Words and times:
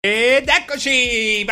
Ed 0.00 0.48
eccoci! 0.48 1.44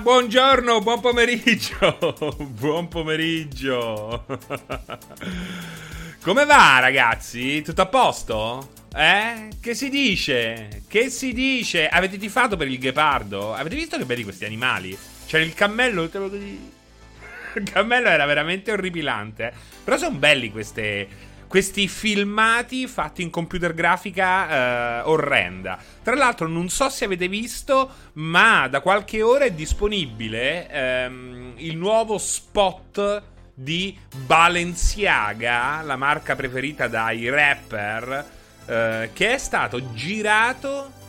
Buongiorno, 0.00 0.80
buon 0.80 0.98
pomeriggio! 0.98 2.16
Buon 2.50 2.88
pomeriggio! 2.88 4.26
Come 6.20 6.44
va, 6.46 6.80
ragazzi? 6.80 7.62
Tutto 7.62 7.82
a 7.82 7.86
posto? 7.86 8.72
Eh? 8.92 9.50
Che 9.60 9.74
si 9.74 9.88
dice? 9.88 10.82
Che 10.88 11.10
si 11.10 11.32
dice? 11.32 11.86
Avete 11.86 12.18
tifato 12.18 12.56
per 12.56 12.66
il 12.66 12.80
ghepardo? 12.80 13.54
Avete 13.54 13.76
visto 13.76 13.96
che 13.96 14.04
belli 14.04 14.24
questi 14.24 14.46
animali? 14.46 14.98
C'era 15.26 15.44
il 15.44 15.54
cammello, 15.54 16.02
il 17.54 17.70
cammello 17.70 18.08
era 18.08 18.26
veramente 18.26 18.72
orripilante. 18.72 19.52
Però 19.84 19.96
sono 19.96 20.16
belli 20.16 20.50
queste 20.50 21.06
questi 21.50 21.88
filmati 21.88 22.86
fatti 22.86 23.22
in 23.22 23.30
computer 23.30 23.74
grafica 23.74 25.00
eh, 25.00 25.00
orrenda. 25.08 25.76
Tra 26.00 26.14
l'altro, 26.14 26.46
non 26.46 26.68
so 26.68 26.88
se 26.88 27.06
avete 27.06 27.26
visto, 27.26 27.90
ma 28.12 28.68
da 28.68 28.80
qualche 28.80 29.20
ora 29.20 29.46
è 29.46 29.50
disponibile 29.50 30.70
ehm, 30.70 31.54
il 31.56 31.76
nuovo 31.76 32.18
spot 32.18 33.22
di 33.52 33.98
Balenciaga, 34.26 35.82
la 35.82 35.96
marca 35.96 36.36
preferita 36.36 36.86
dai 36.86 37.28
rapper, 37.28 38.26
eh, 38.66 39.10
che 39.12 39.34
è 39.34 39.38
stato 39.38 39.92
girato 39.92 40.99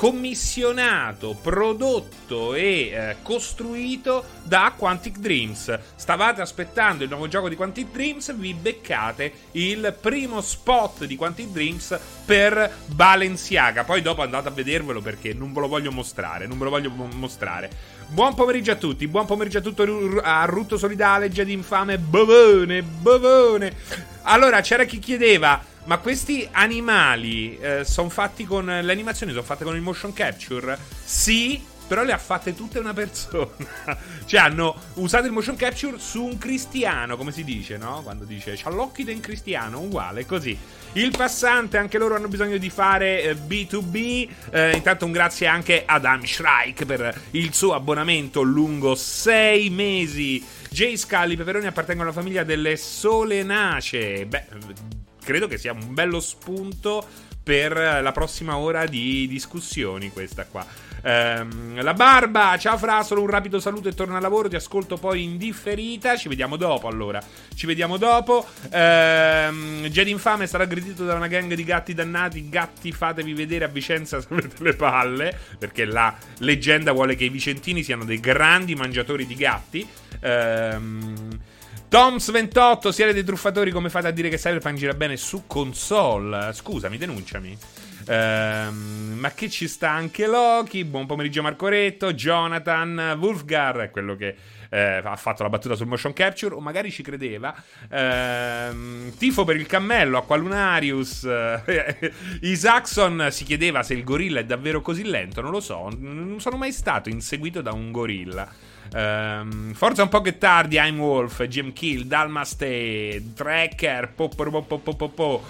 commissionato, 0.00 1.36
prodotto 1.42 2.54
e 2.54 2.88
eh, 2.90 3.16
costruito 3.20 4.24
da 4.44 4.72
Quantic 4.74 5.18
Dreams. 5.18 5.78
Stavate 5.94 6.40
aspettando 6.40 7.04
il 7.04 7.10
nuovo 7.10 7.28
gioco 7.28 7.50
di 7.50 7.54
Quantic 7.54 7.90
Dreams, 7.90 8.34
vi 8.34 8.54
beccate 8.54 9.30
il 9.52 9.94
primo 10.00 10.40
spot 10.40 11.04
di 11.04 11.16
Quantic 11.16 11.48
Dreams 11.48 12.00
per 12.24 12.76
Balenciaga. 12.86 13.84
Poi 13.84 14.00
dopo 14.00 14.22
andate 14.22 14.48
a 14.48 14.52
vedervelo 14.52 15.02
perché 15.02 15.34
non 15.34 15.52
ve 15.52 15.60
lo 15.60 15.68
voglio 15.68 15.92
mostrare, 15.92 16.46
non 16.46 16.56
ve 16.56 16.64
lo 16.64 16.70
voglio 16.70 16.88
mostrare. 16.88 17.70
Buon 18.12 18.34
pomeriggio 18.34 18.72
a 18.72 18.74
tutti, 18.74 19.06
buon 19.06 19.24
pomeriggio 19.24 19.58
a 19.58 19.60
tutto 19.60 19.84
a 20.20 20.44
Rutto 20.44 20.76
Solidale, 20.76 21.30
Jedi 21.30 21.52
Infame, 21.52 21.96
Bovone, 21.96 22.82
Bovone. 22.82 23.72
Allora, 24.22 24.60
c'era 24.62 24.82
chi 24.82 24.98
chiedeva 24.98 25.62
ma 25.84 25.98
questi 25.98 26.46
animali 26.50 27.56
eh, 27.58 27.84
sono 27.84 28.08
fatti 28.08 28.44
con. 28.44 28.66
Le 28.66 28.92
animazioni 28.92 29.32
sono 29.32 29.44
fatte 29.44 29.64
con 29.64 29.76
il 29.76 29.80
motion 29.80 30.12
capture? 30.12 30.76
Sì, 31.04 31.62
però 31.90 32.04
le 32.04 32.12
ha 32.12 32.18
fatte 32.18 32.54
tutte 32.54 32.78
una 32.78 32.94
persona. 32.94 33.50
cioè, 34.24 34.42
hanno 34.42 34.76
usato 34.94 35.26
il 35.26 35.32
motion 35.32 35.56
capture 35.56 35.98
su 35.98 36.22
un 36.22 36.38
cristiano, 36.38 37.16
come 37.16 37.32
si 37.32 37.42
dice, 37.42 37.78
no? 37.78 38.02
Quando 38.04 38.24
dice 38.24 38.54
c'ha 38.54 38.70
l'occhio 38.70 39.04
di 39.04 39.12
un 39.12 39.18
cristiano, 39.18 39.80
uguale, 39.80 40.24
così. 40.24 40.56
Il 40.92 41.10
passante, 41.10 41.78
anche 41.78 41.98
loro 41.98 42.14
hanno 42.14 42.28
bisogno 42.28 42.58
di 42.58 42.70
fare 42.70 43.22
eh, 43.22 43.34
B2B. 43.34 44.28
Eh, 44.52 44.76
intanto 44.76 45.04
un 45.04 45.10
grazie 45.10 45.48
anche 45.48 45.82
ad 45.84 46.04
Adam 46.04 46.22
Shrike 46.22 46.86
per 46.86 47.22
il 47.32 47.52
suo 47.52 47.74
abbonamento 47.74 48.42
lungo 48.42 48.94
sei 48.94 49.68
mesi. 49.68 50.46
Jay 50.70 50.96
Scully, 50.96 51.34
Peperoni 51.34 51.66
appartengono 51.66 52.10
alla 52.10 52.16
famiglia 52.16 52.44
delle 52.44 52.76
solenacee. 52.76 54.26
Beh 54.26 54.46
credo 55.24 55.48
che 55.48 55.58
sia 55.58 55.72
un 55.72 55.92
bello 55.92 56.20
spunto 56.20 57.04
per 57.42 57.72
la 57.72 58.12
prossima 58.12 58.56
ora 58.56 58.86
di 58.86 59.26
discussioni 59.26 60.10
questa 60.10 60.44
qua. 60.46 60.64
Ehm, 61.02 61.82
la 61.82 61.94
barba, 61.94 62.56
ciao 62.58 62.76
Fra, 62.76 63.02
solo 63.02 63.22
un 63.22 63.28
rapido 63.28 63.58
saluto 63.58 63.88
e 63.88 63.94
torno 63.94 64.16
al 64.16 64.22
lavoro, 64.22 64.48
ti 64.48 64.56
ascolto 64.56 64.96
poi 64.96 65.22
in 65.22 65.36
differita, 65.36 66.16
ci 66.16 66.28
vediamo 66.28 66.56
dopo 66.56 66.88
allora, 66.88 67.22
ci 67.54 67.66
vediamo 67.66 67.96
dopo. 67.96 68.46
Ehm, 68.70 69.86
Jedi 69.86 70.10
Infame 70.10 70.46
sarà 70.46 70.64
aggredito 70.64 71.04
da 71.04 71.14
una 71.14 71.26
gang 71.26 71.52
di 71.54 71.64
gatti 71.64 71.94
dannati, 71.94 72.48
gatti 72.48 72.92
fatevi 72.92 73.32
vedere 73.32 73.64
a 73.64 73.68
Vicenza 73.68 74.20
se 74.20 74.26
avete 74.30 74.62
le 74.62 74.74
palle, 74.74 75.38
perché 75.58 75.84
la 75.84 76.14
leggenda 76.38 76.92
vuole 76.92 77.14
che 77.14 77.24
i 77.24 77.30
vicentini 77.30 77.82
siano 77.82 78.04
dei 78.04 78.20
grandi 78.20 78.74
mangiatori 78.74 79.26
di 79.26 79.34
gatti. 79.34 79.88
Ehm... 80.20 81.38
Toms28, 81.90 82.90
siete 82.90 83.12
dei 83.12 83.24
truffatori, 83.24 83.72
come 83.72 83.90
fate 83.90 84.06
a 84.06 84.10
dire 84.12 84.28
che 84.28 84.36
Cyberpunk 84.36 84.76
gira 84.76 84.94
bene 84.94 85.16
su 85.16 85.42
console? 85.48 86.52
Scusami, 86.52 86.96
denunciami. 86.96 87.58
Ehm, 88.10 89.14
ma 89.20 89.30
che 89.30 89.48
ci 89.48 89.68
sta 89.68 89.90
anche 89.90 90.26
Loki? 90.26 90.84
Buon 90.84 91.06
pomeriggio 91.06 91.42
Marco 91.42 91.68
Retto, 91.68 92.12
Jonathan, 92.12 93.16
Wolfgar, 93.20 93.90
quello 93.92 94.16
che 94.16 94.34
eh, 94.68 95.00
ha 95.04 95.14
fatto 95.14 95.44
la 95.44 95.48
battuta 95.48 95.76
sul 95.76 95.86
motion 95.86 96.12
capture, 96.12 96.56
o 96.56 96.60
magari 96.60 96.90
ci 96.90 97.04
credeva. 97.04 97.54
Ehm, 97.88 99.16
tifo 99.16 99.44
per 99.44 99.54
il 99.54 99.66
cammello, 99.66 100.18
Aqualunarius. 100.18 101.22
Eh, 101.22 102.12
Isaacson 102.42 103.28
si 103.30 103.44
chiedeva 103.44 103.84
se 103.84 103.94
il 103.94 104.02
gorilla 104.02 104.40
è 104.40 104.44
davvero 104.44 104.80
così 104.80 105.04
lento, 105.04 105.40
non 105.40 105.52
lo 105.52 105.60
so, 105.60 105.88
non 105.96 106.40
sono 106.40 106.56
mai 106.56 106.72
stato 106.72 107.08
inseguito 107.08 107.60
da 107.60 107.72
un 107.72 107.92
gorilla. 107.92 108.48
Um, 108.92 109.72
forza 109.72 110.02
un 110.02 110.08
po' 110.08 110.20
che 110.20 110.36
tardi, 110.36 110.74
I'm 110.74 110.98
Wolf, 110.98 111.44
Jim 111.44 111.72
Kill, 111.72 112.02
Dalmaste, 112.06 113.22
Tracker, 113.34 114.08
po, 114.14 114.28
po, 114.28 114.50
po, 114.50 114.78
po, 114.78 114.94
po, 114.94 115.08
po. 115.08 115.44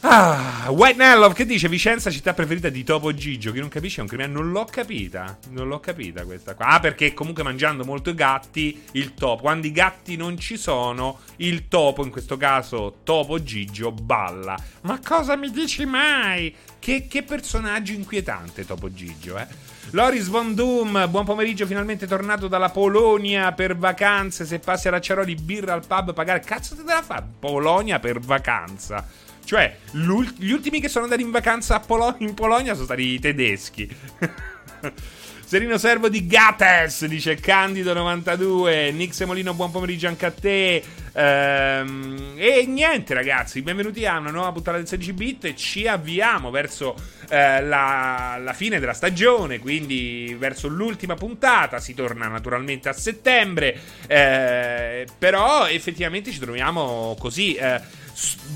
Ah, 0.00 0.66
White 0.68 0.98
Nellov 0.98 1.32
che 1.32 1.46
dice 1.46 1.68
Vicenza 1.68 2.10
città 2.10 2.32
preferita 2.32 2.68
di 2.68 2.84
Topo 2.84 3.12
Gigio. 3.14 3.50
Chi 3.50 3.58
non 3.58 3.68
capisce 3.68 3.98
è 3.98 4.02
un 4.02 4.08
criminale. 4.08 4.34
Non 4.34 4.52
l'ho 4.52 4.64
capita. 4.64 5.38
Non 5.50 5.68
l'ho 5.68 5.80
capita 5.80 6.24
questa 6.24 6.54
qua. 6.54 6.66
Ah, 6.66 6.80
perché 6.80 7.12
comunque 7.14 7.42
mangiando 7.42 7.84
molto 7.84 8.10
i 8.10 8.14
gatti, 8.14 8.82
il 8.92 9.14
topo. 9.14 9.42
Quando 9.42 9.66
i 9.66 9.72
gatti 9.72 10.16
non 10.16 10.38
ci 10.38 10.56
sono, 10.56 11.20
il 11.36 11.66
topo, 11.68 12.04
in 12.04 12.10
questo 12.10 12.36
caso 12.36 12.98
Topo 13.02 13.42
Gigio, 13.42 13.90
balla. 13.90 14.56
Ma 14.82 15.00
cosa 15.04 15.34
mi 15.34 15.50
dici 15.50 15.84
mai? 15.86 16.54
Che, 16.78 17.06
che 17.08 17.22
personaggio 17.22 17.92
inquietante 17.92 18.64
Topo 18.64 18.92
Gigio, 18.92 19.38
eh? 19.38 19.46
Loris 19.90 20.28
Von 20.28 20.54
Doom, 20.54 21.08
buon 21.08 21.24
pomeriggio, 21.24 21.64
finalmente 21.64 22.06
tornato 22.06 22.48
dalla 22.48 22.70
Polonia 22.70 23.52
per 23.52 23.76
vacanze. 23.76 24.44
Se 24.44 24.58
passi 24.58 24.88
a 24.88 24.92
Racciaroli, 24.92 25.34
birra 25.36 25.72
al 25.72 25.86
pub, 25.86 26.12
pagare. 26.12 26.40
Cazzo 26.40 26.76
te 26.76 26.82
la 26.84 27.02
fa? 27.02 27.24
Polonia 27.38 27.98
per 27.98 28.20
vacanza. 28.20 29.24
Cioè, 29.46 29.76
gli 29.92 30.50
ultimi 30.50 30.80
che 30.80 30.88
sono 30.88 31.04
andati 31.04 31.22
in 31.22 31.30
vacanza 31.30 31.78
Polo- 31.78 32.16
in 32.18 32.34
Polonia 32.34 32.72
sono 32.72 32.86
stati 32.86 33.02
i 33.02 33.20
tedeschi. 33.20 33.88
Serino 35.46 35.78
Servo 35.78 36.08
di 36.08 36.26
Gates, 36.26 37.06
dice 37.06 37.38
Candido92. 37.38 38.92
Nick 38.92 39.14
Semolino, 39.14 39.54
buon 39.54 39.70
pomeriggio 39.70 40.08
anche 40.08 40.26
a 40.26 40.32
te. 40.32 40.82
Ehm, 41.12 42.34
e 42.36 42.66
niente, 42.66 43.14
ragazzi, 43.14 43.62
benvenuti 43.62 44.04
a 44.04 44.18
una 44.18 44.32
nuova 44.32 44.50
puntata 44.50 44.78
del 44.78 44.88
16 44.88 45.12
bit. 45.12 45.54
Ci 45.54 45.86
avviamo 45.86 46.50
verso 46.50 46.96
eh, 47.28 47.62
la, 47.62 48.40
la, 48.42 48.52
fine 48.52 48.80
della 48.80 48.94
stagione, 48.94 49.60
quindi 49.60 50.34
verso 50.36 50.66
l'ultima 50.66 51.14
puntata. 51.14 51.78
Si 51.78 51.94
torna 51.94 52.26
naturalmente 52.26 52.88
a 52.88 52.92
settembre. 52.92 53.78
Eh, 54.08 55.06
però 55.16 55.68
effettivamente 55.68 56.32
ci 56.32 56.40
troviamo 56.40 57.14
così. 57.16 57.54
Eh, 57.54 57.80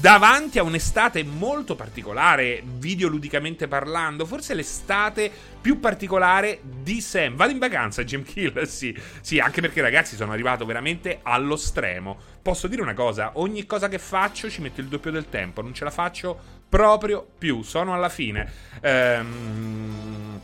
davanti 0.00 0.58
a 0.58 0.62
un'estate 0.62 1.22
molto 1.22 1.74
particolare, 1.74 2.62
videoludicamente 2.64 3.68
parlando, 3.68 4.24
forse 4.24 4.54
l'estate 4.54 5.30
più 5.60 5.78
particolare 5.78 6.60
di 6.62 7.00
Sam. 7.00 7.36
Vado 7.36 7.52
in 7.52 7.58
vacanza, 7.58 8.04
Jim 8.04 8.22
Kill, 8.22 8.62
sì, 8.64 8.96
sì, 9.20 9.38
anche 9.38 9.60
perché 9.60 9.80
ragazzi 9.80 10.16
sono 10.16 10.32
arrivato 10.32 10.64
veramente 10.64 11.20
allo 11.22 11.56
stremo. 11.56 12.18
Posso 12.40 12.68
dire 12.68 12.80
una 12.80 12.94
cosa, 12.94 13.32
ogni 13.34 13.66
cosa 13.66 13.88
che 13.88 13.98
faccio 13.98 14.48
ci 14.48 14.62
metto 14.62 14.80
il 14.80 14.88
doppio 14.88 15.10
del 15.10 15.28
tempo, 15.28 15.60
non 15.60 15.74
ce 15.74 15.84
la 15.84 15.90
faccio 15.90 16.58
proprio 16.68 17.26
più, 17.36 17.62
sono 17.62 17.92
alla 17.92 18.08
fine. 18.08 18.50
Ehm... 18.80 20.39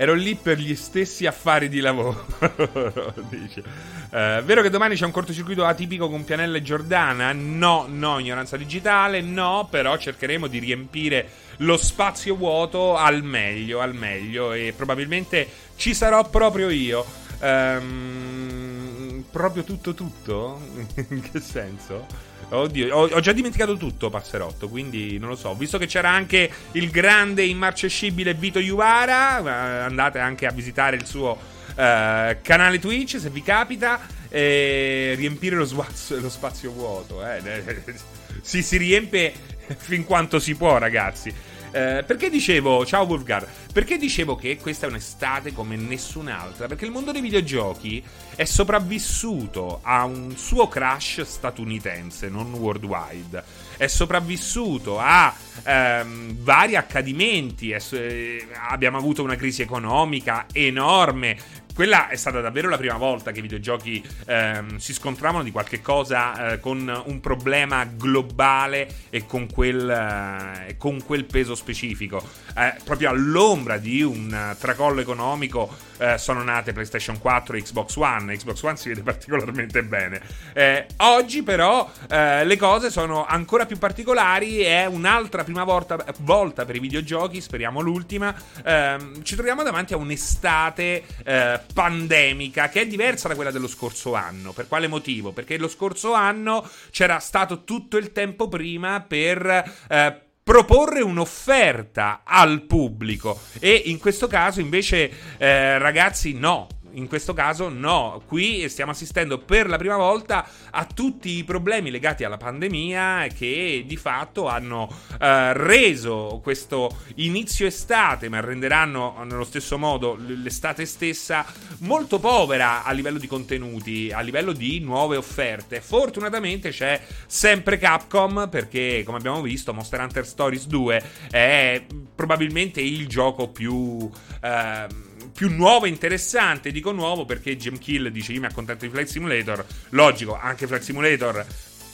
Ero 0.00 0.14
lì 0.14 0.36
per 0.36 0.58
gli 0.58 0.76
stessi 0.76 1.26
affari 1.26 1.68
di 1.68 1.80
lavoro. 1.80 2.24
Dice. 3.28 3.64
Uh, 4.10 4.44
vero 4.44 4.62
che 4.62 4.70
domani 4.70 4.94
c'è 4.94 5.04
un 5.04 5.10
cortocircuito 5.10 5.64
atipico 5.64 6.08
con 6.08 6.22
Pianella 6.22 6.58
e 6.58 6.62
Giordana? 6.62 7.32
No, 7.32 7.86
no, 7.88 8.20
ignoranza 8.20 8.56
digitale, 8.56 9.20
no, 9.20 9.66
però 9.68 9.98
cercheremo 9.98 10.46
di 10.46 10.60
riempire 10.60 11.28
lo 11.56 11.76
spazio 11.76 12.36
vuoto 12.36 12.96
al 12.96 13.24
meglio, 13.24 13.80
al 13.80 13.92
meglio 13.92 14.52
e 14.52 14.72
probabilmente 14.76 15.48
ci 15.74 15.92
sarò 15.94 16.28
proprio 16.30 16.68
io. 16.68 17.04
Um, 17.40 19.24
proprio 19.32 19.64
tutto 19.64 19.94
tutto? 19.94 20.60
In 21.10 21.22
che 21.22 21.40
senso? 21.40 22.06
Oddio, 22.50 22.94
ho, 22.94 23.08
ho, 23.08 23.20
già 23.20 23.32
dimenticato 23.32 23.76
tutto 23.76 24.08
Passerotto, 24.08 24.68
quindi 24.68 25.18
non 25.18 25.28
lo 25.28 25.36
so. 25.36 25.54
Visto 25.54 25.76
che 25.78 25.86
c'era 25.86 26.10
anche 26.10 26.50
il 26.72 26.90
grande 26.90 27.44
immarcescibile 27.44 28.34
Vito 28.34 28.58
Iuvara, 28.58 29.38
eh, 29.38 29.84
andate 29.84 30.18
anche 30.18 30.46
a 30.46 30.50
visitare 30.50 30.96
il 30.96 31.04
suo 31.04 31.36
eh, 31.74 32.38
canale 32.42 32.78
Twitch 32.78 33.18
se 33.18 33.30
vi 33.30 33.42
capita. 33.42 34.00
E 34.30 35.14
riempire 35.16 35.56
lo, 35.56 35.66
spazio, 35.66 36.20
lo 36.20 36.30
spazio 36.30 36.72
vuoto. 36.72 37.24
Eh. 37.24 38.06
Si, 38.40 38.62
si 38.62 38.76
riempie 38.76 39.34
fin 39.76 40.04
quanto 40.04 40.38
si 40.38 40.54
può, 40.54 40.78
ragazzi. 40.78 41.34
Eh, 41.70 42.02
perché 42.06 42.30
dicevo, 42.30 42.84
ciao 42.86 43.04
Wolfgar, 43.04 43.46
perché 43.72 43.98
dicevo 43.98 44.36
che 44.36 44.56
questa 44.56 44.86
è 44.86 44.88
un'estate 44.88 45.52
come 45.52 45.76
nessun'altra? 45.76 46.66
Perché 46.66 46.84
il 46.84 46.90
mondo 46.90 47.12
dei 47.12 47.20
videogiochi 47.20 48.02
è 48.34 48.44
sopravvissuto 48.44 49.80
a 49.82 50.04
un 50.04 50.34
suo 50.36 50.68
crash 50.68 51.22
statunitense, 51.22 52.28
non 52.28 52.52
worldwide. 52.54 53.66
È 53.76 53.86
sopravvissuto 53.86 54.98
a 54.98 55.34
ehm, 55.62 56.36
vari 56.42 56.76
accadimenti. 56.76 57.70
È, 57.70 57.82
eh, 57.92 58.46
abbiamo 58.68 58.96
avuto 58.96 59.22
una 59.22 59.36
crisi 59.36 59.62
economica 59.62 60.46
enorme 60.52 61.36
quella 61.78 62.08
è 62.08 62.16
stata 62.16 62.40
davvero 62.40 62.68
la 62.68 62.76
prima 62.76 62.96
volta 62.96 63.30
che 63.30 63.38
i 63.38 63.42
videogiochi 63.42 64.04
ehm, 64.26 64.78
si 64.78 64.92
scontravano 64.92 65.44
di 65.44 65.52
qualche 65.52 65.80
cosa 65.80 66.54
eh, 66.54 66.58
con 66.58 67.02
un 67.04 67.20
problema 67.20 67.84
globale 67.84 68.88
e 69.10 69.26
con 69.26 69.46
quel, 69.48 69.88
eh, 69.88 70.76
con 70.76 71.00
quel 71.04 71.24
peso 71.26 71.54
specifico. 71.54 72.20
Eh, 72.56 72.74
proprio 72.82 73.10
all'ombra 73.10 73.76
di 73.76 74.02
un 74.02 74.56
tracollo 74.58 75.00
economico 75.00 75.72
eh, 75.98 76.18
sono 76.18 76.42
nate 76.42 76.72
PlayStation 76.72 77.18
4 77.18 77.56
e 77.56 77.62
Xbox 77.62 77.96
One. 77.96 78.36
Xbox 78.36 78.62
One 78.62 78.76
si 78.76 78.88
vede 78.88 79.02
particolarmente 79.02 79.84
bene. 79.84 80.20
Eh, 80.54 80.86
oggi 80.98 81.42
però 81.42 81.88
eh, 82.08 82.44
le 82.44 82.56
cose 82.56 82.90
sono 82.90 83.24
ancora 83.24 83.66
più 83.66 83.78
particolari. 83.78 84.60
È 84.60 84.86
un'altra 84.86 85.44
prima 85.44 85.64
volta, 85.64 86.04
volta 86.20 86.64
per 86.64 86.76
i 86.76 86.80
videogiochi, 86.80 87.40
speriamo 87.40 87.80
l'ultima. 87.80 88.34
Ehm, 88.64 89.22
ci 89.22 89.34
troviamo 89.34 89.62
davanti 89.62 89.92
a 89.92 89.96
un'estate 89.96 91.66
pandemica 91.72 92.68
che 92.68 92.82
è 92.82 92.86
diversa 92.86 93.28
da 93.28 93.34
quella 93.34 93.50
dello 93.50 93.68
scorso 93.68 94.14
anno. 94.14 94.52
Per 94.52 94.68
quale 94.68 94.88
motivo? 94.88 95.32
Perché 95.32 95.58
lo 95.58 95.68
scorso 95.68 96.12
anno 96.12 96.68
c'era 96.90 97.18
stato 97.18 97.64
tutto 97.64 97.96
il 97.96 98.12
tempo 98.12 98.48
prima 98.48 99.00
per 99.00 99.74
eh, 99.88 100.22
proporre 100.48 101.02
un'offerta 101.02 102.22
al 102.24 102.62
pubblico 102.62 103.38
e 103.58 103.82
in 103.84 103.98
questo 103.98 104.28
caso 104.28 104.60
invece 104.60 105.36
eh, 105.36 105.76
ragazzi 105.76 106.32
no 106.32 106.68
in 106.98 107.06
questo 107.06 107.32
caso 107.32 107.68
no, 107.68 108.22
qui 108.26 108.68
stiamo 108.68 108.90
assistendo 108.90 109.38
per 109.38 109.68
la 109.68 109.78
prima 109.78 109.96
volta 109.96 110.46
a 110.70 110.84
tutti 110.84 111.38
i 111.38 111.44
problemi 111.44 111.90
legati 111.90 112.24
alla 112.24 112.36
pandemia 112.36 113.28
che 113.34 113.84
di 113.86 113.96
fatto 113.96 114.48
hanno 114.48 114.92
eh, 115.20 115.52
reso 115.54 116.40
questo 116.42 116.98
inizio 117.16 117.66
estate, 117.66 118.28
ma 118.28 118.40
renderanno 118.40 119.24
nello 119.24 119.44
stesso 119.44 119.78
modo 119.78 120.16
l'estate 120.18 120.84
stessa 120.84 121.46
molto 121.78 122.18
povera 122.18 122.84
a 122.84 122.90
livello 122.92 123.18
di 123.18 123.26
contenuti, 123.26 124.10
a 124.12 124.20
livello 124.20 124.52
di 124.52 124.80
nuove 124.80 125.16
offerte. 125.16 125.80
Fortunatamente 125.80 126.70
c'è 126.70 127.00
sempre 127.26 127.78
Capcom 127.78 128.48
perché 128.50 129.02
come 129.04 129.18
abbiamo 129.18 129.40
visto 129.40 129.72
Monster 129.72 130.00
Hunter 130.00 130.26
Stories 130.26 130.66
2 130.66 131.02
è 131.30 131.84
probabilmente 132.14 132.80
il 132.80 133.06
gioco 133.06 133.48
più... 133.48 134.10
Eh, 134.42 135.06
più 135.38 135.54
nuovo 135.54 135.86
e 135.86 135.88
interessante. 135.88 136.72
Dico 136.72 136.90
nuovo 136.90 137.24
perché 137.24 137.56
Jim 137.56 137.78
Kill 137.78 138.08
dice 138.08 138.32
io 138.32 138.40
mi 138.40 138.46
accontento 138.46 138.84
di 138.84 138.90
Flight 138.90 139.06
Simulator. 139.06 139.64
Logico, 139.90 140.36
anche 140.36 140.66
Flight 140.66 140.82
Simulator 140.82 141.46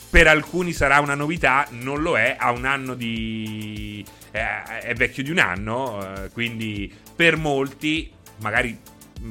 per 0.08 0.28
alcuni 0.28 0.72
sarà 0.72 1.00
una 1.00 1.14
novità, 1.14 1.66
non 1.72 2.00
lo 2.00 2.16
è, 2.16 2.36
ha 2.38 2.52
un 2.52 2.64
anno 2.64 2.94
di... 2.94 4.02
Eh, 4.30 4.62
è 4.80 4.94
vecchio 4.94 5.22
di 5.22 5.30
un 5.30 5.38
anno, 5.38 6.24
eh, 6.24 6.30
quindi 6.30 6.90
per 7.14 7.36
molti, 7.36 8.10
magari 8.38 8.78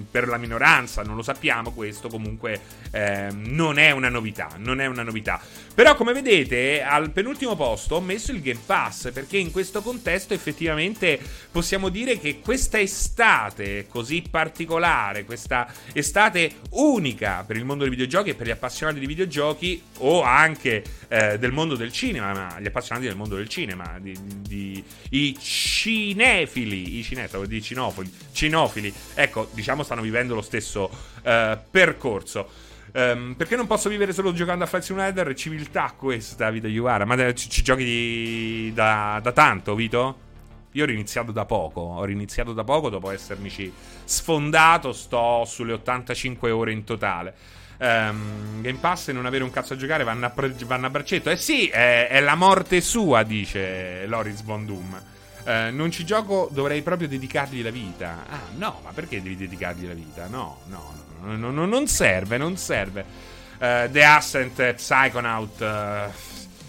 per 0.09 0.27
la 0.27 0.37
minoranza, 0.37 1.01
non 1.01 1.15
lo 1.15 1.23
sappiamo 1.23 1.71
questo, 1.71 2.07
comunque 2.07 2.59
eh, 2.91 3.29
non 3.33 3.79
è 3.79 3.91
una 3.91 4.09
novità, 4.09 4.49
non 4.57 4.79
è 4.79 4.85
una 4.85 5.03
novità. 5.03 5.41
Però 5.75 5.95
come 5.95 6.13
vedete 6.13 6.83
al 6.83 7.09
penultimo 7.09 7.55
posto 7.55 7.95
ho 7.95 8.01
messo 8.01 8.31
il 8.31 8.41
Game 8.41 8.59
Pass 8.63 9.11
perché 9.11 9.37
in 9.37 9.51
questo 9.51 9.81
contesto 9.81 10.35
effettivamente 10.35 11.19
possiamo 11.51 11.89
dire 11.89 12.19
che 12.19 12.41
questa 12.41 12.79
estate 12.79 13.87
così 13.89 14.23
particolare, 14.29 15.25
questa 15.25 15.67
estate 15.93 16.57
unica 16.71 17.43
per 17.45 17.55
il 17.55 17.65
mondo 17.65 17.83
dei 17.83 17.91
videogiochi 17.91 18.29
e 18.29 18.35
per 18.35 18.45
gli 18.45 18.51
appassionati 18.51 18.99
di 18.99 19.07
videogiochi 19.07 19.81
o 19.99 20.21
anche 20.21 20.83
eh, 21.07 21.39
del 21.39 21.51
mondo 21.51 21.75
del 21.75 21.91
cinema, 21.91 22.33
ma 22.33 22.59
gli 22.59 22.67
appassionati 22.67 23.07
del 23.07 23.15
mondo 23.15 23.35
del 23.35 23.47
cinema, 23.47 23.97
di, 23.99 24.15
di, 24.41 24.83
i 25.09 25.35
cinefili, 25.39 26.99
i 26.99 27.03
stavo 27.03 27.45
dire 27.47 27.61
cinofili, 27.61 28.13
cinofili, 28.31 28.93
ecco, 29.15 29.49
diciamo 29.53 29.81
stanno 29.81 30.01
vivendo 30.01 30.35
lo 30.35 30.41
stesso 30.41 30.89
eh, 31.23 31.57
percorso. 31.69 32.62
Um, 32.95 33.33
perché 33.35 33.55
non 33.55 33.65
posso 33.65 33.89
vivere 33.89 34.13
solo 34.13 34.33
giocando 34.33 34.63
a 34.63 34.67
Flight 34.67 34.85
Simulator? 34.85 35.33
Civiltà 35.33 35.93
questa, 35.97 36.51
Vito 36.51 36.67
Iuara. 36.67 37.05
Ma 37.05 37.33
ci, 37.33 37.49
ci 37.49 37.63
giochi 37.63 37.83
di, 37.83 38.71
da, 38.73 39.19
da 39.21 39.31
tanto, 39.31 39.73
Vito? 39.73 40.31
Io 40.73 40.83
ho 40.83 40.87
riniziato 40.87 41.31
da 41.31 41.45
poco, 41.45 41.81
ho 41.81 42.03
riniziato 42.03 42.53
da 42.53 42.63
poco 42.63 42.89
dopo 42.89 43.11
essermici 43.11 43.71
sfondato, 44.03 44.91
sto 44.91 45.43
sulle 45.45 45.73
85 45.73 46.51
ore 46.51 46.71
in 46.71 46.83
totale. 46.83 47.33
Um, 47.77 48.61
Game 48.61 48.77
Pass 48.79 49.09
e 49.09 49.11
non 49.11 49.25
avere 49.25 49.43
un 49.43 49.51
cazzo 49.51 49.73
a 49.73 49.75
giocare 49.75 50.03
vanno 50.03 50.27
a, 50.27 50.29
pre- 50.29 50.55
vanno 50.65 50.87
a 50.87 50.89
braccetto. 50.89 51.29
Eh 51.29 51.37
sì, 51.37 51.67
è, 51.67 52.07
è, 52.07 52.19
la 52.21 52.35
morte 52.35 52.79
sua, 52.81 53.23
dice 53.23 54.05
Loris 54.05 54.43
Von 54.43 54.65
Doom. 54.65 55.01
Uh, 55.45 55.75
non 55.75 55.91
ci 55.91 56.05
gioco, 56.05 56.47
dovrei 56.51 56.81
proprio 56.81 57.07
dedicargli 57.07 57.61
la 57.61 57.71
vita. 57.71 58.25
Ah, 58.29 58.39
no, 58.55 58.79
ma 58.83 58.91
perché 58.93 59.21
devi 59.21 59.35
dedicargli 59.35 59.85
la 59.85 59.93
vita? 59.93 60.27
No, 60.27 60.61
no, 60.67 60.93
no 60.95 61.02
no, 61.23 61.51
no, 61.51 61.65
non 61.65 61.87
serve, 61.87 62.37
non 62.37 62.57
serve. 62.57 63.05
Uh, 63.53 63.89
The 63.89 64.03
Ascent, 64.03 64.73
Psychonaut, 64.73 65.61
uh, 65.61 66.11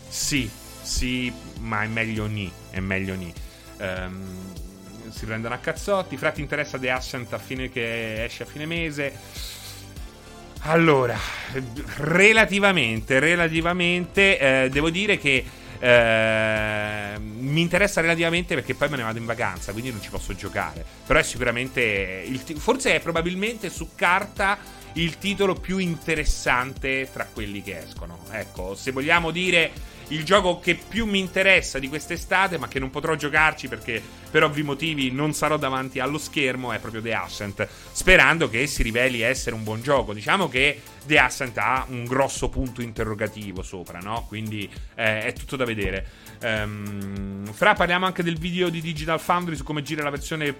sì, 0.09 0.49
sì, 0.83 1.33
ma 1.61 1.83
è 1.83 1.87
meglio 1.87 2.27
ni, 2.27 2.51
è 2.71 2.81
meglio 2.81 3.15
ni. 3.15 3.33
Um, 3.79 4.53
si 5.11 5.27
prendono 5.27 5.55
a 5.55 5.59
cazzotti, 5.59 6.17
fra 6.17 6.31
ti 6.31 6.41
interessa 6.41 6.79
The 6.79 6.91
Ascent 6.91 7.33
a 7.33 7.39
fine 7.39 7.71
che 7.71 8.25
esce 8.25 8.43
a 8.43 8.47
fine 8.47 8.67
mese. 8.67 9.13
Allora, 10.67 11.19
relativamente, 11.99 13.19
relativamente, 13.19 14.39
eh, 14.39 14.69
devo 14.71 14.89
dire 14.91 15.19
che 15.19 15.45
eh, 15.79 17.19
mi 17.19 17.61
interessa 17.61 18.01
relativamente 18.01 18.55
perché 18.55 18.75
poi 18.75 18.89
me 18.89 18.97
ne 18.97 19.03
vado 19.03 19.19
in 19.19 19.25
vacanza, 19.25 19.73
quindi 19.73 19.91
non 19.91 20.01
ci 20.01 20.11
posso 20.11 20.35
giocare. 20.35 20.85
Però 21.07 21.19
è 21.19 21.23
sicuramente. 21.23 22.25
T- 22.45 22.57
forse 22.57 22.95
è 22.95 23.01
probabilmente 23.01 23.71
su 23.71 23.91
carta 23.95 24.59
il 24.95 25.19
titolo 25.19 25.55
più 25.55 25.79
interessante 25.79 27.09
tra 27.13 27.27
quelli 27.33 27.63
che 27.63 27.79
escono. 27.79 28.19
Ecco, 28.31 28.75
se 28.75 28.93
vogliamo 28.93 29.31
dire 29.31 29.73
il 30.09 30.25
gioco 30.25 30.61
che 30.61 30.75
più 30.75 31.07
mi 31.07 31.19
interessa 31.19 31.79
di 31.79 31.89
quest'estate, 31.89 32.59
ma 32.59 32.69
che 32.69 32.79
non 32.79 32.91
potrò 32.91 33.15
giocarci 33.15 33.69
perché 33.69 34.03
per 34.31 34.43
ovvi 34.43 34.63
motivi 34.63 35.11
non 35.11 35.33
sarò 35.33 35.57
davanti 35.57 36.01
allo 36.01 36.19
schermo, 36.19 36.73
è 36.73 36.79
proprio 36.79 37.01
The 37.01 37.15
Ascent. 37.15 37.69
Sperando 37.93 38.49
che 38.49 38.67
si 38.67 38.83
riveli 38.83 39.21
essere 39.21 39.55
un 39.55 39.63
buon 39.63 39.81
gioco. 39.81 40.13
Diciamo 40.13 40.49
che 40.49 40.81
The 41.07 41.19
Ascent 41.19 41.57
ha 41.59 41.87
un 41.89 42.05
grosso 42.05 42.49
punto 42.49 42.83
interrogativo 42.83 43.63
sopra, 43.63 43.99
no? 44.01 44.25
Quindi 44.27 44.69
eh, 44.95 45.21
è 45.23 45.33
tutto 45.33 45.57
da 45.57 45.65
vedere. 45.65 46.07
Um, 46.43 47.47
fra 47.53 47.75
parliamo 47.75 48.07
anche 48.07 48.23
del 48.23 48.39
video 48.39 48.69
di 48.69 48.81
Digital 48.81 49.21
Foundry 49.21 49.57
su 49.57 49.63
come 49.63 49.83
gira 49.83 50.03
la 50.03 50.11
versione 50.11 50.55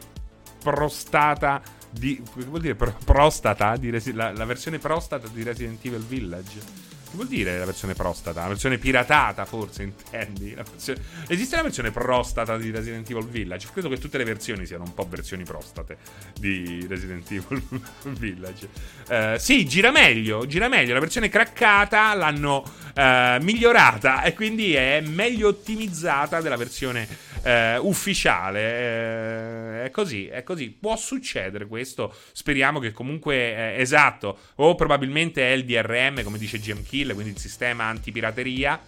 prostata 0.63 1.61
di. 1.91 2.23
Che 2.23 2.45
vuol 2.45 2.61
dire 2.61 2.77
prostata? 2.77 3.77
Di 3.77 3.91
Resi- 3.91 4.13
la, 4.13 4.33
la 4.33 4.45
versione 4.45 4.79
prostata 4.79 5.29
di 5.29 5.43
Resident 5.43 5.85
Evil 5.85 6.05
Village. 6.05 6.84
Che 7.15 7.21
vuol 7.21 7.31
dire 7.31 7.57
la 7.61 7.65
versione 7.65 7.95
prostata? 7.95 8.41
La 8.41 8.49
versione 8.49 8.77
piratata, 8.77 9.45
forse, 9.45 9.85
intendi? 9.85 10.53
Versione... 10.53 11.01
Esiste 11.29 11.55
la 11.55 11.63
versione 11.63 11.93
prostata 11.93 12.57
di 12.57 12.73
Resident 12.73 13.09
Evil 13.09 13.29
Village? 13.29 13.69
Credo 13.73 13.89
che 13.89 13.99
tutte 13.99 14.19
le 14.19 14.25
versioni 14.25 14.67
siano 14.67 14.83
un 14.83 14.95
po' 14.95 15.07
versioni 15.09 15.45
prostate 15.45 15.97
di 16.37 16.85
Resident 16.89 17.31
Evil 17.31 17.63
Village. 18.19 18.69
Uh, 19.09 19.39
sì, 19.39 19.65
gira 19.65 19.93
meglio, 19.93 20.45
gira 20.47 20.67
meglio. 20.67 20.93
La 20.93 20.99
versione 20.99 21.29
craccata 21.29 22.13
l'hanno 22.15 22.65
uh, 22.97 23.41
migliorata 23.41 24.25
e 24.25 24.35
quindi 24.35 24.75
è 24.75 25.01
meglio 25.01 25.47
ottimizzata 25.47 26.41
della 26.41 26.57
versione 26.57 27.07
uh, 27.45 27.87
ufficiale. 27.87 29.85
è 29.85 29.91
così, 29.91 30.27
è 30.27 30.43
così. 30.43 30.71
Può 30.71 30.97
succedere 30.97 31.67
questo. 31.67 32.15
Speriamo 32.33 32.79
che 32.79 32.93
comunque, 32.93 33.77
esatto, 33.77 34.39
o 34.57 34.75
probabilmente 34.75 35.47
è 35.47 35.53
il 35.53 35.65
DRM, 35.65 36.23
come 36.23 36.39
dice 36.39 36.59
GM 36.59 36.83
Kill 36.83 37.13
quindi 37.15 37.33
il 37.33 37.39
sistema 37.39 37.85
antipirateria. 37.85 38.81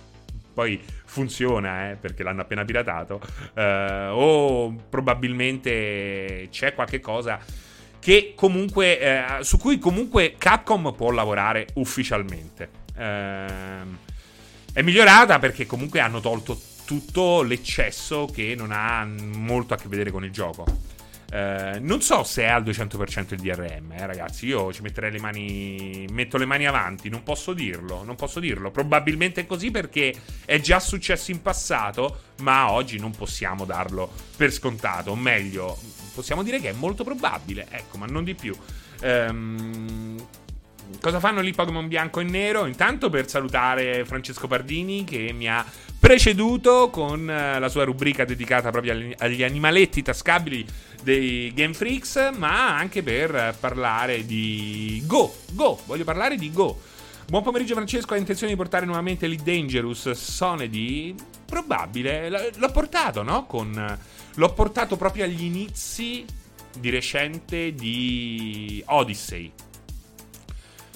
Poi 0.52 0.82
funziona, 1.04 1.90
eh, 1.90 1.96
perché 1.96 2.22
l'hanno 2.22 2.40
appena 2.40 2.64
piratato. 2.64 3.20
Eh, 3.54 4.08
o 4.10 4.72
probabilmente 4.88 6.48
c'è 6.50 6.74
qualche 6.74 7.00
cosa 7.00 7.38
che 8.06 8.34
comunque, 8.36 9.00
eh, 9.00 9.24
su 9.42 9.58
cui 9.58 9.78
comunque 9.78 10.36
Capcom 10.38 10.94
può 10.94 11.10
lavorare 11.10 11.66
ufficialmente. 11.74 12.68
Ehm, 12.96 13.98
è 14.72 14.82
migliorata 14.82 15.38
perché 15.40 15.66
comunque 15.66 15.98
hanno 15.98 16.20
tolto 16.20 16.56
tutto 16.86 17.42
l'eccesso 17.42 18.26
che 18.32 18.54
non 18.56 18.70
ha 18.72 19.04
molto 19.04 19.74
a 19.74 19.76
che 19.76 19.88
vedere 19.88 20.10
con 20.10 20.24
il 20.24 20.30
gioco. 20.30 20.64
Eh, 21.28 21.78
non 21.80 22.00
so 22.02 22.22
se 22.22 22.42
è 22.42 22.46
al 22.46 22.62
200% 22.62 23.34
il 23.34 23.40
DRM, 23.40 23.92
eh, 23.92 24.06
ragazzi. 24.06 24.46
Io 24.46 24.72
ci 24.72 24.82
metterei 24.82 25.10
le 25.10 25.18
mani. 25.18 26.06
Metto 26.10 26.38
le 26.38 26.46
mani 26.46 26.66
avanti. 26.66 27.08
Non 27.08 27.22
posso 27.22 27.52
dirlo. 27.52 28.04
Non 28.04 28.14
posso 28.14 28.40
dirlo. 28.40 28.70
Probabilmente 28.70 29.42
è 29.42 29.46
così 29.46 29.70
perché 29.70 30.14
è 30.44 30.60
già 30.60 30.78
successo 30.80 31.32
in 31.32 31.42
passato. 31.42 32.20
Ma 32.40 32.70
oggi 32.70 32.98
non 32.98 33.10
possiamo 33.10 33.64
darlo 33.64 34.10
per 34.36 34.52
scontato. 34.52 35.10
O 35.10 35.16
meglio, 35.16 35.76
possiamo 36.14 36.42
dire 36.42 36.60
che 36.60 36.70
è 36.70 36.72
molto 36.72 37.02
probabile. 37.02 37.66
Ecco, 37.70 37.98
ma 37.98 38.06
non 38.06 38.24
di 38.24 38.34
più. 38.34 38.56
Ehm. 39.00 40.44
Cosa 41.00 41.20
fanno 41.20 41.40
lì 41.40 41.52
Pokémon 41.52 41.86
bianco 41.88 42.20
e 42.20 42.24
nero? 42.24 42.66
Intanto 42.66 43.10
per 43.10 43.28
salutare 43.28 44.04
Francesco 44.04 44.46
Pardini 44.46 45.04
che 45.04 45.32
mi 45.32 45.48
ha 45.48 45.64
preceduto 45.98 46.90
con 46.90 47.28
eh, 47.28 47.58
la 47.58 47.68
sua 47.68 47.84
rubrica 47.84 48.24
dedicata 48.24 48.70
proprio 48.70 49.14
agli, 49.18 49.42
animaletti 49.42 50.02
tascabili 50.02 50.64
dei 51.02 51.52
Game 51.54 51.74
Freaks, 51.74 52.30
ma 52.36 52.76
anche 52.76 53.02
per 53.02 53.56
parlare 53.58 54.24
di 54.24 55.02
Go. 55.06 55.34
Go, 55.52 55.80
voglio 55.86 56.04
parlare 56.04 56.36
di 56.36 56.50
Go. 56.52 56.80
Buon 57.28 57.42
pomeriggio 57.42 57.74
Francesco, 57.74 58.14
hai 58.14 58.20
intenzione 58.20 58.52
di 58.52 58.58
portare 58.58 58.86
nuovamente 58.86 59.26
Elite 59.26 59.42
Dangerous 59.42 60.10
Sonedy? 60.12 61.14
Probabile, 61.44 62.30
L- 62.30 62.50
l'ho 62.56 62.70
portato, 62.70 63.22
no? 63.22 63.46
Con... 63.46 63.98
L'ho 64.34 64.52
portato 64.52 64.96
proprio 64.96 65.24
agli 65.24 65.42
inizi 65.42 66.24
di 66.78 66.90
recente 66.90 67.72
di 67.74 68.82
Odyssey. 68.86 69.50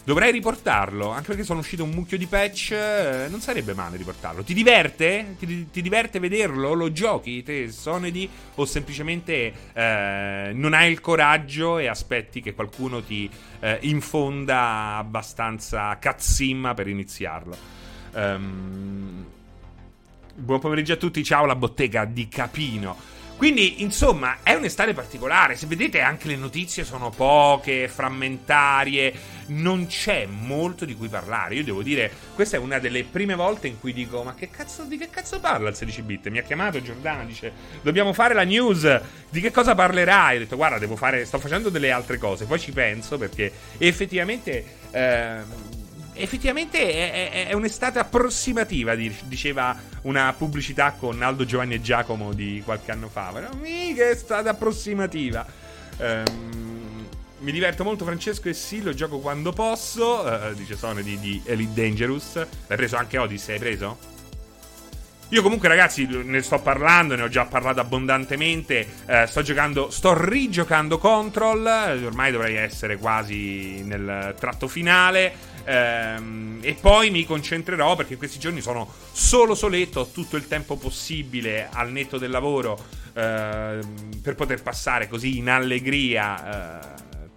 Dovrei 0.02 0.32
riportarlo, 0.32 1.10
anche 1.10 1.28
perché 1.28 1.44
sono 1.44 1.60
uscito 1.60 1.84
un 1.84 1.90
mucchio 1.90 2.16
di 2.16 2.26
patch. 2.26 2.72
Eh, 2.72 3.26
non 3.28 3.40
sarebbe 3.40 3.74
male 3.74 3.96
riportarlo. 3.96 4.42
Ti 4.42 4.54
diverte? 4.54 5.36
Ti, 5.38 5.70
ti 5.70 5.82
diverte 5.82 6.18
vederlo? 6.18 6.72
Lo 6.72 6.90
giochi 6.90 7.42
te, 7.42 7.70
Sonedy? 7.70 8.28
O 8.54 8.64
semplicemente 8.64 9.52
eh, 9.72 10.50
non 10.54 10.72
hai 10.72 10.90
il 10.90 11.00
coraggio 11.00 11.78
e 11.78 11.86
aspetti 11.86 12.40
che 12.40 12.54
qualcuno 12.54 13.02
ti 13.02 13.30
eh, 13.60 13.78
infonda 13.82 14.96
abbastanza 14.96 15.98
cazzimma 15.98 16.72
per 16.74 16.88
iniziarlo? 16.88 17.56
Um, 18.12 19.24
buon 20.34 20.58
pomeriggio 20.58 20.94
a 20.94 20.96
tutti, 20.96 21.22
ciao 21.22 21.44
la 21.44 21.54
bottega 21.54 22.04
di 22.06 22.26
Capino. 22.26 23.19
Quindi, 23.40 23.80
insomma, 23.80 24.40
è 24.42 24.52
un'estate 24.52 24.92
particolare. 24.92 25.56
Se 25.56 25.64
vedete, 25.64 26.02
anche 26.02 26.28
le 26.28 26.36
notizie 26.36 26.84
sono 26.84 27.08
poche, 27.08 27.88
frammentarie. 27.88 29.14
Non 29.46 29.86
c'è 29.86 30.26
molto 30.26 30.84
di 30.84 30.94
cui 30.94 31.08
parlare. 31.08 31.54
Io 31.54 31.64
devo 31.64 31.82
dire, 31.82 32.12
questa 32.34 32.58
è 32.58 32.60
una 32.60 32.78
delle 32.78 33.02
prime 33.02 33.34
volte 33.34 33.66
in 33.66 33.80
cui 33.80 33.94
dico: 33.94 34.22
Ma 34.22 34.34
che 34.34 34.50
cazzo, 34.50 34.82
di 34.82 34.98
che 34.98 35.08
cazzo 35.08 35.40
parla 35.40 35.70
il 35.70 35.74
16 35.74 36.02
bit? 36.02 36.28
Mi 36.28 36.36
ha 36.36 36.42
chiamato 36.42 36.82
Giordana, 36.82 37.24
dice: 37.24 37.50
Dobbiamo 37.80 38.12
fare 38.12 38.34
la 38.34 38.44
news. 38.44 39.00
Di 39.30 39.40
che 39.40 39.50
cosa 39.50 39.74
parlerai? 39.74 40.36
Ho 40.36 40.40
detto: 40.40 40.56
Guarda, 40.56 40.76
devo 40.76 40.96
fare. 40.96 41.24
Sto 41.24 41.38
facendo 41.38 41.70
delle 41.70 41.90
altre 41.90 42.18
cose. 42.18 42.44
Poi 42.44 42.60
ci 42.60 42.72
penso 42.72 43.16
perché 43.16 43.50
effettivamente. 43.78 44.64
Eh, 44.90 45.69
effettivamente 46.20 46.78
è, 46.78 47.30
è, 47.30 47.46
è, 47.48 47.52
un'estate 47.52 47.98
approssimativa, 47.98 48.94
diceva 48.94 49.76
una 50.02 50.32
pubblicità 50.36 50.92
con 50.92 51.22
Aldo 51.22 51.44
Giovanni 51.44 51.74
e 51.74 51.80
Giacomo 51.80 52.32
di 52.32 52.62
qualche 52.64 52.92
anno 52.92 53.08
fa. 53.08 53.30
Ma 53.32 53.48
mica 53.60 54.04
è 54.04 54.10
estate 54.10 54.48
approssimativa. 54.48 55.46
Um, 55.98 57.06
mi 57.40 57.52
diverto 57.52 57.84
molto, 57.84 58.04
Francesco, 58.04 58.48
e 58.48 58.54
sì, 58.54 58.82
lo 58.82 58.92
gioco 58.92 59.18
quando 59.18 59.52
posso. 59.52 60.20
Uh, 60.20 60.54
dice 60.54 60.76
Sony 60.76 61.02
di, 61.02 61.18
di, 61.18 61.42
Elite 61.44 61.82
Dangerous. 61.82 62.34
L'hai 62.34 62.76
preso 62.76 62.96
anche 62.96 63.18
Odyssey? 63.18 63.54
Hai 63.54 63.60
preso? 63.60 64.18
Io 65.32 65.42
comunque 65.42 65.68
ragazzi 65.68 66.06
ne 66.06 66.42
sto 66.42 66.58
parlando, 66.58 67.14
ne 67.14 67.22
ho 67.22 67.28
già 67.28 67.44
parlato 67.44 67.78
abbondantemente, 67.78 68.84
eh, 69.06 69.26
sto 69.28 69.42
giocando, 69.42 69.88
sto 69.88 70.20
rigiocando 70.20 70.98
Control, 70.98 72.00
ormai 72.04 72.32
dovrei 72.32 72.56
essere 72.56 72.96
quasi 72.96 73.80
nel 73.84 74.34
tratto 74.36 74.66
finale, 74.66 75.32
Ehm, 75.64 76.58
e 76.62 76.74
poi 76.74 77.10
mi 77.10 77.24
concentrerò 77.24 77.96
perché 77.96 78.16
questi 78.16 78.38
giorni 78.38 78.60
sono 78.60 78.92
solo 79.12 79.54
soletto, 79.54 80.00
ho 80.00 80.10
tutto 80.10 80.36
il 80.36 80.46
tempo 80.46 80.76
possibile 80.76 81.68
al 81.70 81.90
netto 81.90 82.18
del 82.18 82.30
lavoro 82.30 82.78
ehm, 83.14 84.20
per 84.22 84.34
poter 84.34 84.62
passare 84.62 85.08
così 85.08 85.38
in 85.38 85.48
allegria 85.48 86.82
eh, 86.82 87.28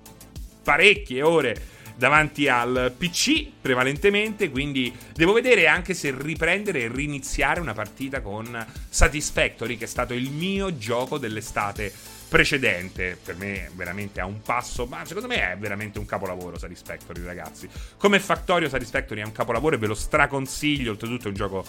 parecchie 0.64 1.22
ore 1.22 1.72
davanti 1.96 2.48
al 2.48 2.94
PC 2.98 3.48
prevalentemente, 3.62 4.50
quindi 4.50 4.94
devo 5.14 5.34
vedere 5.34 5.68
anche 5.68 5.94
se 5.94 6.14
riprendere 6.18 6.82
e 6.82 6.88
riniziare 6.92 7.60
una 7.60 7.74
partita 7.74 8.22
con 8.22 8.66
Satisfactory 8.90 9.78
che 9.78 9.86
è 9.86 9.88
stato 9.88 10.14
il 10.14 10.32
mio 10.32 10.76
gioco 10.78 11.18
dell'estate 11.18 11.94
precedente, 12.34 13.16
per 13.24 13.36
me 13.36 13.70
veramente 13.76 14.20
a 14.20 14.26
un 14.26 14.42
passo, 14.42 14.88
ma 14.88 15.06
secondo 15.06 15.28
me 15.28 15.52
è 15.52 15.56
veramente 15.56 16.00
un 16.00 16.06
capolavoro 16.08 16.58
Satisfactory, 16.58 17.24
ragazzi. 17.24 17.70
Come 17.96 18.20
Factorio 18.20 18.68
Satisfactory 18.70 19.22
è 19.22 19.24
un 19.24 19.32
capolavoro 19.32 19.76
e 19.76 19.78
ve 19.78 19.86
lo 19.86 19.94
straconsiglio, 19.94 20.90
oltretutto 20.90 21.26
è 21.26 21.28
un 21.28 21.36
gioco 21.36 21.64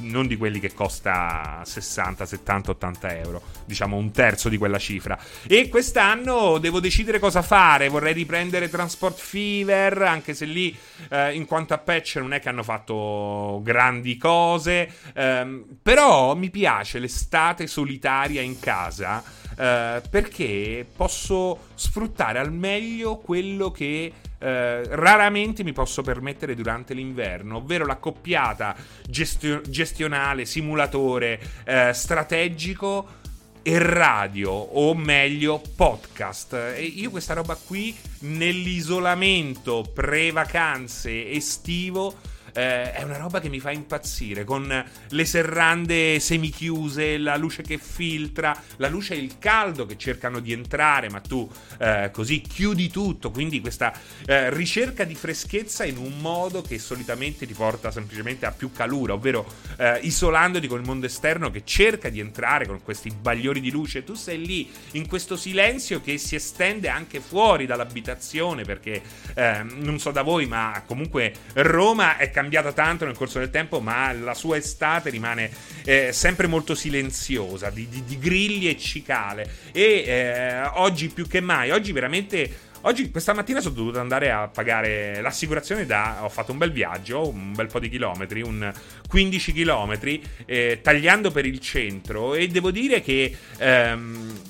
non 0.00 0.26
di 0.26 0.36
quelli 0.36 0.58
che 0.58 0.74
costa 0.74 1.62
60, 1.64 2.26
70, 2.26 2.72
80 2.72 3.16
euro, 3.16 3.42
diciamo 3.64 3.96
un 3.96 4.10
terzo 4.10 4.48
di 4.48 4.58
quella 4.58 4.80
cifra. 4.80 5.16
E 5.46 5.68
quest'anno 5.68 6.58
devo 6.58 6.80
decidere 6.80 7.20
cosa 7.20 7.40
fare, 7.40 7.88
vorrei 7.88 8.12
riprendere 8.12 8.68
Transport 8.68 9.16
Fever, 9.16 10.02
anche 10.02 10.34
se 10.34 10.46
lì 10.46 10.76
eh, 11.10 11.32
in 11.32 11.46
quanto 11.46 11.74
a 11.74 11.78
patch 11.78 12.16
non 12.16 12.32
è 12.32 12.40
che 12.40 12.48
hanno 12.48 12.64
fatto 12.64 13.60
grandi 13.62 14.16
cose, 14.16 14.92
ehm, 15.14 15.64
però 15.80 16.34
mi 16.34 16.50
piace 16.50 16.98
l'estate 16.98 17.68
solitaria 17.68 18.40
in 18.40 18.58
casa 18.58 19.41
eh, 19.56 20.02
perché 20.08 20.86
posso 20.96 21.68
sfruttare 21.74 22.38
al 22.38 22.52
meglio 22.52 23.16
quello 23.18 23.70
che 23.70 24.12
eh, 24.38 24.82
raramente 24.88 25.62
mi 25.62 25.72
posso 25.72 26.02
permettere 26.02 26.54
durante 26.54 26.94
l'inverno, 26.94 27.58
ovvero 27.58 27.86
l'accoppiata 27.86 28.74
gestio- 29.08 29.60
gestionale, 29.60 30.44
simulatore, 30.44 31.40
eh, 31.64 31.92
strategico 31.92 33.20
e 33.62 33.78
radio, 33.78 34.50
o 34.50 34.94
meglio 34.94 35.62
podcast. 35.76 36.54
E 36.54 36.82
io 36.82 37.10
questa 37.10 37.34
roba 37.34 37.54
qui 37.54 37.96
nell'isolamento 38.20 39.88
pre-vacanze 39.94 41.30
estivo 41.30 42.30
eh, 42.52 42.92
è 42.92 43.02
una 43.02 43.16
roba 43.16 43.40
che 43.40 43.48
mi 43.48 43.60
fa 43.60 43.70
impazzire. 43.70 44.44
Con 44.44 44.84
le 45.08 45.24
serrande 45.24 46.20
semichiuse, 46.20 47.18
la 47.18 47.36
luce 47.36 47.62
che 47.62 47.78
filtra, 47.78 48.56
la 48.76 48.88
luce 48.88 49.14
e 49.14 49.18
il 49.18 49.38
caldo 49.38 49.86
che 49.86 49.96
cercano 49.96 50.40
di 50.40 50.52
entrare, 50.52 51.08
ma 51.08 51.20
tu 51.20 51.50
eh, 51.78 52.10
così 52.12 52.40
chiudi 52.40 52.90
tutto. 52.90 53.30
Quindi 53.30 53.60
questa 53.60 53.92
eh, 54.26 54.50
ricerca 54.50 55.04
di 55.04 55.14
freschezza 55.14 55.84
in 55.84 55.96
un 55.96 56.18
modo 56.18 56.62
che 56.62 56.78
solitamente 56.78 57.46
ti 57.46 57.54
porta 57.54 57.90
semplicemente 57.90 58.46
a 58.46 58.52
più 58.52 58.72
calura, 58.72 59.14
ovvero 59.14 59.46
eh, 59.76 59.98
isolandoti 60.02 60.66
con 60.66 60.80
il 60.80 60.86
mondo 60.86 61.06
esterno 61.06 61.50
che 61.50 61.62
cerca 61.64 62.08
di 62.08 62.20
entrare 62.20 62.66
con 62.66 62.82
questi 62.82 63.10
bagliori 63.10 63.60
di 63.60 63.70
luce. 63.70 64.04
Tu 64.04 64.14
sei 64.14 64.44
lì 64.44 64.70
in 64.92 65.06
questo 65.06 65.36
silenzio 65.36 66.00
che 66.00 66.18
si 66.18 66.34
estende 66.34 66.88
anche 66.88 67.20
fuori 67.20 67.66
dall'abitazione, 67.66 68.64
perché 68.64 69.02
ehm, 69.34 69.78
non 69.78 69.98
so 69.98 70.10
da 70.10 70.22
voi, 70.22 70.46
ma 70.46 70.82
comunque 70.86 71.32
Roma 71.54 72.16
è 72.16 72.30
cambiata 72.30 72.41
cambiata 72.42 72.72
tanto 72.72 73.04
nel 73.04 73.16
corso 73.16 73.38
del 73.38 73.50
tempo, 73.50 73.80
ma 73.80 74.12
la 74.12 74.34
sua 74.34 74.56
estate 74.56 75.10
rimane 75.10 75.50
eh, 75.84 76.12
sempre 76.12 76.48
molto 76.48 76.74
silenziosa, 76.74 77.70
di, 77.70 77.88
di, 77.88 78.04
di, 78.04 78.18
grilli 78.18 78.68
e 78.68 78.76
cicale. 78.76 79.48
E 79.70 80.04
eh, 80.04 80.62
oggi 80.74 81.08
più 81.08 81.26
che 81.26 81.40
mai, 81.40 81.70
oggi 81.70 81.92
veramente... 81.92 82.70
Oggi, 82.84 83.12
questa 83.12 83.32
mattina, 83.32 83.60
sono 83.60 83.76
dovuto 83.76 84.00
andare 84.00 84.32
a 84.32 84.48
pagare 84.48 85.20
l'assicurazione 85.20 85.86
da. 85.86 86.24
Ho 86.24 86.28
fatto 86.28 86.50
un 86.50 86.58
bel 86.58 86.72
viaggio, 86.72 87.28
un 87.28 87.52
bel 87.52 87.68
po' 87.68 87.78
di 87.78 87.88
chilometri, 87.88 88.42
un 88.42 88.72
15 89.06 89.52
chilometri, 89.52 90.20
eh, 90.44 90.80
tagliando 90.82 91.30
per 91.30 91.46
il 91.46 91.60
centro. 91.60 92.34
E 92.34 92.48
devo 92.48 92.72
dire 92.72 93.00
che. 93.00 93.36
Ehm, 93.58 94.40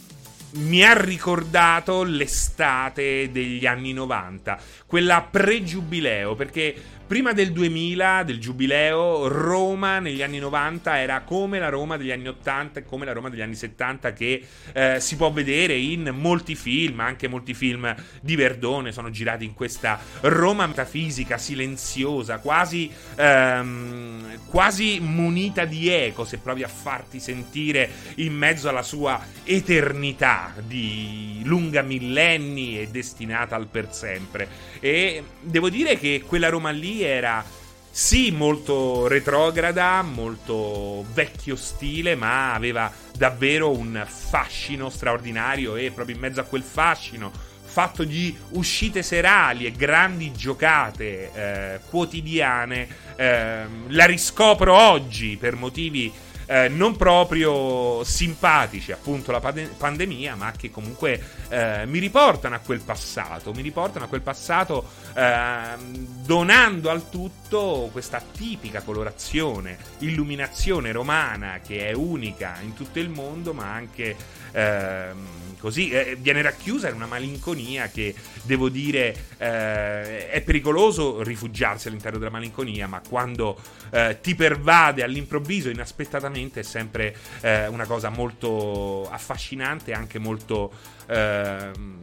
mi 0.55 0.85
ha 0.85 0.93
ricordato 0.93 2.03
l'estate 2.03 3.31
degli 3.31 3.65
anni 3.65 3.93
90, 3.93 4.59
quella 4.87 5.23
pre-giubileo, 5.23 6.35
perché 6.35 6.75
Prima 7.07 7.33
del 7.33 7.53
2000, 7.53 8.23
del 8.23 8.39
giubileo, 8.39 9.29
Roma 9.29 9.99
negli 9.99 10.23
anni 10.23 10.39
90 10.39 10.99
era 10.99 11.21
come 11.21 11.59
la 11.59 11.69
Roma 11.69 11.99
degli 11.99 12.11
anni 12.11 12.29
80 12.29 12.81
e 12.81 12.85
come 12.85 13.05
la 13.05 13.13
Roma 13.13 13.29
degli 13.29 13.43
anni 13.43 13.55
70 13.55 14.13
che 14.15 14.43
eh, 14.73 14.99
si 14.99 15.17
può 15.17 15.31
vedere 15.31 15.75
in 15.75 16.11
molti 16.15 16.55
film, 16.55 17.01
anche 17.01 17.29
molti 17.29 17.53
film 17.53 17.95
di 18.21 18.35
Verdone 18.35 18.93
sono 18.93 19.11
girati 19.11 19.45
in 19.45 19.53
questa 19.53 20.01
Roma 20.21 20.67
metafisica, 20.67 21.37
silenziosa, 21.37 22.39
quasi, 22.39 22.91
ehm, 23.17 24.47
quasi 24.47 24.99
munita 25.01 25.67
di 25.67 25.91
eco, 25.91 26.25
se 26.25 26.39
provi 26.39 26.63
a 26.63 26.69
farti 26.69 27.21
sentire 27.21 27.91
in 28.17 28.33
mezzo 28.33 28.71
alla 28.71 28.83
sua 28.83 29.21
eternità 29.45 30.55
di 30.65 31.43
lunga 31.45 31.83
millenni 31.83 32.79
e 32.81 32.89
destinata 32.89 33.55
al 33.55 33.67
per 33.67 33.93
sempre. 33.93 34.49
E 34.81 35.23
devo 35.41 35.69
dire 35.69 35.99
che 35.99 36.23
quella 36.27 36.49
Roma 36.49 36.71
lì 36.71 36.92
era 37.01 37.43
sì, 37.91 38.31
molto 38.31 39.07
retrograda, 39.07 40.03
molto 40.03 41.05
vecchio 41.13 41.57
stile, 41.57 42.15
ma 42.15 42.53
aveva 42.55 42.93
davvero 43.17 43.71
un 43.71 44.05
fascino 44.07 44.91
straordinario 44.91 45.77
e 45.77 45.91
proprio 45.91 46.15
in 46.15 46.21
mezzo 46.21 46.41
a 46.41 46.45
quel 46.45 46.63
fascino 46.63 47.51
fatto 47.73 48.05
di 48.05 48.37
uscite 48.51 49.03
serali 49.03 49.65
e 49.65 49.73
grandi 49.73 50.31
giocate 50.33 51.33
eh, 51.33 51.81
quotidiane, 51.89 52.87
eh, 53.17 53.65
la 53.89 54.05
riscopro 54.05 54.75
oggi 54.75 55.39
per 55.39 55.57
motivi 55.57 56.13
eh, 56.53 56.69
non 56.69 56.97
proprio 56.97 58.05
simpatici, 58.05 58.93
appunto 58.93 59.33
la 59.33 59.41
pande- 59.41 59.71
pandemia, 59.75 60.35
ma 60.35 60.53
che 60.53 60.71
comunque 60.71 61.19
eh, 61.49 61.87
mi 61.87 61.99
riportano 61.99 62.55
a 62.55 62.59
quel 62.59 62.81
passato, 62.81 63.55
mi 63.55 63.63
riportano 63.63 64.05
a 64.05 64.09
quel 64.09 64.21
passato 64.21 64.87
eh, 65.15 65.77
donando 65.79 66.91
al 66.91 67.09
tutto 67.09 67.89
questa 67.91 68.21
tipica 68.21 68.83
colorazione, 68.83 69.79
illuminazione 70.01 70.93
romana 70.93 71.61
che 71.67 71.89
è 71.89 71.93
unica 71.93 72.59
in 72.61 72.75
tutto 72.75 72.99
il 72.99 73.09
mondo, 73.09 73.55
ma 73.55 73.73
anche 73.73 74.15
ehm, 74.53 75.27
così 75.63 75.91
eh, 75.91 76.17
viene 76.19 76.43
racchiusa 76.43 76.89
in 76.89 76.97
una 76.97 77.07
malinconia 77.07 77.87
che 77.87 78.13
devo 78.43 78.69
dire 78.69 79.15
eh, 79.39 80.29
è 80.29 80.43
pericoloso 80.45 81.23
rifugiarsi 81.23 81.87
all'interno 81.87 82.19
della 82.19 82.33
malinconia, 82.33 82.89
ma 82.89 83.01
quando 83.09 83.57
eh, 83.91 84.19
ti 84.21 84.35
pervade 84.35 85.05
all'improvviso, 85.05 85.71
inaspettatamente, 85.71 86.61
è 86.61 86.63
sempre 86.65 87.17
eh, 87.43 87.69
una 87.69 87.87
cosa 87.87 88.09
molto 88.09 89.09
affascinante, 89.09 89.93
anche 89.93 90.19
molto 90.19 90.73
ehm, 91.07 91.99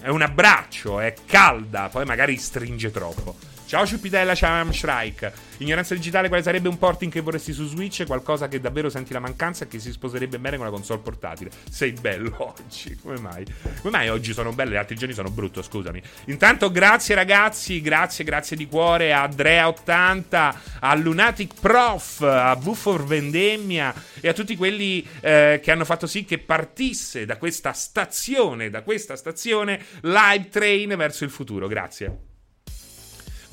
è 0.00 0.08
un 0.08 0.22
abbraccio, 0.22 1.00
è 1.00 1.14
calda, 1.26 1.88
poi 1.88 2.04
magari 2.04 2.36
stringe 2.36 2.92
troppo. 2.92 3.53
Ciao 3.74 3.86
Ciupitella, 3.86 4.36
ciao 4.36 4.60
Amstrike. 4.60 5.32
Ignoranza 5.56 5.96
digitale, 5.96 6.28
quale 6.28 6.44
sarebbe 6.44 6.68
un 6.68 6.78
porting 6.78 7.10
che 7.10 7.20
vorresti 7.20 7.52
su 7.52 7.66
Switch? 7.66 8.06
Qualcosa 8.06 8.46
che 8.46 8.60
davvero 8.60 8.88
senti 8.88 9.12
la 9.12 9.18
mancanza 9.18 9.64
e 9.64 9.66
che 9.66 9.80
si 9.80 9.90
sposerebbe 9.90 10.38
bene 10.38 10.56
con 10.56 10.66
la 10.66 10.70
console 10.70 11.00
portatile. 11.00 11.50
Sei 11.68 11.90
bello 11.90 12.32
oggi, 12.56 12.96
come 13.02 13.18
mai? 13.18 13.44
Come 13.80 13.90
mai 13.90 14.10
oggi 14.10 14.32
sono 14.32 14.52
bello 14.52 14.74
e 14.74 14.76
altri 14.76 14.94
giorni 14.94 15.12
sono 15.12 15.28
brutto, 15.28 15.60
scusami. 15.60 16.00
Intanto 16.26 16.70
grazie 16.70 17.16
ragazzi, 17.16 17.80
grazie, 17.80 18.22
grazie 18.22 18.56
di 18.56 18.68
cuore 18.68 19.12
a 19.12 19.26
Andrea80, 19.26 20.54
a 20.78 20.94
Lunatic 20.94 21.54
Prof, 21.60 22.20
a 22.20 22.54
Buffor 22.54 23.04
Vendemmia 23.04 23.92
e 24.20 24.28
a 24.28 24.32
tutti 24.32 24.54
quelli 24.54 25.04
eh, 25.18 25.58
che 25.60 25.72
hanno 25.72 25.84
fatto 25.84 26.06
sì 26.06 26.24
che 26.24 26.38
partisse 26.38 27.24
da 27.24 27.38
questa 27.38 27.72
stazione, 27.72 28.70
da 28.70 28.82
questa 28.82 29.16
stazione, 29.16 29.84
Live 30.02 30.48
Train 30.48 30.94
verso 30.96 31.24
il 31.24 31.30
futuro. 31.30 31.66
Grazie. 31.66 32.33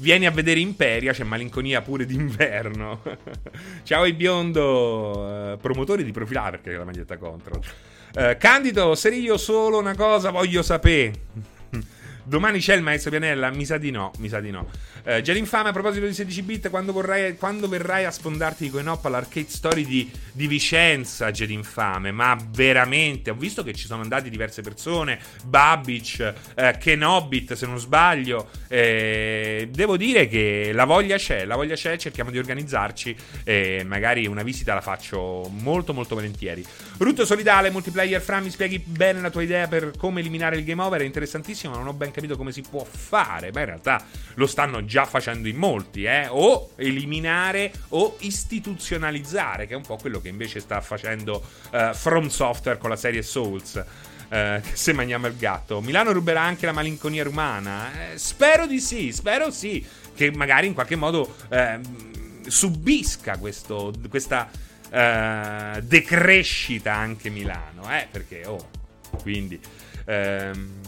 Vieni 0.01 0.25
a 0.25 0.31
vedere 0.31 0.60
Imperia, 0.60 1.13
c'è 1.13 1.24
malinconia 1.24 1.84
pure 1.84 2.08
d'inverno. 2.08 3.03
Ciao 3.84 4.08
il 4.08 4.15
biondo, 4.15 5.53
uh, 5.53 5.58
promotori 5.60 6.03
di 6.03 6.12
profilare 6.12 6.58
perché 6.58 6.74
è 6.74 6.77
la 6.79 6.86
maglietta 6.86 7.17
contro. 7.17 7.62
Uh, 8.15 8.36
Candido, 8.39 8.96
se 8.96 9.10
io 9.10 9.38
solo 9.38 9.77
una 9.77 9.93
cosa 9.93 10.31
voglio 10.31 10.63
sapere. 10.63 11.13
Domani 12.24 12.60
c'è 12.60 12.75
il 12.75 12.84
maestro 12.84 13.10
Pianella? 13.10 13.50
Mi 13.50 13.66
sa 13.66 13.78
di 13.78 13.92
no, 13.92 14.12
mi 14.20 14.30
sa 14.30 14.40
di 14.40 14.51
no. 14.51 14.70
Eh, 15.04 15.22
Già 15.22 15.34
l'infame 15.34 15.70
a 15.70 15.72
proposito 15.72 16.06
di 16.06 16.13
16 16.13 16.42
bit, 16.44 16.70
quando, 16.70 16.92
vorrai, 16.92 17.36
quando 17.36 17.68
verrai 17.68 18.06
a 18.06 18.12
sfondarti 18.12 18.66
di 18.66 18.70
Coinop 18.70 19.04
all'arcade 19.06 19.50
story 19.50 19.86
di, 19.86 20.10
di 20.32 20.48
Vicenza, 20.48 21.32
Già 21.32 21.46
l'infame, 21.46 22.12
ma 22.12 22.38
veramente, 22.51 23.32
ho 23.32 23.36
visto 23.36 23.63
che 23.63 23.74
ci 23.74 23.88
sono 23.88 24.04
andati 24.04 24.30
diverse 24.30 24.62
persone, 24.62 25.20
Babic, 25.46 26.34
eh, 26.56 26.78
Kenobit 26.80 27.54
se 27.54 27.66
non 27.66 27.80
sbaglio, 27.80 28.50
eh, 28.68 29.68
devo 29.72 29.98
dire 29.98 30.28
che 30.28 30.72
la 30.74 30.86
voglia 30.86 31.18
c'è, 31.18 31.46
la 31.46 31.56
voglia 31.56 31.75
c'è, 31.75 31.98
cerchiamo 31.98 32.30
di 32.30 32.38
organizzarci 32.38 33.16
e 33.44 33.84
magari 33.86 34.28
una 34.28 34.44
visita 34.44 34.74
la 34.74 34.82
faccio 34.82 35.50
molto 35.50 35.94
molto 35.94 36.16
volentieri. 36.16 36.63
Rutto 36.98 37.25
solidale, 37.25 37.72
multiplayer, 37.72 38.22
Fra, 38.22 38.40
mi 38.40 38.51
spieghi 38.51 38.78
bene 38.78 39.22
la 39.22 39.32
tua 39.32 39.42
idea 39.42 39.68
per 39.68 39.94
come 39.98 40.20
eliminare 40.20 40.58
il 40.58 40.63
game 40.63 40.84
over, 40.84 41.01
è 41.01 41.06
interessantissimo, 41.06 41.74
ma 41.74 41.80
non 41.80 41.88
ho 41.88 41.94
ben 41.94 42.11
capito 42.12 42.38
come 42.38 42.51
si 42.51 42.62
può 42.62 42.84
fare, 42.84 43.51
ma 43.51 43.60
in 43.62 43.65
realtà 43.65 44.03
lo 44.36 44.48
stanno 44.48 44.86
già 44.86 45.06
facendo 45.06 45.48
in 45.48 45.58
molti, 45.58 46.03
eh? 46.03 46.27
o 46.30 46.72
eliminare 46.75 47.72
o 47.89 48.18
istituzionalizzare, 48.20 49.68
che 49.68 49.74
è 49.74 49.77
un 49.77 49.86
po' 49.86 49.98
quello 49.98 50.22
che 50.22 50.30
invece 50.30 50.60
sta 50.60 50.82
facendo 50.82 51.44
uh, 51.72 51.94
From 51.94 52.27
Software 52.27 52.77
con 52.77 52.89
la 52.89 52.96
serie 52.96 53.22
Souls. 53.22 53.84
Uh, 54.30 54.62
se 54.72 54.94
mangiamo 54.94 55.27
il 55.27 55.36
gatto. 55.36 55.82
Milano 55.82 56.12
ruberà 56.12 56.41
anche 56.41 56.65
la 56.65 56.72
malinconia 56.72 57.24
rumana? 57.24 58.12
Eh, 58.13 58.18
spero 58.18 58.65
di 58.65 58.80
sì, 58.80 59.12
spero 59.12 59.51
sì, 59.51 59.86
che 60.15 60.32
magari 60.32 60.68
in 60.68 60.74
qualche 60.74 60.96
modo 60.96 61.36
eh, 61.50 61.80
subisca 62.48 63.38
questo, 63.38 63.94
questa 64.10 64.50
uh, 64.89 65.82
decrescita 65.82 66.94
anche 66.94 67.30
Milano, 67.30 67.91
eh, 67.91 68.08
perché, 68.10 68.46
oh, 68.46 68.70
quindi... 69.22 69.60
Ehm, 70.06 70.80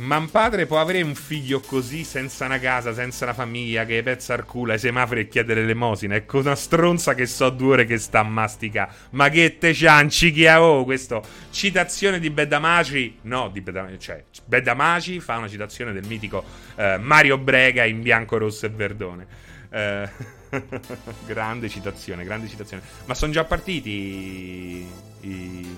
Ma 0.00 0.16
un 0.16 0.30
padre 0.30 0.64
può 0.64 0.80
avere 0.80 1.02
un 1.02 1.14
figlio 1.14 1.60
così, 1.60 2.04
senza 2.04 2.46
una 2.46 2.58
casa, 2.58 2.94
senza 2.94 3.24
una 3.24 3.34
famiglia, 3.34 3.84
che 3.84 4.02
pezza 4.02 4.32
al 4.32 4.46
culo 4.46 4.72
ai 4.72 4.78
semafori 4.78 5.20
e 5.20 5.28
chiedere 5.28 5.60
l'elemosina? 5.60 6.14
Ecco 6.14 6.38
una 6.38 6.54
stronza 6.54 7.12
che 7.12 7.26
so 7.26 7.50
due 7.50 7.72
ore 7.72 7.84
che 7.84 7.98
sta 7.98 8.20
a 8.20 8.22
mastica. 8.22 8.90
Ma 9.10 9.28
che 9.28 9.58
te 9.58 9.74
cianci 9.74 10.32
chi 10.32 10.46
ha 10.46 10.62
oh, 10.62 10.84
questo? 10.84 11.22
Citazione 11.50 12.18
di 12.18 12.30
Bedamaci. 12.30 13.18
No, 13.22 13.50
di 13.50 13.60
Bedamaci. 13.60 13.98
Cioè, 13.98 14.24
Bedamaci 14.46 15.20
fa 15.20 15.36
una 15.36 15.48
citazione 15.48 15.92
del 15.92 16.06
mitico 16.06 16.44
eh, 16.76 16.96
Mario 16.96 17.36
Brega 17.36 17.84
in 17.84 18.00
bianco, 18.00 18.38
rosso 18.38 18.64
e 18.64 18.70
verdone. 18.70 19.26
Eh, 19.68 20.08
grande 21.26 21.68
citazione, 21.68 22.24
grande 22.24 22.48
citazione. 22.48 22.82
Ma 23.04 23.12
sono 23.12 23.32
già 23.32 23.44
partiti 23.44 24.86
i, 25.20 25.76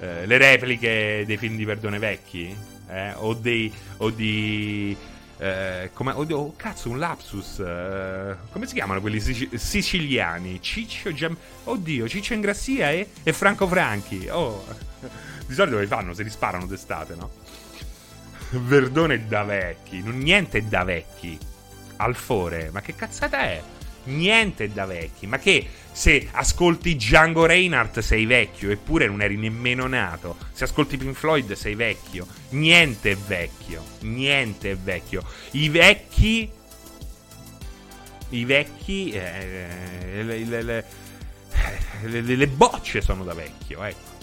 eh, 0.00 0.26
le 0.26 0.38
repliche 0.38 1.24
dei 1.26 1.36
film 1.36 1.56
di 1.56 1.64
Verdone 1.64 1.98
vecchi? 1.98 2.56
eh, 2.88 3.12
o, 3.16 3.34
dei, 3.34 3.72
o 3.98 4.10
di... 4.10 4.96
Eh, 5.40 5.90
come, 5.92 6.10
oh, 6.12 6.26
oh, 6.30 6.54
cazzo, 6.56 6.90
un 6.90 6.98
lapsus. 6.98 7.60
Eh, 7.60 8.36
come 8.50 8.66
si 8.66 8.74
chiamano 8.74 9.00
quelli 9.00 9.20
sic- 9.20 9.56
siciliani? 9.56 10.60
Ciccio 10.60 11.12
Giam- 11.12 11.36
Oddio, 11.64 12.08
Ciccio 12.08 12.34
Ingrassia 12.34 12.90
e, 12.90 13.08
e 13.22 13.32
Franco 13.32 13.68
Franchi. 13.68 14.26
Oh, 14.28 14.64
di 15.46 15.54
solito 15.54 15.78
li 15.78 15.86
fanno, 15.86 16.12
se 16.12 16.24
li 16.24 16.30
sparano 16.30 16.66
d'estate, 16.66 17.14
no? 17.14 17.30
Verdone 18.50 19.28
da 19.28 19.44
vecchi. 19.44 20.02
Niente 20.02 20.66
da 20.66 20.82
vecchi. 20.82 21.38
Alfore, 21.96 22.70
ma 22.72 22.80
che 22.80 22.94
cazzata 22.94 23.38
è? 23.40 23.62
Niente 24.04 24.72
da 24.72 24.86
vecchi. 24.86 25.26
Ma 25.26 25.38
che 25.38 25.66
se 25.92 26.28
ascolti 26.30 26.94
Django 26.94 27.44
Reinhardt 27.44 27.98
sei 27.98 28.24
vecchio, 28.24 28.70
eppure 28.70 29.06
non 29.06 29.20
eri 29.20 29.36
nemmeno 29.36 29.86
nato. 29.86 30.36
Se 30.52 30.64
ascolti 30.64 30.96
Pink 30.96 31.16
Floyd 31.16 31.52
sei 31.54 31.74
vecchio. 31.74 32.26
Niente 32.50 33.10
è 33.10 33.16
vecchio. 33.16 33.82
Niente 34.00 34.70
è 34.70 34.76
vecchio. 34.76 35.24
I 35.52 35.68
vecchi. 35.68 36.50
I 38.30 38.44
vecchi. 38.44 39.10
Eh, 39.10 40.22
le, 40.22 40.44
le, 40.44 40.84
le, 42.02 42.36
le, 42.36 42.46
bocce 42.46 43.00
sono 43.00 43.24
da 43.24 43.34
vecchio, 43.34 43.82
ecco. 43.82 44.16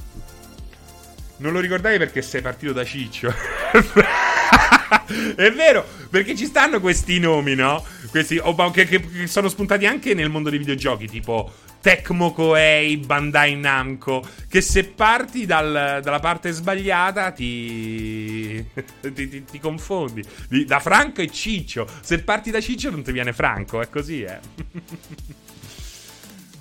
Non 1.38 1.52
lo 1.52 1.60
ricordavi 1.60 1.98
perché 1.98 2.22
sei 2.22 2.42
partito 2.42 2.72
da 2.72 2.86
Ciccio. 2.86 3.34
è 5.36 5.52
vero, 5.52 5.86
perché 6.10 6.36
ci 6.36 6.46
stanno 6.46 6.80
questi 6.80 7.20
nomi, 7.20 7.56
no? 7.56 7.84
Questi, 8.10 8.38
oh, 8.42 8.72
che, 8.72 8.86
che, 8.86 9.28
sono 9.28 9.50
spuntati 9.50 9.86
anche 9.86 10.14
nel 10.14 10.30
mondo 10.30 10.50
dei 10.50 10.60
videogiochi, 10.60 11.08
tipo 11.08 11.52
Tecmo 11.82 12.32
Koei, 12.32 12.98
Bandai 12.98 13.56
Namco, 13.56 14.24
che 14.48 14.62
se 14.62 14.86
parti 14.86 15.46
dal, 15.46 16.00
dalla 16.02 16.20
parte 16.20 16.52
sbagliata 16.52 17.32
ti, 17.32 18.66
ti, 19.02 19.30
ti, 19.30 19.44
ti 19.44 19.60
confondi. 19.60 20.24
Da 20.66 20.80
Franco 20.80 21.22
e 21.22 21.30
Ciccio. 21.30 21.88
Se 22.02 22.20
parti 22.24 22.52
da 22.52 22.62
Ciccio 22.62 22.90
non 22.90 23.04
ti 23.04 23.12
viene 23.12 23.34
Franco, 23.34 23.82
è 23.82 23.90
così, 23.90 24.24
eh. 24.24 24.40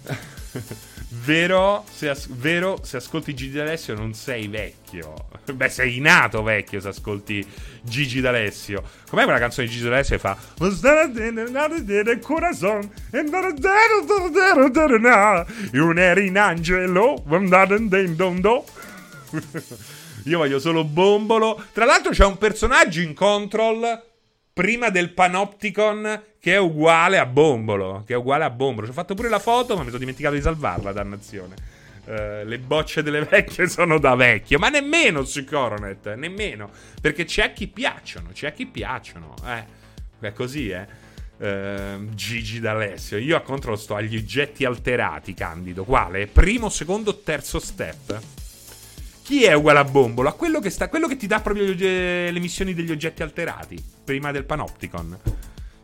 Vero 1.24 1.84
se, 1.90 2.10
as- 2.10 2.28
vero, 2.28 2.78
se 2.82 2.98
ascolti 2.98 3.34
Gigi 3.34 3.56
D'Alessio 3.56 3.94
non 3.94 4.12
sei 4.12 4.46
vecchio. 4.46 5.14
Beh, 5.50 5.70
sei 5.70 5.98
nato 5.98 6.42
vecchio 6.42 6.80
se 6.80 6.88
ascolti 6.88 7.44
Gigi 7.82 8.20
D'Alessio. 8.20 8.82
Com'è 9.08 9.24
quella 9.24 9.38
canzone 9.38 9.66
di 9.66 9.72
Gigi 9.72 9.84
D'Alessio 9.84 10.16
che 10.16 10.20
fa 10.20 10.36
Un 15.72 15.98
eri 15.98 16.26
in 16.26 16.38
angelo 16.38 17.22
Io 20.24 20.38
voglio 20.38 20.58
solo 20.58 20.84
Bombolo. 20.84 21.64
Tra 21.72 21.86
l'altro 21.86 22.12
c'è 22.12 22.24
un 22.24 22.36
personaggio 22.36 23.00
in 23.00 23.14
Control 23.14 24.12
prima 24.54 24.88
del 24.88 25.10
Panopticon 25.10 26.22
che 26.38 26.54
è 26.54 26.58
uguale 26.58 27.18
a 27.18 27.26
Bombolo. 27.26 28.04
Che 28.06 28.14
è 28.14 28.16
uguale 28.16 28.44
a 28.44 28.50
Bombolo. 28.50 28.86
Ci 28.86 28.92
ho 28.92 28.94
fatto 28.94 29.14
pure 29.14 29.28
la 29.28 29.40
foto, 29.40 29.74
ma 29.74 29.80
mi 29.80 29.88
sono 29.88 29.98
dimenticato 29.98 30.34
di 30.34 30.40
salvarla, 30.40 30.92
dannazione. 30.92 31.54
Uh, 32.04 32.44
le 32.44 32.58
bocce 32.58 33.02
delle 33.02 33.24
vecchie 33.24 33.66
sono 33.68 33.98
da 33.98 34.14
vecchio, 34.14 34.58
ma 34.58 34.68
nemmeno 34.68 35.24
su 35.24 35.44
Coronet, 35.44 36.14
nemmeno. 36.14 36.70
Perché 37.00 37.24
c'è 37.24 37.44
a 37.44 37.50
chi 37.50 37.66
piacciono, 37.66 38.28
c'è 38.32 38.48
a 38.48 38.52
chi 38.52 38.66
piacciono, 38.66 39.34
eh. 39.46 39.64
è 40.20 40.32
così, 40.32 40.68
eh. 40.68 41.02
Uh, 41.36 42.14
Gigi 42.14 42.60
D'Alessio. 42.60 43.18
Io 43.18 43.36
a 43.36 43.40
controllo 43.40 43.76
sto 43.76 43.96
agli 43.96 44.16
oggetti 44.16 44.64
alterati, 44.64 45.34
Candido. 45.34 45.84
Quale? 45.84 46.26
Primo, 46.26 46.68
secondo, 46.68 47.18
terzo 47.20 47.58
step. 47.58 48.20
Chi 49.24 49.44
è 49.44 49.54
uguale 49.54 49.78
a 49.78 49.84
Bombolo? 49.84 50.28
A 50.28 50.34
quello 50.34 50.60
che, 50.60 50.68
sta, 50.68 50.90
quello 50.90 51.08
che 51.08 51.16
ti 51.16 51.26
dà 51.26 51.40
proprio 51.40 51.64
le 51.64 52.38
missioni 52.40 52.74
degli 52.74 52.90
oggetti 52.90 53.22
alterati. 53.22 53.82
Prima 54.04 54.30
del 54.32 54.44
Panopticon. 54.44 55.18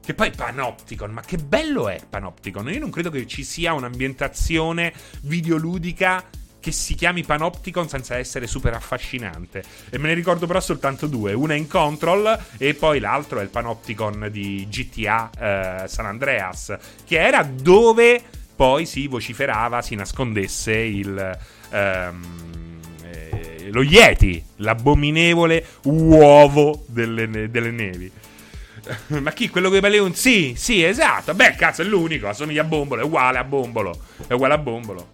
Che 0.04 0.12
poi 0.12 0.30
Panopticon, 0.30 1.10
ma 1.10 1.22
che 1.22 1.38
bello 1.38 1.88
è 1.88 1.98
Panopticon? 2.06 2.70
Io 2.70 2.80
non 2.80 2.90
credo 2.90 3.08
che 3.08 3.26
ci 3.26 3.42
sia 3.42 3.72
un'ambientazione 3.72 4.92
videoludica 5.22 6.22
che 6.60 6.70
si 6.70 6.94
chiami 6.94 7.24
Panopticon 7.24 7.88
senza 7.88 8.18
essere 8.18 8.46
super 8.46 8.74
affascinante. 8.74 9.64
E 9.88 9.96
me 9.96 10.08
ne 10.08 10.14
ricordo 10.14 10.46
però 10.46 10.60
soltanto 10.60 11.06
due. 11.06 11.32
Una 11.32 11.54
è 11.54 11.56
in 11.56 11.66
Control 11.66 12.38
e 12.58 12.74
poi 12.74 13.00
l'altro 13.00 13.38
è 13.38 13.42
il 13.42 13.48
Panopticon 13.48 14.28
di 14.30 14.68
GTA 14.68 15.30
eh, 15.84 15.88
San 15.88 16.04
Andreas, 16.04 16.76
che 17.06 17.18
era 17.18 17.42
dove 17.42 18.22
poi 18.54 18.84
si 18.84 19.06
vociferava, 19.06 19.80
si 19.80 19.94
nascondesse 19.94 20.74
il... 20.74 21.38
Ehm, 21.70 22.22
eh, 22.52 22.59
lo 23.70 23.82
Yeti, 23.82 24.42
l'abominevole 24.56 25.64
uovo 25.84 26.84
delle, 26.86 27.50
delle 27.50 27.70
nevi. 27.70 28.10
Ma 29.20 29.32
chi? 29.32 29.48
Quello 29.48 29.68
con 29.68 29.78
i 29.78 29.80
balloon? 29.80 30.14
Sì, 30.14 30.54
sì, 30.56 30.82
esatto. 30.82 31.34
Beh, 31.34 31.54
cazzo, 31.54 31.82
è 31.82 31.84
l'unico. 31.84 32.28
Assomiglia 32.28 32.62
a 32.62 32.64
Bombolo. 32.64 33.02
È 33.02 33.04
uguale 33.04 33.38
a 33.38 33.44
Bombolo. 33.44 33.98
È 34.26 34.32
uguale 34.32 34.54
a 34.54 34.58
Bombolo. 34.58 35.08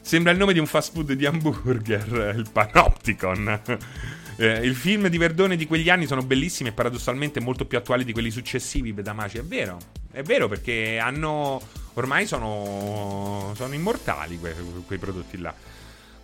Sembra 0.00 0.32
il 0.32 0.38
nome 0.38 0.52
di 0.52 0.58
un 0.58 0.66
fast 0.66 0.92
food 0.92 1.12
di 1.12 1.24
hamburger, 1.24 2.34
il 2.36 2.46
Panopticon. 2.50 3.60
Eh, 4.36 4.64
il 4.64 4.74
film 4.74 5.08
di 5.08 5.18
Verdone 5.18 5.56
di 5.56 5.66
quegli 5.66 5.90
anni 5.90 6.06
sono 6.06 6.22
bellissimi 6.22 6.70
e 6.70 6.72
paradossalmente 6.72 7.38
molto 7.38 7.66
più 7.66 7.76
attuali 7.76 8.02
di 8.02 8.14
quelli 8.14 8.30
successivi, 8.30 8.94
Bedamaci. 8.94 9.36
È 9.36 9.42
vero, 9.42 9.76
è 10.10 10.22
vero 10.22 10.48
perché 10.48 10.98
hanno. 10.98 11.60
Ormai 11.92 12.26
sono. 12.26 13.52
sono 13.54 13.74
immortali 13.74 14.38
que- 14.38 14.56
quei 14.86 14.98
prodotti 14.98 15.36
là. 15.36 15.54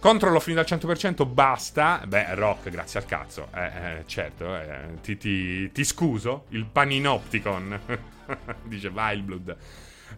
Control 0.01 0.37
ho 0.37 0.41
finito 0.41 0.61
al 0.61 0.79
100%, 0.79 1.27
basta. 1.27 2.03
Beh, 2.07 2.35
rock, 2.35 2.71
grazie 2.71 3.01
al 3.01 3.07
cazzo. 3.07 3.49
Eh, 3.53 3.67
eh 3.67 4.03
certo, 4.07 4.55
eh, 4.57 5.01
ti, 5.03 5.17
ti, 5.17 5.73
ti, 5.73 5.85
scuso. 5.85 6.45
Il 6.51 6.67
paninopticon. 6.67 7.81
Dice 8.63 8.89
Wildblood. 8.89 9.57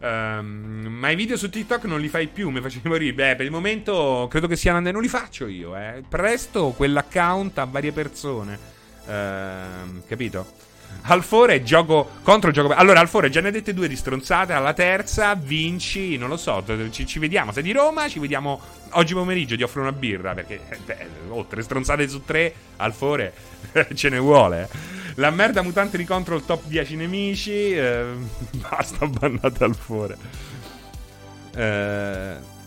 Um, 0.01 0.87
ma 0.89 1.11
i 1.11 1.17
video 1.17 1.37
su 1.37 1.49
TikTok 1.49 1.85
non 1.85 2.01
li 2.01 2.09
fai 2.09 2.27
più, 2.29 2.51
mi 2.51 2.61
facevi 2.61 2.89
morire. 2.89 3.15
Beh, 3.15 3.37
per 3.37 3.47
il 3.47 3.51
momento 3.51 4.27
credo 4.31 4.47
che 4.47 4.57
siano 4.57 4.77
andati. 4.77 4.95
Non 4.95 5.03
li 5.03 5.11
faccio 5.11 5.47
io, 5.47 5.75
eh. 5.75 6.03
Presto 6.07 6.75
quell'account 6.77 7.57
a 7.59 7.65
varie 7.65 7.93
persone. 7.93 8.59
Uh, 9.07 10.03
capito? 10.07 10.69
Alfore 11.03 11.63
gioco 11.63 12.11
contro 12.23 12.51
gioco. 12.51 12.73
Allora, 12.75 13.01
Alfore, 13.01 13.31
già 13.31 13.41
ne 13.41 13.49
ha 13.49 13.51
dette 13.51 13.75
due 13.75 13.89
di 13.89 13.97
stronzate. 13.97 14.53
Alla 14.53 14.73
terza 14.73 15.35
vinci, 15.35 16.17
non 16.17 16.29
lo 16.29 16.37
so. 16.37 16.63
Ci, 16.91 17.07
ci, 17.07 17.19
vediamo. 17.19 17.53
Sei 17.53 17.63
di 17.63 17.73
Roma, 17.73 18.09
ci 18.09 18.19
vediamo 18.19 18.61
oggi 18.91 19.15
pomeriggio. 19.15 19.57
Ti 19.57 19.63
offro 19.63 19.81
una 19.81 19.93
birra. 19.93 20.35
Perché, 20.35 20.61
eh, 20.69 20.79
beh, 20.85 21.07
oh, 21.29 21.47
tre 21.47 21.63
stronzate 21.63 22.09
su 22.09 22.25
tre. 22.25 22.55
Alfore, 22.77 23.33
ce 23.95 24.09
ne 24.09 24.19
vuole. 24.19 24.69
La 25.17 25.31
merda 25.31 25.63
mutante 25.63 25.97
di 25.97 26.05
Control 26.05 26.45
top 26.45 26.65
10 26.67 26.97
nemici. 26.97 27.73
Eh, 27.73 28.05
basta, 28.69 29.07
bannate 29.07 29.65
Alfore. 29.65 30.17
Eh. 31.55 32.59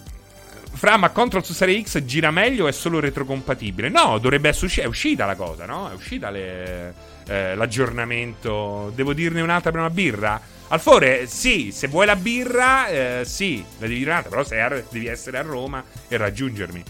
Fra, 0.76 0.98
ma 0.98 1.12
Control 1.12 1.46
su 1.46 1.54
Serie 1.54 1.82
X 1.84 2.04
gira 2.04 2.32
meglio 2.32 2.66
o 2.66 2.68
è 2.68 2.72
solo 2.72 3.00
retrocompatibile? 3.00 3.90
No, 3.90 4.18
dovrebbe 4.18 4.50
essere 4.50 4.88
uscita 4.88 5.26
la 5.26 5.36
cosa, 5.36 5.66
no? 5.66 5.90
È 5.90 5.94
uscita 5.94 6.32
le, 6.32 6.94
eh, 7.28 7.56
l'aggiornamento. 7.56 8.92
Devo 8.96 9.14
dirne 9.14 9.42
un'altra 9.42 9.72
per 9.72 9.80
una 9.80 9.90
birra? 9.90 10.42
Alfore, 10.70 11.28
sì, 11.28 11.72
se 11.72 11.88
vuoi 11.88 12.06
la 12.06 12.16
birra, 12.16 12.88
eh, 12.88 13.22
sì, 13.26 13.64
la 13.78 13.86
devi 13.86 14.00
dire 14.00 14.10
un'altra, 14.10 14.30
però 14.30 14.44
sei, 14.44 14.84
devi 14.90 15.08
essere 15.08 15.38
a 15.38 15.42
Roma 15.42 15.84
e 16.08 16.18
raggiungermi. 16.18 16.84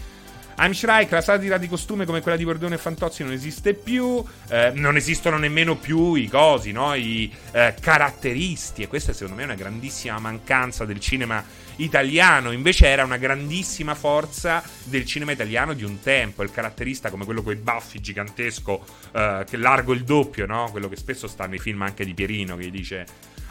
Heimschreich, 0.56 1.10
la 1.10 1.20
satira 1.20 1.58
di 1.58 1.68
costume 1.68 2.06
come 2.06 2.20
quella 2.20 2.36
di 2.36 2.44
Bordone 2.44 2.76
e 2.76 2.78
Fantozzi 2.78 3.24
non 3.24 3.32
esiste 3.32 3.74
più, 3.74 4.22
eh, 4.48 4.70
non 4.74 4.96
esistono 4.96 5.36
nemmeno 5.36 5.76
più 5.76 6.14
i 6.14 6.28
cosi, 6.28 6.70
no? 6.70 6.94
i 6.94 7.32
eh, 7.50 7.74
caratteristi 7.80 8.82
e 8.82 8.88
questa 8.88 9.12
secondo 9.12 9.34
me 9.34 9.42
è 9.42 9.46
una 9.46 9.54
grandissima 9.54 10.18
mancanza 10.18 10.84
del 10.84 11.00
cinema 11.00 11.44
italiano, 11.76 12.52
invece 12.52 12.86
era 12.86 13.04
una 13.04 13.16
grandissima 13.16 13.94
forza 13.94 14.62
del 14.84 15.04
cinema 15.04 15.32
italiano 15.32 15.72
di 15.72 15.84
un 15.84 16.00
tempo, 16.00 16.42
il 16.42 16.50
caratterista 16.50 17.10
come 17.10 17.24
quello 17.24 17.42
con 17.42 17.52
i 17.52 17.56
baffi 17.56 18.00
gigantesco 18.00 18.84
eh, 19.12 19.44
che 19.48 19.56
largo 19.56 19.92
il 19.92 20.04
doppio, 20.04 20.46
no? 20.46 20.68
quello 20.70 20.88
che 20.88 20.96
spesso 20.96 21.26
sta 21.26 21.46
nei 21.46 21.58
film 21.58 21.82
anche 21.82 22.04
di 22.04 22.14
Pierino 22.14 22.56
che 22.56 22.64
gli 22.66 22.70
dice 22.70 23.06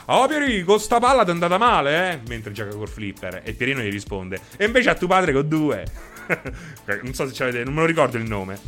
Oh 0.05 0.27
Pierino, 0.27 0.65
con 0.65 0.79
sta 0.79 0.99
palla 0.99 1.23
ti 1.23 1.29
è 1.29 1.33
andata 1.33 1.57
male, 1.57 2.12
eh? 2.12 2.19
Mentre 2.27 2.51
gioca 2.51 2.75
col 2.75 2.89
flipper. 2.89 3.41
E 3.43 3.53
Pierino 3.53 3.81
gli 3.81 3.89
risponde: 3.89 4.38
E 4.57 4.65
invece 4.65 4.89
a 4.89 4.95
tuo 4.95 5.07
padre 5.07 5.31
con 5.31 5.47
due. 5.47 5.86
non 7.03 7.13
so 7.13 7.25
se 7.25 7.33
ce 7.33 7.45
l'avete, 7.45 7.63
non 7.63 7.73
me 7.73 7.79
lo 7.81 7.86
ricordo 7.86 8.17
il 8.17 8.25
nome. 8.25 8.59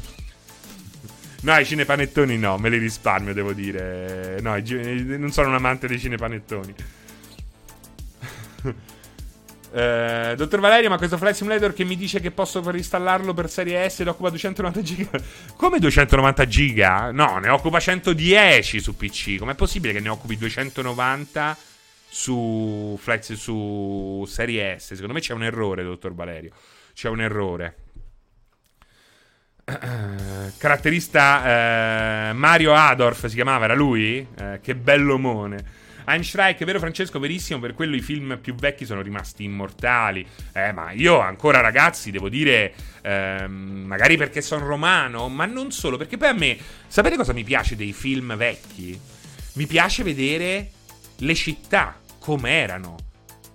No, 1.41 1.57
i 1.59 1.65
cinepanettoni 1.65 2.37
no, 2.37 2.57
me 2.57 2.69
li 2.69 2.77
risparmio, 2.77 3.33
devo 3.33 3.51
dire. 3.51 4.39
No, 4.41 4.55
non 4.55 5.31
sono 5.31 5.49
un 5.49 5.55
amante 5.55 5.87
dei 5.87 5.99
cinepanettoni. 5.99 6.75
Eh, 9.75 10.35
dottor 10.37 10.61
Valerio, 10.61 10.89
ma 10.89 10.97
questo 10.97 11.17
Flight 11.17 11.35
Simulator 11.35 11.73
che 11.73 11.83
mi 11.83 11.97
dice 11.97 12.21
che 12.21 12.31
posso 12.31 12.63
installarlo 12.73 13.33
per 13.33 13.49
serie 13.49 13.89
S 13.89 13.99
ed 13.99 14.07
occupa 14.07 14.29
290 14.29 14.81
giga. 14.81 15.09
Come 15.57 15.79
290 15.79 16.47
giga? 16.47 17.11
No, 17.11 17.39
ne 17.39 17.49
occupa 17.49 17.81
110 17.81 18.79
su 18.79 18.95
PC. 18.95 19.35
Com'è 19.37 19.53
possibile 19.53 19.91
che 19.91 19.99
ne 19.99 20.07
occupi 20.07 20.37
290 20.37 21.57
su 22.07 22.97
Flight 23.01 23.33
su 23.33 24.23
serie 24.29 24.79
S? 24.79 24.93
Secondo 24.93 25.11
me 25.11 25.19
c'è 25.19 25.33
un 25.33 25.43
errore, 25.43 25.83
dottor 25.83 26.13
Valerio. 26.13 26.51
C'è 26.93 27.09
un 27.09 27.19
errore. 27.19 27.75
caratterista 30.57 32.29
eh, 32.29 32.33
Mario 32.33 32.73
Adorf 32.73 33.25
si 33.25 33.35
chiamava, 33.35 33.65
era 33.65 33.75
lui? 33.75 34.25
Eh, 34.39 34.59
che 34.61 34.73
bellomone. 34.73 35.83
Einschreich, 36.05 36.63
vero 36.63 36.79
Francesco, 36.79 37.19
verissimo, 37.19 37.59
per 37.59 37.73
quello 37.73 37.95
i 37.95 38.01
film 38.01 38.37
più 38.41 38.55
vecchi 38.55 38.85
sono 38.85 39.01
rimasti 39.01 39.43
immortali. 39.43 40.25
Eh, 40.53 40.71
ma 40.71 40.91
io 40.91 41.19
ancora 41.19 41.61
ragazzi, 41.61 42.11
devo 42.11 42.29
dire, 42.29 42.73
ehm, 43.01 43.83
magari 43.85 44.17
perché 44.17 44.41
sono 44.41 44.65
romano, 44.65 45.27
ma 45.29 45.45
non 45.45 45.71
solo, 45.71 45.97
perché 45.97 46.17
poi 46.17 46.29
a 46.29 46.33
me, 46.33 46.57
sapete 46.87 47.15
cosa 47.15 47.33
mi 47.33 47.43
piace 47.43 47.75
dei 47.75 47.93
film 47.93 48.35
vecchi? 48.35 48.99
Mi 49.53 49.65
piace 49.67 50.03
vedere 50.03 50.69
le 51.17 51.35
città 51.35 51.99
com'erano. 52.19 52.97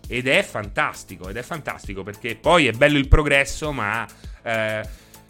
Ed 0.08 0.26
è 0.26 0.42
fantastico, 0.42 1.28
ed 1.28 1.36
è 1.36 1.42
fantastico 1.42 2.02
perché 2.02 2.34
poi 2.34 2.66
è 2.66 2.72
bello 2.72 2.98
il 2.98 3.06
progresso, 3.06 3.70
ma... 3.70 4.06
Eh, 4.42 4.82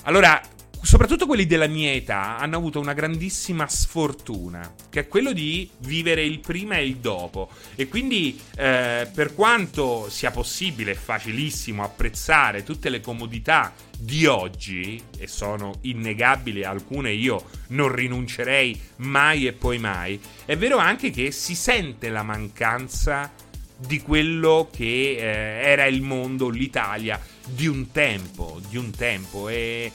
allora, 0.05 0.41
soprattutto 0.83 1.27
quelli 1.27 1.47
della 1.47 1.67
mia 1.67 1.93
età, 1.93 2.39
hanno 2.39 2.57
avuto 2.57 2.81
una 2.81 2.93
grandissima 2.93 3.69
sfortuna, 3.69 4.75
che 4.89 5.01
è 5.01 5.09
quello 5.09 5.33
di 5.33 5.69
vivere 5.81 6.25
il 6.25 6.41
prima 6.41 6.77
e 6.77 6.87
il 6.87 6.97
dopo. 6.97 7.51
E 7.75 7.89
quindi, 7.89 8.39
eh, 8.57 9.09
per 9.13 9.35
quanto 9.35 10.09
sia 10.09 10.31
possibile 10.31 10.93
e 10.93 10.95
facilissimo 10.95 11.85
apprezzare 11.85 12.63
tutte 12.63 12.89
le 12.89 13.01
comodità 13.01 13.73
di 13.99 14.27
oggi, 14.27 15.01
e 15.19 15.27
sono 15.27 15.79
innegabili 15.83 16.65
alcune, 16.65 17.13
io 17.13 17.45
non 17.69 17.95
rinuncerei 17.95 18.81
mai 18.97 19.47
e 19.47 19.53
poi 19.53 19.79
mai, 19.79 20.19
è 20.45 20.57
vero 20.57 20.79
anche 20.79 21.11
che 21.11 21.31
si 21.31 21.55
sente 21.55 22.09
la 22.09 22.23
mancanza 22.23 23.31
di 23.77 24.01
quello 24.01 24.69
che 24.75 25.17
eh, 25.17 25.69
era 25.69 25.87
il 25.87 26.03
mondo, 26.03 26.49
l'Italia 26.49 27.21
di 27.47 27.67
un 27.67 27.91
tempo, 27.91 28.61
di 28.69 28.77
un 28.77 28.91
tempo 28.91 29.49
e 29.49 29.91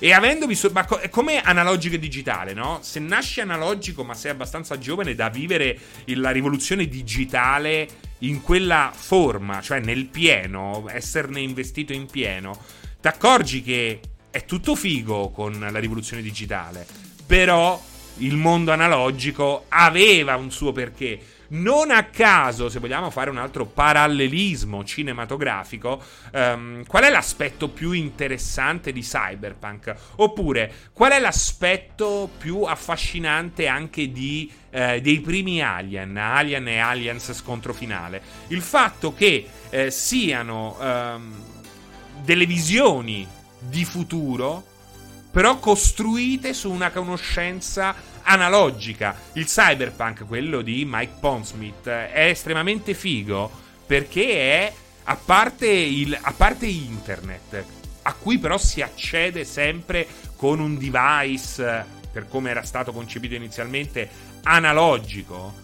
e 0.00 0.12
avendo 0.12 0.46
visto. 0.46 0.70
Ma 0.72 0.84
co- 0.84 1.00
come 1.10 1.40
analogico 1.40 1.94
e 1.94 1.98
digitale, 2.00 2.54
no? 2.54 2.80
Se 2.82 2.98
nasci 2.98 3.40
analogico, 3.40 4.02
ma 4.02 4.14
sei 4.14 4.32
abbastanza 4.32 4.78
giovane 4.78 5.14
da 5.14 5.28
vivere 5.28 5.78
la 6.06 6.30
rivoluzione 6.30 6.88
digitale 6.88 7.86
in 8.20 8.42
quella 8.42 8.90
forma, 8.92 9.60
cioè 9.60 9.78
nel 9.78 10.06
pieno, 10.06 10.86
esserne 10.88 11.40
investito 11.40 11.92
in 11.92 12.06
pieno, 12.06 12.58
ti 13.00 13.06
accorgi 13.06 13.62
che 13.62 14.00
è 14.30 14.44
tutto 14.44 14.74
figo 14.74 15.30
con 15.30 15.68
la 15.70 15.78
rivoluzione 15.78 16.22
digitale. 16.22 16.86
Però 17.26 17.80
il 18.16 18.36
mondo 18.36 18.72
analogico 18.72 19.66
aveva 19.68 20.34
un 20.36 20.50
suo 20.50 20.72
perché. 20.72 21.38
Non 21.52 21.90
a 21.90 22.04
caso, 22.04 22.68
se 22.68 22.78
vogliamo 22.78 23.10
fare 23.10 23.28
un 23.28 23.36
altro 23.36 23.66
parallelismo 23.66 24.84
cinematografico, 24.84 26.00
um, 26.32 26.84
qual 26.86 27.02
è 27.02 27.10
l'aspetto 27.10 27.68
più 27.68 27.90
interessante 27.90 28.92
di 28.92 29.00
Cyberpunk? 29.00 29.94
Oppure 30.16 30.72
qual 30.92 31.10
è 31.10 31.18
l'aspetto 31.18 32.30
più 32.38 32.62
affascinante 32.62 33.66
anche 33.66 34.12
di, 34.12 34.48
eh, 34.70 35.00
dei 35.00 35.20
primi 35.20 35.60
Alien, 35.60 36.16
Alien 36.16 36.68
e 36.68 36.78
Aliens 36.78 37.32
scontro 37.32 37.72
finale? 37.72 38.22
Il 38.48 38.62
fatto 38.62 39.12
che 39.12 39.44
eh, 39.70 39.90
siano 39.90 40.76
um, 40.78 41.34
delle 42.22 42.46
visioni 42.46 43.26
di 43.58 43.84
futuro 43.84 44.66
però 45.30 45.58
costruite 45.58 46.52
su 46.52 46.70
una 46.70 46.90
conoscenza 46.90 47.94
analogica. 48.22 49.16
Il 49.34 49.46
cyberpunk, 49.46 50.26
quello 50.26 50.62
di 50.62 50.84
Mike 50.86 51.14
Pondsmith, 51.20 51.88
è 51.88 52.26
estremamente 52.28 52.94
figo 52.94 53.50
perché 53.86 54.28
è, 54.36 54.72
a 55.04 55.16
parte, 55.16 55.66
il, 55.68 56.16
a 56.20 56.32
parte 56.32 56.66
internet, 56.66 57.64
a 58.02 58.14
cui 58.14 58.38
però 58.38 58.56
si 58.56 58.82
accede 58.82 59.44
sempre 59.44 60.06
con 60.36 60.60
un 60.60 60.78
device, 60.78 61.84
per 62.12 62.28
come 62.28 62.50
era 62.50 62.62
stato 62.62 62.92
concepito 62.92 63.34
inizialmente, 63.34 64.08
analogico. 64.44 65.54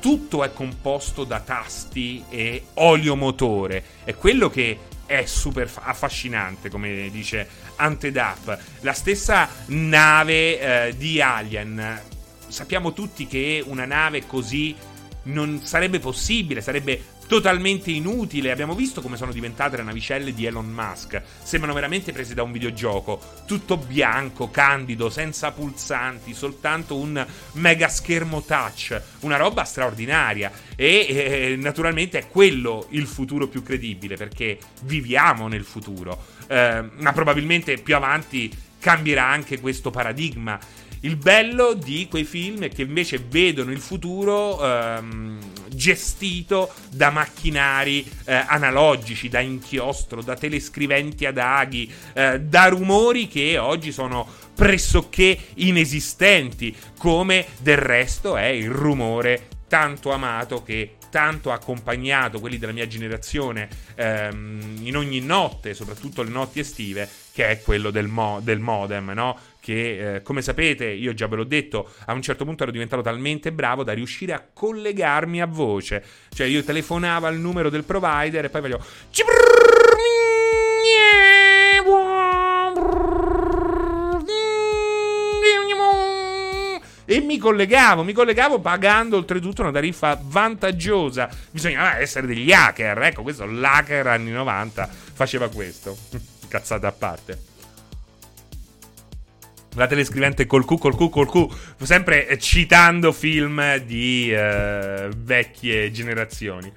Tutto 0.00 0.44
è 0.44 0.52
composto 0.52 1.24
da 1.24 1.40
tasti 1.40 2.24
e 2.28 2.66
oliomotore. 2.74 3.82
È 4.04 4.14
quello 4.14 4.48
che 4.48 4.78
è 5.08 5.24
super 5.24 5.70
affascinante, 5.74 6.68
come 6.68 7.08
dice 7.10 7.48
Antedap. 7.76 8.58
La 8.80 8.92
stessa 8.92 9.48
nave 9.66 10.88
eh, 10.88 10.96
di 10.96 11.22
Alien. 11.22 11.98
Sappiamo 12.46 12.92
tutti 12.92 13.26
che 13.26 13.62
una 13.66 13.86
nave 13.86 14.26
così 14.26 14.76
non 15.24 15.62
sarebbe 15.64 15.98
possibile, 15.98 16.60
sarebbe 16.60 17.02
totalmente 17.28 17.92
inutile. 17.92 18.50
Abbiamo 18.50 18.74
visto 18.74 19.00
come 19.00 19.16
sono 19.16 19.30
diventate 19.30 19.76
le 19.76 19.84
navicelle 19.84 20.34
di 20.34 20.46
Elon 20.46 20.66
Musk. 20.66 21.22
Sembrano 21.42 21.74
veramente 21.74 22.10
prese 22.10 22.34
da 22.34 22.42
un 22.42 22.50
videogioco. 22.50 23.20
Tutto 23.46 23.76
bianco, 23.76 24.50
candido, 24.50 25.10
senza 25.10 25.52
pulsanti, 25.52 26.34
soltanto 26.34 26.96
un 26.96 27.24
mega 27.52 27.88
schermo 27.88 28.42
touch. 28.42 29.00
Una 29.20 29.36
roba 29.36 29.62
straordinaria. 29.62 30.50
E 30.74 31.06
eh, 31.08 31.56
naturalmente 31.56 32.18
è 32.18 32.28
quello 32.28 32.86
il 32.90 33.06
futuro 33.06 33.46
più 33.46 33.62
credibile 33.62 34.16
perché 34.16 34.58
viviamo 34.82 35.46
nel 35.48 35.64
futuro. 35.64 36.24
Eh, 36.48 36.82
ma 36.96 37.12
probabilmente 37.12 37.76
più 37.76 37.94
avanti 37.94 38.50
cambierà 38.80 39.26
anche 39.26 39.60
questo 39.60 39.90
paradigma. 39.90 40.58
Il 41.00 41.16
bello 41.16 41.74
di 41.74 42.06
quei 42.08 42.24
film 42.24 42.62
è 42.62 42.68
che 42.68 42.82
invece 42.82 43.18
vedono 43.18 43.70
il 43.70 43.78
futuro 43.78 44.64
ehm, 44.64 45.38
gestito 45.68 46.72
da 46.90 47.10
macchinari 47.10 48.04
eh, 48.24 48.34
analogici, 48.34 49.28
da 49.28 49.40
inchiostro, 49.40 50.22
da 50.22 50.34
telescriventi 50.34 51.24
ad 51.24 51.38
aghi, 51.38 51.90
eh, 52.14 52.40
da 52.40 52.66
rumori 52.66 53.28
che 53.28 53.58
oggi 53.58 53.92
sono 53.92 54.26
pressoché 54.54 55.38
inesistenti, 55.54 56.74
come 56.98 57.46
del 57.60 57.76
resto 57.76 58.36
è 58.36 58.46
il 58.46 58.70
rumore 58.70 59.48
tanto 59.68 60.10
amato 60.10 60.62
che 60.64 60.96
tanto 61.10 61.50
ha 61.50 61.54
accompagnato 61.54 62.40
quelli 62.40 62.58
della 62.58 62.72
mia 62.72 62.86
generazione 62.86 63.68
ehm, 63.94 64.80
in 64.82 64.96
ogni 64.96 65.20
notte, 65.20 65.74
soprattutto 65.74 66.22
le 66.22 66.30
notti 66.30 66.60
estive, 66.60 67.08
che 67.32 67.48
è 67.48 67.62
quello 67.62 67.90
del, 67.90 68.08
mo- 68.08 68.40
del 68.42 68.58
modem, 68.58 69.10
no? 69.10 69.38
Che 69.68 70.14
eh, 70.14 70.22
come 70.22 70.40
sapete, 70.40 70.86
io 70.86 71.12
già 71.12 71.26
ve 71.26 71.36
l'ho 71.36 71.44
detto, 71.44 71.90
a 72.06 72.14
un 72.14 72.22
certo 72.22 72.46
punto 72.46 72.62
ero 72.62 72.72
diventato 72.72 73.02
talmente 73.02 73.52
bravo 73.52 73.84
da 73.84 73.92
riuscire 73.92 74.32
a 74.32 74.42
collegarmi 74.50 75.42
a 75.42 75.46
voce. 75.46 76.02
Cioè 76.30 76.46
io 76.46 76.64
telefonavo 76.64 77.26
al 77.26 77.36
numero 77.36 77.68
del 77.68 77.84
provider 77.84 78.46
e 78.46 78.48
poi 78.48 78.62
facevo 78.62 78.82
e 87.04 87.20
mi 87.20 87.36
collegavo, 87.36 88.02
mi 88.04 88.12
collegavo 88.14 88.60
pagando 88.60 89.16
oltretutto 89.16 89.60
una 89.60 89.70
tariffa 89.70 90.18
vantaggiosa. 90.22 91.28
Bisognava 91.50 91.98
essere 91.98 92.26
degli 92.26 92.52
hacker, 92.52 93.02
ecco, 93.02 93.22
questo 93.22 93.44
l'hacker 93.44 94.06
anni 94.06 94.30
90 94.30 94.88
faceva 95.12 95.50
questo. 95.50 95.94
Cazzate 96.48 96.86
a 96.86 96.92
parte 96.92 97.47
la 99.74 99.86
telescrivente 99.86 100.46
col 100.46 100.64
Q, 100.64 100.78
col 100.78 100.96
Q, 100.96 101.08
col 101.08 101.28
Q, 101.28 101.46
sempre 101.82 102.38
citando 102.38 103.12
film 103.12 103.76
di 103.78 104.32
uh, 104.32 105.08
vecchie 105.16 105.90
generazioni. 105.90 106.72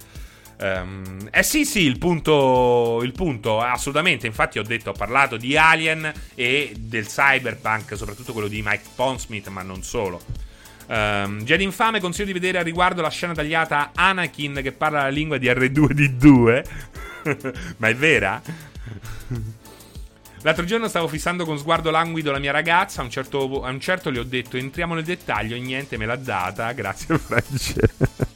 Um, 0.61 1.27
eh 1.31 1.41
sì, 1.41 1.65
sì, 1.65 1.81
il 1.81 1.97
punto, 1.97 2.99
il 3.01 3.13
punto, 3.13 3.59
assolutamente. 3.59 4.27
Infatti, 4.27 4.59
ho 4.59 4.63
detto, 4.63 4.91
ho 4.91 4.93
parlato 4.93 5.35
di 5.37 5.57
Alien 5.57 6.11
e 6.35 6.73
del 6.77 7.07
cyberpunk, 7.07 7.97
soprattutto 7.97 8.31
quello 8.31 8.47
di 8.47 8.61
Mike 8.63 8.83
Pondsmith, 8.95 9.47
ma 9.47 9.63
non 9.63 9.81
solo. 9.81 10.21
Um, 10.87 11.41
Jedi 11.43 11.63
Infame 11.63 11.99
consiglio 11.99 12.27
di 12.27 12.33
vedere 12.33 12.59
a 12.59 12.63
riguardo 12.63 13.01
la 13.01 13.09
scena 13.09 13.33
tagliata 13.33 13.91
Anakin 13.95 14.59
che 14.61 14.71
parla 14.71 15.03
la 15.03 15.09
lingua 15.09 15.37
di 15.37 15.47
R2D2. 15.47 16.63
ma 17.77 17.87
è 17.87 17.95
vera? 17.95 18.41
L'altro 20.43 20.65
giorno 20.65 20.87
stavo 20.87 21.07
fissando 21.07 21.45
con 21.45 21.57
sguardo 21.57 21.91
languido 21.91 22.31
la 22.31 22.39
mia 22.39 22.51
ragazza. 22.51 23.01
A 23.01 23.03
un 23.03 23.09
certo, 23.09 23.63
a 23.63 23.69
un 23.69 23.79
certo 23.79 24.09
le 24.09 24.19
ho 24.19 24.23
detto 24.23 24.57
entriamo 24.57 24.95
nel 24.95 25.03
dettaglio 25.03 25.55
e 25.55 25.59
niente 25.59 25.97
me 25.97 26.05
l'ha 26.05 26.15
data. 26.15 26.71
Grazie, 26.73 27.17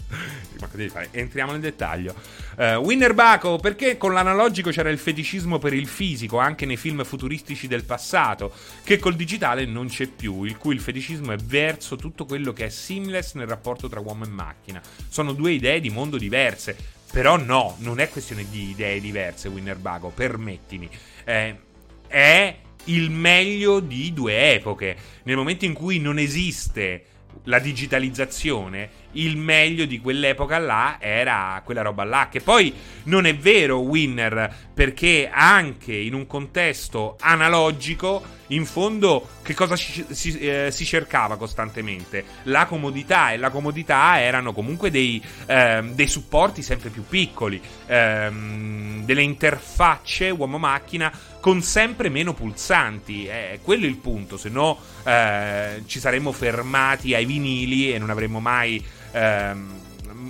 fare? 0.90 1.10
Entriamo 1.12 1.52
nel 1.52 1.62
dettaglio. 1.62 2.14
Uh, 2.58 2.76
Winner 2.76 3.14
Baco, 3.14 3.58
perché 3.58 3.98
con 3.98 4.14
l'analogico 4.14 4.70
c'era 4.70 4.90
il 4.90 4.98
feticismo 4.98 5.58
per 5.58 5.74
il 5.74 5.88
fisico 5.88 6.38
anche 6.38 6.66
nei 6.66 6.78
film 6.78 7.04
futuristici 7.04 7.68
del 7.68 7.84
passato, 7.84 8.52
che 8.84 8.98
col 8.98 9.16
digitale 9.16 9.66
non 9.66 9.88
c'è 9.88 10.08
più, 10.08 10.44
il 10.44 10.58
cui 10.58 10.74
il 10.74 10.82
feticismo 10.82 11.32
è 11.32 11.38
verso 11.38 11.96
tutto 11.96 12.26
quello 12.26 12.54
che 12.54 12.66
è 12.66 12.70
seamless 12.70 13.34
nel 13.34 13.48
rapporto 13.48 13.88
tra 13.88 14.00
uomo 14.00 14.26
e 14.26 14.30
macchina. 14.30 14.82
Sono 15.10 15.34
due 15.34 15.52
idee 15.52 15.80
di 15.80 15.90
mondo 15.90 16.18
diverse. 16.18 16.94
Però 17.12 17.38
no, 17.38 17.78
non 17.80 18.00
è 18.00 18.10
questione 18.10 18.46
di 18.50 18.72
idee 18.72 19.00
diverse, 19.00 19.48
Winner 19.48 19.78
Baco, 19.78 20.10
permettimi. 20.10 20.90
Eh, 21.24 21.56
è 22.08 22.56
il 22.86 23.10
meglio 23.10 23.80
di 23.80 24.14
due 24.14 24.54
epoche. 24.54 24.96
Nel 25.24 25.36
momento 25.36 25.66
in 25.66 25.74
cui 25.74 26.00
non 26.00 26.20
esiste 26.20 27.06
la 27.44 27.60
digitalizzazione, 27.60 28.90
il 29.16 29.38
meglio 29.38 29.86
di 29.86 30.00
quell'epoca 30.00 30.58
là 30.58 30.98
era 31.00 31.62
quella 31.64 31.82
roba 31.82 32.04
là. 32.04 32.28
Che 32.32 32.42
poi 32.42 32.74
non 33.04 33.26
è 33.26 33.36
vero, 33.36 33.80
Winner, 33.80 34.54
perché 34.74 35.30
anche 35.32 35.94
in 35.94 36.14
un 36.14 36.26
contesto 36.28 37.18
analogico, 37.20 38.34
in 38.50 38.66
fondo, 38.66 39.28
che 39.42 39.56
cosa 39.56 39.76
si, 39.76 40.06
si, 40.10 40.38
eh, 40.38 40.70
si 40.72 40.86
cercava 40.86 41.36
costantemente? 41.36 42.24
La 42.44 42.66
comodità, 42.66 43.32
e 43.32 43.38
la 43.38 43.50
comodità 43.50 44.22
erano 44.22 44.54
comunque 44.54 44.92
dei, 44.92 45.22
eh, 45.48 45.84
dei 45.94 46.08
supporti 46.08 46.62
sempre 46.62 46.90
più 46.90 47.06
piccoli, 47.08 47.60
ehm, 47.88 49.04
delle 49.04 49.24
interfacce 49.24 50.30
uomo-macchina 50.30 51.12
con 51.40 51.62
sempre 51.62 52.10
meno 52.10 52.34
pulsanti. 52.34 53.26
È 53.26 53.60
quello 53.64 53.86
il 53.86 53.98
punto, 53.98 54.38
se 54.38 54.50
no 54.50 54.78
eh, 55.04 55.84
ci 55.86 56.00
saremmo 56.00 56.32
fermati 56.32 57.16
ai 57.16 57.26
vinili 57.26 57.94
e 57.94 57.98
non 57.98 58.10
avremmo 58.10 58.40
mai. 58.40 58.84
Ehm, 59.16 59.80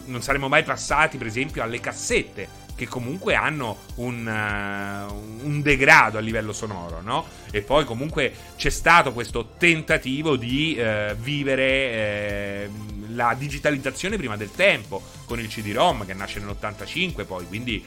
non 0.06 0.22
saremmo 0.22 0.48
mai 0.48 0.64
passati, 0.64 1.18
per 1.18 1.26
esempio, 1.26 1.64
alle 1.64 1.80
cassette 1.80 2.48
che 2.76 2.88
comunque 2.88 3.36
hanno 3.36 3.78
un, 3.96 4.28
uh, 4.28 5.46
un, 5.46 5.62
degrado 5.62 6.18
a 6.18 6.22
livello 6.22 6.52
sonoro, 6.52 7.02
no? 7.02 7.26
E 7.50 7.62
poi 7.62 7.86
comunque 7.86 8.34
c'è 8.58 8.70
stato 8.70 9.14
questo 9.14 9.52
tentativo 9.58 10.36
di 10.36 10.78
uh, 10.78 11.16
vivere 11.16 12.70
uh, 12.70 13.14
la 13.16 13.34
digitalizzazione 13.38 14.18
prima 14.18 14.36
del 14.36 14.52
tempo 14.52 15.02
con 15.24 15.40
il 15.40 15.48
CD-ROM 15.48 16.06
che 16.06 16.14
nasce 16.14 16.40
nell'85 16.40 17.26
poi, 17.26 17.48
quindi 17.48 17.84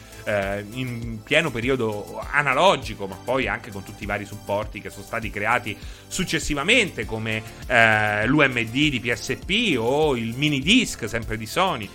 in 0.72 1.22
pieno 1.22 1.50
periodo 1.50 2.20
analogico, 2.30 3.06
ma 3.06 3.16
poi 3.16 3.46
anche 3.46 3.70
con 3.70 3.82
tutti 3.82 4.02
i 4.02 4.06
vari 4.06 4.26
supporti 4.26 4.82
che 4.82 4.90
sono 4.90 5.04
stati 5.04 5.30
creati 5.30 5.74
successivamente 6.06 7.06
come 7.06 7.42
l'UMD 8.26 8.70
di 8.70 9.00
PSP 9.00 9.76
o 9.78 10.16
il 10.16 10.34
mini 10.36 10.60
disc 10.60 11.08
sempre 11.08 11.38
di 11.38 11.46
Sony. 11.46 11.88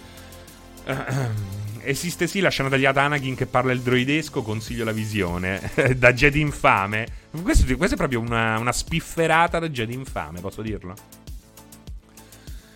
esiste 1.84 2.28
sì 2.28 2.40
la 2.40 2.50
scena 2.50 2.70
tagliata 2.70 3.02
Anakin 3.02 3.36
che 3.36 3.46
parla 3.46 3.72
il 3.72 3.82
droidesco, 3.82 4.42
consiglio 4.42 4.84
la 4.84 4.92
visione. 4.92 5.72
da 5.96 6.14
Jedi 6.14 6.40
infame. 6.40 7.08
Questo, 7.42 7.66
questa 7.76 7.96
è 7.96 7.98
proprio 7.98 8.20
una, 8.20 8.58
una 8.58 8.72
spifferata 8.72 9.60
da 9.60 9.70
Jedi 9.70 9.94
infame, 9.94 10.40
posso 10.40 10.62
dirlo? 10.62 10.96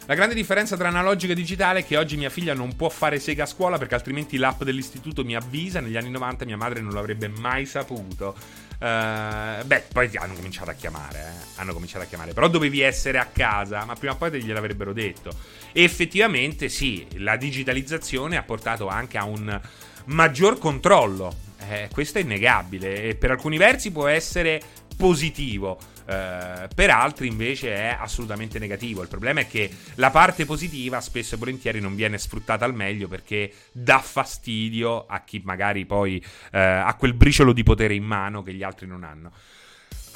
La 0.08 0.16
grande 0.16 0.36
differenza 0.36 0.78
tra 0.78 0.88
analogico 0.88 1.34
e 1.34 1.36
digitale 1.36 1.80
è 1.80 1.86
che 1.86 1.98
oggi 1.98 2.16
mia 2.16 2.30
figlia 2.30 2.54
non 2.54 2.78
può 2.78 2.88
fare 2.88 3.20
sega 3.20 3.44
a 3.44 3.46
scuola 3.46 3.78
perché 3.78 3.94
altrimenti 3.94 4.38
l'app 4.38 4.64
dell'istituto 4.64 5.26
mi 5.26 5.36
avvisa. 5.36 5.82
Negli 5.82 5.98
anni 5.98 6.12
90 6.12 6.46
mia 6.46 6.56
madre 6.56 6.80
non 6.80 6.94
l'avrebbe 6.94 7.28
mai 7.28 7.66
saputo. 7.66 8.34
Uh, 8.80 9.66
beh, 9.66 9.84
poi 9.92 10.10
hanno 10.14 10.34
cominciato 10.36 10.70
a 10.70 10.74
chiamare, 10.76 11.20
eh. 11.20 11.60
hanno 11.60 11.74
cominciato 11.74 12.06
a 12.06 12.08
chiamare. 12.08 12.32
Però 12.32 12.48
dovevi 12.48 12.80
essere 12.80 13.18
a 13.18 13.26
casa, 13.26 13.84
ma 13.84 13.96
prima 13.96 14.14
o 14.14 14.16
poi 14.16 14.32
te 14.32 14.40
gliel'avrebbero 14.40 14.94
detto. 14.94 15.32
Effettivamente 15.80 16.70
sì, 16.70 17.06
la 17.18 17.38
digitalizzazione 17.38 18.36
ha 18.36 18.42
portato 18.42 18.88
anche 18.88 19.20
a 19.20 19.26
un 19.26 19.62
maggior 20.06 20.58
controllo. 20.58 21.32
Eh, 21.70 21.88
questo 21.92 22.18
è 22.18 22.22
innegabile 22.22 23.04
e 23.04 23.16
per 23.16 23.30
alcuni 23.30 23.58
versi 23.58 23.92
può 23.92 24.08
essere 24.08 24.60
positivo. 24.98 25.78
Uh, 26.08 26.68
per 26.74 26.90
altri 26.90 27.28
invece 27.28 27.76
è 27.76 27.96
assolutamente 28.00 28.58
negativo. 28.58 29.04
Il 29.04 29.08
problema 29.08 29.42
è 29.42 29.48
che 29.48 29.70
la 29.96 30.10
parte 30.10 30.46
positiva 30.46 31.00
spesso 31.00 31.36
e 31.36 31.38
volentieri 31.38 31.80
non 31.80 31.94
viene 31.94 32.18
sfruttata 32.18 32.66
al 32.66 32.74
meglio 32.74 33.08
perché 33.08 33.54
dà 33.72 34.00
fastidio 34.00 35.06
a 35.06 35.22
chi 35.22 35.42
magari 35.44 35.86
poi 35.86 36.20
uh, 36.26 36.48
ha 36.50 36.96
quel 36.98 37.14
briciolo 37.14 37.54
di 37.54 37.62
potere 37.62 37.94
in 37.94 38.06
mano 38.06 38.42
che 38.42 38.54
gli 38.54 38.64
altri 38.64 38.88
non 38.88 39.04
hanno. 39.04 39.32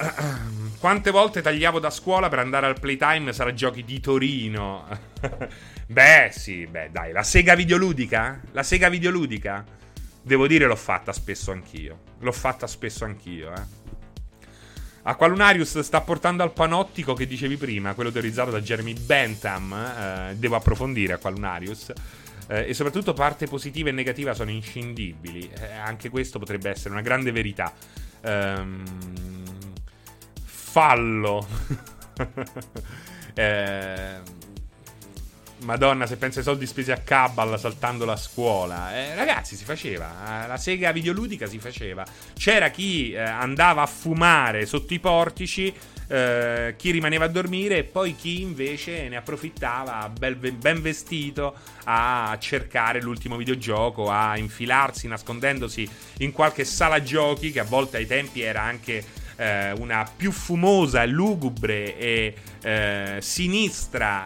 Quante 0.78 1.10
volte 1.10 1.42
tagliavo 1.42 1.78
da 1.78 1.90
scuola 1.90 2.28
per 2.28 2.40
andare 2.40 2.66
al 2.66 2.78
playtime 2.80 3.32
sala 3.32 3.54
giochi 3.54 3.84
di 3.84 4.00
Torino? 4.00 4.86
beh, 5.86 6.30
sì, 6.32 6.66
beh, 6.66 6.90
dai, 6.90 7.12
la 7.12 7.22
sega 7.22 7.54
videoludica? 7.54 8.40
La 8.52 8.62
sega 8.62 8.88
videoludica? 8.88 9.64
Devo 10.20 10.46
dire 10.46 10.66
l'ho 10.66 10.76
fatta 10.76 11.12
spesso 11.12 11.52
anch'io. 11.52 11.98
L'ho 12.20 12.32
fatta 12.32 12.66
spesso 12.66 13.04
anch'io, 13.04 13.52
eh. 13.52 13.80
Aqualunarius 15.04 15.80
sta 15.80 16.00
portando 16.00 16.44
al 16.44 16.52
panottico 16.52 17.14
che 17.14 17.26
dicevi 17.26 17.56
prima, 17.56 17.94
quello 17.94 18.12
teorizzato 18.12 18.52
da 18.52 18.60
Jeremy 18.60 18.94
Bentham. 18.94 19.72
Eh, 19.72 20.36
devo 20.36 20.56
approfondire 20.56 21.14
Aqualunarius. 21.14 21.92
Eh, 22.48 22.68
e 22.68 22.74
soprattutto 22.74 23.12
parte 23.12 23.46
positiva 23.46 23.88
e 23.88 23.92
negativa 23.92 24.32
sono 24.34 24.50
inscindibili. 24.50 25.50
Eh, 25.60 25.72
anche 25.74 26.08
questo 26.08 26.38
potrebbe 26.38 26.70
essere 26.70 26.90
una 26.90 27.02
grande 27.02 27.32
verità. 27.32 27.72
Ehm, 28.22 28.82
fallo. 30.72 31.46
eh, 33.34 34.20
Madonna, 35.64 36.06
se 36.06 36.16
pensa 36.16 36.38
ai 36.38 36.44
soldi 36.46 36.66
spesi 36.66 36.90
a 36.92 36.96
Cabal 36.96 37.60
saltando 37.60 38.06
la 38.06 38.16
scuola. 38.16 38.96
Eh, 38.96 39.14
ragazzi, 39.14 39.54
si 39.54 39.64
faceva. 39.64 40.44
Eh, 40.44 40.46
la 40.48 40.56
sega 40.56 40.90
videoludica 40.90 41.46
si 41.46 41.58
faceva. 41.58 42.06
C'era 42.32 42.70
chi 42.70 43.12
eh, 43.12 43.20
andava 43.20 43.82
a 43.82 43.86
fumare 43.86 44.64
sotto 44.64 44.94
i 44.94 44.98
portici, 44.98 45.72
eh, 46.08 46.74
chi 46.78 46.90
rimaneva 46.90 47.26
a 47.26 47.28
dormire 47.28 47.76
e 47.76 47.84
poi 47.84 48.16
chi 48.16 48.40
invece 48.40 49.08
ne 49.10 49.16
approfittava, 49.16 50.08
bel, 50.08 50.36
ben 50.36 50.80
vestito, 50.80 51.54
a 51.84 52.34
cercare 52.40 53.02
l'ultimo 53.02 53.36
videogioco, 53.36 54.10
a 54.10 54.38
infilarsi 54.38 55.06
nascondendosi 55.06 55.86
in 56.20 56.32
qualche 56.32 56.64
sala 56.64 57.02
giochi 57.02 57.52
che 57.52 57.60
a 57.60 57.64
volte 57.64 57.98
ai 57.98 58.06
tempi 58.06 58.40
era 58.40 58.62
anche 58.62 59.20
eh, 59.42 59.72
una 59.72 60.08
più 60.16 60.30
fumosa, 60.30 61.04
lugubre 61.04 61.96
e 61.98 62.34
eh, 62.62 63.18
sinistra 63.20 64.24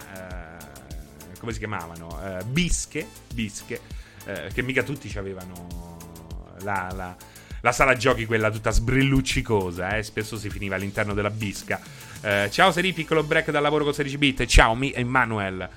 come 1.47 1.53
si 1.53 1.59
chiamavano? 1.59 2.21
Eh, 2.23 2.45
bische, 2.45 3.07
bische 3.33 3.81
eh, 4.25 4.51
che 4.53 4.63
mica 4.63 4.83
tutti 4.83 5.13
avevano 5.17 5.97
la, 6.63 6.91
la, 6.93 7.17
la, 7.61 7.73
sala 7.73 7.95
giochi, 7.95 8.27
quella 8.27 8.51
tutta 8.51 8.71
sbrilluccicosa, 8.71 9.97
eh, 9.97 10.03
spesso 10.03 10.37
si 10.37 10.51
finiva 10.51 10.75
all'interno 10.75 11.15
della 11.15 11.31
bisca. 11.31 11.81
Eh, 12.21 12.49
ciao 12.51 12.73
Seri, 12.73 12.93
piccolo 12.93 13.23
break 13.23 13.53
dal 13.53 13.63
lavoro 13.63 13.85
con 13.85 13.95
16 13.95 14.19
bit, 14.19 14.45
ciao 14.47 14.75
mi 14.75 14.93
Emanuel. 14.93 15.69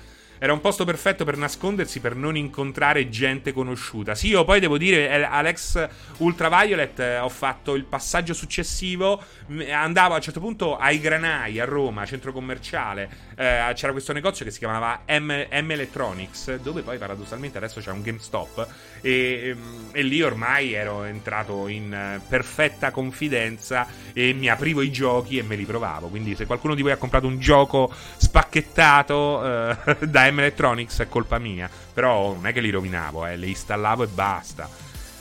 Era 0.42 0.54
un 0.54 0.62
posto 0.62 0.86
perfetto 0.86 1.26
per 1.26 1.36
nascondersi, 1.36 2.00
per 2.00 2.16
non 2.16 2.34
incontrare 2.34 3.10
gente 3.10 3.52
conosciuta. 3.52 4.14
Sì, 4.14 4.28
io 4.28 4.42
poi 4.42 4.58
devo 4.58 4.78
dire, 4.78 5.10
eh, 5.10 5.22
Alex 5.22 5.86
Ultraviolet, 6.16 6.98
eh, 6.98 7.18
ho 7.18 7.28
fatto 7.28 7.74
il 7.74 7.84
passaggio 7.84 8.32
successivo. 8.32 9.22
Andavo 9.70 10.14
a 10.14 10.16
un 10.16 10.22
certo 10.22 10.40
punto 10.40 10.78
ai 10.78 10.98
Granai 10.98 11.60
a 11.60 11.66
Roma, 11.66 12.06
centro 12.06 12.32
commerciale. 12.32 13.10
Eh, 13.36 13.70
c'era 13.74 13.92
questo 13.92 14.14
negozio 14.14 14.46
che 14.46 14.50
si 14.50 14.60
chiamava 14.60 15.02
M, 15.08 15.46
M, 15.50 15.70
Electronics, 15.72 16.56
dove 16.56 16.80
poi 16.80 16.96
paradossalmente 16.96 17.58
adesso 17.58 17.80
c'è 17.80 17.90
un 17.90 18.00
GameStop. 18.00 18.66
E, 19.02 19.40
ehm, 19.44 19.88
e 19.92 20.00
lì 20.00 20.22
ormai 20.22 20.72
ero 20.72 21.04
entrato 21.04 21.68
in 21.68 21.92
eh, 21.92 22.18
perfetta 22.26 22.90
confidenza 22.92 23.86
e 24.14 24.32
mi 24.32 24.48
aprivo 24.48 24.80
i 24.80 24.90
giochi 24.90 25.36
e 25.36 25.42
me 25.42 25.54
li 25.54 25.66
provavo. 25.66 26.08
Quindi, 26.08 26.34
se 26.34 26.46
qualcuno 26.46 26.74
di 26.74 26.80
voi 26.80 26.92
ha 26.92 26.96
comprato 26.96 27.26
un 27.26 27.38
gioco 27.38 27.92
spacchettato 28.16 29.44
eh, 29.44 29.76
da 30.08 30.28
M 30.30 30.38
Electronics 30.38 31.00
è 31.00 31.08
colpa 31.08 31.38
mia. 31.38 31.68
Però 31.92 32.34
non 32.34 32.46
è 32.46 32.52
che 32.52 32.60
li 32.60 32.70
rovinavo, 32.70 33.26
eh, 33.26 33.36
li 33.36 33.48
installavo 33.48 34.04
e 34.04 34.06
basta. 34.06 34.68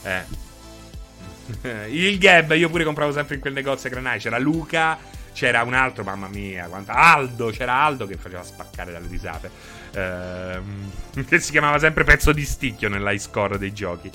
Eh. 0.03 0.47
Il 1.89 2.17
Gab 2.19 2.51
io 2.51 2.69
pure 2.69 2.83
compravo 2.83 3.11
sempre 3.11 3.35
in 3.35 3.41
quel 3.41 3.53
negozio 3.53 3.89
a 3.89 3.91
Granai. 3.91 4.19
C'era 4.19 4.37
Luca, 4.37 4.97
c'era 5.33 5.63
un 5.63 5.73
altro, 5.73 6.03
mamma 6.03 6.27
mia, 6.27 6.65
quanta 6.65 6.93
Aldo, 6.93 7.49
c'era 7.49 7.73
Aldo 7.81 8.05
che 8.05 8.17
faceva 8.17 8.43
spaccare 8.43 8.91
dalle 8.91 9.07
risate. 9.07 9.49
Ehm, 9.93 10.91
che 11.27 11.39
si 11.39 11.51
chiamava 11.51 11.79
sempre 11.79 12.03
pezzo 12.03 12.31
di 12.31 12.45
sticchio 12.45 12.89
nell'high 12.89 13.19
score 13.19 13.57
dei 13.57 13.73
giochi. 13.73 14.11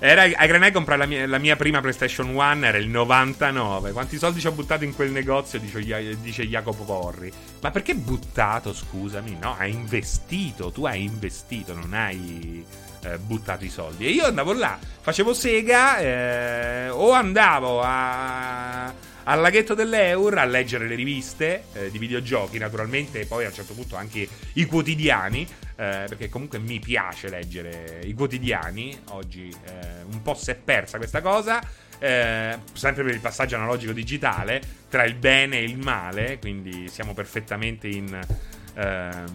Era 0.00 0.22
a 0.22 0.46
Granai 0.46 0.70
comprare 0.70 1.00
la 1.00 1.06
mia, 1.06 1.26
la 1.26 1.38
mia, 1.38 1.56
prima 1.56 1.80
PlayStation 1.80 2.28
1 2.28 2.64
era 2.64 2.78
il 2.78 2.88
99. 2.88 3.90
Quanti 3.90 4.16
soldi 4.16 4.38
ci 4.38 4.46
ho 4.46 4.52
buttato 4.52 4.84
in 4.84 4.94
quel 4.94 5.10
negozio? 5.10 5.58
Dice, 5.58 6.16
dice 6.20 6.46
Jacopo 6.46 6.84
Porri. 6.84 7.32
Ma 7.60 7.72
perché 7.72 7.96
buttato? 7.96 8.72
Scusami, 8.72 9.36
no, 9.40 9.56
hai 9.58 9.72
investito. 9.72 10.70
Tu 10.70 10.84
hai 10.84 11.02
investito, 11.02 11.74
non 11.74 11.94
hai 11.94 12.64
eh, 13.02 13.18
buttato 13.18 13.64
i 13.64 13.70
soldi. 13.70 14.06
E 14.06 14.10
io 14.10 14.24
andavo 14.24 14.52
là, 14.52 14.78
facevo 15.00 15.34
sega 15.34 15.98
eh, 15.98 16.88
o 16.90 17.10
andavo 17.10 17.80
a 17.82 18.94
al 19.28 19.40
laghetto 19.40 19.74
dell'Eur 19.74 20.38
a 20.38 20.44
leggere 20.46 20.88
le 20.88 20.94
riviste 20.94 21.64
eh, 21.74 21.90
di 21.90 21.98
videogiochi, 21.98 22.56
naturalmente, 22.56 23.20
e 23.20 23.26
poi 23.26 23.44
a 23.44 23.48
un 23.48 23.54
certo 23.54 23.74
punto 23.74 23.94
anche 23.94 24.26
i 24.54 24.64
quotidiani, 24.64 25.42
eh, 25.42 26.06
perché 26.08 26.30
comunque 26.30 26.58
mi 26.58 26.78
piace 26.78 27.28
leggere 27.28 28.00
i 28.04 28.14
quotidiani. 28.14 28.98
Oggi 29.10 29.48
eh, 29.48 30.02
un 30.10 30.22
po' 30.22 30.34
si 30.34 30.50
è 30.50 30.54
persa 30.54 30.96
questa 30.96 31.20
cosa. 31.20 31.60
Eh, 31.98 32.58
sempre 32.72 33.02
per 33.02 33.12
il 33.12 33.20
passaggio 33.20 33.56
analogico 33.56 33.92
digitale 33.92 34.62
tra 34.88 35.04
il 35.04 35.14
bene 35.14 35.58
e 35.58 35.64
il 35.64 35.76
male, 35.76 36.38
quindi 36.38 36.88
siamo 36.88 37.12
perfettamente 37.12 37.86
in, 37.86 38.18
ehm, 38.74 39.26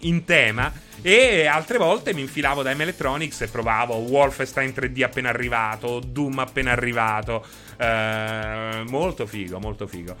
in 0.00 0.24
tema. 0.24 0.72
E 1.00 1.46
altre 1.46 1.78
volte 1.78 2.12
mi 2.12 2.22
infilavo 2.22 2.62
da 2.62 2.74
M 2.74 2.80
Electronics 2.80 3.42
e 3.42 3.48
provavo 3.48 3.94
Wolfenstein 3.94 4.72
3D 4.74 5.04
appena 5.04 5.28
arrivato, 5.28 6.00
Doom 6.00 6.38
appena 6.40 6.72
arrivato. 6.72 7.46
Eh, 7.76 8.84
molto 8.88 9.26
figo, 9.26 9.60
molto 9.60 9.86
figo. 9.86 10.16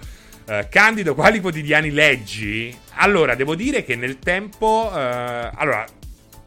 Eh, 0.46 0.68
Candido, 0.70 1.14
quali 1.14 1.40
quotidiani 1.40 1.90
leggi? 1.90 2.74
Allora, 2.94 3.34
devo 3.34 3.54
dire 3.54 3.84
che 3.84 3.96
nel 3.96 4.18
tempo. 4.18 4.90
Eh, 4.94 5.50
allora, 5.54 5.84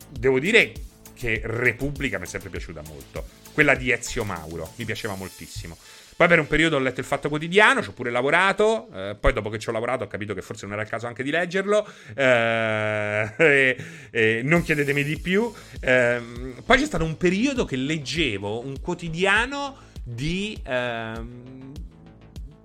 devo 0.10 0.40
dire 0.40 0.72
che 1.14 1.42
Repubblica 1.44 2.18
mi 2.18 2.26
è 2.26 2.28
sempre 2.28 2.50
piaciuta 2.50 2.82
molto. 2.88 3.24
Quella 3.54 3.76
di 3.76 3.92
Ezio 3.92 4.24
Mauro 4.24 4.72
mi 4.78 4.86
piaceva 4.86 5.14
moltissimo. 5.16 5.78
Poi 6.22 6.30
per 6.30 6.40
un 6.40 6.46
periodo 6.46 6.76
ho 6.76 6.80
letto 6.80 7.00
il 7.00 7.06
Fatto 7.08 7.30
Quotidiano, 7.30 7.82
ci 7.82 7.90
ho 7.90 7.94
pure 7.94 8.12
lavorato, 8.12 8.90
eh, 8.94 9.18
poi 9.20 9.34
dopo 9.34 9.50
che 9.50 9.58
ci 9.58 9.70
ho 9.70 9.72
lavorato 9.72 10.04
ho 10.04 10.08
capito 10.08 10.36
che 10.36 10.44
forse 10.44 10.68
non 10.68 10.74
era 10.74 10.84
il 10.84 10.88
caso 10.88 11.08
anche 11.08 11.24
di 11.24 11.32
leggerlo, 11.32 11.84
eh, 12.14 13.76
e, 14.12 14.42
non 14.44 14.62
chiedetemi 14.62 15.04
di 15.04 15.18
più. 15.18 15.52
Eh, 15.80 16.22
poi 16.64 16.78
c'è 16.78 16.86
stato 16.86 17.04
un 17.06 17.18
periodo 17.18 17.66
che 17.66 17.76
leggevo 17.76 18.64
un 18.64 18.80
quotidiano 18.82 19.78
di... 20.04 20.56
Ehm, 20.64 21.72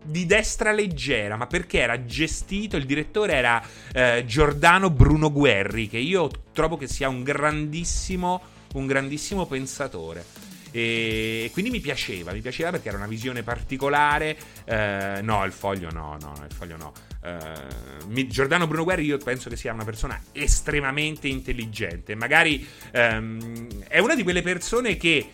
di 0.03 0.27
destra 0.27 0.71
leggera, 0.71 1.37
ma 1.37 1.47
perché 1.47 1.81
era 1.81 2.05
gestito, 2.05 2.77
il 2.77 2.85
direttore 2.85 3.33
era 3.33 3.61
eh, 3.93 4.23
Giordano 4.27 4.91
Bruno 4.91 5.33
Guerri, 5.33 5.89
che 5.89 5.99
io 5.99 6.31
trovo 6.53 6.77
che 6.77 6.87
sia 6.87 7.09
un 7.09 7.23
grandissimo, 7.25 8.41
un 8.75 8.87
grandissimo 8.87 9.47
pensatore. 9.47 10.46
E 10.79 11.49
quindi 11.55 11.71
mi 11.71 11.81
piaceva, 11.81 12.33
mi 12.33 12.43
piaceva 12.43 12.71
perché 12.71 12.89
era 12.89 12.99
una 12.99 13.07
visione 13.07 13.43
particolare. 13.43 14.37
Eh, 14.67 15.21
no, 15.23 15.43
il 15.47 15.53
foglio 15.53 15.91
no, 15.91 16.19
no, 16.21 16.35
il 16.47 16.55
foglio 16.55 16.77
no. 16.77 16.93
Eh, 17.23 18.27
Giordano 18.27 18.67
Bruno 18.67 18.85
Guerri 18.85 19.07
io 19.07 19.17
penso 19.17 19.49
che 19.49 19.57
sia 19.57 19.73
una 19.73 19.87
persona 19.87 20.21
estremamente 20.33 21.29
intelligente. 21.29 22.15
Magari 22.15 22.69
ehm, 22.91 23.85
è 23.89 24.01
una 24.01 24.15
di 24.15 24.23
quelle 24.23 24.43
persone 24.43 24.99
che 24.99 25.31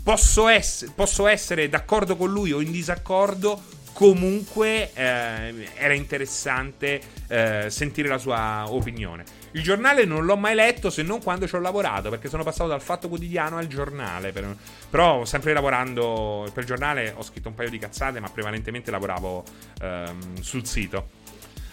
posso, 0.00 0.48
ess- 0.48 0.92
posso 0.94 1.26
essere 1.26 1.68
d'accordo 1.68 2.16
con 2.16 2.30
lui 2.30 2.52
o 2.52 2.60
in 2.60 2.70
disaccordo, 2.70 3.60
comunque 3.92 4.92
eh, 4.94 5.70
era 5.74 5.92
interessante 5.92 7.00
eh, 7.26 7.66
sentire 7.68 8.06
la 8.06 8.18
sua 8.18 8.66
opinione. 8.68 9.41
Il 9.52 9.62
giornale 9.62 10.04
non 10.04 10.24
l'ho 10.24 10.36
mai 10.36 10.54
letto 10.54 10.88
se 10.88 11.02
non 11.02 11.22
quando 11.22 11.46
ci 11.46 11.54
ho 11.54 11.60
lavorato, 11.60 12.08
perché 12.08 12.28
sono 12.28 12.42
passato 12.42 12.70
dal 12.70 12.80
fatto 12.80 13.08
quotidiano 13.08 13.58
al 13.58 13.66
giornale. 13.66 14.32
Per... 14.32 14.56
Però 14.88 15.24
sempre 15.24 15.52
lavorando 15.52 16.48
per 16.52 16.62
il 16.62 16.68
giornale 16.68 17.12
ho 17.16 17.22
scritto 17.22 17.48
un 17.48 17.54
paio 17.54 17.68
di 17.68 17.78
cazzate, 17.78 18.18
ma 18.20 18.30
prevalentemente 18.30 18.90
lavoravo 18.90 19.44
ehm, 19.80 20.40
sul 20.40 20.66
sito. 20.66 21.20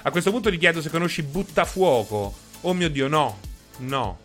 A 0.01 0.11
questo 0.11 0.31
punto 0.31 0.49
ti 0.49 0.57
chiedo 0.57 0.81
se 0.81 0.89
conosci 0.89 1.23
Buttafuoco. 1.23 2.33
Oh 2.61 2.73
mio 2.73 2.89
Dio, 2.89 3.07
no. 3.07 3.37
No. 3.77 4.19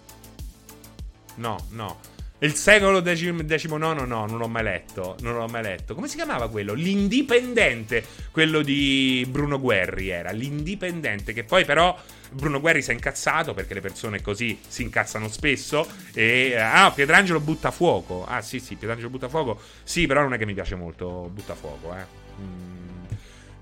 No, 1.36 1.58
no. 1.70 2.12
Il 2.40 2.54
secolo 2.56 3.00
XIX, 3.00 3.72
no, 3.76 3.94
non 3.94 4.36
l'ho 4.36 4.48
mai 4.48 4.64
letto. 4.64 5.16
Non 5.20 5.34
l'ho 5.34 5.46
mai 5.46 5.62
letto. 5.62 5.94
Come 5.94 6.08
si 6.08 6.16
chiamava 6.16 6.50
quello? 6.50 6.74
L'Indipendente. 6.74 8.04
Quello 8.30 8.60
di 8.60 9.24
Bruno 9.28 9.60
Guerri 9.60 10.08
era. 10.08 10.30
L'Indipendente. 10.30 11.32
Che 11.32 11.44
poi, 11.44 11.64
però, 11.64 11.96
Bruno 12.30 12.60
Guerri 12.60 12.82
si 12.82 12.90
è 12.90 12.92
incazzato 12.92 13.54
perché 13.54 13.72
le 13.74 13.80
persone 13.80 14.20
così 14.20 14.58
si 14.66 14.82
incazzano 14.82 15.28
spesso. 15.28 15.86
E. 16.12 16.56
Ah, 16.56 16.90
Pietrangelo 16.90 17.40
butta 17.40 17.70
fuoco. 17.70 18.26
Ah, 18.26 18.42
sì, 18.42 18.58
sì, 18.58 18.74
Pietrangelo 18.74 19.10
butta 19.10 19.28
fuoco. 19.28 19.60
Sì, 19.82 20.06
però 20.06 20.22
non 20.22 20.34
è 20.34 20.38
che 20.38 20.44
mi 20.44 20.54
piace 20.54 20.74
molto. 20.74 21.30
Butta 21.32 21.54
fuoco, 21.54 21.94
eh. 21.94 22.04
Mm. 22.42 23.04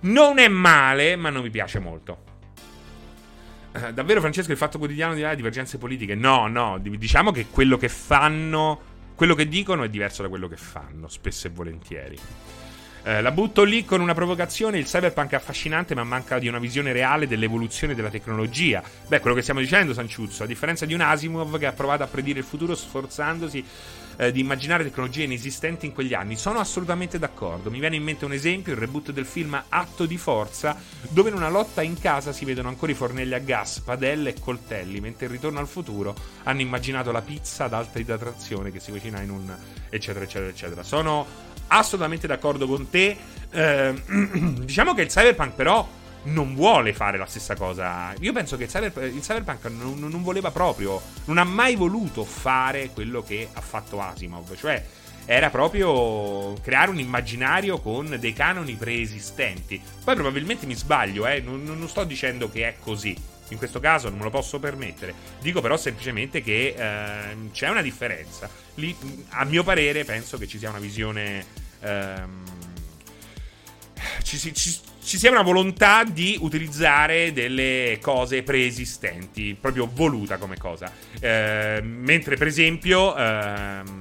Non 0.00 0.38
è 0.38 0.48
male, 0.48 1.14
ma 1.14 1.30
non 1.30 1.42
mi 1.42 1.50
piace 1.50 1.78
molto. 1.78 2.31
Eh, 3.74 3.92
davvero, 3.92 4.20
Francesco, 4.20 4.50
il 4.50 4.58
fatto 4.58 4.78
quotidiano 4.78 5.14
di 5.14 5.22
là 5.22 5.34
divergenze 5.34 5.78
politiche? 5.78 6.14
No, 6.14 6.46
no, 6.46 6.78
diciamo 6.78 7.30
che 7.30 7.46
quello 7.50 7.78
che 7.78 7.88
fanno, 7.88 8.80
quello 9.14 9.34
che 9.34 9.48
dicono 9.48 9.82
è 9.82 9.88
diverso 9.88 10.22
da 10.22 10.28
quello 10.28 10.48
che 10.48 10.56
fanno, 10.56 11.08
spesso 11.08 11.46
e 11.46 11.50
volentieri. 11.50 12.18
Eh, 13.04 13.20
la 13.20 13.32
butto 13.32 13.64
lì 13.64 13.84
con 13.84 14.00
una 14.00 14.14
provocazione. 14.14 14.78
Il 14.78 14.84
cyberpunk 14.84 15.32
è 15.32 15.36
affascinante, 15.36 15.94
ma 15.94 16.04
manca 16.04 16.38
di 16.38 16.48
una 16.48 16.58
visione 16.58 16.92
reale 16.92 17.26
dell'evoluzione 17.26 17.94
della 17.94 18.10
tecnologia. 18.10 18.82
Beh, 19.08 19.20
quello 19.20 19.34
che 19.34 19.42
stiamo 19.42 19.60
dicendo, 19.60 19.92
Sanciuzzo, 19.92 20.44
a 20.44 20.46
differenza 20.46 20.86
di 20.86 20.94
un 20.94 21.00
Asimov 21.00 21.58
che 21.58 21.66
ha 21.66 21.72
provato 21.72 22.04
a 22.04 22.06
predire 22.06 22.38
il 22.38 22.44
futuro 22.44 22.74
sforzandosi 22.74 23.64
eh, 24.16 24.32
di 24.32 24.40
immaginare 24.40 24.84
tecnologie 24.84 25.24
inesistenti 25.24 25.86
in 25.86 25.92
quegli 25.92 26.14
anni. 26.14 26.36
Sono 26.36 26.58
assolutamente 26.58 27.18
d'accordo. 27.18 27.70
Mi 27.70 27.80
viene 27.80 27.96
in 27.96 28.02
mente 28.02 28.24
un 28.24 28.32
esempio: 28.32 28.72
il 28.72 28.78
reboot 28.78 29.12
del 29.12 29.26
film 29.26 29.62
Atto 29.68 30.06
di 30.06 30.16
Forza, 30.16 30.76
dove 31.08 31.30
in 31.30 31.36
una 31.36 31.48
lotta 31.48 31.82
in 31.82 31.98
casa 31.98 32.32
si 32.32 32.44
vedono 32.44 32.68
ancora 32.68 32.92
i 32.92 32.94
fornelli 32.94 33.34
a 33.34 33.38
gas, 33.38 33.80
padelle 33.80 34.30
e 34.30 34.40
coltelli, 34.40 35.00
mentre 35.00 35.26
in 35.26 35.32
Ritorno 35.32 35.58
al 35.58 35.68
futuro 35.68 36.14
hanno 36.44 36.60
immaginato 36.60 37.12
la 37.12 37.22
pizza 37.22 37.64
ad 37.64 37.72
alta 37.72 37.98
idratazione 37.98 38.70
che 38.70 38.80
si 38.80 38.90
cucina 38.90 39.20
in 39.20 39.30
un. 39.30 39.54
eccetera, 39.88 40.24
eccetera, 40.24 40.50
eccetera. 40.50 40.82
Sono 40.82 41.26
assolutamente 41.68 42.26
d'accordo 42.26 42.66
con 42.66 42.88
te. 42.90 43.16
Eh, 43.50 43.94
diciamo 44.64 44.94
che 44.94 45.02
il 45.02 45.08
cyberpunk, 45.08 45.54
però, 45.54 45.86
non 46.24 46.54
vuole 46.54 46.92
fare 46.92 47.18
la 47.18 47.26
stessa 47.26 47.54
cosa. 47.54 48.14
Io 48.20 48.32
penso 48.32 48.56
che 48.56 48.64
il, 48.64 48.68
cyber, 48.68 49.04
il 49.04 49.20
cyberpunk 49.20 49.64
non, 49.66 49.98
non, 49.98 50.22
voleva 50.22 50.50
proprio, 50.50 51.00
non 51.24 51.38
ha 51.38 51.44
mai 51.44 51.74
voluto 51.74 52.24
fare 52.24 52.90
quello 52.90 53.22
che 53.22 53.48
ha 53.52 53.60
fatto 53.60 54.00
Asimov. 54.00 54.56
Cioè, 54.56 54.84
era 55.24 55.50
proprio 55.50 56.54
creare 56.62 56.90
un 56.90 56.98
immaginario 56.98 57.78
con 57.80 58.16
dei 58.18 58.32
canoni 58.32 58.74
preesistenti. 58.74 59.80
Poi 60.04 60.14
probabilmente 60.14 60.66
mi 60.66 60.74
sbaglio, 60.74 61.26
eh? 61.26 61.40
non, 61.40 61.62
non 61.64 61.88
sto 61.88 62.04
dicendo 62.04 62.50
che 62.50 62.68
è 62.68 62.74
così. 62.80 63.30
In 63.48 63.58
questo 63.58 63.80
caso 63.80 64.08
non 64.08 64.18
me 64.18 64.24
lo 64.24 64.30
posso 64.30 64.58
permettere. 64.58 65.14
Dico 65.40 65.60
però 65.60 65.76
semplicemente 65.76 66.42
che 66.42 66.74
eh, 66.76 67.50
c'è 67.52 67.68
una 67.68 67.82
differenza. 67.82 68.48
Lì, 68.76 68.96
a 69.30 69.44
mio 69.44 69.62
parere, 69.62 70.04
penso 70.04 70.38
che 70.38 70.46
ci 70.46 70.58
sia 70.58 70.70
una 70.70 70.78
visione. 70.78 71.44
Ehm, 71.80 72.42
ci, 74.22 74.54
ci, 74.54 74.80
ci, 75.02 75.18
sia 75.18 75.30
una 75.30 75.42
volontà 75.42 76.04
di 76.04 76.36
utilizzare 76.40 77.32
delle 77.32 77.98
cose 78.00 78.42
preesistenti, 78.42 79.56
proprio 79.58 79.90
voluta 79.92 80.36
come 80.36 80.56
cosa. 80.56 80.90
Eh, 81.20 81.80
mentre, 81.82 82.36
per 82.36 82.46
esempio, 82.46 83.16
ehm, 83.16 83.98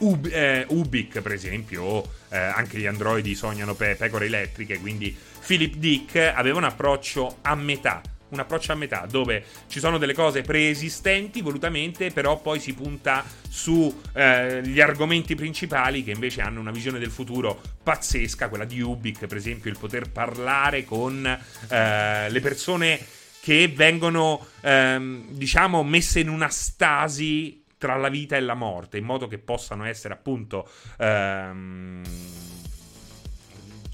Ub, 0.00 0.26
eh, 0.26 0.64
Ubic, 0.68 1.20
per 1.20 1.32
esempio, 1.32 2.02
eh, 2.30 2.38
anche 2.38 2.78
gli 2.78 2.86
androidi 2.86 3.34
sognano 3.34 3.74
pe- 3.74 3.96
pecore 3.96 4.26
elettriche, 4.26 4.78
quindi 4.78 5.14
Philip 5.46 5.74
Dick 5.74 6.16
aveva 6.16 6.58
un 6.58 6.64
approccio 6.64 7.38
a 7.42 7.54
metà. 7.54 8.00
Un 8.30 8.38
approccio 8.38 8.72
a 8.72 8.74
metà 8.74 9.06
dove 9.08 9.44
ci 9.68 9.78
sono 9.80 9.98
delle 9.98 10.14
cose 10.14 10.42
preesistenti 10.42 11.40
volutamente, 11.42 12.10
però 12.10 12.40
poi 12.40 12.60
si 12.60 12.74
punta 12.74 13.24
sugli 13.48 13.92
eh, 14.14 14.82
argomenti 14.82 15.34
principali 15.34 16.04
che 16.04 16.12
invece 16.12 16.40
hanno 16.40 16.60
una 16.60 16.70
visione 16.70 16.98
del 16.98 17.10
futuro 17.10 17.60
pazzesca, 17.82 18.48
quella 18.48 18.64
di 18.64 18.80
Ubik, 18.80 19.26
per 19.26 19.36
esempio, 19.36 19.70
il 19.70 19.78
poter 19.78 20.10
parlare 20.10 20.84
con 20.84 21.26
eh, 21.26 22.30
le 22.30 22.40
persone 22.40 23.00
che 23.40 23.68
vengono, 23.68 24.46
ehm, 24.60 25.30
diciamo, 25.30 25.82
messe 25.82 26.20
in 26.20 26.28
una 26.28 26.48
stasi 26.48 27.64
tra 27.78 27.96
la 27.96 28.10
vita 28.10 28.36
e 28.36 28.40
la 28.40 28.54
morte, 28.54 28.98
in 28.98 29.04
modo 29.04 29.26
che 29.26 29.38
possano 29.38 29.84
essere 29.84 30.14
appunto... 30.14 30.68
Ehm, 30.98 32.02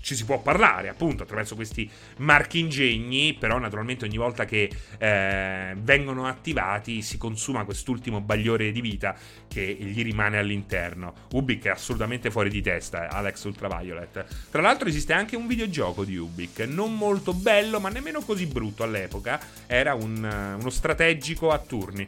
ci 0.06 0.14
si 0.14 0.24
può 0.24 0.40
parlare 0.40 0.88
appunto 0.88 1.24
attraverso 1.24 1.56
questi 1.56 1.90
marchi 2.18 2.60
ingegni, 2.60 3.34
però 3.34 3.58
naturalmente 3.58 4.04
ogni 4.04 4.18
volta 4.18 4.44
che 4.44 4.70
eh, 4.98 5.74
vengono 5.78 6.28
attivati 6.28 7.02
si 7.02 7.18
consuma 7.18 7.64
quest'ultimo 7.64 8.20
bagliore 8.20 8.70
di 8.70 8.80
vita 8.80 9.16
che 9.48 9.64
gli 9.64 10.04
rimane 10.04 10.38
all'interno. 10.38 11.12
Ubik 11.32 11.64
è 11.64 11.70
assolutamente 11.70 12.30
fuori 12.30 12.50
di 12.50 12.62
testa, 12.62 13.08
Alex 13.08 13.42
Ultraviolet. 13.42 14.24
Tra 14.48 14.62
l'altro 14.62 14.88
esiste 14.88 15.12
anche 15.12 15.34
un 15.34 15.48
videogioco 15.48 16.04
di 16.04 16.16
Ubik, 16.16 16.60
non 16.60 16.96
molto 16.96 17.34
bello 17.34 17.80
ma 17.80 17.88
nemmeno 17.88 18.20
così 18.20 18.46
brutto 18.46 18.84
all'epoca, 18.84 19.40
era 19.66 19.94
un, 19.94 20.56
uno 20.60 20.70
strategico 20.70 21.50
a 21.50 21.58
turni. 21.58 22.06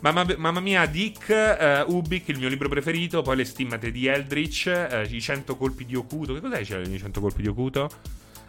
Mamma, 0.00 0.24
mamma 0.38 0.60
mia, 0.60 0.86
Dick, 0.86 1.28
uh, 1.28 1.94
Ubik, 1.94 2.28
il 2.28 2.38
mio 2.38 2.48
libro 2.48 2.70
preferito, 2.70 3.20
poi 3.20 3.36
le 3.36 3.44
stimmate 3.44 3.90
di 3.90 4.06
Eldritch, 4.06 4.88
uh, 4.90 5.14
i 5.14 5.20
100 5.20 5.56
colpi 5.56 5.84
di 5.84 5.94
Okuto. 5.94 6.32
Che 6.32 6.40
cos'è 6.40 6.60
i 6.60 6.98
100 6.98 7.20
colpi 7.20 7.42
di 7.42 7.48
Okuto? 7.48 7.90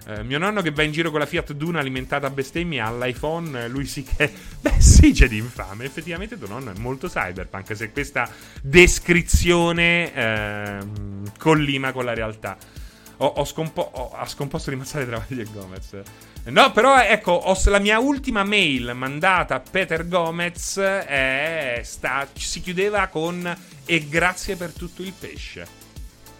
Uh, 0.08 0.24
mio 0.24 0.38
nonno 0.38 0.62
che 0.62 0.72
va 0.72 0.84
in 0.84 0.93
giro 0.93 1.12
con 1.12 1.20
la 1.20 1.26
Fiat 1.26 1.52
Duna 1.52 1.80
alimentata 1.80 2.28
a 2.28 2.30
bestemmia 2.30 2.86
all'iPhone, 2.86 3.68
lui 3.68 3.86
sì 3.86 4.04
che... 4.04 4.32
Beh 4.62 4.80
sì, 4.80 5.12
c'è 5.12 5.28
di 5.28 5.38
infame. 5.38 5.84
Effettivamente 5.84 6.38
tuo 6.38 6.47
nonno 6.47 6.72
è 6.72 6.78
molto 6.78 7.10
cyberpunk, 7.10 7.76
se 7.76 7.91
questa 7.91 8.32
descrizione 8.62 10.14
ehm, 10.14 11.32
collima 11.38 11.91
con 11.91 12.06
la 12.06 12.14
realtà. 12.14 12.58
Ho, 13.22 13.28
ho, 13.28 13.45
scompo- 13.45 13.88
ho, 13.93 14.11
ha 14.13 14.26
scomposto 14.26 14.72
di 14.72 14.76
mazzare 14.76 15.05
Travagli 15.05 15.39
e 15.39 15.45
Gomez. 15.51 16.01
No, 16.45 16.72
però 16.72 16.99
ecco, 16.99 17.32
ho, 17.32 17.55
la 17.65 17.78
mia 17.78 17.99
ultima 17.99 18.43
mail 18.43 18.93
mandata 18.95 19.55
a 19.55 19.59
Peter 19.59 20.07
Gomez 20.07 20.78
è 20.80 21.82
sta, 21.84 22.28
si 22.34 22.61
chiudeva 22.61 23.05
con 23.07 23.55
e 23.86 24.07
grazie 24.07 24.55
per 24.55 24.72
tutto 24.72 25.03
il 25.03 25.13
pesce. 25.17 25.67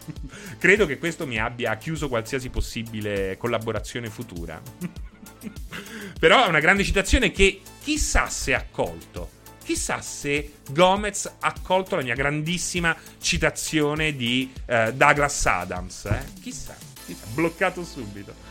Credo 0.58 0.88
che 0.88 0.98
questo 0.98 1.28
mi 1.28 1.40
abbia 1.40 1.78
chiuso 1.78 2.10
qualsiasi 2.10 2.50
possibile 2.50 3.38
collaborazione 3.38 4.10
futura. 4.10 4.60
però 6.20 6.46
è 6.46 6.48
una 6.48 6.60
grande 6.60 6.84
citazione 6.84 7.30
che 7.30 7.62
chissà 7.84 8.28
se 8.28 8.56
ha 8.56 8.66
colto. 8.70 9.41
Chissà 9.72 10.02
se 10.02 10.56
Gomez 10.70 11.28
ha 11.28 11.48
accolto 11.48 11.96
la 11.96 12.02
mia 12.02 12.14
grandissima 12.14 12.94
citazione 13.22 14.14
di 14.18 14.52
uh, 14.68 14.92
Douglas 14.92 15.46
Adams. 15.46 16.04
Eh? 16.04 16.24
Chissà, 16.42 16.76
chissà, 17.06 17.26
bloccato 17.34 17.82
subito 17.86 18.50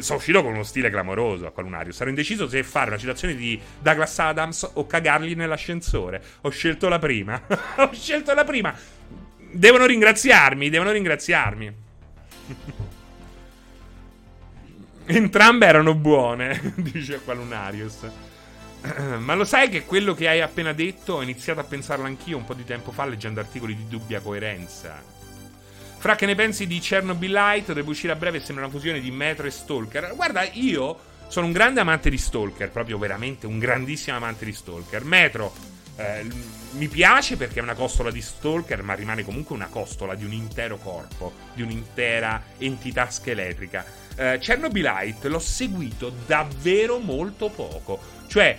sono 0.00 0.18
uscito 0.18 0.42
con 0.42 0.52
uno 0.54 0.64
stile 0.64 0.90
clamoroso 0.90 1.46
a 1.46 1.52
Qualunario. 1.52 1.92
Sarò 1.92 2.10
indeciso 2.10 2.48
se 2.48 2.64
fare 2.64 2.90
una 2.90 2.98
citazione 2.98 3.36
di 3.36 3.58
Douglas 3.80 4.18
Adams 4.18 4.68
o 4.74 4.86
cagargli 4.86 5.36
nell'ascensore. 5.36 6.20
Ho 6.40 6.50
scelto 6.50 6.88
la 6.88 6.98
prima. 6.98 7.40
Ho 7.78 7.92
scelto 7.92 8.34
la 8.34 8.42
prima. 8.42 8.74
Devono 9.52 9.86
ringraziarmi, 9.86 10.68
devono 10.68 10.90
ringraziarmi. 10.90 11.74
Entrambe 15.06 15.66
erano 15.66 15.94
buone, 15.94 16.74
dice 16.76 17.20
Qualunarius. 17.20 18.25
Ma 19.18 19.34
lo 19.34 19.44
sai 19.44 19.68
che 19.68 19.84
quello 19.84 20.14
che 20.14 20.28
hai 20.28 20.40
appena 20.40 20.72
detto 20.72 21.14
ho 21.14 21.22
iniziato 21.22 21.60
a 21.60 21.64
pensarlo 21.64 22.04
anch'io 22.04 22.36
un 22.36 22.44
po' 22.44 22.54
di 22.54 22.64
tempo 22.64 22.92
fa 22.92 23.04
leggendo 23.04 23.40
articoli 23.40 23.76
di 23.76 23.88
dubbia 23.88 24.20
coerenza. 24.20 25.14
Fra 25.98 26.14
che 26.14 26.26
ne 26.26 26.34
pensi 26.34 26.66
di 26.66 26.78
Chernobylite? 26.78 27.74
Deve 27.74 27.90
uscire 27.90 28.12
a 28.12 28.16
breve 28.16 28.40
sembra 28.40 28.64
una 28.64 28.72
fusione 28.72 29.00
di 29.00 29.10
Metro 29.10 29.46
e 29.46 29.50
Stalker. 29.50 30.12
Guarda, 30.14 30.42
io 30.52 30.98
sono 31.28 31.46
un 31.46 31.52
grande 31.52 31.80
amante 31.80 32.10
di 32.10 32.18
Stalker, 32.18 32.70
proprio 32.70 32.98
veramente 32.98 33.46
un 33.46 33.58
grandissimo 33.58 34.16
amante 34.16 34.44
di 34.44 34.52
Stalker. 34.52 35.04
Metro 35.04 35.52
eh, 35.96 36.26
mi 36.72 36.88
piace 36.88 37.36
perché 37.36 37.58
è 37.58 37.62
una 37.62 37.74
costola 37.74 38.10
di 38.10 38.20
Stalker, 38.20 38.82
ma 38.82 38.94
rimane 38.94 39.24
comunque 39.24 39.56
una 39.56 39.68
costola 39.68 40.14
di 40.14 40.24
un 40.24 40.32
intero 40.32 40.76
corpo, 40.76 41.32
di 41.54 41.62
un'intera 41.62 42.42
entità 42.58 43.08
scheletrica. 43.08 43.84
Eh, 44.14 44.38
Chernobylite 44.40 45.28
l'ho 45.28 45.38
seguito 45.38 46.12
davvero 46.26 46.98
molto 46.98 47.48
poco. 47.48 47.98
Cioè, 48.26 48.58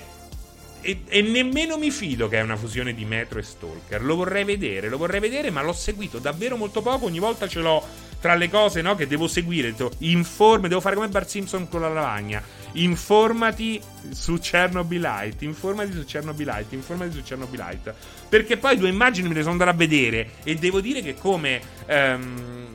e, 0.82 1.02
e, 1.08 1.22
nemmeno 1.22 1.78
mi 1.78 1.92
fido 1.92 2.28
che 2.28 2.38
è 2.38 2.42
una 2.42 2.56
fusione 2.56 2.94
di 2.94 3.04
Metro 3.04 3.40
e 3.40 3.44
Stalker. 3.44 4.02
Lo 4.04 4.16
vorrei 4.16 4.44
vedere, 4.44 4.90
lo 4.90 4.98
vorrei 4.98 5.20
vedere, 5.20 5.50
ma 5.50 5.62
l'ho 5.62 5.74
seguito 5.74 6.20
davvero 6.20 6.56
molto 6.56 6.82
poco. 6.82 7.06
Ogni 7.06 7.20
volta 7.20 7.48
ce 7.48 7.60
l'ho 7.60 7.84
tra 8.22 8.36
le 8.36 8.50
cose 8.50 8.82
no, 8.82 8.96
che 8.96 9.08
devo 9.08 9.28
seguire. 9.28 9.74
Informi, 10.00 10.68
devo 10.68 10.80
fare 10.80 10.96
come 10.96 11.10
Bart 11.10 11.28
Simpson 11.28 11.68
con 11.68 11.82
la 11.82 11.90
lavagna. 11.90 12.42
Informati 12.74 13.82
su 14.12 14.38
Chernobylite. 14.40 15.44
Informati 15.44 15.92
su 15.92 16.06
Chernobylite. 16.06 16.76
Informati 16.76 17.12
su 17.12 17.22
Chernobylite. 17.24 17.94
Perché 18.30 18.58
poi 18.58 18.78
due 18.78 18.90
immagini 18.90 19.28
me 19.28 19.34
le 19.34 19.42
sono 19.42 19.54
andato 19.54 19.72
a 19.72 19.74
vedere. 19.74 20.36
E 20.44 20.56
devo 20.56 20.80
dire 20.80 21.02
che 21.02 21.16
come. 21.16 21.60
Um, 21.88 22.68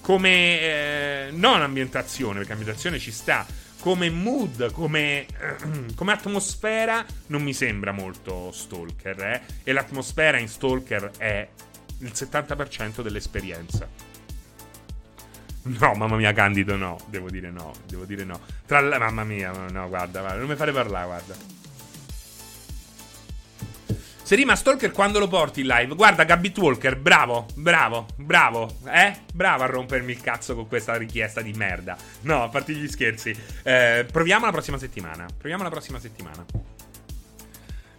come. 0.00 0.60
Eh, 0.60 1.28
non 1.30 1.62
ambientazione, 1.62 2.38
perché 2.38 2.52
ambientazione 2.52 2.98
ci 2.98 3.10
sta 3.10 3.46
come 3.84 4.08
mood, 4.08 4.72
come, 4.72 5.26
come, 5.94 6.12
atmosfera, 6.12 7.04
non 7.26 7.42
mi 7.42 7.52
sembra 7.52 7.92
molto 7.92 8.50
Stalker. 8.50 9.22
Eh? 9.22 9.40
E 9.62 9.72
l'atmosfera 9.72 10.38
in 10.38 10.48
Stalker 10.48 11.10
è 11.18 11.46
il 11.98 12.12
70% 12.14 13.02
dell'esperienza. 13.02 13.86
No, 15.64 15.94
mamma 15.96 16.16
mia, 16.16 16.32
Candido, 16.32 16.76
no. 16.76 16.98
Devo 17.08 17.28
dire 17.28 17.50
no. 17.50 17.72
Devo 17.86 18.06
dire 18.06 18.24
no. 18.24 18.40
Tra 18.64 18.80
la... 18.80 18.98
Mamma 18.98 19.24
mia, 19.24 19.50
no, 19.50 19.88
guarda, 19.88 20.20
guarda 20.20 20.38
non 20.38 20.48
mi 20.48 20.56
fare 20.56 20.72
parlare, 20.72 21.04
guarda. 21.04 21.34
Se 24.24 24.36
rima 24.36 24.56
Stalker 24.56 24.90
quando 24.90 25.18
lo 25.18 25.28
porti 25.28 25.60
in 25.60 25.66
live. 25.66 25.94
Guarda, 25.94 26.24
Gabit 26.24 26.56
Walker, 26.56 26.96
bravo, 26.96 27.46
bravo, 27.56 28.06
bravo, 28.16 28.78
eh? 28.86 29.20
Bravo 29.34 29.64
a 29.64 29.66
rompermi 29.66 30.12
il 30.12 30.22
cazzo 30.22 30.54
con 30.54 30.66
questa 30.66 30.96
richiesta 30.96 31.42
di 31.42 31.52
merda. 31.52 31.94
No, 32.22 32.42
a 32.42 32.48
parte 32.48 32.72
gli 32.72 32.88
scherzi. 32.88 33.36
Eh, 33.62 34.06
proviamo 34.10 34.46
la 34.46 34.50
prossima 34.50 34.78
settimana. 34.78 35.26
Proviamo 35.36 35.62
la 35.62 35.68
prossima 35.68 36.00
settimana. 36.00 36.42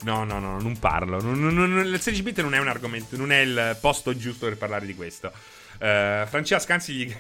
No, 0.02 0.24
no, 0.24 0.40
no, 0.40 0.60
non 0.60 0.80
parlo. 0.80 1.22
Non, 1.22 1.40
non, 1.40 1.54
non, 1.54 1.86
il 1.86 2.02
16 2.02 2.24
bit 2.24 2.42
non 2.42 2.56
è 2.56 2.60
un 2.60 2.70
argomento, 2.70 3.16
non 3.18 3.32
è 3.32 3.42
il 3.42 3.78
posto 3.80 4.18
giusto 4.18 4.48
per 4.48 4.58
parlare 4.58 4.88
di 4.88 4.96
questo. 4.96 5.32
Uh, 5.76 6.26
Francesca 6.26 6.60
Scanzi 6.60 6.94
gli... 6.94 7.14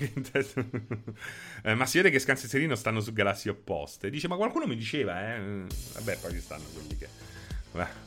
uh, 1.63 1.73
ma 1.77 1.85
si 1.85 1.97
vede 1.97 2.09
che 2.09 2.17
Scanzi 2.17 2.47
e 2.47 2.49
Serino 2.49 2.73
stanno 2.73 3.01
su 3.01 3.13
galassie 3.13 3.51
opposte. 3.51 4.09
Dice, 4.09 4.27
ma 4.27 4.35
qualcuno 4.35 4.65
mi 4.65 4.75
diceva, 4.75 5.35
eh? 5.35 5.39
Vabbè, 5.93 6.17
poi 6.17 6.31
ci 6.31 6.41
stanno 6.41 6.65
quelli 6.73 6.97
che... 6.97 7.07
Vabbè. 7.71 8.04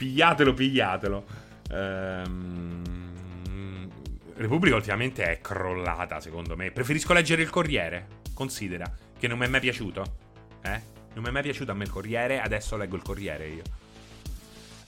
Pigliatelo, 0.00 0.54
pigliatelo. 0.54 1.24
Um... 1.72 2.82
Repubblica 4.34 4.74
ultimamente 4.74 5.24
è 5.24 5.40
crollata, 5.42 6.20
secondo 6.20 6.56
me. 6.56 6.70
Preferisco 6.70 7.12
leggere 7.12 7.42
il 7.42 7.50
Corriere. 7.50 8.06
Considera 8.32 8.90
che 9.18 9.28
non 9.28 9.36
mi 9.36 9.44
è 9.44 9.48
mai 9.48 9.60
piaciuto. 9.60 10.02
Eh? 10.62 10.80
Non 11.12 11.22
mi 11.22 11.28
è 11.28 11.30
mai 11.30 11.42
piaciuto 11.42 11.72
a 11.72 11.74
me 11.74 11.84
il 11.84 11.90
Corriere, 11.90 12.40
adesso 12.40 12.78
leggo 12.78 12.96
il 12.96 13.02
Corriere 13.02 13.48
io. 13.48 13.62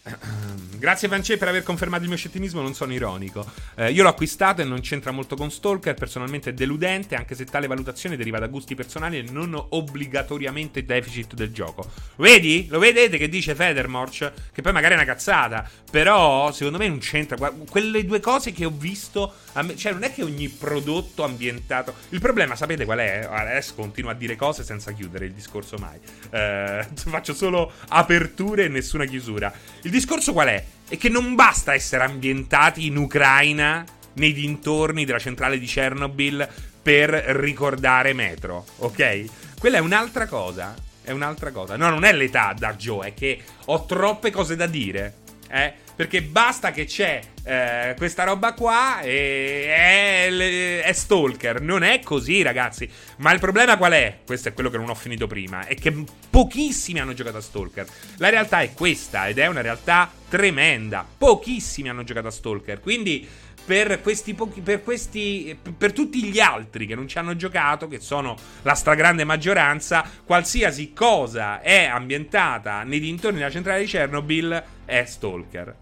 Grazie 0.83 1.07
Francesco 1.07 1.39
per 1.39 1.47
aver 1.47 1.63
confermato 1.63 2.03
il 2.03 2.09
mio 2.09 2.19
scettinismo, 2.19 2.61
non 2.61 2.75
sono 2.75 2.93
ironico. 2.93 3.49
Eh, 3.77 3.93
io 3.93 4.03
l'ho 4.03 4.09
acquistato 4.09 4.61
e 4.61 4.65
non 4.65 4.81
c'entra 4.81 5.13
molto 5.13 5.37
con 5.37 5.49
Stalker, 5.49 5.95
personalmente 5.95 6.51
è 6.51 6.53
deludente, 6.55 7.15
anche 7.15 7.37
se 7.37 7.45
tale 7.45 7.69
valutazione 7.69 8.17
deriva 8.17 8.41
da 8.41 8.49
gusti 8.49 8.75
personali 8.75 9.19
e 9.19 9.23
non 9.31 9.55
obbligatoriamente 9.55 10.85
deficit 10.85 11.35
del 11.35 11.53
gioco. 11.53 11.89
Vedi? 12.17 12.67
Lo 12.69 12.81
vedete 12.81 13.17
che 13.17 13.29
dice 13.29 13.55
Federmorch? 13.55 14.33
Che 14.53 14.61
poi 14.61 14.73
magari 14.73 14.95
è 14.95 14.97
una 14.97 15.07
cazzata, 15.07 15.69
però 15.89 16.51
secondo 16.51 16.79
me 16.79 16.89
non 16.89 16.99
c'entra. 16.99 17.37
quelle 17.69 18.05
due 18.05 18.19
cose 18.19 18.51
che 18.51 18.65
ho 18.65 18.73
visto, 18.77 19.35
cioè 19.77 19.93
non 19.93 20.03
è 20.03 20.13
che 20.13 20.25
ogni 20.25 20.49
prodotto 20.49 21.23
ambientato... 21.23 21.95
Il 22.09 22.19
problema, 22.19 22.57
sapete 22.57 22.85
qual 22.85 22.99
è? 22.99 23.29
Adesso 23.31 23.75
continuo 23.75 24.11
a 24.11 24.15
dire 24.15 24.35
cose 24.35 24.65
senza 24.65 24.91
chiudere 24.91 25.27
il 25.27 25.33
discorso 25.33 25.77
mai. 25.77 26.01
Eh, 26.31 26.89
faccio 26.97 27.35
solo 27.35 27.71
aperture 27.89 28.65
e 28.65 28.69
nessuna 28.69 29.05
chiusura. 29.05 29.53
Il 29.83 29.91
discorso 29.93 30.33
qual 30.33 30.49
è? 30.49 30.65
È 30.89 30.97
che 30.97 31.09
non 31.09 31.37
basta 31.37 31.75
essere 31.75 32.03
ambientati 32.03 32.87
in 32.87 32.97
Ucraina, 32.97 33.85
nei 34.15 34.33
dintorni 34.33 35.05
della 35.05 35.19
centrale 35.19 35.59
di 35.59 35.67
Chernobyl, 35.67 36.49
per 36.83 37.11
ricordare 37.11 38.13
Metro, 38.13 38.67
ok? 38.79 39.25
Quella 39.59 39.77
è 39.77 39.81
un'altra 39.81 40.27
cosa. 40.27 40.75
È 41.05 41.11
un'altra 41.11 41.51
cosa. 41.51 41.77
No, 41.77 41.91
non 41.91 42.05
è 42.05 42.13
l'età 42.13 42.55
da 42.57 42.75
Joe, 42.75 43.09
è 43.09 43.15
che 43.15 43.41
ho 43.67 43.85
troppe 43.87 44.31
cose 44.31 44.57
da 44.57 44.67
dire. 44.67 45.15
Eh? 45.49 45.75
Perché 46.03 46.21
basta 46.21 46.73
che 46.73 46.85
c'è 46.85 47.21
eh, 47.45 47.95
questa 47.97 48.25
roba 48.25 48.55
qua 48.55 49.03
e 49.03 49.67
è, 49.69 50.83
è, 50.83 50.93
Stalker. 50.93 51.61
Non 51.61 51.85
è 51.85 52.01
così, 52.01 52.43
ragazzi. 52.43 52.91
Ma 53.19 53.33
il 53.33 53.39
problema 53.39 53.77
qual 53.77 53.93
è? 53.93 54.19
Questo 54.27 54.49
è 54.49 54.53
quello 54.53 54.69
che 54.69 54.79
non 54.79 54.89
ho 54.89 54.97
finito 54.97 55.29
prima. 55.29 55.65
È 55.65 55.77
che 55.77 55.95
pochissimi 56.29 56.99
hanno 56.99 57.15
giocato 57.15 57.37
a 57.37 57.41
Stalker. 57.41 57.87
La 58.17 58.31
realtà 58.31 58.63
è 58.63 58.73
questa 58.73 59.29
ed 59.29 59.39
è 59.39 59.47
una 59.47 59.61
realtà 59.61 60.11
tremenda. 60.29 61.07
Pochissimi 61.17 61.89
hanno 61.89 62.03
giocato 62.03 62.27
a 62.27 62.33
Stalker. 62.33 62.81
Quindi 62.81 63.25
per 63.65 64.01
questi 64.01 64.35
pochi, 64.35 64.61
per 64.61 64.83
questi, 64.83 65.57
per 65.77 65.93
tutti 65.93 66.25
gli 66.25 66.41
altri 66.41 66.87
che 66.87 66.95
non 66.95 67.07
ci 67.09 67.19
hanno 67.19 67.37
giocato, 67.37 67.89
che 67.89 68.01
sono 68.01 68.37
la 68.63 68.75
stragrande 68.75 69.25
maggioranza, 69.25 70.05
qualsiasi 70.25 70.93
cosa 70.93 71.61
è 71.61 71.85
ambientata 71.85 72.83
nei 72.83 73.01
dintorni 73.01 73.39
della 73.39 73.51
centrale 73.51 73.81
di 73.81 73.87
Chernobyl 73.87 74.63
è 74.85 75.05
Stalker. 75.05 75.77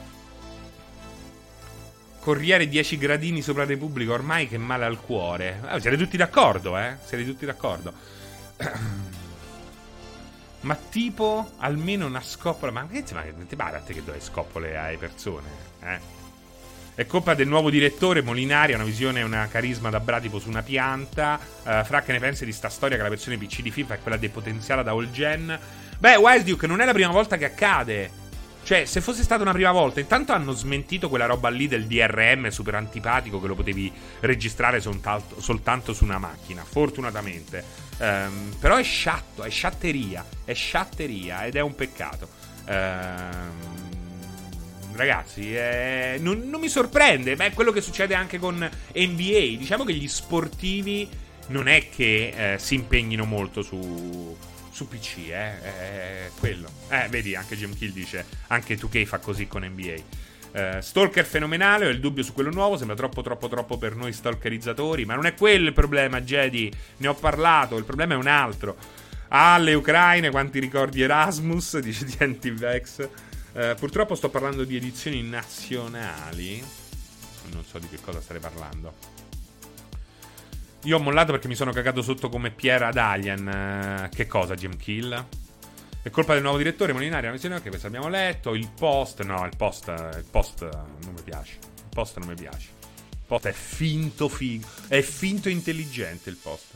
Corriere 2.20 2.68
10 2.68 2.98
gradini 2.98 3.42
sopra 3.42 3.64
Repubblica, 3.64 4.12
ormai 4.12 4.48
che 4.48 4.58
male 4.58 4.86
al 4.86 5.00
cuore. 5.00 5.62
Ah, 5.66 5.80
siete 5.80 5.98
tutti 5.98 6.18
d'accordo, 6.18 6.78
eh? 6.78 6.98
Siete 7.06 7.26
tutti 7.26 7.46
d'accordo. 7.46 7.94
Ma 10.68 10.76
tipo 10.76 11.52
almeno 11.60 12.06
una 12.06 12.22
scoppola. 12.22 12.74
Ma 12.74 12.86
che 12.88 13.02
ti 13.02 13.56
pare 13.56 13.78
a 13.78 13.80
te 13.80 13.94
che 13.94 14.04
dove 14.04 14.20
scoppole 14.20 14.76
alle 14.76 14.98
persone? 14.98 15.48
Eh? 15.82 16.16
È 16.94 17.06
colpa 17.06 17.36
del 17.36 17.48
nuovo 17.48 17.70
direttore 17.70 18.22
Molinari, 18.22 18.74
ha 18.74 18.76
una 18.76 18.84
visione 18.84 19.22
e 19.22 19.24
una 19.24 19.48
carisma 19.48 19.90
da 19.90 20.02
bradipo 20.02 20.40
su 20.40 20.50
una 20.50 20.64
pianta. 20.64 21.40
Uh, 21.64 21.86
Fra 21.86 22.02
che 22.02 22.12
ne 22.12 22.20
pensi 22.20 22.44
di 22.44 22.52
sta 22.52 22.68
storia 22.68 22.98
che 22.98 23.04
la 23.04 23.10
versione 23.10 23.38
PC 23.38 23.62
di 23.62 23.72
FIFA 23.72 23.94
è 23.94 24.00
quella 24.02 24.18
depotenziata 24.18 24.84
da 24.84 24.92
all 24.92 25.10
gen? 25.10 25.58
Beh, 26.00 26.18
Wild 26.18 26.44
Duke 26.44 26.68
non 26.68 26.82
è 26.82 26.86
la 26.86 26.94
prima 26.94 27.12
volta 27.12 27.38
che 27.38 27.46
accade. 27.46 28.12
Cioè, 28.68 28.84
se 28.84 29.00
fosse 29.00 29.24
stata 29.24 29.44
una 29.44 29.54
prima 29.54 29.72
volta, 29.72 30.02
intanto 30.02 30.34
hanno 30.34 30.52
smentito 30.52 31.08
quella 31.08 31.26
roba 31.26 31.48
lì 31.48 31.70
del 31.70 31.86
DRM 31.86 32.50
super 32.50 32.76
antipatico 32.76 33.40
che 33.40 33.48
lo 33.48 33.56
potevi 33.56 33.90
registrare 34.20 34.82
soltanto, 34.82 35.40
soltanto 35.40 35.94
su 35.94 36.04
una 36.04 36.18
macchina, 36.18 36.66
fortunatamente. 36.66 37.64
Um, 38.00 38.54
però 38.60 38.76
è 38.76 38.84
sciatto, 38.84 39.44
è 39.44 39.50
sciatteria, 39.50 40.26
è 40.44 40.52
sciatteria 40.52 41.46
ed 41.46 41.56
è 41.56 41.62
un 41.62 41.76
peccato. 41.76 42.28
Um, 42.68 43.78
ragazzi, 44.96 45.56
eh, 45.56 46.18
non, 46.20 46.50
non, 46.50 46.60
mi 46.60 46.68
sorprende, 46.68 47.38
ma 47.38 47.46
è 47.46 47.54
quello 47.54 47.72
che 47.72 47.80
succede 47.80 48.16
anche 48.16 48.38
con 48.38 48.58
NBA. 48.58 49.56
Diciamo 49.58 49.86
che 49.86 49.94
gli 49.94 50.10
sportivi 50.10 51.08
non 51.48 51.70
è 51.70 51.88
che 51.88 52.56
eh, 52.56 52.60
si 52.60 52.76
impegnino 52.76 53.24
molto 53.24 53.62
su 53.62 54.36
su 54.78 54.88
PC, 54.88 55.30
eh, 55.30 55.62
è 55.62 56.30
quello. 56.40 56.70
Eh, 56.90 57.08
vedi, 57.10 57.34
anche 57.34 57.58
Jim 57.58 57.76
Kill 57.76 57.92
dice, 57.92 58.24
anche 58.48 58.78
2K 58.78 59.06
fa 59.06 59.18
così 59.18 59.48
con 59.48 59.64
NBA. 59.66 59.96
Uh, 60.52 60.58
eh, 60.78 60.82
Stalker 60.82 61.26
fenomenale, 61.26 61.88
ho 61.88 61.90
il 61.90 62.00
dubbio 62.00 62.22
su 62.22 62.32
quello 62.32 62.52
nuovo, 62.52 62.78
sembra 62.78 62.96
troppo 62.96 63.24
troppo 63.24 63.48
troppo 63.48 63.80
per 63.80 63.96
noi 63.96 64.14
stalkerizzatori, 64.14 65.04
ma 65.04 65.16
non 65.16 65.26
è 65.26 65.34
quello 65.34 65.68
il 65.68 65.74
problema, 65.74 66.22
Jedi, 66.22 66.72
ne 66.98 67.08
ho 67.08 67.16
parlato, 67.16 67.76
il 67.76 67.86
problema 67.86 68.14
è 68.14 68.18
un 68.18 68.28
altro. 68.28 68.78
Ah, 69.30 69.60
Ucraine, 69.60 70.30
quanti 70.30 70.60
ricordi 70.60 71.02
Erasmus, 71.02 71.80
dice 71.82 72.06
di 72.06 72.16
Antivex. 72.20 73.10
Uh, 73.54 73.74
purtroppo 73.80 74.14
sto 74.14 74.30
parlando 74.30 74.64
di 74.64 74.76
edizioni 74.76 75.24
nazionali, 75.24 76.64
non 77.52 77.66
so 77.66 77.80
di 77.80 77.88
che 77.90 77.98
cosa 78.00 78.22
stare 78.22 78.38
parlando. 78.38 79.17
Io 80.88 80.96
ho 80.96 81.00
mollato 81.02 81.34
perché 81.34 81.50
mi 81.50 81.56
sono 81.56 81.74
cagato 81.74 82.02
sotto 82.02 82.30
come 82.30 82.50
Piera 82.50 82.88
ad 82.88 82.96
Alien. 82.96 83.46
Eh, 83.46 84.10
che 84.16 84.26
cosa, 84.26 84.56
Jim 84.56 84.78
Kill? 84.78 85.26
È 86.02 86.10
colpa 86.10 86.32
del 86.32 86.42
nuovo 86.42 86.58
direttore 86.58 86.94
Molinari. 86.94 87.26
Una 87.26 87.34
visione 87.34 87.62
che 87.62 87.68
questo 87.68 87.88
abbiamo 87.88 88.08
letto. 88.08 88.56
Il 88.56 88.72
post. 88.74 89.22
No, 89.24 89.44
il 89.44 89.52
post. 89.58 89.90
Il 89.90 90.26
post 90.32 90.62
non 90.62 91.14
mi 91.14 91.22
piace. 91.22 91.58
Il 91.60 91.90
post 91.90 92.20
non 92.20 92.30
mi 92.30 92.36
piace. 92.36 92.70
Il 93.12 93.18
post 93.28 93.48
è 93.48 93.52
finto 93.52 94.30
figo. 94.30 94.66
È 94.88 95.02
finto 95.02 95.50
intelligente 95.50 96.30
il 96.30 96.38
post. 96.42 96.76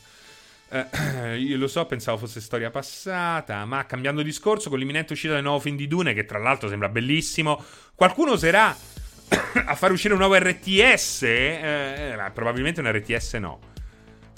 Eh, 0.67 1.37
io 1.39 1.55
lo 1.55 1.69
so, 1.69 1.85
pensavo 1.85 2.17
fosse 2.17 2.41
storia 2.41 2.69
passata. 2.69 3.63
Ma 3.63 3.85
cambiando 3.85 4.21
discorso, 4.23 4.67
con 4.67 4.77
l'imminente 4.77 5.13
uscita 5.13 5.35
del 5.35 5.43
nuovo 5.43 5.61
film 5.61 5.77
di 5.77 5.87
Dune, 5.87 6.13
che 6.13 6.25
tra 6.25 6.37
l'altro 6.37 6.67
sembra 6.67 6.89
bellissimo, 6.89 7.63
qualcuno 7.95 8.31
oserà 8.31 8.75
a 9.67 9.75
far 9.75 9.93
uscire 9.93 10.11
un 10.11 10.19
nuovo 10.19 10.37
RTS? 10.37 11.21
Eh, 11.23 12.17
eh 12.17 12.31
probabilmente 12.33 12.81
un 12.81 12.91
RTS 12.91 13.33
no. 13.35 13.69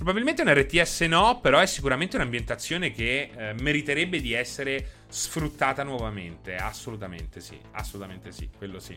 Probabilmente 0.03 0.41
un 0.41 0.53
RTS 0.53 0.99
no, 1.07 1.39
però 1.39 1.59
è 1.59 1.65
sicuramente 1.65 2.17
un'ambientazione 2.17 2.91
che 2.91 3.29
eh, 3.33 3.53
meriterebbe 3.61 4.19
di 4.19 4.33
essere 4.33 4.85
sfruttata 5.07 5.83
nuovamente. 5.83 6.57
Assolutamente 6.57 7.39
sì, 7.39 7.57
assolutamente 7.71 8.33
sì, 8.33 8.49
quello 8.57 8.81
sì. 8.81 8.93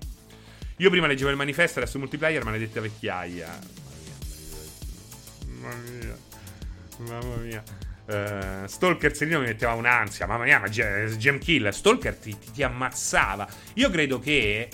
Io 0.78 0.90
prima 0.90 1.06
leggevo 1.06 1.30
il 1.30 1.36
manifesto, 1.36 1.78
adesso 1.78 2.00
multiplayer, 2.00 2.42
maledetta 2.42 2.80
vecchiaia. 2.80 3.56
Mamma 5.46 5.76
mia, 5.76 6.18
mamma 6.98 7.36
mia. 7.36 7.62
Uh, 8.06 8.66
Stalker 8.66 9.14
Serino 9.14 9.38
mi 9.38 9.46
metteva 9.46 9.74
un'ansia, 9.74 10.26
mamma 10.26 10.42
mia, 10.42 10.58
ma 10.58 10.68
Gem 10.68 11.38
Kill, 11.38 11.68
Stalker 11.68 12.16
ti, 12.16 12.36
ti, 12.36 12.50
ti 12.50 12.62
ammazzava. 12.64 13.46
Io 13.74 13.90
credo 13.90 14.18
che 14.18 14.68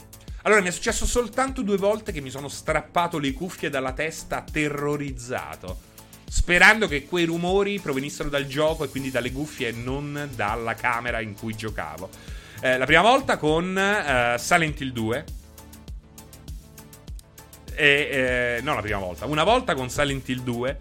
allora, 0.45 0.63
mi 0.63 0.69
è 0.69 0.73
successo 0.73 1.05
soltanto 1.05 1.61
due 1.61 1.77
volte 1.77 2.11
che 2.11 2.23
mi 2.23 2.31
sono 2.31 2.49
strappato 2.49 3.19
le 3.19 3.35
cuffie 3.35 3.69
dalla 3.69 3.93
testa 3.93 4.43
terrorizzato 4.43 5.91
sperando 6.33 6.89
che 6.89 7.05
quei 7.05 7.27
rumori 7.27 7.79
provenissero 7.79 8.31
dal 8.31 8.47
gioco 8.47 8.85
e 8.85 8.89
quindi 8.89 9.11
dalle 9.11 9.31
cuffie 9.31 9.69
e 9.69 9.73
non 9.73 10.31
dalla 10.35 10.75
camera 10.75 11.21
in 11.21 11.35
cui 11.35 11.55
giocavo. 11.55 12.09
Eh, 12.63 12.79
la 12.79 12.87
prima 12.87 13.03
volta 13.03 13.37
con 13.37 13.77
uh, 13.77 14.39
Silent 14.39 14.81
Hill 14.81 14.93
2. 14.93 15.25
E, 17.75 17.87
eh, 17.87 18.61
no, 18.63 18.75
la 18.75 18.81
prima 18.81 18.99
volta. 18.99 19.27
Una 19.27 19.45
volta 19.45 19.75
con 19.75 19.91
Silent 19.91 20.27
Hill 20.27 20.41
2. 20.41 20.81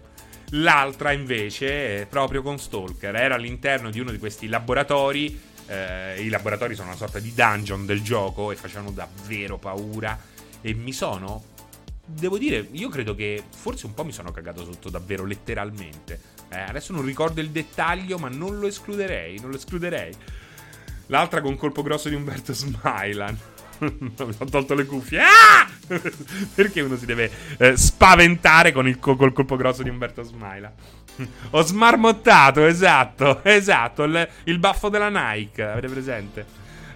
L'altra 0.52 1.12
invece 1.12 2.06
proprio 2.08 2.40
con 2.40 2.58
Stalker. 2.58 3.14
Era 3.14 3.34
all'interno 3.34 3.90
di 3.90 4.00
uno 4.00 4.10
di 4.10 4.18
questi 4.18 4.48
laboratori. 4.48 5.38
Eh, 5.66 6.22
I 6.22 6.30
laboratori 6.30 6.74
sono 6.74 6.88
una 6.88 6.96
sorta 6.96 7.18
di 7.18 7.34
dungeon 7.34 7.84
del 7.84 8.02
gioco 8.02 8.52
e 8.52 8.56
facevano 8.56 8.90
davvero 8.90 9.58
paura. 9.58 10.18
E 10.62 10.72
mi 10.72 10.94
sono 10.94 11.51
devo 12.04 12.38
dire, 12.38 12.68
io 12.72 12.88
credo 12.88 13.14
che 13.14 13.42
forse 13.54 13.86
un 13.86 13.94
po' 13.94 14.04
mi 14.04 14.12
sono 14.12 14.30
cagato 14.32 14.64
sotto 14.64 14.90
davvero 14.90 15.24
letteralmente. 15.24 16.20
Eh, 16.48 16.60
adesso 16.60 16.92
non 16.92 17.04
ricordo 17.04 17.40
il 17.40 17.50
dettaglio, 17.50 18.18
ma 18.18 18.28
non 18.28 18.58
lo 18.58 18.66
escluderei, 18.66 19.38
non 19.40 19.50
lo 19.50 19.56
escluderei. 19.56 20.14
L'altra 21.06 21.40
con 21.40 21.56
colpo 21.56 21.82
grosso 21.82 22.08
di 22.08 22.14
Umberto 22.14 22.52
Smilan. 22.52 23.38
mi 23.78 24.14
ho 24.38 24.44
tolto 24.44 24.74
le 24.74 24.84
cuffie. 24.84 25.20
Ah! 25.20 25.68
Perché 26.54 26.80
uno 26.80 26.96
si 26.96 27.06
deve 27.06 27.30
eh, 27.58 27.76
spaventare 27.76 28.72
con 28.72 28.86
il, 28.86 28.98
col 28.98 29.32
colpo 29.32 29.56
grosso 29.56 29.82
di 29.82 29.88
Umberto 29.88 30.22
Smilan? 30.22 30.72
Ho 31.50 31.62
smarmottato, 31.62 32.64
esatto, 32.64 33.44
esatto, 33.44 34.04
il, 34.04 34.28
il 34.44 34.58
baffo 34.58 34.88
della 34.88 35.10
Nike, 35.10 35.62
avete 35.62 35.88
presente? 35.88 36.46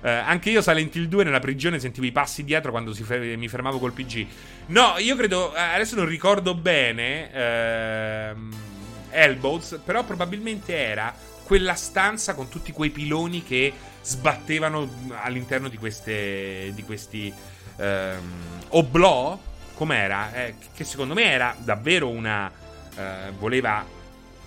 Eh, 0.07 0.09
anche 0.09 0.51
io 0.51 0.63
Silent 0.63 0.95
Hill 0.95 1.07
2 1.07 1.25
nella 1.25 1.41
prigione 1.41 1.81
sentivo 1.81 2.07
i 2.07 2.13
passi 2.13 2.45
dietro 2.45 2.71
quando 2.71 2.95
fer- 2.95 3.37
mi 3.37 3.49
fermavo 3.49 3.81
col 3.81 3.91
PG. 3.91 4.27
No, 4.67 4.95
io 4.99 5.17
credo, 5.17 5.53
eh, 5.53 5.59
adesso 5.59 5.97
non 5.97 6.07
ricordo 6.07 6.55
bene, 6.55 7.33
ehm, 7.33 8.55
Elbows, 9.11 9.81
però 9.85 10.05
probabilmente 10.05 10.77
era 10.77 11.13
quella 11.43 11.75
stanza 11.75 12.35
con 12.35 12.49
tutti 12.49 12.71
quei 12.71 12.91
piloni 12.91 13.43
che 13.43 13.73
sbattevano 14.01 14.89
all'interno 15.23 15.67
di 15.69 15.77
queste, 15.77 16.71
di 16.73 16.85
questi 16.85 17.33
ehm, 17.77 18.61
oblò, 18.69 19.37
com'era? 19.75 20.33
Eh, 20.35 20.55
che 20.73 20.85
secondo 20.85 21.15
me 21.15 21.25
era 21.25 21.53
davvero 21.59 22.09
una... 22.11 22.49
Eh, 22.97 23.33
voleva 23.37 23.85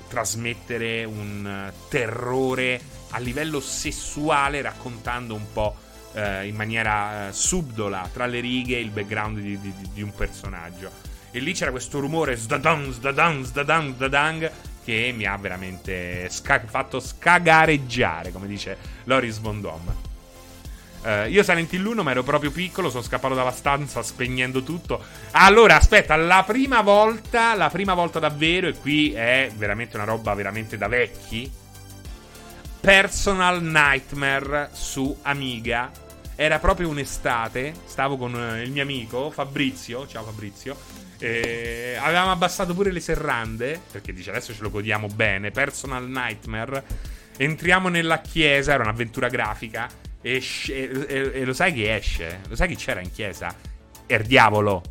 trasmettere 0.09 1.05
un 1.05 1.71
terrore 1.87 2.81
a 3.11 3.19
livello 3.19 3.59
sessuale 3.59 4.61
raccontando 4.61 5.33
un 5.33 5.51
po' 5.53 5.75
eh, 6.13 6.47
in 6.47 6.55
maniera 6.55 7.27
eh, 7.27 7.33
subdola 7.33 8.09
tra 8.11 8.25
le 8.25 8.39
righe 8.39 8.77
il 8.77 8.89
background 8.89 9.39
di, 9.39 9.59
di, 9.59 9.73
di, 9.93 10.01
un 10.01 10.13
personaggio. 10.13 10.91
E 11.31 11.39
lì 11.39 11.53
c'era 11.53 11.71
questo 11.71 11.99
rumore 11.99 12.35
sdadang, 12.35 12.91
sdadang, 12.91 13.43
sdadang, 13.43 13.93
sdadang 13.93 14.51
che 14.83 15.13
mi 15.15 15.25
ha 15.25 15.37
veramente 15.37 16.27
sca- 16.29 16.63
fatto 16.65 16.99
scagareggiare, 16.99 18.31
come 18.31 18.47
dice 18.47 18.77
Loris 19.03 19.39
Von 19.39 19.61
Dom. 19.61 20.08
Uh, 21.01 21.29
io 21.29 21.43
Silent 21.43 21.71
Hill 21.71 21.85
1 21.85 22.03
ma 22.03 22.11
ero 22.11 22.23
proprio 22.23 22.51
piccolo, 22.51 22.89
sono 22.89 23.03
scappato 23.03 23.33
dalla 23.33 23.51
stanza 23.51 24.03
spegnendo 24.03 24.63
tutto. 24.63 25.03
Allora, 25.31 25.77
aspetta, 25.77 26.15
la 26.15 26.43
prima 26.45 26.81
volta, 26.81 27.55
la 27.55 27.69
prima 27.69 27.93
volta 27.93 28.19
davvero, 28.19 28.67
e 28.67 28.73
qui 28.73 29.13
è 29.13 29.49
veramente 29.55 29.95
una 29.95 30.05
roba 30.05 30.33
veramente 30.33 30.77
da 30.77 30.87
vecchi, 30.87 31.49
Personal 32.79 33.61
Nightmare 33.61 34.69
su 34.71 35.15
Amiga. 35.23 35.91
Era 36.35 36.59
proprio 36.59 36.87
un'estate. 36.87 37.73
Stavo 37.85 38.15
con 38.15 38.33
eh, 38.33 38.63
il 38.63 38.71
mio 38.71 38.83
amico 38.83 39.29
Fabrizio. 39.29 40.07
Ciao 40.07 40.23
Fabrizio. 40.23 40.77
E 41.19 41.97
avevamo 41.99 42.31
abbassato 42.31 42.73
pure 42.73 42.91
le 42.91 43.01
serrande. 43.01 43.81
Perché 43.91 44.13
dice 44.13 44.29
adesso 44.29 44.53
ce 44.53 44.61
lo 44.61 44.69
godiamo 44.69 45.07
bene. 45.07 45.51
Personal 45.51 46.07
Nightmare. 46.07 46.83
Entriamo 47.35 47.89
nella 47.89 48.21
chiesa. 48.21 48.73
Era 48.73 48.83
un'avventura 48.83 49.27
grafica. 49.27 49.89
E, 50.21 50.43
e, 50.67 51.05
e, 51.07 51.31
e 51.33 51.45
lo 51.45 51.53
sai 51.53 51.73
chi 51.73 51.87
esce? 51.87 52.41
Lo 52.47 52.55
sai 52.55 52.67
chi 52.67 52.75
c'era 52.75 52.99
in 53.01 53.11
chiesa? 53.11 53.55
Er 54.05 54.23
diavolo. 54.23 54.81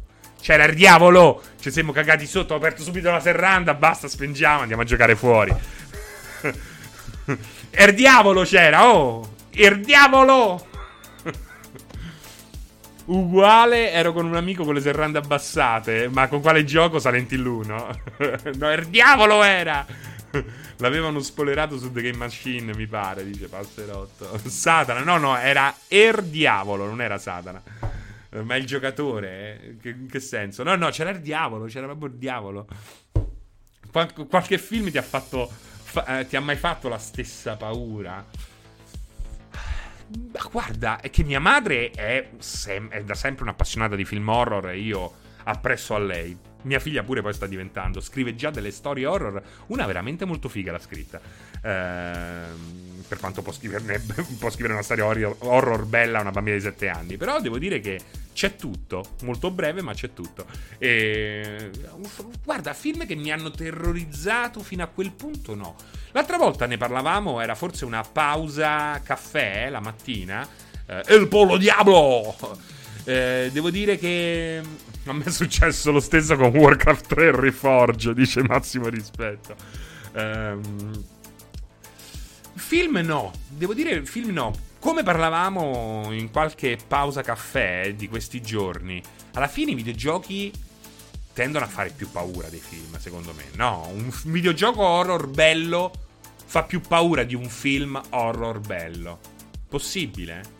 C'era 0.40 0.64
il 0.64 0.74
diavolo! 0.74 1.42
Ci 1.60 1.70
siamo 1.70 1.92
cagati 1.92 2.26
sotto, 2.26 2.54
ho 2.54 2.56
aperto 2.56 2.82
subito 2.82 3.10
la 3.10 3.20
serranda, 3.20 3.74
basta, 3.74 4.08
spengiamo, 4.08 4.60
andiamo 4.60 4.82
a 4.82 4.84
giocare 4.84 5.16
fuori. 5.16 5.52
Er 7.70 7.92
diavolo 7.92 8.44
c'era, 8.44 8.86
oh! 8.86 9.34
Er 9.50 9.80
diavolo! 9.80 10.66
Uguale 13.06 13.90
ero 13.92 14.12
con 14.12 14.24
un 14.24 14.36
amico 14.36 14.64
con 14.64 14.74
le 14.74 14.80
serrande 14.80 15.18
abbassate, 15.18 16.08
ma 16.08 16.28
con 16.28 16.40
quale 16.40 16.64
gioco 16.64 16.98
Silent 16.98 17.32
Hill 17.32 17.44
1? 17.44 18.00
no, 18.56 18.70
er 18.70 18.86
diavolo 18.86 19.42
era! 19.42 19.84
L'avevano 20.78 21.20
spoilerato 21.20 21.78
su 21.78 21.92
The 21.92 22.02
Game 22.02 22.16
Machine, 22.16 22.74
mi 22.74 22.86
pare, 22.86 23.24
dice 23.24 23.48
Passerotto. 23.48 24.38
Satana, 24.48 25.02
no, 25.02 25.18
no, 25.18 25.36
era 25.36 25.74
Er 25.88 26.22
Diavolo, 26.22 26.86
non 26.86 27.00
era 27.00 27.18
Satana. 27.18 27.62
Ma 28.30 28.56
il 28.56 28.66
giocatore, 28.66 29.60
eh? 29.60 29.76
che, 29.80 29.88
in 29.88 30.08
che 30.08 30.20
senso? 30.20 30.62
No, 30.62 30.76
no, 30.76 30.90
c'era 30.90 31.10
il 31.10 31.20
diavolo, 31.20 31.64
c'era 31.64 31.86
proprio 31.86 32.08
il 32.08 32.14
diavolo. 32.16 32.68
Qual- 33.90 34.26
qualche 34.28 34.58
film 34.58 34.90
ti 34.90 34.98
ha 34.98 35.02
fatto 35.02 35.50
Fa, 35.90 36.18
eh, 36.18 36.26
ti 36.26 36.36
ha 36.36 36.40
mai 36.40 36.56
fatto 36.56 36.90
la 36.90 36.98
stessa 36.98 37.56
paura? 37.56 38.22
Guarda, 40.50 41.00
è 41.00 41.08
che 41.08 41.24
mia 41.24 41.40
madre 41.40 41.90
è, 41.90 42.28
sem- 42.36 42.90
è 42.90 43.02
da 43.02 43.14
sempre 43.14 43.44
un'appassionata 43.44 43.96
di 43.96 44.04
film 44.04 44.28
horror 44.28 44.68
e 44.68 44.78
io 44.78 45.14
appresso 45.44 45.94
a 45.94 45.98
lei. 45.98 46.36
Mia 46.68 46.80
figlia 46.80 47.02
pure 47.02 47.22
poi 47.22 47.32
sta 47.32 47.46
diventando, 47.46 47.98
scrive 48.00 48.34
già 48.34 48.50
delle 48.50 48.70
storie 48.70 49.06
horror, 49.06 49.42
una 49.68 49.86
veramente 49.86 50.26
molto 50.26 50.50
figa 50.50 50.70
l'ha 50.70 50.78
scritta. 50.78 51.18
Ehm, 51.62 53.02
per 53.08 53.18
quanto 53.18 53.40
può, 53.40 53.54
può 54.38 54.50
scrivere 54.50 54.74
una 54.74 54.82
storia 54.82 55.06
horror 55.06 55.86
bella 55.86 56.18
a 56.18 56.20
una 56.20 56.30
bambina 56.30 56.56
di 56.56 56.62
7 56.62 56.88
anni. 56.90 57.16
Però 57.16 57.40
devo 57.40 57.56
dire 57.56 57.80
che 57.80 57.98
c'è 58.34 58.54
tutto, 58.56 59.14
molto 59.22 59.50
breve 59.50 59.80
ma 59.80 59.94
c'è 59.94 60.12
tutto. 60.12 60.44
E... 60.76 61.70
Guarda, 62.44 62.74
film 62.74 63.06
che 63.06 63.14
mi 63.14 63.32
hanno 63.32 63.50
terrorizzato 63.50 64.60
fino 64.60 64.82
a 64.82 64.88
quel 64.88 65.12
punto 65.12 65.54
no. 65.54 65.74
L'altra 66.12 66.36
volta 66.36 66.66
ne 66.66 66.76
parlavamo, 66.76 67.40
era 67.40 67.54
forse 67.54 67.86
una 67.86 68.02
pausa 68.02 69.00
caffè 69.02 69.70
la 69.70 69.80
mattina. 69.80 70.46
Eh, 70.86 71.02
El 71.06 71.28
Polo 71.28 71.56
Diablo! 71.56 72.36
Eh, 73.04 73.48
devo 73.52 73.70
dire 73.70 73.96
che 73.96 74.60
a 75.10 75.14
me 75.14 75.24
è 75.24 75.30
successo 75.30 75.90
lo 75.90 76.00
stesso 76.00 76.36
con 76.36 76.54
Warcraft 76.54 77.06
3 77.06 77.40
Reforge, 77.40 78.14
dice 78.14 78.42
Massimo 78.42 78.88
Rispetto. 78.88 79.54
Um, 80.14 81.04
film 82.54 82.98
no, 82.98 83.32
devo 83.48 83.74
dire 83.74 84.04
film 84.04 84.30
no. 84.30 84.52
Come 84.78 85.02
parlavamo 85.02 86.08
in 86.12 86.30
qualche 86.30 86.78
pausa 86.86 87.22
caffè 87.22 87.94
di 87.94 88.08
questi 88.08 88.40
giorni, 88.40 89.02
alla 89.32 89.48
fine 89.48 89.72
i 89.72 89.74
videogiochi 89.74 90.52
tendono 91.32 91.64
a 91.64 91.68
fare 91.68 91.90
più 91.90 92.10
paura 92.10 92.48
dei 92.48 92.60
film, 92.60 92.98
secondo 92.98 93.32
me. 93.32 93.44
No, 93.54 93.88
un 93.92 94.12
videogioco 94.24 94.82
horror 94.82 95.28
bello 95.28 95.92
fa 96.44 96.62
più 96.62 96.80
paura 96.80 97.24
di 97.24 97.34
un 97.34 97.48
film 97.48 98.00
horror 98.10 98.60
bello. 98.60 99.18
Possibile? 99.68 100.57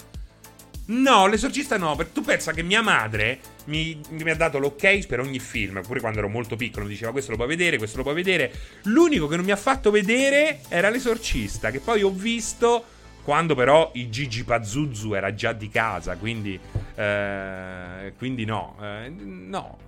No, 0.90 1.26
l'esorcista 1.26 1.76
no, 1.76 1.96
tu 2.14 2.22
pensa 2.22 2.52
che 2.52 2.62
mia 2.62 2.80
madre 2.80 3.40
mi, 3.66 4.00
mi, 4.10 4.30
ha 4.30 4.34
dato 4.34 4.58
l'ok 4.58 5.06
per 5.06 5.20
ogni 5.20 5.38
film, 5.38 5.82
pure 5.82 6.00
quando 6.00 6.18
ero 6.18 6.28
molto 6.28 6.56
piccolo, 6.56 6.86
mi 6.86 6.92
diceva 6.92 7.12
questo 7.12 7.30
lo 7.32 7.36
puoi 7.36 7.48
vedere, 7.48 7.76
questo 7.76 7.98
lo 7.98 8.02
puoi 8.02 8.14
vedere. 8.14 8.50
L'unico 8.84 9.26
che 9.26 9.36
non 9.36 9.44
mi 9.44 9.50
ha 9.50 9.56
fatto 9.56 9.90
vedere 9.90 10.60
era 10.68 10.88
l'esorcista, 10.88 11.70
che 11.70 11.80
poi 11.80 12.02
ho 12.02 12.10
visto 12.10 12.84
quando 13.22 13.54
però 13.54 13.90
il 13.96 14.08
Gigi 14.08 14.44
Pazuzu 14.44 15.12
era 15.12 15.34
già 15.34 15.52
di 15.52 15.68
casa, 15.68 16.16
quindi, 16.16 16.58
eh, 16.94 18.14
quindi 18.16 18.46
no, 18.46 18.76
eh, 18.80 19.10
no, 19.10 19.78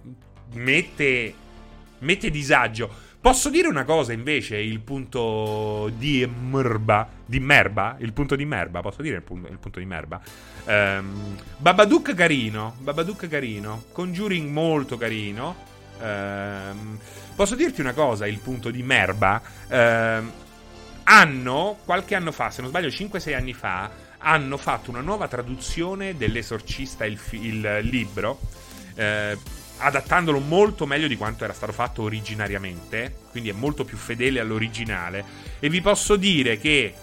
mette, 0.52 1.34
mette 2.00 2.30
disagio. 2.30 3.08
Posso 3.20 3.50
dire 3.50 3.68
una 3.68 3.84
cosa 3.84 4.14
invece, 4.14 4.56
il 4.56 4.80
punto 4.80 5.92
di 5.94 6.26
Merba, 6.26 7.06
di 7.26 7.38
Merba, 7.38 7.96
il 7.98 8.14
punto 8.14 8.34
di 8.34 8.46
Merba, 8.46 8.80
posso 8.80 9.02
dire 9.02 9.16
il 9.16 9.22
punto, 9.22 9.46
il 9.48 9.58
punto 9.58 9.78
di 9.78 9.84
Merba? 9.84 10.18
Um, 10.64 11.36
Babadook 11.58 12.14
carino, 12.14 12.76
Babadook 12.78 13.28
carino, 13.28 13.84
Conjuring 13.92 14.50
molto 14.50 14.96
carino. 14.96 15.54
Um, 16.00 16.98
posso 17.36 17.54
dirti 17.56 17.82
una 17.82 17.92
cosa, 17.92 18.26
il 18.26 18.38
punto 18.38 18.70
di 18.70 18.82
Merba? 18.82 19.42
Um, 19.68 20.32
hanno, 21.04 21.78
qualche 21.84 22.14
anno 22.14 22.32
fa, 22.32 22.50
se 22.50 22.62
non 22.62 22.70
sbaglio 22.70 22.88
5-6 22.88 23.34
anni 23.34 23.52
fa, 23.52 23.90
hanno 24.16 24.56
fatto 24.56 24.88
una 24.88 25.02
nuova 25.02 25.28
traduzione 25.28 26.16
dell'Esorcista, 26.16 27.04
il, 27.04 27.20
il 27.32 27.80
libro. 27.82 28.40
Uh, 28.94 29.59
adattandolo 29.80 30.38
molto 30.38 30.86
meglio 30.86 31.08
di 31.08 31.16
quanto 31.16 31.44
era 31.44 31.52
stato 31.52 31.72
fatto 31.72 32.02
originariamente, 32.02 33.16
quindi 33.30 33.48
è 33.48 33.52
molto 33.52 33.84
più 33.84 33.96
fedele 33.96 34.40
all'originale. 34.40 35.24
E 35.58 35.68
vi 35.68 35.80
posso 35.80 36.16
dire 36.16 36.58
che 36.58 36.94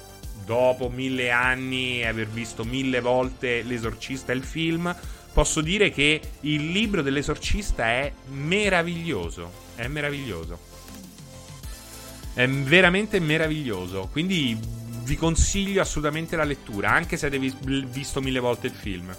dopo 0.46 0.90
mille 0.90 1.30
anni 1.30 2.00
e 2.00 2.08
aver 2.08 2.28
visto 2.28 2.64
mille 2.64 3.02
volte 3.02 3.64
L'esorcista 3.64 4.32
e 4.32 4.36
il 4.36 4.44
film, 4.44 4.96
posso 5.34 5.62
dire 5.62 5.92
che 5.92 6.22
il 6.42 6.72
libro 6.72 7.02
dell'esorcista 7.02 7.86
è 7.86 8.12
meraviglioso. 8.30 9.52
È 9.76 9.88
meraviglioso. 9.88 10.60
È 12.34 12.48
veramente 12.48 13.20
meraviglioso. 13.20 14.08
Quindi 14.12 14.58
vi 15.04 15.16
consiglio 15.16 15.82
assolutamente 15.82 16.36
la 16.36 16.44
lettura, 16.44 16.92
anche 16.92 17.18
se 17.18 17.28
avete 17.28 17.54
visto 17.88 18.22
mille 18.22 18.40
volte 18.40 18.68
il 18.68 18.74
film. 18.74 19.16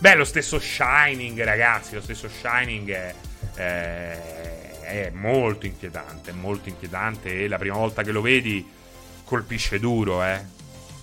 Beh, 0.00 0.14
lo 0.14 0.24
stesso 0.24 0.60
Shining, 0.60 1.42
ragazzi, 1.42 1.94
lo 1.94 2.00
stesso 2.00 2.28
Shining 2.28 2.88
è, 2.88 3.14
è, 3.54 4.80
è, 4.82 5.10
molto 5.10 5.66
inquietante, 5.66 6.30
molto 6.30 6.68
inquietante 6.68 7.42
e 7.42 7.48
la 7.48 7.58
prima 7.58 7.74
volta 7.74 8.04
che 8.04 8.12
lo 8.12 8.20
vedi 8.20 8.64
colpisce 9.24 9.80
duro, 9.80 10.22
eh. 10.22 10.40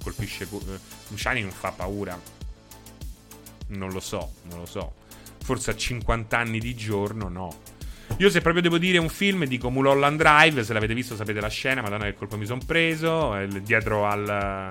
Colpisce... 0.01 0.47
Uh, 0.49 0.79
Shining 1.13 1.43
non 1.43 1.53
fa 1.53 1.71
paura. 1.71 2.17
Non 3.67 3.91
lo 3.91 3.99
so, 3.99 4.31
non 4.43 4.59
lo 4.59 4.65
so. 4.65 4.93
Forse 5.43 5.71
a 5.71 5.75
50 5.75 6.37
anni 6.37 6.59
di 6.59 6.73
giorno, 6.73 7.27
no. 7.27 7.59
Io 8.19 8.29
se 8.29 8.39
proprio 8.39 8.61
devo 8.61 8.77
dire 8.77 8.97
un 8.97 9.09
film 9.09 9.43
dico 9.43 9.69
Mulholland 9.69 10.17
Drive, 10.17 10.63
se 10.63 10.71
l'avete 10.71 10.93
visto 10.93 11.17
sapete 11.17 11.41
la 11.41 11.49
scena, 11.49 11.81
madonna 11.81 12.05
che 12.05 12.13
colpo 12.13 12.37
mi 12.37 12.45
sono 12.45 12.61
preso, 12.65 13.35
dietro 13.61 14.05
al 14.05 14.69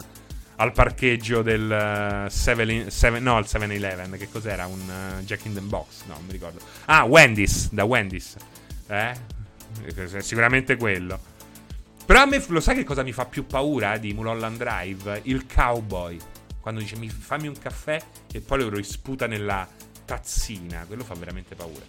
al 0.56 0.72
parcheggio 0.72 1.42
del 1.42 2.26
7, 2.28 2.90
7 2.90 3.18
no, 3.18 3.38
il 3.38 3.46
7-Eleven. 3.48 4.16
Che 4.16 4.28
cos'era? 4.30 4.66
Un 4.66 5.18
uh, 5.18 5.22
Jack 5.22 5.44
in 5.46 5.54
the 5.54 5.60
Box? 5.60 6.04
No, 6.06 6.14
non 6.14 6.26
mi 6.26 6.32
ricordo. 6.32 6.60
Ah, 6.86 7.04
Wendy's, 7.04 7.70
da 7.72 7.84
Wendy's. 7.84 8.36
Eh? 8.86 9.14
Sicuramente 10.18 10.76
quello. 10.76 11.18
Però 12.04 12.20
a 12.20 12.26
me 12.26 12.42
lo 12.48 12.60
sai 12.60 12.76
che 12.76 12.84
cosa 12.84 13.02
mi 13.02 13.12
fa 13.12 13.24
più 13.24 13.46
paura 13.46 13.96
di 13.96 14.12
Mulholland 14.12 14.58
Drive? 14.58 15.20
Il 15.24 15.46
cowboy. 15.46 16.18
Quando 16.60 16.80
dice 16.80 16.96
mi 16.96 17.08
fammi 17.08 17.48
un 17.48 17.58
caffè 17.58 18.00
e 18.30 18.40
poi 18.40 18.58
lo 18.58 18.68
risputa 18.68 19.26
nella 19.26 19.66
tazzina. 20.04 20.84
Quello 20.86 21.02
fa 21.02 21.14
veramente 21.14 21.54
paura. 21.54 21.84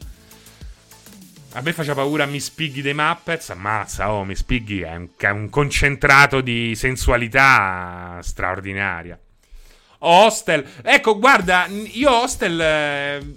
A 1.56 1.62
me 1.62 1.72
faceva 1.72 2.02
paura 2.02 2.26
Miss 2.26 2.50
Piggy 2.50 2.82
dei 2.82 2.94
Muppets. 2.94 3.50
Ammazza, 3.50 4.12
oh, 4.12 4.26
Miss 4.26 4.44
Piggy 4.44 4.82
è 4.82 4.94
un, 4.94 5.08
è 5.16 5.30
un 5.30 5.50
concentrato 5.50 6.42
di 6.42 6.76
sensualità 6.76 8.20
straordinaria. 8.22 9.18
Hostel. 10.00 10.66
Ecco, 10.84 11.18
guarda, 11.18 11.66
io 11.68 12.12
Hostel. 12.12 12.60
Eh, 12.60 13.36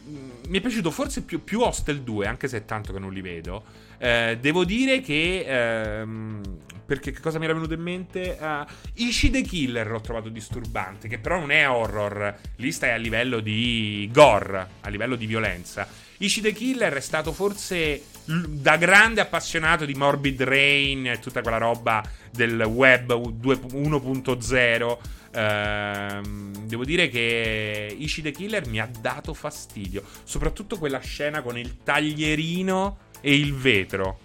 mi 0.48 0.58
è 0.58 0.60
piaciuto 0.60 0.90
forse 0.90 1.22
più, 1.22 1.44
più, 1.44 1.60
Hostel 1.60 2.00
2, 2.00 2.26
anche 2.26 2.48
se 2.48 2.56
è 2.56 2.64
tanto 2.64 2.92
che 2.92 2.98
non 2.98 3.12
li 3.12 3.20
vedo. 3.20 3.62
Eh, 3.98 4.36
devo 4.40 4.64
dire 4.64 5.00
che. 5.00 5.44
Ehm, 5.46 6.42
perché 6.84 7.12
che 7.12 7.20
cosa 7.20 7.38
mi 7.38 7.44
era 7.44 7.54
venuto 7.54 7.74
in 7.74 7.82
mente? 7.82 8.36
Uh, 8.40 8.64
Ishi 8.94 9.30
the 9.30 9.42
Killer 9.42 9.86
l'ho 9.86 10.00
trovato 10.00 10.30
disturbante, 10.30 11.06
che 11.06 11.18
però 11.18 11.38
non 11.38 11.52
è 11.52 11.68
horror. 11.68 12.34
Lì 12.56 12.72
stai 12.72 12.90
a 12.90 12.96
livello 12.96 13.38
di 13.40 14.08
gore, 14.10 14.66
a 14.80 14.88
livello 14.88 15.14
di 15.14 15.26
violenza. 15.26 15.86
Ishi 16.18 16.40
the 16.40 16.52
Killer 16.52 16.94
è 16.94 17.00
stato 17.00 17.32
forse 17.32 18.02
da 18.24 18.76
grande 18.76 19.20
appassionato 19.20 19.84
di 19.84 19.94
Morbid 19.94 20.42
Rain 20.42 21.06
e 21.06 21.18
tutta 21.18 21.40
quella 21.42 21.58
roba 21.58 22.04
del 22.30 22.60
web 22.60 23.10
1.0. 23.12 24.98
Ehm, 25.30 26.66
devo 26.66 26.84
dire 26.84 27.08
che 27.08 27.94
Ishi 27.96 28.22
the 28.22 28.32
Killer 28.32 28.66
mi 28.66 28.80
ha 28.80 28.90
dato 29.00 29.32
fastidio. 29.32 30.02
Soprattutto 30.24 30.76
quella 30.76 30.98
scena 30.98 31.40
con 31.40 31.56
il 31.56 31.82
taglierino 31.84 32.98
e 33.20 33.34
il 33.34 33.54
vetro. 33.54 34.18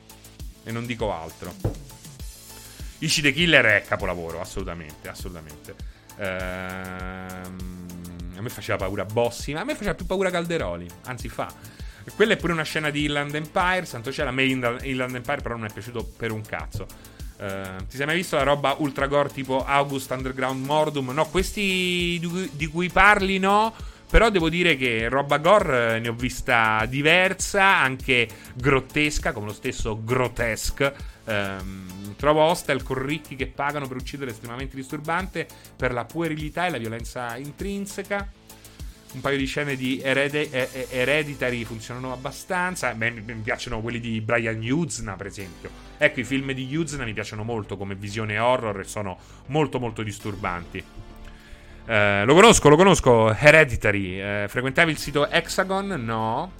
E 0.63 0.71
non 0.71 0.85
dico 0.85 1.13
altro. 1.13 1.53
Ishi 2.99 3.21
the 3.21 3.33
Killer 3.33 3.65
è 3.65 3.83
capolavoro, 3.87 4.41
assolutamente, 4.41 5.09
assolutamente. 5.09 5.75
Ehm, 6.17 7.83
a 8.35 8.41
me 8.41 8.49
faceva 8.49 8.77
paura 8.77 9.05
Bossi, 9.05 9.53
ma 9.53 9.61
a 9.61 9.63
me 9.63 9.75
faceva 9.75 9.93
più 9.93 10.05
paura 10.05 10.29
Calderoli. 10.29 10.87
Anzi, 11.05 11.29
fa. 11.29 11.53
Quella 12.15 12.33
è 12.33 12.37
pure 12.37 12.53
una 12.53 12.63
scena 12.63 12.89
di 12.89 13.05
Inland 13.05 13.33
Empire. 13.35 13.85
Santo 13.85 14.11
cielo, 14.11 14.29
a 14.29 14.31
me 14.31 14.43
Inland 14.43 15.15
Empire 15.15 15.41
però 15.41 15.55
non 15.55 15.65
è 15.65 15.71
piaciuto 15.71 16.03
per 16.17 16.31
un 16.31 16.41
cazzo. 16.41 16.85
Uh, 17.37 17.85
ti 17.89 17.97
sei 17.97 18.05
mai 18.05 18.15
visto 18.15 18.35
la 18.35 18.43
roba 18.43 18.75
ultra 18.77 19.07
gore 19.07 19.29
tipo 19.29 19.65
August 19.65 20.11
Underground 20.11 20.63
Mordum? 20.65 21.09
No, 21.09 21.25
questi 21.25 22.17
di 22.19 22.27
cui, 22.27 22.49
di 22.53 22.67
cui 22.67 22.89
parli 22.89 23.39
no. 23.39 23.73
Però 24.13 24.29
devo 24.29 24.47
dire 24.47 24.77
che 24.77 25.09
roba 25.09 25.39
gore 25.39 25.95
eh, 25.95 25.99
ne 25.99 26.07
ho 26.07 26.13
vista 26.13 26.85
diversa, 26.87 27.63
anche 27.63 28.27
grottesca, 28.53 29.31
come 29.31 29.47
lo 29.47 29.53
stesso 29.53 30.03
Grotesque. 30.03 30.93
Um, 31.25 32.13
trovo 32.15 32.41
hostel 32.41 32.83
con 32.83 33.03
ricchi 33.03 33.35
che 33.35 33.47
pagano 33.47 33.87
per 33.87 33.97
uccidere 33.97 34.29
estremamente 34.29 34.75
disturbante 34.75 35.47
per 35.75 35.93
la 35.93 36.05
puerilità 36.05 36.67
e 36.67 36.69
la 36.69 36.77
violenza 36.77 37.37
intrinseca 37.37 38.29
un 39.13 39.21
paio 39.21 39.37
di 39.37 39.45
scene 39.45 39.75
di 39.75 39.99
Erede, 40.01 40.49
eh, 40.49 40.87
Hereditary 40.89 41.63
funzionano 41.63 42.11
abbastanza. 42.11 42.93
Beh, 42.93 43.11
mi, 43.11 43.21
mi, 43.21 43.41
piacciono 43.41 43.81
quelli 43.81 43.99
di 43.99 44.21
Brian 44.21 44.61
Yuzna, 44.61 45.13
per 45.13 45.27
esempio. 45.27 45.69
Ecco, 45.97 46.19
i 46.19 46.23
film 46.23 46.51
di 46.51 46.65
Yuzna 46.65 47.03
mi 47.03 47.13
piacciono 47.13 47.43
molto 47.43 47.77
come 47.77 47.95
visione 47.95 48.39
horror 48.39 48.79
e 48.79 48.83
sono 48.83 49.17
molto 49.47 49.79
molto 49.79 50.03
disturbanti. 50.03 50.83
Eh, 51.85 52.23
lo 52.25 52.33
conosco, 52.33 52.69
lo 52.69 52.75
conosco, 52.75 53.33
Hereditary. 53.33 54.19
Eh, 54.19 54.45
frequentavi 54.47 54.91
il 54.91 54.97
sito 54.97 55.29
Hexagon? 55.29 55.87
No. 56.03 56.51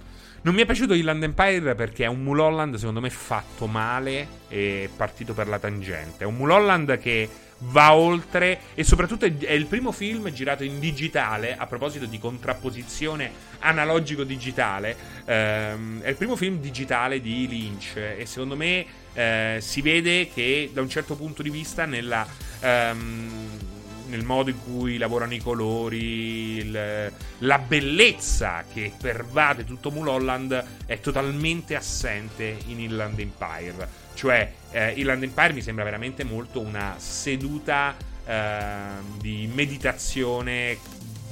Non 0.42 0.54
mi 0.54 0.60
è 0.60 0.66
piaciuto 0.66 0.92
Inland 0.92 1.22
Empire 1.22 1.74
perché 1.74 2.04
è 2.04 2.08
un 2.08 2.22
Mulholland, 2.22 2.74
secondo 2.76 3.00
me, 3.00 3.08
fatto 3.08 3.66
male 3.66 4.28
e 4.48 4.90
partito 4.94 5.32
per 5.32 5.48
la 5.48 5.58
tangente. 5.58 6.24
È 6.24 6.26
un 6.26 6.36
Mulholland 6.36 6.98
che 6.98 7.28
va 7.66 7.94
oltre 7.94 8.60
e 8.74 8.84
soprattutto 8.84 9.24
è 9.24 9.52
il 9.52 9.66
primo 9.66 9.92
film 9.92 10.30
girato 10.32 10.64
in 10.64 10.80
digitale 10.80 11.56
a 11.56 11.66
proposito 11.66 12.06
di 12.06 12.18
contrapposizione 12.18 13.30
analogico-digitale 13.60 14.96
ehm, 15.24 16.00
è 16.02 16.08
il 16.08 16.16
primo 16.16 16.36
film 16.36 16.58
digitale 16.58 17.20
di 17.20 17.48
Lynch 17.48 17.96
e 17.96 18.26
secondo 18.26 18.56
me 18.56 18.84
eh, 19.14 19.58
si 19.60 19.80
vede 19.80 20.28
che 20.32 20.70
da 20.72 20.80
un 20.80 20.88
certo 20.88 21.14
punto 21.14 21.42
di 21.42 21.50
vista 21.50 21.84
nella, 21.84 22.26
ehm, 22.60 23.73
nel 24.06 24.24
modo 24.24 24.50
in 24.50 24.58
cui 24.64 24.98
lavorano 24.98 25.34
i 25.34 25.38
colori 25.40 26.56
il, 26.56 27.12
la 27.38 27.58
bellezza 27.58 28.64
che 28.72 28.92
pervade 28.98 29.64
tutto 29.64 29.90
Mulholland 29.90 30.64
è 30.86 31.00
totalmente 31.00 31.74
assente 31.74 32.56
in 32.66 32.80
Inland 32.80 33.18
Empire 33.18 34.02
cioè, 34.14 34.50
eh, 34.70 34.92
Inland 34.92 35.22
Empire 35.22 35.52
mi 35.52 35.60
sembra 35.60 35.84
veramente 35.84 36.24
molto 36.24 36.60
una 36.60 36.94
seduta 36.98 37.94
eh, 38.24 38.82
di 39.18 39.50
meditazione, 39.52 40.78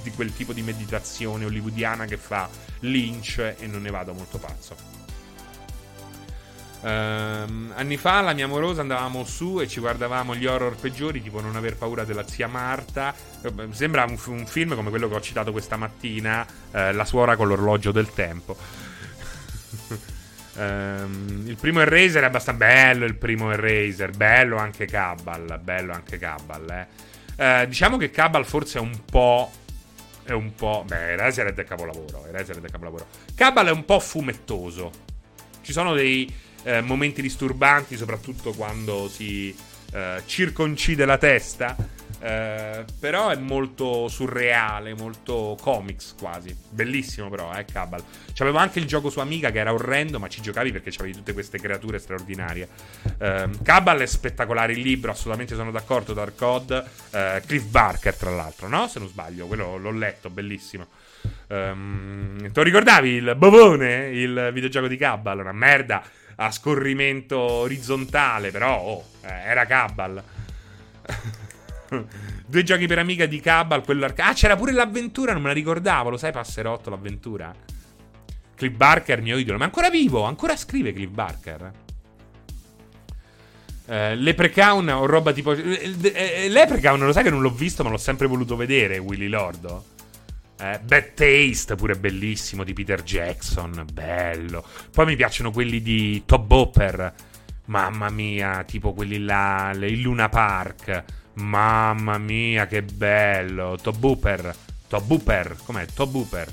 di 0.03 0.11
quel 0.11 0.35
tipo 0.35 0.53
di 0.53 0.63
meditazione 0.63 1.45
hollywoodiana 1.45 2.05
che 2.05 2.17
fa 2.17 2.49
Lynch 2.81 3.39
e 3.39 3.67
non 3.67 3.83
ne 3.83 3.91
vado 3.91 4.13
molto 4.13 4.39
pazzo. 4.39 5.02
Uh, 6.83 7.71
anni 7.75 7.97
fa 7.97 8.21
la 8.23 8.33
mia 8.33 8.47
amorosa 8.47 8.81
andavamo 8.81 9.25
su 9.25 9.61
e 9.61 9.69
ci 9.69 9.79
guardavamo 9.79 10.35
gli 10.35 10.47
horror 10.47 10.75
peggiori, 10.75 11.23
tipo 11.23 11.41
Non 11.41 11.55
aver 11.55 11.77
paura 11.77 12.03
della 12.03 12.27
zia 12.27 12.49
Marta. 12.49 13.15
Sembra 13.71 14.05
un, 14.05 14.19
un 14.27 14.47
film 14.47 14.75
come 14.75 14.91
quello 14.91 15.09
che 15.09 15.15
ho 15.15 15.21
citato 15.21 15.53
questa 15.53 15.77
mattina, 15.77 16.45
uh, 16.45 16.93
La 16.93 17.05
suora 17.05 17.37
con 17.37 17.47
l'orologio 17.47 17.93
del 17.93 18.13
tempo. 18.13 18.57
Um, 20.55 21.45
il 21.47 21.57
primo 21.57 21.81
Eraser 21.81 22.25
è 22.25 22.27
abbastanza 22.27 22.65
bello. 22.65 23.05
Il 23.05 23.15
primo 23.15 23.53
Eraser, 23.53 24.11
bello 24.11 24.57
anche 24.57 24.87
Cabal. 24.87 25.61
Bello 25.63 25.93
anche 25.93 26.19
Cabal. 26.19 26.87
Eh. 27.39 27.63
Uh, 27.63 27.67
diciamo 27.67 27.97
che 27.97 28.11
Cabal 28.11 28.45
forse 28.45 28.79
è 28.79 28.81
un 28.81 29.05
po'. 29.05 29.53
È 30.25 30.33
un 30.33 30.53
po'. 30.57 30.83
Beh, 30.85 31.13
Eraser 31.13 31.47
è 31.47 31.53
del 31.53 31.65
capolavoro. 31.65 32.27
Eraser 32.27 32.57
è 32.57 32.61
del 32.61 32.73
capolavoro. 32.73 33.07
Cabal 33.37 33.69
è 33.69 33.71
un 33.71 33.85
po' 33.85 34.01
fumettoso. 34.01 34.91
Ci 35.63 35.73
sono 35.73 35.95
dei 35.95 36.51
eh, 36.65 36.81
momenti 36.81 37.23
disturbanti, 37.23 37.97
soprattutto 37.97 38.53
quando 38.53 39.09
si 39.09 39.55
eh, 39.93 40.23
circoncide 40.27 41.05
la 41.05 41.19
testa. 41.19 41.77
Eh, 42.25 42.85
però 43.01 43.31
è 43.31 43.37
molto 43.37 44.07
surreale, 44.07 44.95
molto 44.95 45.57
comics 45.61 46.15
quasi. 46.17 46.57
Bellissimo 46.71 47.29
però, 47.29 47.53
eh, 47.53 47.65
Cabal. 47.65 48.01
C'avevo 48.33 48.59
anche 48.59 48.79
il 48.79 48.87
gioco 48.87 49.11
su 49.11 49.19
Amiga 49.19 49.51
che 49.51 49.59
era 49.59 49.73
orrendo, 49.73 50.21
ma 50.21 50.29
ci 50.29 50.41
giocavi 50.41 50.71
perché 50.71 50.93
c'avevi 50.93 51.15
tutte 51.15 51.33
queste 51.33 51.59
creature 51.59 51.99
straordinarie. 51.99 52.69
Eh, 53.19 53.49
Cabal 53.65 53.99
è 53.99 54.07
spettacolare 54.07 54.73
il 54.73 54.81
libro, 54.81 55.11
assolutamente 55.11 55.57
sono 55.57 55.73
d'accordo, 55.73 56.13
Dark 56.13 56.37
Code. 56.37 56.85
Eh, 57.11 57.43
Cliff 57.45 57.65
Barker, 57.65 58.15
tra 58.15 58.31
l'altro, 58.31 58.69
no? 58.69 58.87
Se 58.87 59.01
non 59.01 59.09
sbaglio, 59.09 59.47
quello 59.49 59.77
l'ho 59.77 59.91
letto, 59.91 60.31
bellissimo. 60.31 60.87
Um, 61.49 62.39
te 62.41 62.53
lo 62.55 62.63
ricordavi 62.63 63.11
il 63.11 63.35
Bovone, 63.37 64.09
il 64.11 64.51
videogioco 64.55 64.87
di 64.87 64.97
Cabal? 64.97 65.41
Una 65.41 65.53
merda 65.53 66.03
a 66.45 66.51
scorrimento 66.51 67.39
orizzontale, 67.39 68.51
però 68.51 68.79
oh, 68.79 69.05
eh, 69.23 69.29
era 69.29 69.65
Cabal. 69.67 70.23
Due 72.47 72.63
giochi 72.63 72.87
per 72.87 72.99
amica 72.99 73.27
di 73.27 73.41
Cabal, 73.41 73.85
quello 73.85 74.05
arca- 74.05 74.27
Ah, 74.27 74.33
c'era 74.35 74.57
pure 74.57 74.73
l'avventura, 74.73 75.33
non 75.33 75.43
me 75.43 75.49
la 75.49 75.55
ricordavo, 75.55 76.11
lo 76.11 76.17
sai 76.17 76.33
Passerotto 76.33 76.91
l'avventura? 76.91 77.55
Cliff 78.55 78.75
Barker, 78.75 79.21
mio 79.21 79.37
idolo, 79.39 79.59
ma 79.59 79.65
ancora 79.65 79.91
vivo, 79.91 80.23
ancora 80.23 80.57
scrive 80.57 80.93
Cliff 80.93 81.11
Barker. 81.11 81.73
Uh, 83.85 84.15
Leprechaun 84.15 84.89
o 84.89 85.07
roba 85.07 85.33
tipo. 85.33 85.51
Uh, 85.51 85.59
Leprechaun 86.49 87.01
lo 87.01 87.13
sai 87.13 87.25
che 87.25 87.31
non 87.31 87.43
l'ho 87.43 87.51
visto, 87.51 87.83
ma 87.83 87.91
l'ho 87.91 87.97
sempre 87.97 88.29
voluto 88.29 88.55
vedere. 88.55 88.99
Willy 88.99 89.27
Lordo. 89.27 89.85
Uh, 90.63 90.79
Bad 90.85 91.15
Taste, 91.15 91.75
pure 91.75 91.97
bellissimo, 91.97 92.63
di 92.63 92.73
Peter 92.73 93.03
Jackson. 93.03 93.85
Bello. 93.93 94.65
Poi 94.93 95.07
mi 95.07 95.17
piacciono 95.17 95.51
quelli 95.51 95.83
di 95.83 96.23
Top 96.25 96.49
Hopper. 96.49 97.13
Mamma 97.65 98.11
mia, 98.11 98.63
tipo 98.63 98.93
quelli 98.93 99.19
là, 99.19 99.73
il 99.75 100.01
Luna 100.01 100.29
Park. 100.29 101.05
Mamma 101.35 102.17
mia, 102.19 102.69
che 102.69 102.83
bello. 102.83 103.77
Tobuper. 103.83 104.55
Tobuper. 104.87 105.57
Com'è? 105.65 105.85
Tobuper. 105.87 106.49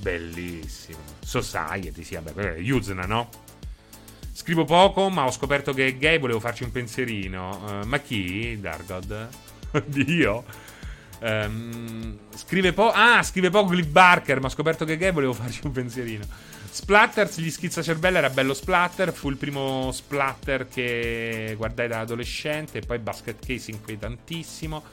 Bellissimo. 0.00 0.98
Society, 1.20 2.04
sì, 2.04 2.18
vabbè. 2.20 2.56
Yuzna, 2.58 3.06
no? 3.06 3.30
Scrivo 4.32 4.64
poco, 4.64 5.08
ma 5.08 5.24
ho 5.24 5.30
scoperto 5.30 5.72
che 5.72 5.86
è 5.86 5.96
gay. 5.96 6.18
Volevo 6.18 6.40
farci 6.40 6.62
un 6.62 6.72
pensierino. 6.72 7.80
Uh, 7.80 7.86
ma 7.86 7.98
chi? 8.00 8.58
Dargod? 8.60 9.28
Dio. 9.86 10.44
Um, 11.20 12.18
scrive 12.34 12.72
poco. 12.72 12.92
Ah, 12.94 13.22
scrive 13.22 13.50
poco 13.50 13.70
Cliff 13.70 13.86
Barker. 13.86 14.40
Ma 14.40 14.46
ho 14.46 14.50
scoperto 14.50 14.84
che 14.84 14.94
è 14.94 14.96
gay. 14.96 15.12
Volevo 15.12 15.32
farci 15.32 15.60
un 15.64 15.72
pensierino. 15.72 16.24
Splatters, 16.70 17.38
gli 17.38 17.50
schizzacervello 17.50 18.18
era 18.18 18.30
bello 18.30 18.54
splatter. 18.54 19.12
Fu 19.12 19.30
il 19.30 19.36
primo 19.36 19.90
splatter 19.92 20.68
che 20.68 21.54
guardai 21.56 21.88
da 21.88 22.00
adolescente. 22.00 22.78
E 22.78 22.80
poi 22.82 22.98
Basket 22.98 23.44
Case 23.44 23.70
inquietantissimo. 23.70 24.84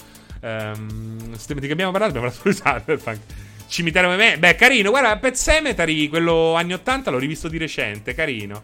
Um, 0.41 1.35
di 1.35 1.67
che 1.67 1.71
abbiamo 1.71 1.91
parlato? 1.91 2.17
Abbiamo 2.17 2.29
parlato 2.29 2.49
di 2.49 2.55
Cyberpunk. 2.55 3.19
Cimitero 3.67 4.09
Meme. 4.09 4.37
Beh, 4.37 4.55
carino. 4.55 4.89
Guarda, 4.89 5.17
Pet 5.17 5.35
Cemetery, 5.35 6.07
quello 6.07 6.53
anni 6.55 6.73
80, 6.73 7.09
l'ho 7.09 7.17
rivisto 7.17 7.47
di 7.47 7.57
recente. 7.57 8.13
Carino. 8.13 8.63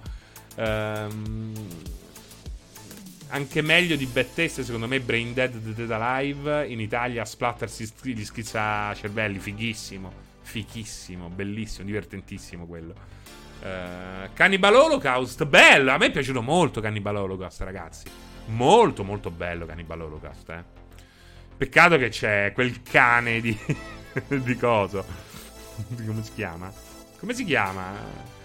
Um, 0.55 1.53
anche 3.29 3.61
meglio 3.61 3.95
di 3.95 4.11
Taste, 4.11 4.63
secondo 4.63 4.87
me, 4.87 4.99
Brain 4.99 5.33
Dead 5.33 5.55
Dead 5.55 5.91
Alive. 5.91 6.67
In 6.67 6.79
Italia 6.79 7.25
Splatter 7.25 7.69
gli 8.01 8.25
schizza 8.25 8.93
cervelli, 8.93 9.39
fighissimo. 9.39 10.27
Fichissimo, 10.41 11.29
bellissimo, 11.29 11.85
divertentissimo 11.85 12.65
quello. 12.65 12.93
Uh, 13.61 14.29
Cannibal 14.33 14.75
Holocaust, 14.75 15.45
bello. 15.45 15.91
A 15.91 15.97
me 15.97 16.07
è 16.07 16.11
piaciuto 16.11 16.41
molto 16.41 16.81
Cannibal 16.81 17.17
Holocaust, 17.17 17.61
ragazzi. 17.61 18.07
Molto, 18.47 19.03
molto 19.03 19.29
bello 19.29 19.65
Cannibal 19.65 20.01
Holocaust, 20.01 20.49
eh. 20.49 20.63
Peccato 21.57 21.97
che 21.97 22.09
c'è 22.09 22.51
quel 22.53 22.81
cane 22.81 23.41
di. 23.41 23.57
di 24.27 24.55
coso. 24.55 25.05
Come 26.05 26.23
si 26.23 26.31
chiama? 26.33 26.71
Come 27.19 27.33
si 27.33 27.45
chiama? 27.45 28.38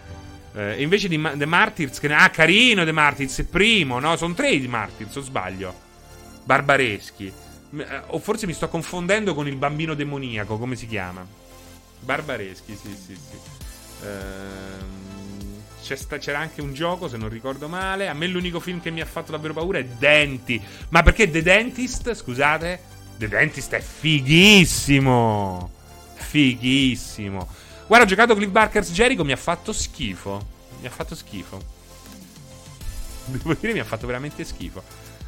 Eh, 0.56 0.80
invece 0.82 1.08
di 1.08 1.18
Ma- 1.18 1.32
The 1.36 1.46
Martyrs, 1.46 1.98
che 1.98 2.06
ne- 2.08 2.14
ah, 2.14 2.30
carino 2.30 2.84
The 2.84 2.92
Martyrs, 2.92 3.44
primo, 3.50 3.98
no? 3.98 4.16
Sono 4.16 4.34
tre 4.34 4.58
di 4.58 4.68
Martyrs, 4.68 5.16
o 5.16 5.20
sbaglio? 5.20 5.74
Barbareschi. 6.44 7.32
Eh, 7.76 7.86
o 8.08 8.18
forse 8.20 8.46
mi 8.46 8.52
sto 8.52 8.68
confondendo 8.68 9.34
con 9.34 9.48
il 9.48 9.56
bambino 9.56 9.94
demoniaco, 9.94 10.56
come 10.58 10.76
si 10.76 10.86
chiama? 10.86 11.26
Barbareschi, 12.00 12.76
sì, 12.80 12.94
sì, 12.94 13.14
sì. 13.16 13.36
Ehm, 14.04 15.62
sta- 15.80 16.18
c'era 16.18 16.38
anche 16.38 16.60
un 16.60 16.72
gioco, 16.72 17.08
se 17.08 17.16
non 17.16 17.28
ricordo 17.28 17.66
male. 17.68 18.06
A 18.08 18.14
me 18.14 18.26
l'unico 18.28 18.60
film 18.60 18.80
che 18.80 18.90
mi 18.90 19.00
ha 19.00 19.06
fatto 19.06 19.32
davvero 19.32 19.54
paura 19.54 19.78
è 19.78 19.84
Denti. 19.84 20.62
Ma 20.90 21.02
perché 21.02 21.28
The 21.30 21.42
Dentist, 21.42 22.14
scusate? 22.14 22.80
The 23.16 23.26
Dentist 23.28 23.72
è 23.74 23.80
fighissimo. 23.80 25.70
Fighissimo. 26.14 27.48
Guarda, 27.86 28.06
ho 28.06 28.08
giocato 28.08 28.34
Cliff 28.34 28.50
Barker's 28.50 28.90
Jericho, 28.92 29.24
mi 29.24 29.32
ha 29.32 29.36
fatto 29.36 29.72
schifo. 29.72 30.52
Mi 30.80 30.86
ha 30.86 30.90
fatto 30.90 31.14
schifo. 31.14 31.62
Devo 33.26 33.54
dire, 33.54 33.72
mi 33.72 33.78
ha 33.78 33.84
fatto 33.84 34.06
veramente 34.06 34.44
schifo. 34.44 34.82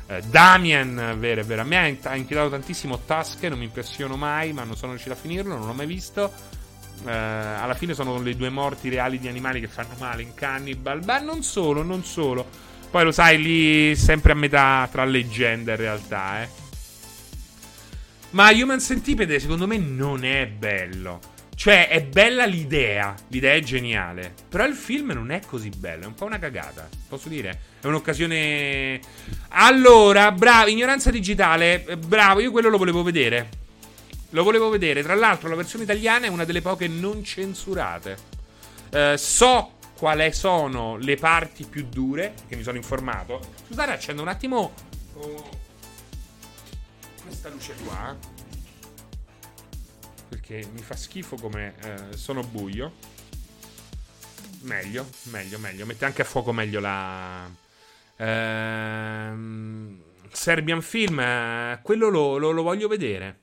Eh, 0.07 0.23
Damien, 0.23 1.17
vero, 1.19 1.45
vero. 1.45 1.63
A 1.63 1.65
me 1.65 1.99
ha 2.03 2.15
inchiodato 2.15 2.51
tantissimo 2.51 3.01
Tasche, 3.01 3.49
non 3.49 3.59
mi 3.59 3.65
impressiono 3.65 4.17
mai, 4.17 4.53
ma 4.53 4.65
non 4.65 4.77
sono 4.77 4.93
riuscito 4.93 5.15
a 5.15 5.19
finirlo, 5.19 5.57
non 5.57 5.67
l'ho 5.67 5.73
mai 5.73 5.87
visto. 5.87 6.33
Eh, 7.05 7.11
alla 7.11 7.75
fine 7.75 7.93
sono 7.93 8.21
le 8.21 8.37
due 8.37 8.49
morti 8.49 8.89
reali 8.89 9.19
di 9.19 9.29
animali 9.29 9.61
che 9.61 9.69
fanno 9.69 9.95
male 9.99 10.23
in 10.23 10.35
Cannibal. 10.35 11.05
Ma 11.05 11.19
non 11.19 11.43
solo, 11.43 11.83
non 11.83 12.05
solo. 12.05 12.47
Poi 12.91 13.05
lo 13.05 13.13
sai, 13.13 13.43
lì 13.43 13.97
sempre 13.97 14.33
a 14.33 14.37
metà 14.37 14.89
tra 14.91 15.05
leggenda 15.05 15.73
e 15.73 15.77
realtà, 15.77 16.43
eh. 16.43 16.49
Ma 18.31 18.51
Human 18.51 18.81
Centipede 18.81 19.41
secondo 19.41 19.67
me 19.67 19.79
non 19.79 20.25
è 20.25 20.47
bello. 20.47 21.35
Cioè, 21.57 21.89
è 21.89 22.03
bella 22.03 22.45
l'idea, 22.45 23.15
l'idea 23.29 23.55
è 23.55 23.61
geniale. 23.61 24.35
Però 24.47 24.67
il 24.67 24.75
film 24.75 25.13
non 25.13 25.31
è 25.31 25.41
così 25.41 25.71
bello, 25.71 26.05
è 26.05 26.07
un 26.07 26.15
po' 26.15 26.27
una 26.27 26.39
cagata. 26.39 26.87
Posso 27.09 27.31
dire? 27.31 27.59
È 27.81 27.87
un'occasione. 27.87 29.01
Allora, 29.49 30.31
bravo, 30.33 30.69
ignoranza 30.69 31.11
digitale. 31.11 31.83
Eh, 31.87 31.97
bravo, 31.97 32.41
io 32.41 32.51
quello 32.51 32.69
lo 32.69 32.77
volevo 32.77 33.03
vedere. 33.03 33.49
Lo 34.31 34.43
volevo 34.45 34.69
vedere. 34.69 35.03
Tra 35.03 35.15
l'altro, 35.15 35.49
la 35.49 35.55
versione 35.55 35.85
italiana 35.85 36.27
è 36.27 36.29
una 36.29 36.45
delle 36.45 36.61
poche 36.61 36.89
non 36.89 37.25
censurate. 37.25 38.35
Uh, 38.93 39.17
so 39.17 39.79
quali 39.97 40.31
sono 40.35 40.99
le 40.99 41.17
parti 41.17 41.65
più 41.65 41.87
dure, 41.89 42.35
che 42.49 42.55
mi 42.55 42.63
sono 42.63 42.77
informato. 42.77 43.41
Scusate, 43.67 43.93
accendo 43.93 44.21
un 44.21 44.29
attimo. 44.29 44.75
Oh, 45.15 45.49
questa 47.25 47.49
luce 47.49 47.75
qua 47.83 48.36
perché 50.47 50.69
mi 50.73 50.81
fa 50.81 50.95
schifo 50.95 51.37
come 51.37 51.75
eh, 51.83 52.17
sono 52.17 52.43
buio. 52.43 52.93
Meglio, 54.61 55.09
meglio, 55.25 55.59
meglio. 55.59 55.87
Mette 55.87 56.05
anche 56.05 56.23
a 56.23 56.25
fuoco 56.25 56.53
meglio 56.53 56.79
la... 56.79 57.51
Ehm, 58.17 60.03
Serbian 60.31 60.83
Film, 60.83 61.19
eh, 61.19 61.81
quello 61.83 62.09
lo, 62.09 62.37
lo, 62.37 62.53
lo, 62.53 62.63
voglio 62.63 62.87
vedere. 62.87 63.41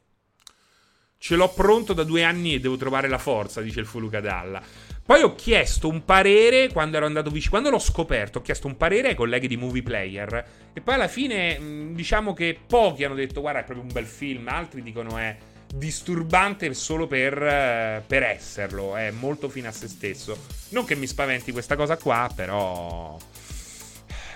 Ce 1.17 1.35
l'ho 1.35 1.49
pronto 1.49 1.93
da 1.93 2.03
due 2.03 2.23
anni 2.23 2.53
e 2.53 2.59
devo 2.59 2.77
trovare 2.77 3.07
la 3.07 3.17
forza, 3.17 3.61
dice 3.61 3.79
il 3.79 3.85
Fulukadalla. 3.85 4.61
Poi 5.05 5.21
ho 5.21 5.35
chiesto 5.35 5.89
un 5.89 6.05
parere 6.05 6.69
quando 6.71 6.97
ero 6.97 7.05
andato 7.05 7.29
vicino. 7.29 7.51
Quando 7.51 7.69
l'ho 7.69 7.79
scoperto, 7.79 8.39
ho 8.39 8.41
chiesto 8.41 8.67
un 8.67 8.77
parere 8.77 9.09
ai 9.09 9.15
colleghi 9.15 9.47
di 9.47 9.57
Movie 9.57 9.83
Player. 9.83 10.45
E 10.73 10.81
poi 10.81 10.93
alla 10.93 11.07
fine, 11.09 11.91
diciamo 11.93 12.33
che 12.33 12.57
pochi 12.65 13.03
hanno 13.03 13.15
detto: 13.15 13.41
Guarda, 13.41 13.59
è 13.59 13.63
proprio 13.63 13.85
un 13.85 13.91
bel 13.91 14.05
film. 14.05 14.47
Altri 14.47 14.81
dicono: 14.81 15.17
È 15.17 15.37
disturbante 15.75 16.71
solo 16.73 17.07
per, 17.07 17.41
eh, 17.41 18.03
per, 18.05 18.23
esserlo, 18.23 18.95
è 18.95 19.11
molto 19.11 19.49
fine 19.49 19.67
a 19.67 19.71
se 19.71 19.87
stesso. 19.87 20.37
Non 20.69 20.85
che 20.85 20.95
mi 20.95 21.07
spaventi 21.07 21.51
questa 21.51 21.75
cosa 21.75 21.97
qua, 21.97 22.31
però... 22.33 23.17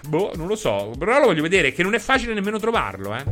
Boh, 0.08 0.32
non 0.36 0.48
lo 0.48 0.56
so, 0.56 0.94
però 0.98 1.20
lo 1.20 1.28
voglio 1.28 1.42
vedere, 1.42 1.72
che 1.72 1.84
non 1.84 1.94
è 1.94 2.00
facile 2.00 2.34
nemmeno 2.34 2.60
trovarlo, 2.60 3.16
eh. 3.16 3.26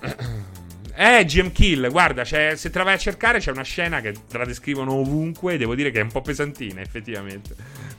Eh, 1.00 1.24
GM 1.24 1.52
Kill, 1.52 1.92
guarda, 1.92 2.24
se 2.24 2.56
te 2.56 2.70
la 2.74 2.82
vai 2.82 2.94
a 2.94 2.98
cercare 2.98 3.38
c'è 3.38 3.52
una 3.52 3.62
scena 3.62 4.00
che 4.00 4.14
te 4.26 4.36
la 4.36 4.44
descrivono 4.44 4.94
ovunque, 4.94 5.56
devo 5.56 5.76
dire 5.76 5.92
che 5.92 6.00
è 6.00 6.02
un 6.02 6.10
po' 6.10 6.22
pesantina, 6.22 6.80
effettivamente. 6.80 7.54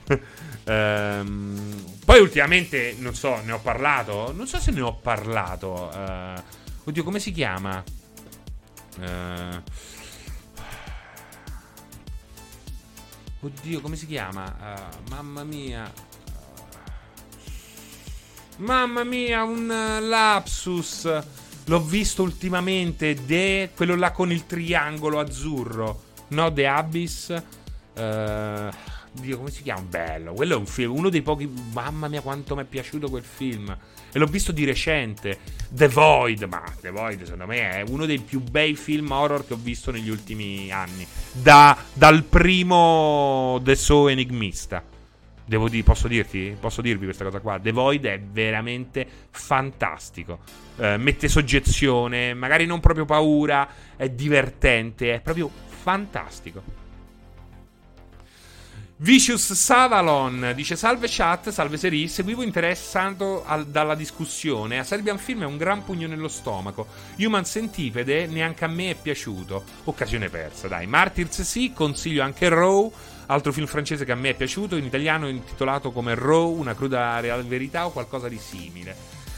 ehm, 0.64 1.82
poi 2.04 2.20
ultimamente, 2.20 2.94
non 2.98 3.14
so, 3.14 3.40
ne 3.42 3.52
ho 3.52 3.58
parlato, 3.58 4.34
non 4.36 4.46
so 4.46 4.60
se 4.60 4.70
ne 4.70 4.82
ho 4.82 4.92
parlato. 4.96 5.90
Uh, 5.90 6.42
oddio, 6.84 7.02
come 7.02 7.20
si 7.20 7.32
chiama? 7.32 7.82
Eh... 8.98 9.62
Oddio, 13.42 13.80
come 13.80 13.96
si 13.96 14.06
chiama? 14.06 14.54
Uh, 14.60 15.10
mamma 15.10 15.44
mia. 15.44 15.90
Mamma 18.56 19.02
mia, 19.02 19.44
un 19.44 19.70
uh, 19.70 20.06
lapsus. 20.06 21.22
L'ho 21.64 21.80
visto 21.82 22.22
ultimamente. 22.22 23.14
De 23.24 23.70
quello 23.74 23.94
là 23.94 24.10
con 24.10 24.30
il 24.30 24.44
triangolo 24.44 25.18
azzurro. 25.20 26.02
No, 26.28 26.52
The 26.52 26.66
Abyss. 26.66 27.42
Uh, 27.94 28.68
Dio, 29.12 29.38
come 29.38 29.50
si 29.50 29.62
chiama? 29.62 29.82
Bello. 29.82 30.34
Quello 30.34 30.54
è 30.54 30.58
un 30.58 30.66
film. 30.66 30.94
Uno 30.94 31.08
dei 31.08 31.22
pochi. 31.22 31.50
Mamma 31.72 32.08
mia, 32.08 32.20
quanto 32.20 32.54
mi 32.54 32.60
è 32.60 32.66
piaciuto 32.66 33.08
quel 33.08 33.24
film. 33.24 33.74
E 34.12 34.18
l'ho 34.18 34.26
visto 34.26 34.52
di 34.52 34.64
recente. 34.64 35.38
The 35.70 35.88
Void. 35.88 36.42
Ma 36.44 36.62
The 36.80 36.90
Void, 36.90 37.22
secondo 37.22 37.46
me, 37.46 37.70
è 37.70 37.84
uno 37.88 38.06
dei 38.06 38.18
più 38.18 38.40
bei 38.40 38.74
film 38.74 39.10
horror 39.10 39.46
che 39.46 39.54
ho 39.54 39.58
visto 39.60 39.90
negli 39.90 40.08
ultimi 40.08 40.70
anni. 40.70 41.06
Da, 41.32 41.76
dal 41.92 42.24
primo 42.24 43.60
The 43.62 43.74
So 43.74 44.08
Enigmista. 44.08 44.82
Devo 45.44 45.68
dire, 45.68 45.82
posso 45.82 46.06
dirti? 46.06 46.56
Posso 46.60 46.80
dirvi 46.80 47.06
questa 47.06 47.24
cosa 47.24 47.40
qua? 47.40 47.58
The 47.58 47.72
Void 47.72 48.04
è 48.04 48.20
veramente 48.20 49.06
fantastico. 49.30 50.38
Eh, 50.76 50.96
mette 50.96 51.28
soggezione, 51.28 52.34
magari 52.34 52.66
non 52.66 52.78
proprio 52.78 53.04
paura, 53.04 53.68
è 53.96 54.08
divertente, 54.08 55.14
è 55.14 55.20
proprio 55.20 55.50
fantastico. 55.66 56.79
Vicious 59.02 59.54
Savalon 59.54 60.52
dice 60.54 60.76
salve 60.76 61.06
chat, 61.08 61.48
salve 61.48 61.78
Seri, 61.78 62.06
seguivo 62.06 62.42
interessato 62.42 63.42
al, 63.46 63.66
dalla 63.66 63.94
discussione, 63.94 64.78
a 64.78 64.84
Serbian 64.84 65.16
Film 65.16 65.40
è 65.40 65.46
un 65.46 65.56
gran 65.56 65.84
pugno 65.84 66.06
nello 66.06 66.28
stomaco, 66.28 66.86
Human 67.16 67.46
Centipede 67.46 68.26
neanche 68.26 68.66
a 68.66 68.68
me 68.68 68.90
è 68.90 68.94
piaciuto, 68.94 69.64
occasione 69.84 70.28
persa 70.28 70.68
dai, 70.68 70.86
Martyrs 70.86 71.40
sì, 71.40 71.72
consiglio 71.72 72.22
anche 72.22 72.50
Raw, 72.50 72.92
altro 73.24 73.52
film 73.52 73.66
francese 73.66 74.04
che 74.04 74.12
a 74.12 74.16
me 74.16 74.28
è 74.28 74.34
piaciuto, 74.34 74.76
in 74.76 74.84
italiano 74.84 75.28
intitolato 75.28 75.92
come 75.92 76.14
Raw, 76.14 76.52
una 76.52 76.74
cruda 76.74 77.20
real 77.20 77.46
verità 77.46 77.86
o 77.86 77.92
qualcosa 77.92 78.28
di 78.28 78.38
simile. 78.38 78.94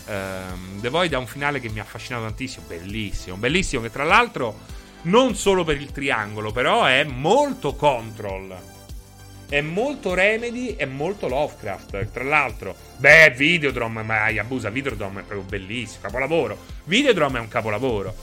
Um, 0.09 0.81
The 0.81 0.89
Void 0.89 1.15
ha 1.15 1.19
un 1.19 1.29
finale 1.29 1.61
che 1.61 1.69
mi 1.69 1.79
ha 1.79 1.83
affascinato 1.83 2.25
tantissimo, 2.25 2.67
bellissimo, 2.67 3.37
bellissimo, 3.37 3.81
che 3.83 3.93
tra 3.93 4.03
l'altro 4.03 4.59
non 5.03 5.37
solo 5.37 5.63
per 5.63 5.81
il 5.81 5.93
triangolo, 5.93 6.51
però 6.51 6.85
è 6.85 7.05
molto 7.05 7.77
control 7.77 8.72
è 9.49 9.61
molto 9.61 10.15
Remedy 10.15 10.77
e 10.77 10.87
molto 10.87 11.29
Lovecraft. 11.29 12.11
Tra 12.13 12.25
l'altro, 12.25 12.75
beh, 12.97 13.31
Videodrome, 13.37 14.03
ma 14.03 14.29
Yabusa 14.29 14.71
Videodrome 14.71 15.21
è 15.21 15.25
proprio 15.25 15.49
bellissimo, 15.49 16.03
capolavoro. 16.03 16.59
Videodrome 16.85 17.39
è 17.39 17.41
un 17.41 17.49
capolavoro. 17.49 18.15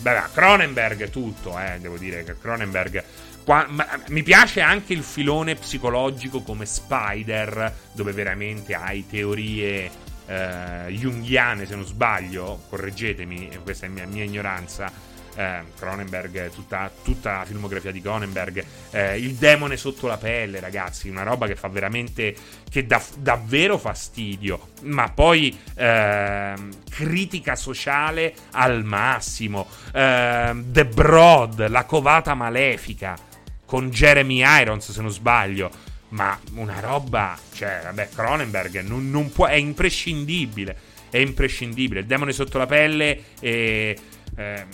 Beh, 0.00 0.22
Cronenberg 0.32 1.10
tutto, 1.10 1.58
eh, 1.58 1.78
devo 1.78 1.98
dire 1.98 2.24
che 2.24 2.38
Cronenberg 2.38 3.04
Qua, 3.44 3.66
ma, 3.68 3.86
mi 4.08 4.22
piace 4.22 4.60
anche 4.60 4.92
il 4.92 5.02
filone 5.02 5.54
psicologico 5.54 6.42
come 6.42 6.66
Spider, 6.66 7.74
dove 7.92 8.12
veramente 8.12 8.74
hai 8.74 9.06
teorie 9.08 9.90
eh, 10.26 10.84
junghiane, 10.88 11.66
se 11.66 11.74
non 11.74 11.86
sbaglio, 11.86 12.62
correggetemi, 12.68 13.58
questa 13.62 13.86
è 13.86 13.88
mia, 13.88 14.06
mia 14.06 14.24
ignoranza 14.24 14.92
eh, 15.34 15.62
Cronenberg, 15.78 16.50
tutta, 16.50 16.90
tutta, 17.02 17.38
la 17.38 17.44
filmografia 17.44 17.90
di 17.90 18.00
Cronenberg, 18.00 18.64
eh, 18.90 19.18
il 19.18 19.34
demone 19.34 19.76
sotto 19.76 20.06
la 20.06 20.16
pelle, 20.16 20.60
ragazzi, 20.60 21.08
una 21.08 21.22
roba 21.22 21.46
che 21.46 21.56
fa 21.56 21.68
veramente, 21.68 22.34
che 22.68 22.86
dà 22.86 23.02
davvero 23.16 23.78
fastidio, 23.78 24.70
ma 24.82 25.10
poi 25.10 25.56
eh, 25.74 26.54
critica 26.88 27.56
sociale 27.56 28.34
al 28.52 28.84
massimo, 28.84 29.66
ehm, 29.92 30.72
The 30.72 30.86
Broad, 30.86 31.68
la 31.68 31.84
covata 31.84 32.34
malefica, 32.34 33.16
con 33.64 33.90
Jeremy 33.90 34.42
Irons 34.44 34.90
se 34.90 35.00
non 35.00 35.10
sbaglio, 35.10 35.70
ma 36.10 36.38
una 36.54 36.80
roba, 36.80 37.38
cioè, 37.54 37.80
vabbè, 37.84 38.08
Cronenberg 38.14 38.80
non, 38.80 39.10
non 39.10 39.30
può, 39.30 39.46
è 39.46 39.54
imprescindibile, 39.54 40.76
è 41.08 41.18
imprescindibile. 41.18 42.00
Il 42.00 42.06
demone 42.06 42.32
sotto 42.32 42.58
la 42.58 42.66
pelle 42.66 43.22
e, 43.40 43.96
ehm, 44.34 44.68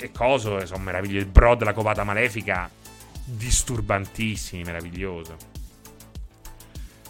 e 0.00 0.12
coso, 0.12 0.64
sono 0.66 0.82
meravigliosi. 0.82 1.24
Il 1.24 1.30
bro 1.30 1.54
della 1.54 1.72
covata 1.72 2.04
malefica, 2.04 2.70
disturbantissimi, 3.24 4.62
meraviglioso. 4.62 5.36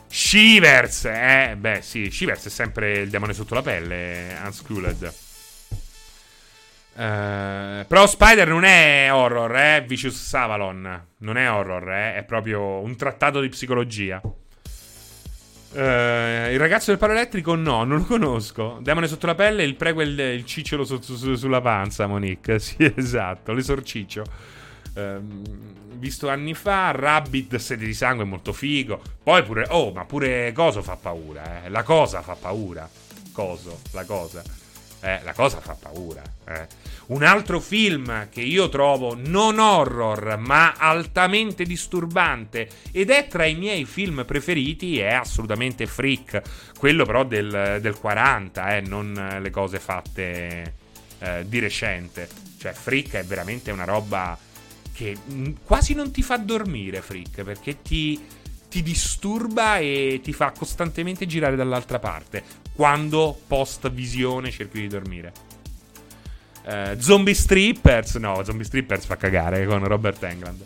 Shivers, 0.07 1.05
eh, 1.05 1.55
beh 1.57 1.81
sì, 1.83 2.11
Shivers 2.11 2.47
è 2.47 2.51
sempre 2.51 2.99
il 2.99 3.11
demone 3.11 3.35
sotto 3.35 3.55
la 3.55 3.63
pelle, 3.63 4.37
Unschooled. 4.43 5.15
Uh, 6.95 7.87
però 7.87 8.07
Spider 8.09 8.49
non 8.49 8.65
è 8.65 9.09
horror, 9.13 9.57
eh? 9.57 9.85
Vicious 9.87 10.21
Savalon. 10.21 11.07
Non 11.19 11.37
è 11.37 11.49
horror, 11.49 11.93
eh? 11.93 12.17
È 12.17 12.25
proprio 12.25 12.81
un 12.81 12.97
trattato 12.97 13.41
di 13.41 13.49
psicologia. 13.49 14.21
Uh, 15.71 16.51
il 16.51 16.59
ragazzo 16.59 16.91
del 16.91 16.99
palo 16.99 17.13
elettrico 17.13 17.55
no, 17.55 17.85
non 17.85 17.99
lo 17.99 18.05
conosco. 18.05 18.79
Demone 18.81 19.07
sotto 19.07 19.27
la 19.27 19.35
pelle, 19.35 19.65
il 19.65 19.75
prequel, 19.75 20.19
il 20.19 20.45
cicciolo 20.45 20.85
su, 20.85 21.01
su, 21.01 21.35
sulla 21.35 21.61
panza, 21.61 22.07
Monique. 22.07 22.59
Sì, 22.61 22.93
esatto, 22.97 23.53
l'esorciccio. 23.53 24.25
Uh, 24.95 25.21
visto 25.99 26.29
anni 26.29 26.55
fa, 26.55 26.91
Rabbit, 26.93 27.57
sede 27.57 27.85
di 27.85 27.95
sangue, 27.95 28.25
molto 28.25 28.53
figo. 28.53 29.01
Poi 29.23 29.43
pure, 29.43 29.67
oh, 29.69 29.93
ma 29.93 30.05
pure 30.05 30.53
Coso 30.53 30.83
fa 30.83 30.97
paura, 30.97 31.65
eh. 31.65 31.69
La 31.69 31.83
cosa 31.83 32.23
fa 32.23 32.35
paura. 32.35 32.89
Coso, 33.33 33.81
la 33.93 34.05
cosa. 34.05 34.43
Eh, 35.01 35.21
la 35.23 35.33
cosa 35.33 35.61
fa 35.61 35.75
paura. 35.75 36.23
Eh. 36.47 36.67
Un 37.07 37.23
altro 37.23 37.61
film 37.61 38.29
che 38.29 38.41
io 38.41 38.69
trovo 38.69 39.15
non 39.15 39.59
horror, 39.59 40.37
ma 40.39 40.75
altamente 40.75 41.65
disturbante 41.65 42.69
ed 42.91 43.11
è 43.11 43.29
tra 43.29 43.45
i 43.45 43.55
miei 43.55 43.85
film 43.85 44.25
preferiti 44.27 44.99
è 44.99 45.13
assolutamente 45.13 45.87
Freak, 45.87 46.43
quello 46.79 47.05
però 47.05 47.25
del, 47.25 47.79
del 47.81 47.99
40, 47.99 48.77
eh, 48.77 48.81
non 48.81 49.39
le 49.41 49.51
cose 49.51 49.79
fatte 49.79 50.75
eh, 51.21 51.45
di 51.47 51.59
recente. 51.61 52.29
Cioè, 52.59 52.73
Freak 52.73 53.15
è 53.15 53.25
veramente 53.25 53.71
una 53.71 53.85
roba 53.85 54.37
che 54.93 55.17
quasi 55.63 55.95
non 55.95 56.11
ti 56.11 56.23
fa 56.23 56.39
dormire, 56.39 57.01
Freak, 57.03 57.45
perché 57.45 57.83
ti, 57.83 58.21
ti 58.69 58.83
disturba 58.83 59.79
e 59.79 60.19
ti 60.23 60.33
fa 60.33 60.51
costantemente 60.51 61.25
girare 61.25 61.55
dall'altra 61.55 62.01
parte 62.01 62.67
quando 62.79 63.37
post 63.49 63.91
visione 63.91 64.53
cerchi 64.53 64.79
di 64.79 64.87
dormire. 64.87 65.33
Uh, 66.65 66.97
zombie 67.01 67.35
Strippers, 67.35 68.15
no, 68.15 68.45
Zombie 68.45 68.65
Strippers 68.65 69.05
fa 69.05 69.17
cagare 69.17 69.67
con 69.67 69.85
Robert 69.85 70.23
England. 70.23 70.65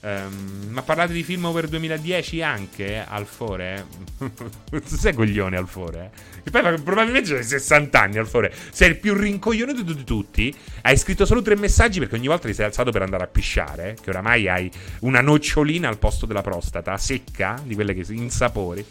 Um, 0.00 0.68
ma 0.70 0.80
parlate 0.80 1.12
di 1.12 1.22
film 1.22 1.44
over 1.44 1.68
2010 1.68 2.40
anche, 2.40 3.04
Alfore? 3.06 3.84
sei 4.84 5.12
coglione, 5.12 5.58
Alfore? 5.58 6.10
E 6.42 6.50
poi 6.50 6.80
probabilmente 6.80 7.36
hai 7.36 7.44
60 7.44 8.00
anni, 8.00 8.16
Alfore. 8.16 8.54
Sei 8.70 8.88
il 8.88 8.96
più 8.96 9.12
rincoglionato 9.12 9.82
di 9.82 10.04
tutti. 10.04 10.56
Hai 10.80 10.96
scritto 10.96 11.26
solo 11.26 11.42
tre 11.42 11.56
messaggi 11.56 11.98
perché 11.98 12.14
ogni 12.14 12.28
volta 12.28 12.48
ti 12.48 12.54
sei 12.54 12.64
alzato 12.64 12.90
per 12.90 13.02
andare 13.02 13.24
a 13.24 13.26
pisciare. 13.26 13.98
Che 14.00 14.08
oramai 14.08 14.48
hai 14.48 14.70
una 15.00 15.20
nocciolina 15.20 15.90
al 15.90 15.98
posto 15.98 16.24
della 16.24 16.40
prostata, 16.40 16.96
secca, 16.96 17.60
di 17.62 17.74
quelle 17.74 17.92
che 17.92 18.04
si 18.04 18.16
insapori. 18.16 18.82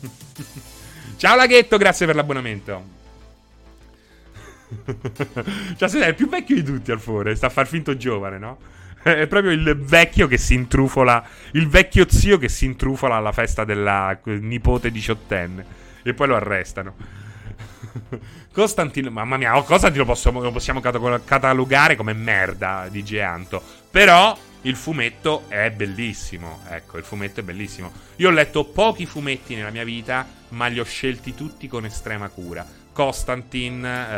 Ciao 1.18 1.34
Laghetto, 1.34 1.78
grazie 1.78 2.06
per 2.06 2.14
l'abbonamento. 2.14 2.84
cioè, 5.76 5.88
sei 5.88 6.10
il 6.10 6.14
più 6.14 6.28
vecchio 6.28 6.54
di 6.54 6.62
tutti, 6.62 6.92
Alfore. 6.92 7.34
Sta 7.34 7.48
a 7.48 7.50
far 7.50 7.66
finto 7.66 7.96
giovane, 7.96 8.38
no? 8.38 8.58
È 9.02 9.26
proprio 9.26 9.50
il 9.50 9.76
vecchio 9.76 10.28
che 10.28 10.38
si 10.38 10.54
intrufola. 10.54 11.26
Il 11.54 11.66
vecchio 11.66 12.06
zio 12.08 12.38
che 12.38 12.48
si 12.48 12.66
intrufola 12.66 13.16
alla 13.16 13.32
festa 13.32 13.64
della 13.64 14.16
nipote 14.26 14.92
diciottenne. 14.92 15.66
E 16.04 16.14
poi 16.14 16.28
lo 16.28 16.36
arrestano. 16.36 16.94
Costantino, 18.54 19.10
mamma 19.10 19.36
mia, 19.36 19.56
oh, 19.56 19.64
Costantino 19.64 20.04
possiamo, 20.04 20.40
lo 20.40 20.52
possiamo 20.52 20.80
catalogare 20.80 21.96
come 21.96 22.12
merda 22.12 22.86
di 22.88 23.02
Geanto. 23.02 23.60
Però 23.90 24.38
il 24.62 24.76
fumetto 24.76 25.46
è 25.48 25.72
bellissimo. 25.72 26.60
Ecco, 26.68 26.96
il 26.96 27.02
fumetto 27.02 27.40
è 27.40 27.42
bellissimo. 27.42 27.90
Io 28.16 28.28
ho 28.28 28.32
letto 28.32 28.62
pochi 28.66 29.04
fumetti 29.04 29.56
nella 29.56 29.70
mia 29.70 29.82
vita, 29.82 30.37
ma 30.50 30.66
li 30.66 30.80
ho 30.80 30.84
scelti 30.84 31.34
tutti 31.34 31.68
con 31.68 31.84
estrema 31.84 32.28
cura. 32.28 32.66
Constantine, 32.92 34.08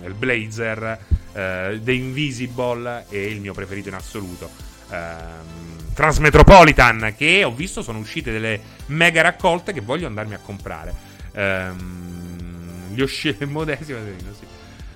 eh, 0.00 0.06
il 0.06 0.14
Blazer, 0.14 0.98
eh, 1.32 1.80
The 1.82 1.92
Invisible 1.92 3.06
e 3.08 3.26
il 3.26 3.40
mio 3.40 3.52
preferito 3.52 3.88
in 3.88 3.94
assoluto. 3.94 4.48
Eh, 4.90 5.70
Transmetropolitan, 5.94 7.14
che 7.16 7.44
ho 7.44 7.52
visto 7.52 7.82
sono 7.82 7.98
uscite 7.98 8.30
delle 8.30 8.60
mega 8.86 9.22
raccolte 9.22 9.72
che 9.72 9.80
voglio 9.80 10.06
andarmi 10.06 10.34
a 10.34 10.38
comprare. 10.38 10.94
Ehm, 11.32 12.94
li 12.94 13.02
ho 13.02 13.06
scelti 13.06 13.44
modesimo, 13.46 13.98
sì. 14.38 14.46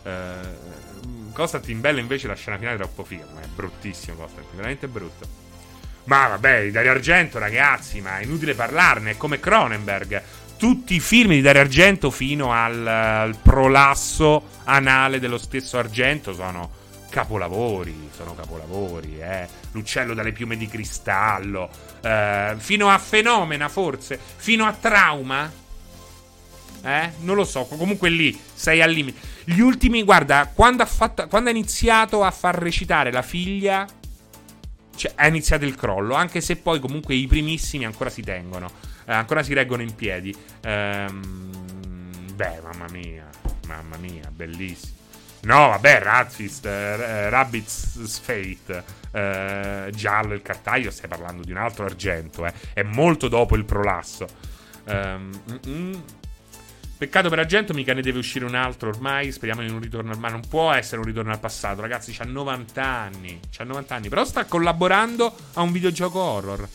Eh, 0.04 0.74
Constantine 1.32 1.80
Bella 1.80 2.00
invece 2.00 2.28
la 2.28 2.34
scena 2.34 2.56
finale 2.56 2.76
è 2.76 2.78
troppo 2.78 3.04
figa, 3.04 3.26
ma 3.34 3.40
è 3.40 3.46
bruttissimo 3.46 4.16
Constantine, 4.16 4.56
veramente 4.56 4.88
brutto. 4.88 5.44
Ma 6.04 6.28
vabbè, 6.28 6.70
Dario 6.70 6.92
Argento, 6.92 7.38
ragazzi, 7.38 8.00
ma 8.00 8.18
è 8.20 8.22
inutile 8.22 8.54
parlarne, 8.54 9.12
è 9.12 9.16
come 9.16 9.40
Cronenberg 9.40 10.22
tutti 10.56 10.94
i 10.94 11.00
film 11.00 11.30
di 11.30 11.40
Dario 11.40 11.62
Argento 11.62 12.10
fino 12.10 12.52
al, 12.52 12.86
al, 12.86 13.36
prolasso 13.36 14.42
anale 14.64 15.18
dello 15.18 15.38
stesso 15.38 15.78
Argento 15.78 16.32
sono 16.32 16.84
capolavori, 17.08 18.10
sono 18.14 18.34
capolavori, 18.34 19.20
eh. 19.20 19.48
L'uccello 19.72 20.14
dalle 20.14 20.32
piume 20.32 20.56
di 20.56 20.66
cristallo, 20.66 21.68
eh, 22.02 22.54
fino 22.58 22.88
a 22.88 22.98
Fenomena 22.98 23.68
forse, 23.68 24.18
fino 24.36 24.64
a 24.66 24.72
Trauma, 24.72 25.50
eh? 26.82 27.12
Non 27.20 27.36
lo 27.36 27.44
so, 27.44 27.64
comunque 27.64 28.08
lì 28.08 28.38
sei 28.54 28.82
al 28.82 28.90
limite. 28.90 29.20
Gli 29.44 29.60
ultimi, 29.60 30.02
guarda, 30.02 30.50
quando 30.52 30.82
ha, 30.82 30.86
fatto, 30.86 31.26
quando 31.28 31.48
ha 31.48 31.52
iniziato 31.52 32.22
a 32.22 32.30
far 32.30 32.56
recitare 32.56 33.12
la 33.12 33.22
figlia, 33.22 33.86
cioè, 34.94 35.12
è 35.14 35.26
iniziato 35.26 35.64
il 35.64 35.74
crollo, 35.74 36.14
anche 36.14 36.40
se 36.40 36.56
poi 36.56 36.80
comunque 36.80 37.14
i 37.14 37.26
primissimi 37.26 37.84
ancora 37.84 38.10
si 38.10 38.22
tengono 38.22 38.94
eh, 39.06 39.12
ancora 39.12 39.42
si 39.42 39.54
reggono 39.54 39.82
in 39.82 39.94
piedi. 39.94 40.34
Ehm, 40.62 42.32
beh, 42.34 42.60
mamma 42.62 42.86
mia, 42.90 43.28
mamma 43.66 43.96
mia, 43.96 44.30
bellissimo. 44.30 44.94
No, 45.42 45.68
vabbè, 45.68 46.00
Radfist, 46.00 46.66
eh, 46.66 47.30
Rabbit's 47.30 48.18
Fate, 48.18 48.82
eh, 49.12 49.90
giallo 49.94 50.34
il 50.34 50.42
cartaglio, 50.42 50.90
stai 50.90 51.08
parlando 51.08 51.42
di 51.44 51.52
un 51.52 51.58
altro 51.58 51.84
argento, 51.84 52.44
eh. 52.44 52.52
È 52.72 52.82
molto 52.82 53.28
dopo 53.28 53.54
il 53.56 53.64
prolasso. 53.64 54.26
Um. 54.84 56.02
Peccato 56.98 57.28
per 57.28 57.38
Argento, 57.40 57.74
mica 57.74 57.92
ne 57.92 58.00
deve 58.00 58.18
uscire 58.18 58.46
un 58.46 58.54
altro 58.54 58.88
ormai. 58.88 59.30
Speriamo 59.30 59.62
in 59.62 59.70
un 59.70 59.80
ritorno 59.80 60.12
al. 60.12 60.18
Ma 60.18 60.30
non 60.30 60.40
può 60.48 60.72
essere 60.72 61.00
un 61.02 61.06
ritorno 61.06 61.30
al 61.30 61.38
passato, 61.38 61.82
ragazzi. 61.82 62.10
C'ha 62.10 62.24
90 62.24 62.82
anni. 62.82 63.38
C'ha 63.50 63.64
90 63.64 63.94
anni. 63.94 64.08
Però 64.08 64.24
sta 64.24 64.46
collaborando 64.46 65.30
a 65.54 65.60
un 65.60 65.72
videogioco 65.72 66.18
horror. 66.18 66.66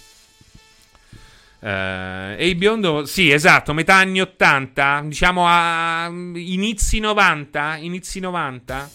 Uh, 1.62 2.34
e 2.38 2.48
il 2.48 2.56
biondo, 2.56 3.06
sì, 3.06 3.30
esatto, 3.30 3.72
metà 3.74 3.94
anni 3.94 4.20
80, 4.20 5.04
diciamo 5.06 5.44
a 5.46 6.08
inizi 6.08 7.00
90, 7.00 7.76
inizi 7.78 8.20
90. 8.20 8.90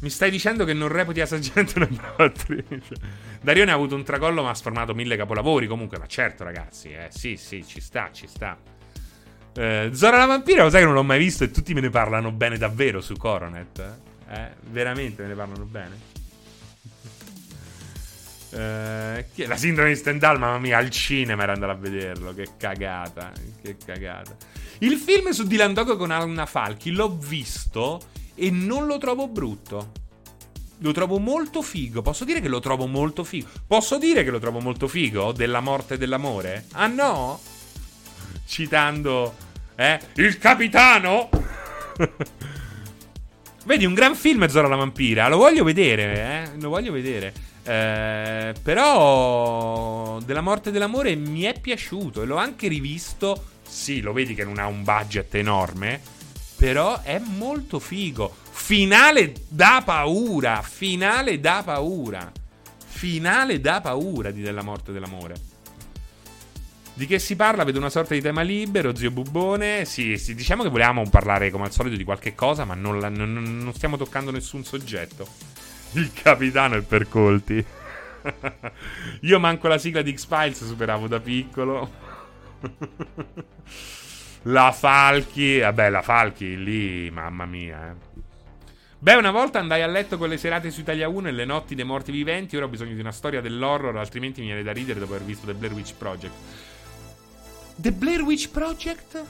Mi 0.00 0.08
stai 0.08 0.30
dicendo 0.30 0.64
che 0.64 0.72
non 0.72 0.88
reputi 0.88 1.24
saggente 1.26 1.74
una 1.76 1.86
brava 1.90 2.24
attrice? 2.24 2.94
Darione 3.42 3.70
ha 3.70 3.74
avuto 3.74 3.96
un 3.96 4.02
tracollo 4.02 4.42
ma 4.42 4.50
ha 4.50 4.54
sformato 4.54 4.94
mille 4.94 5.16
capolavori 5.16 5.66
comunque, 5.66 5.98
ma 5.98 6.06
certo 6.06 6.42
ragazzi, 6.42 6.88
eh, 6.88 7.08
sì, 7.10 7.36
sì, 7.36 7.62
ci 7.66 7.82
sta, 7.82 8.08
ci 8.12 8.26
sta. 8.26 8.56
Uh, 9.54 9.92
Zora 9.92 10.16
la 10.16 10.26
vampira, 10.26 10.62
lo 10.62 10.70
sai 10.70 10.80
che 10.80 10.86
non 10.86 10.94
l'ho 10.94 11.02
mai 11.02 11.18
visto 11.18 11.44
e 11.44 11.50
tutti 11.50 11.74
me 11.74 11.82
ne 11.82 11.90
parlano 11.90 12.30
bene 12.30 12.56
davvero 12.56 13.02
su 13.02 13.14
Coronet. 13.16 13.78
Eh? 13.78 14.40
eh 14.40 14.50
veramente 14.70 15.20
me 15.20 15.28
ne 15.28 15.34
parlano 15.34 15.64
bene. 15.64 16.17
Eh, 18.50 19.26
la 19.46 19.56
sindrome 19.56 19.90
di 19.90 19.96
Stendhal, 19.96 20.38
mamma 20.38 20.58
mia, 20.58 20.78
al 20.78 20.90
cinema 20.90 21.42
era 21.42 21.52
andato 21.52 21.72
a 21.72 21.76
vederlo. 21.76 22.34
Che 22.34 22.48
cagata, 22.56 23.32
che 23.62 23.76
cagata. 23.84 24.36
Il 24.78 24.96
film 24.96 25.30
su 25.30 25.44
Dylan 25.44 25.74
Dog 25.74 25.96
con 25.96 26.10
Anna 26.10 26.46
Falchi 26.46 26.92
l'ho 26.92 27.16
visto 27.16 28.00
e 28.34 28.50
non 28.50 28.86
lo 28.86 28.98
trovo 28.98 29.28
brutto. 29.28 29.92
Lo 30.78 30.92
trovo 30.92 31.18
molto 31.18 31.60
figo. 31.60 32.02
Posso 32.02 32.24
dire 32.24 32.40
che 32.40 32.48
lo 32.48 32.60
trovo 32.60 32.86
molto 32.86 33.24
figo? 33.24 33.48
Posso 33.66 33.98
dire 33.98 34.22
che 34.22 34.30
lo 34.30 34.38
trovo 34.38 34.60
molto 34.60 34.86
figo? 34.86 35.32
Della 35.32 35.60
morte 35.60 35.94
e 35.94 35.98
dell'amore? 35.98 36.66
Ah 36.72 36.86
no? 36.86 37.40
Citando, 38.46 39.34
eh? 39.74 39.98
Il 40.14 40.38
capitano? 40.38 41.28
Vedi, 43.64 43.84
un 43.84 43.94
gran 43.94 44.14
film 44.14 44.46
Zora 44.46 44.68
la 44.68 44.76
vampira. 44.76 45.28
Lo 45.28 45.36
voglio 45.36 45.64
vedere, 45.64 46.14
eh? 46.14 46.60
Lo 46.60 46.68
voglio 46.68 46.92
vedere. 46.92 47.34
Eh, 47.68 48.54
però 48.62 50.18
della 50.24 50.40
morte 50.40 50.70
dell'amore 50.70 51.14
mi 51.16 51.42
è 51.42 51.60
piaciuto 51.60 52.22
e 52.22 52.24
l'ho 52.24 52.36
anche 52.36 52.66
rivisto. 52.66 53.44
Sì, 53.68 54.00
lo 54.00 54.14
vedi 54.14 54.34
che 54.34 54.42
non 54.42 54.58
ha 54.58 54.66
un 54.66 54.82
budget 54.82 55.34
enorme, 55.34 56.00
però 56.56 57.02
è 57.02 57.18
molto 57.18 57.78
figo. 57.78 58.34
Finale 58.50 59.34
da 59.48 59.82
paura, 59.84 60.62
finale 60.62 61.40
da 61.40 61.60
paura. 61.62 62.32
Finale 62.86 63.60
da 63.60 63.82
paura 63.82 64.30
di 64.30 64.40
della 64.40 64.62
morte 64.62 64.90
dell'amore. 64.90 65.34
Di 66.94 67.06
che 67.06 67.18
si 67.18 67.36
parla? 67.36 67.64
Vedo 67.64 67.78
una 67.78 67.90
sorta 67.90 68.14
di 68.14 68.22
tema 68.22 68.40
libero, 68.40 68.96
zio 68.96 69.10
Bubbone. 69.10 69.84
Sì, 69.84 70.16
sì 70.16 70.34
diciamo 70.34 70.62
che 70.62 70.70
volevamo 70.70 71.06
parlare 71.10 71.50
come 71.50 71.66
al 71.66 71.72
solito 71.72 71.96
di 71.96 72.04
qualche 72.04 72.34
cosa, 72.34 72.64
ma 72.64 72.74
non, 72.74 72.98
la, 72.98 73.10
non, 73.10 73.30
non 73.30 73.74
stiamo 73.74 73.98
toccando 73.98 74.30
nessun 74.30 74.64
soggetto. 74.64 75.28
Il 75.92 76.12
capitano 76.12 76.76
è 76.76 76.82
per 76.82 77.08
colti. 77.08 77.64
Io 79.22 79.38
manco 79.38 79.68
la 79.68 79.78
sigla 79.78 80.02
di 80.02 80.16
X-Files 80.16 80.66
superavo 80.66 81.06
da 81.06 81.20
piccolo. 81.20 81.90
la 84.42 84.72
Falchi, 84.72 85.58
vabbè, 85.60 85.90
la 85.90 86.02
Falchi 86.02 86.62
lì, 86.62 87.10
mamma 87.10 87.46
mia, 87.46 87.90
eh. 87.90 88.06
Beh, 89.00 89.14
una 89.14 89.30
volta 89.30 89.60
andai 89.60 89.82
a 89.82 89.86
letto 89.86 90.18
con 90.18 90.28
le 90.28 90.36
serate 90.36 90.72
su 90.72 90.80
Italia 90.80 91.08
1 91.08 91.28
e 91.28 91.30
le 91.30 91.44
notti 91.44 91.76
dei 91.76 91.84
morti 91.84 92.10
viventi. 92.10 92.56
Ora 92.56 92.64
ho 92.64 92.68
bisogno 92.68 92.94
di 92.94 93.00
una 93.00 93.12
storia 93.12 93.40
dell'horror, 93.40 93.96
altrimenti 93.96 94.40
mi 94.40 94.46
viene 94.46 94.64
da 94.64 94.72
ridere 94.72 94.98
dopo 94.98 95.14
aver 95.14 95.24
visto 95.24 95.46
The 95.46 95.54
Blair 95.54 95.72
Witch 95.72 95.94
Project. 95.94 96.34
The 97.76 97.92
Blair 97.92 98.22
Witch 98.22 98.50
Project? 98.50 99.24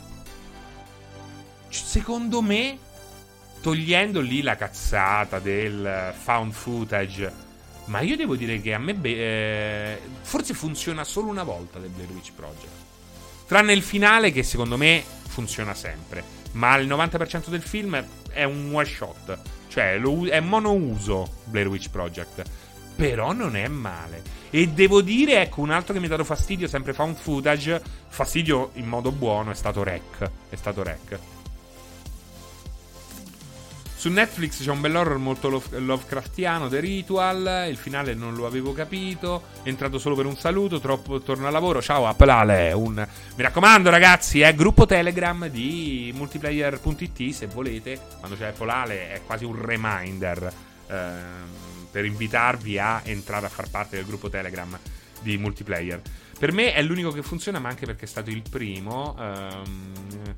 Secondo 1.68 2.40
me, 2.40 2.78
togliendo 3.60 4.20
lì 4.20 4.42
la 4.42 4.56
cazzata 4.56 5.38
del 5.38 6.14
found 6.16 6.52
footage, 6.52 7.32
ma 7.86 8.00
io 8.00 8.16
devo 8.16 8.36
dire 8.36 8.60
che 8.60 8.74
a 8.74 8.78
me 8.78 8.94
be- 8.94 9.16
eh, 9.16 10.00
forse 10.22 10.54
funziona 10.54 11.04
solo 11.04 11.28
una 11.28 11.42
volta 11.42 11.78
The 11.78 11.88
Blair 11.88 12.10
Witch 12.10 12.32
Project. 12.34 12.86
Tranne 13.46 13.72
il 13.72 13.82
finale 13.82 14.30
che 14.30 14.42
secondo 14.42 14.76
me 14.76 15.02
funziona 15.28 15.74
sempre, 15.74 16.22
ma 16.52 16.76
il 16.76 16.86
90% 16.86 17.48
del 17.48 17.62
film 17.62 18.02
è 18.30 18.44
un 18.44 18.70
one 18.72 18.84
shot, 18.84 19.38
cioè 19.68 19.98
lo, 19.98 20.26
è 20.26 20.40
monouso 20.40 21.40
Blair 21.44 21.68
Witch 21.68 21.90
Project. 21.90 22.42
Però 22.94 23.32
non 23.32 23.54
è 23.54 23.68
male. 23.68 24.22
E 24.50 24.68
devo 24.68 25.02
dire, 25.02 25.40
ecco, 25.40 25.60
un 25.60 25.70
altro 25.70 25.94
che 25.94 26.00
mi 26.00 26.06
ha 26.06 26.08
dato 26.08 26.24
fastidio, 26.24 26.66
sempre 26.66 26.92
found 26.92 27.16
footage, 27.16 27.80
fastidio 28.08 28.70
in 28.74 28.88
modo 28.88 29.12
buono, 29.12 29.52
è 29.52 29.54
stato 29.54 29.84
Rec. 29.84 30.30
È 30.48 30.56
stato 30.56 30.82
Rec. 30.82 31.18
Su 33.98 34.10
Netflix 34.10 34.62
c'è 34.62 34.70
un 34.70 34.80
bell'horror 34.80 35.18
molto 35.18 35.60
Lovecraftiano, 35.70 36.68
The 36.68 36.78
Ritual. 36.78 37.66
Il 37.68 37.76
finale 37.76 38.14
non 38.14 38.36
lo 38.36 38.46
avevo 38.46 38.72
capito. 38.72 39.46
È 39.64 39.68
entrato 39.68 39.98
solo 39.98 40.14
per 40.14 40.24
un 40.24 40.36
saluto. 40.36 40.78
Troppo 40.78 41.20
torno 41.20 41.48
al 41.48 41.52
lavoro. 41.52 41.82
Ciao, 41.82 42.06
Applale. 42.06 42.70
Un... 42.70 42.94
Mi 42.94 43.42
raccomando, 43.42 43.90
ragazzi, 43.90 44.40
è 44.40 44.54
gruppo 44.54 44.86
Telegram 44.86 45.48
di 45.48 46.12
multiplayer.it. 46.14 47.32
Se 47.32 47.48
volete, 47.48 48.00
quando 48.20 48.36
c'è 48.36 48.46
Applale, 48.46 49.14
è 49.14 49.20
quasi 49.26 49.44
un 49.44 49.60
reminder 49.60 50.48
ehm, 50.86 51.88
per 51.90 52.04
invitarvi 52.04 52.78
a 52.78 53.00
entrare 53.02 53.46
a 53.46 53.48
far 53.48 53.68
parte 53.68 53.96
del 53.96 54.06
gruppo 54.06 54.28
Telegram 54.28 54.78
di 55.22 55.36
multiplayer. 55.38 56.00
Per 56.38 56.52
me 56.52 56.72
è 56.72 56.82
l'unico 56.82 57.10
che 57.10 57.24
funziona, 57.24 57.58
ma 57.58 57.68
anche 57.68 57.84
perché 57.84 58.04
è 58.04 58.08
stato 58.08 58.30
il 58.30 58.42
primo. 58.48 59.16
Ehm, 59.18 60.36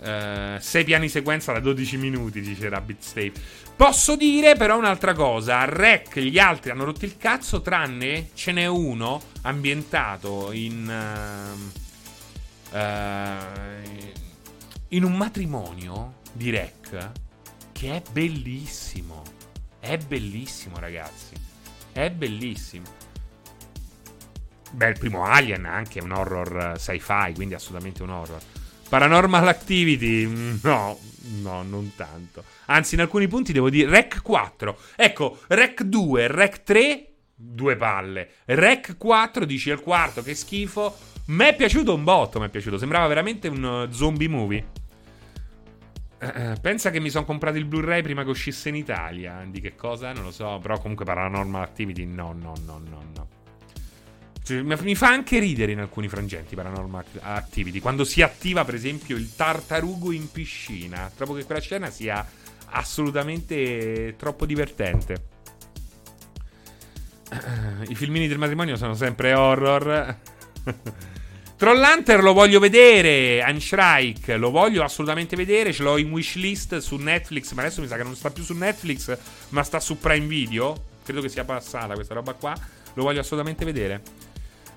6 0.00 0.80
uh, 0.80 0.84
piani 0.84 1.08
sequenza 1.08 1.52
da 1.52 1.60
12 1.60 1.96
minuti, 1.96 2.40
dice 2.40 2.68
Rabbit 2.68 3.00
Stave. 3.00 3.32
Posso 3.74 4.16
dire 4.16 4.54
però 4.54 4.76
un'altra 4.76 5.14
cosa: 5.14 5.64
Rec, 5.64 6.18
gli 6.18 6.38
altri 6.38 6.70
hanno 6.70 6.84
rotto 6.84 7.04
il 7.04 7.16
cazzo, 7.16 7.60
tranne 7.60 8.30
ce 8.34 8.52
n'è 8.52 8.66
uno 8.66 9.20
ambientato 9.42 10.52
in. 10.52 11.72
Uh, 12.72 12.76
uh, 12.76 14.26
in 14.92 15.04
un 15.04 15.16
matrimonio 15.16 16.20
di 16.32 16.50
Rec 16.50 17.10
che 17.72 17.96
è 17.96 18.02
bellissimo. 18.10 19.22
È 19.78 19.96
bellissimo, 19.98 20.78
ragazzi. 20.78 21.34
È 21.92 22.10
bellissimo. 22.10 22.86
Beh, 24.70 24.88
il 24.88 24.98
primo 24.98 25.24
Alien 25.24 25.64
anche 25.64 25.98
è 25.98 26.02
un 26.02 26.12
horror 26.12 26.78
sci-fi, 26.78 27.32
quindi 27.34 27.54
assolutamente 27.54 28.02
un 28.02 28.10
horror. 28.10 28.40
Paranormal 28.88 29.46
Activity, 29.48 30.26
no, 30.62 30.98
no, 31.42 31.62
non 31.62 31.92
tanto. 31.94 32.42
Anzi, 32.66 32.94
in 32.94 33.02
alcuni 33.02 33.28
punti 33.28 33.52
devo 33.52 33.68
dire 33.68 33.90
Rec 33.90 34.22
4. 34.22 34.78
Ecco, 34.96 35.40
Rec 35.48 35.82
2, 35.82 36.26
Rec 36.26 36.62
3, 36.62 37.12
due 37.34 37.76
palle. 37.76 38.30
Rec 38.46 38.96
4, 38.96 39.44
dici 39.44 39.68
il 39.68 39.80
quarto, 39.80 40.22
che 40.22 40.34
schifo. 40.34 40.96
Mi 41.26 41.44
è 41.44 41.54
piaciuto 41.54 41.94
un 41.94 42.02
botto, 42.02 42.40
mi 42.40 42.46
è 42.46 42.48
piaciuto. 42.48 42.78
Sembrava 42.78 43.06
veramente 43.06 43.48
un 43.48 43.62
uh, 43.62 43.92
zombie 43.92 44.28
movie. 44.28 44.66
Uh, 46.20 46.54
pensa 46.60 46.90
che 46.90 46.98
mi 46.98 47.10
sono 47.10 47.26
comprato 47.26 47.58
il 47.58 47.66
Blu-ray 47.66 48.00
prima 48.00 48.24
che 48.24 48.30
uscisse 48.30 48.70
in 48.70 48.74
Italia. 48.76 49.44
Di 49.46 49.60
che 49.60 49.74
cosa? 49.74 50.12
Non 50.12 50.24
lo 50.24 50.30
so. 50.30 50.58
Però 50.62 50.78
comunque 50.78 51.04
Paranormal 51.04 51.60
Activity, 51.60 52.06
no, 52.06 52.32
no, 52.32 52.54
no, 52.64 52.80
no, 52.88 53.04
no. 53.14 53.28
Mi 54.54 54.94
fa 54.94 55.08
anche 55.08 55.38
ridere 55.38 55.72
in 55.72 55.80
alcuni 55.80 56.08
frangenti 56.08 56.54
Paranormal 56.54 57.04
Activity. 57.20 57.80
Quando 57.80 58.04
si 58.04 58.22
attiva, 58.22 58.64
per 58.64 58.74
esempio, 58.74 59.16
il 59.16 59.34
tartarugo 59.34 60.12
in 60.12 60.30
piscina. 60.30 61.10
Trovo 61.14 61.34
che 61.34 61.44
quella 61.44 61.60
scena 61.60 61.90
sia 61.90 62.26
assolutamente 62.70 64.14
troppo 64.16 64.46
divertente. 64.46 65.36
I 67.88 67.94
filmini 67.94 68.28
del 68.28 68.38
matrimonio 68.38 68.76
sono 68.76 68.94
sempre 68.94 69.34
horror. 69.34 70.16
Trollhunter 71.56 72.22
lo 72.22 72.32
voglio 72.32 72.60
vedere. 72.60 73.44
Unstrike 73.46 74.36
lo 74.36 74.50
voglio 74.50 74.82
assolutamente 74.84 75.34
vedere. 75.36 75.72
Ce 75.72 75.82
l'ho 75.82 75.98
in 75.98 76.10
wishlist 76.10 76.78
su 76.78 76.96
Netflix. 76.96 77.52
Ma 77.52 77.62
adesso 77.62 77.80
mi 77.80 77.88
sa 77.88 77.96
che 77.96 78.04
non 78.04 78.14
sta 78.14 78.30
più 78.30 78.44
su 78.44 78.54
Netflix, 78.54 79.16
ma 79.50 79.62
sta 79.62 79.80
su 79.80 79.98
Prime 79.98 80.26
Video. 80.26 80.84
Credo 81.02 81.20
che 81.20 81.28
sia 81.28 81.44
passata 81.44 81.94
questa 81.94 82.14
roba 82.14 82.34
qua. 82.34 82.54
Lo 82.94 83.02
voglio 83.02 83.20
assolutamente 83.20 83.64
vedere. 83.64 84.02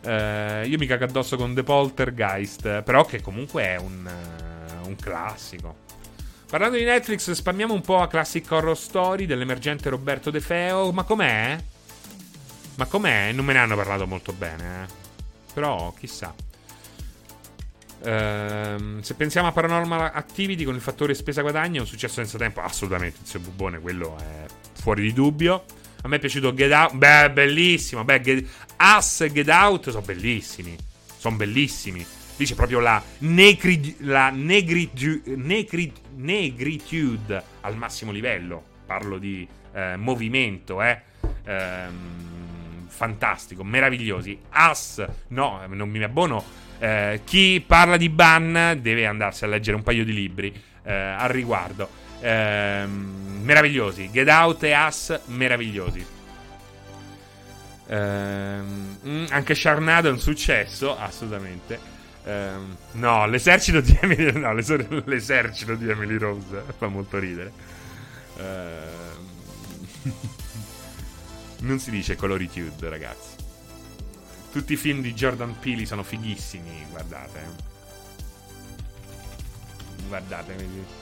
Uh, 0.04 0.66
io 0.66 0.78
mi 0.80 0.88
cago 0.88 1.04
addosso 1.04 1.38
con 1.38 1.54
The 1.54 1.64
Poltergeist, 1.64 2.82
però 2.82 3.06
che 3.06 3.22
comunque 3.22 3.64
è 3.64 3.78
un, 3.78 4.10
uh, 4.10 4.88
un 4.88 4.96
classico. 4.96 5.76
Parlando 6.50 6.78
di 6.78 6.84
Netflix, 6.84 7.32
spammiamo 7.32 7.74
un 7.74 7.82
po' 7.82 8.02
a 8.02 8.08
Classic 8.08 8.50
Horror 8.50 8.78
Story 8.78 9.26
dell'emergente 9.26 9.90
Roberto 9.90 10.32
De 10.32 10.42
Feo. 10.42 10.92
Ma 10.92 11.04
com'è? 11.04 11.58
Ma 12.76 12.86
com'è? 12.86 13.32
Non 13.32 13.46
me 13.46 13.54
ne 13.54 13.60
hanno 13.60 13.76
parlato 13.76 14.06
molto 14.08 14.34
bene, 14.34 14.84
eh. 14.84 14.88
Però, 15.54 15.94
chissà. 15.98 16.34
Uh, 18.00 19.00
se 19.02 19.14
pensiamo 19.14 19.48
a 19.48 19.52
Paranormal 19.52 20.12
Activity 20.14 20.64
con 20.64 20.74
il 20.74 20.82
fattore 20.82 21.14
spesa-guadagno, 21.14 21.78
è 21.78 21.82
un 21.82 21.88
successo 21.88 22.16
senza 22.16 22.38
tempo. 22.38 22.62
Assolutamente, 22.62 23.20
il 23.32 23.40
Bubone, 23.40 23.80
quello 23.80 24.18
è 24.18 24.46
fuori 24.74 25.04
di 25.04 25.14
dubbio. 25.14 25.64
A 26.02 26.08
me 26.08 26.16
è 26.16 26.20
piaciuto 26.20 26.54
Get 26.54 26.72
Out. 26.72 26.96
Beh, 26.96 27.30
bellissimo. 27.32 28.04
Beh, 28.04 28.22
Get... 28.22 28.48
Us 28.82 29.28
Get 29.32 29.48
Out 29.50 29.92
sono 29.92 30.04
bellissimi. 30.04 30.76
Sono 31.18 31.36
bellissimi. 31.36 32.04
Lì 32.38 32.46
c'è 32.46 32.56
proprio 32.56 32.80
la, 32.80 33.02
negri... 33.20 33.96
la 34.00 34.30
negri... 34.30 34.90
Negri... 35.36 35.94
negritude 36.16 37.44
al 37.62 37.78
massimo 37.78 38.12
livello. 38.12 38.64
Parlo 38.88 39.20
di 39.20 39.48
eh, 39.74 39.96
movimento, 39.98 40.82
eh. 40.82 41.00
Ehm, 41.46 42.88
fantastico, 42.88 43.64
meravigliosi. 43.64 44.40
Us, 44.54 45.06
no, 45.28 45.62
non 45.68 45.90
mi 45.90 46.04
abbono. 46.04 46.44
Eh, 46.80 47.22
chi 47.24 47.64
parla 47.66 47.98
di 47.98 48.10
Ban 48.10 48.80
deve 48.82 49.06
andarsi 49.06 49.44
a 49.44 49.48
leggere 49.48 49.76
un 49.76 49.84
paio 49.84 50.04
di 50.04 50.14
libri 50.14 50.52
eh, 50.84 50.92
al 50.92 51.30
riguardo. 51.30 51.88
Ehm, 52.22 53.42
meravigliosi. 53.44 54.10
Get 54.12 54.28
Out 54.28 54.64
e 54.64 54.76
Us, 54.76 55.20
meravigliosi. 55.26 56.20
Ehm, 57.92 59.26
anche 59.32 59.54
Sharnado 59.54 60.08
è 60.08 60.12
un 60.12 60.20
successo, 60.20 60.98
assolutamente. 60.98 61.78
Ehm, 62.24 62.78
no, 62.94 63.28
l'esercito 63.28 63.82
di 63.82 63.98
Emily, 64.00 64.32
no, 64.32 64.54
l'esercito 64.54 65.76
di 65.76 65.90
Emily 65.90 66.18
Rose 66.18 66.64
fa 66.78 66.88
molto 66.88 67.20
ridere. 67.20 67.52
Ehm, 68.38 70.14
non 71.60 71.80
si 71.80 71.92
dice 71.92 72.16
coloritude, 72.16 72.88
ragazzi. 72.88 73.36
Tutti 74.54 74.74
i 74.74 74.78
film 74.78 75.02
di 75.02 75.14
Jordan 75.14 75.60
Peele 75.60 75.86
sono 75.86 76.04
fighissimi, 76.04 76.86
guardate. 76.90 77.40
Guardate. 80.08 81.01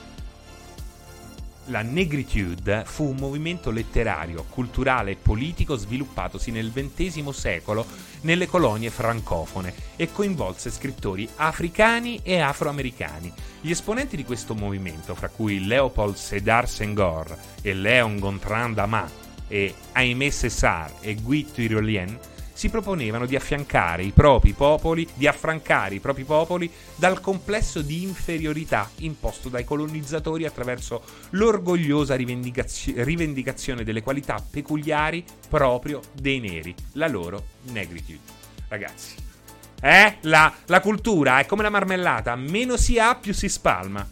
La 1.70 1.82
negritude 1.82 2.82
fu 2.84 3.04
un 3.04 3.16
movimento 3.16 3.70
letterario, 3.70 4.44
culturale 4.48 5.12
e 5.12 5.16
politico 5.16 5.76
sviluppatosi 5.76 6.50
nel 6.50 6.72
XX 6.72 7.28
secolo 7.28 7.86
nelle 8.22 8.48
colonie 8.48 8.90
francofone 8.90 9.72
e 9.94 10.10
coinvolse 10.10 10.68
scrittori 10.68 11.28
africani 11.36 12.18
e 12.24 12.40
afroamericani. 12.40 13.32
Gli 13.60 13.70
esponenti 13.70 14.16
di 14.16 14.24
questo 14.24 14.56
movimento, 14.56 15.14
fra 15.14 15.28
cui 15.28 15.64
Leopold 15.64 16.16
Sédar 16.16 16.68
Senghor 16.68 17.38
e 17.62 17.72
Léon 17.72 18.18
Gontran 18.18 18.74
Damas 18.74 19.12
e 19.46 19.72
Aimé 19.92 20.32
César 20.32 20.92
e 21.00 21.14
Guy 21.14 21.52
Tyrolien, 21.52 22.18
si 22.60 22.68
proponevano 22.68 23.24
di 23.24 23.36
affiancare 23.36 24.02
i 24.02 24.10
propri 24.10 24.52
popoli, 24.52 25.08
di 25.14 25.26
affrancare 25.26 25.94
i 25.94 25.98
propri 25.98 26.24
popoli 26.24 26.70
dal 26.94 27.18
complesso 27.18 27.80
di 27.80 28.02
inferiorità 28.02 28.90
imposto 28.96 29.48
dai 29.48 29.64
colonizzatori 29.64 30.44
attraverso 30.44 31.02
l'orgogliosa 31.30 32.16
rivendicazio- 32.16 33.02
rivendicazione 33.02 33.82
delle 33.82 34.02
qualità 34.02 34.44
peculiari 34.50 35.24
proprio 35.48 36.02
dei 36.12 36.38
neri, 36.38 36.74
la 36.92 37.08
loro 37.08 37.44
negritude. 37.70 38.20
Ragazzi, 38.68 39.14
Eh? 39.80 40.18
La, 40.20 40.52
la 40.66 40.80
cultura 40.82 41.38
è 41.38 41.46
come 41.46 41.62
la 41.62 41.70
marmellata, 41.70 42.36
meno 42.36 42.76
si 42.76 42.98
ha 42.98 43.14
più 43.14 43.32
si 43.32 43.48
spalma. 43.48 44.06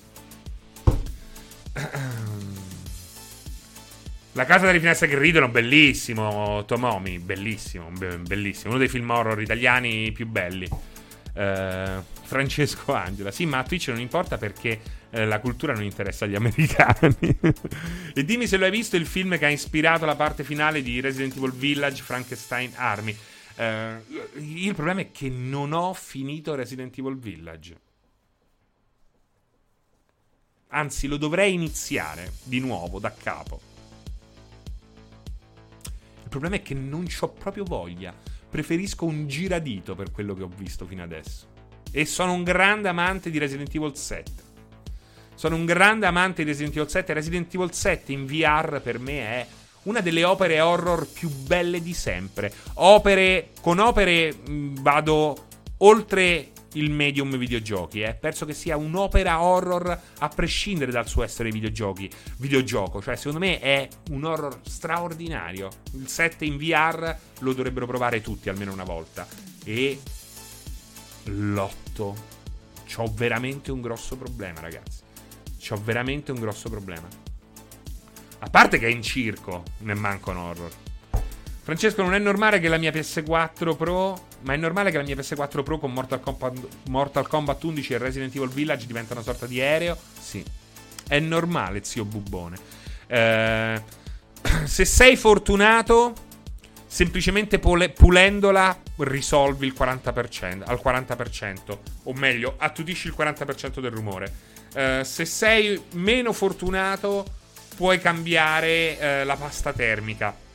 La 4.39 4.45
casa 4.45 4.67
delle 4.67 4.79
finestre 4.79 5.09
che 5.09 5.19
ridono, 5.19 5.49
bellissimo. 5.49 6.65
Tomomi, 6.65 7.19
bellissimo, 7.19 7.91
bellissimo. 7.91 8.71
Uno 8.71 8.79
dei 8.79 8.87
film 8.87 9.11
horror 9.11 9.43
italiani 9.43 10.13
più 10.13 10.29
belli. 10.29 10.65
Uh, 10.71 12.05
Francesco 12.23 12.93
Angela. 12.93 13.33
Sì, 13.33 13.47
ma 13.47 13.59
a 13.59 13.63
Twitch 13.65 13.89
non 13.89 13.99
importa 13.99 14.39
perché 14.39 14.81
uh, 15.11 15.25
la 15.25 15.41
cultura 15.41 15.73
non 15.73 15.83
interessa 15.83 16.25
agli 16.25 16.37
americani. 16.37 17.17
e 18.15 18.25
dimmi 18.25 18.47
se 18.47 18.59
lo 18.59 18.65
hai 18.67 18.71
visto 18.71 18.95
il 18.95 19.07
film 19.07 19.37
che 19.37 19.45
ha 19.45 19.51
ispirato 19.51 20.07
la 20.07 20.15
parte 20.15 20.45
finale 20.45 20.83
di 20.83 21.01
Resident 21.01 21.37
Evil 21.37 21.53
Village 21.53 22.01
Frankenstein 22.01 22.71
Army. 22.77 23.17
Uh, 23.57 24.37
il 24.37 24.73
problema 24.77 25.01
è 25.01 25.11
che 25.11 25.29
non 25.29 25.73
ho 25.73 25.93
finito 25.95 26.55
Resident 26.55 26.97
Evil 26.97 27.19
Village. 27.19 27.77
Anzi, 30.69 31.09
lo 31.09 31.17
dovrei 31.17 31.55
iniziare 31.55 32.35
di 32.45 32.61
nuovo, 32.61 33.01
da 33.01 33.13
capo. 33.13 33.68
Problema 36.39 36.57
è 36.57 36.63
che 36.63 36.75
non 36.75 37.07
ho 37.21 37.29
proprio 37.31 37.65
voglia. 37.65 38.15
Preferisco 38.49 39.05
un 39.05 39.27
giradito 39.27 39.97
per 39.97 40.13
quello 40.13 40.35
che 40.35 40.45
ho 40.45 40.51
visto 40.57 40.87
fino 40.87 41.03
adesso. 41.03 41.49
E 41.91 42.07
sono 42.07 42.33
un 42.33 42.45
grande 42.45 42.89
amante 42.89 43.31
di 43.31 43.39
Resident 43.39 43.75
Evil 43.75 43.97
7. 43.97 44.31
Sono 45.35 45.57
un 45.57 45.65
grande 45.65 46.07
amante 46.07 46.45
di 46.45 46.51
Resident 46.51 46.77
Evil 46.77 46.89
7. 46.89 47.13
Resident 47.13 47.53
Evil 47.53 47.73
7 47.73 48.13
in 48.13 48.25
VR 48.25 48.81
per 48.81 49.01
me 49.01 49.19
è 49.21 49.47
una 49.83 50.01
delle 50.01 50.23
opere 50.23 50.61
horror 50.61 51.09
più 51.09 51.29
belle 51.29 51.83
di 51.83 51.93
sempre. 51.93 52.53
Opere, 52.75 53.51
con 53.61 53.81
opere 53.81 54.33
vado 54.47 55.47
oltre 55.79 56.51
il 56.75 56.91
medium 56.91 57.37
videogiochi. 57.37 58.03
Eh. 58.03 58.15
Penso 58.15 58.45
che 58.45 58.55
sia 58.55 58.77
un'opera 58.77 59.41
horror 59.41 60.01
a 60.19 60.29
prescindere 60.29 60.93
dal 60.93 61.09
suo 61.09 61.23
essere 61.23 61.51
videogiochi, 61.51 62.11
videogioco. 62.39 63.01
Cioè, 63.03 63.17
secondo 63.17 63.39
me 63.39 63.59
è 63.61 63.89
un 64.11 64.25
horror 64.25 64.61
straordinario. 64.65 65.69
Il 65.93 66.09
7 66.09 66.45
in 66.45 66.57
VR 66.57 67.17
lo 67.41 67.53
dovrebbero 67.53 67.87
provare 67.87 68.21
tutti 68.21 68.49
almeno 68.49 68.73
una 68.73 68.85
volta. 68.85 69.27
E 69.65 70.01
l'8. 71.25 72.15
C'ho 72.87 73.13
veramente 73.15 73.71
un 73.71 73.81
grosso 73.81 74.17
problema, 74.17 74.61
ragazzi. 74.61 75.03
C'ho 75.61 75.77
veramente 75.83 76.33
un 76.33 76.41
grosso 76.41 76.71
problema. 76.71 77.07
A 78.41 78.51
parte 78.51 78.79
che 78.79 78.87
è 78.87 78.91
in 78.91 79.03
circo, 79.03 79.65
ne 79.79 79.95
manca 79.95 80.31
un 80.31 80.37
horror. 80.37 80.71
Francesco, 81.69 82.01
non 82.01 82.15
è 82.15 82.19
normale 82.19 82.61
che 82.61 82.69
la 82.69 82.79
mia 82.79 82.91
PS4 82.91 83.77
Pro. 83.77 84.29
Ma 84.41 84.55
è 84.55 84.57
normale 84.57 84.91
che 84.91 84.97
la 84.97 85.03
mia 85.03 85.15
PS4 85.15 85.63
Pro 85.63 85.79
con 85.79 85.93
Mortal 85.93 86.19
Kombat, 86.19 86.67
Mortal 86.89 87.29
Kombat 87.29 87.63
11 87.63 87.93
e 87.93 87.99
Resident 87.99 88.35
Evil 88.35 88.49
Village 88.49 88.87
diventa 88.87 89.13
una 89.13 89.23
sorta 89.23 89.45
di 89.45 89.61
aereo? 89.61 89.95
Sì. 90.19 90.43
È 91.07 91.19
normale, 91.19 91.85
zio 91.85 92.07
Bubbone. 92.07 92.57
Eh, 93.07 93.83
se 94.65 94.85
sei 94.87 95.15
fortunato, 95.17 96.15
semplicemente 96.87 97.59
pule- 97.59 97.91
pulendola 97.91 98.75
risolvi 99.01 99.67
il 99.67 99.75
40%, 99.79 100.63
al 100.65 100.81
40%. 100.83 101.79
O 102.05 102.15
meglio, 102.15 102.55
attutisci 102.57 103.09
il 103.09 103.15
40% 103.15 103.81
del 103.81 103.91
rumore. 103.91 104.33
Eh, 104.73 105.03
se 105.05 105.27
sei 105.27 105.79
meno 105.93 106.33
fortunato, 106.33 107.27
puoi 107.77 108.01
cambiare 108.01 108.99
eh, 108.99 109.25
la 109.25 109.37
pasta 109.37 109.75
termica 109.75 110.47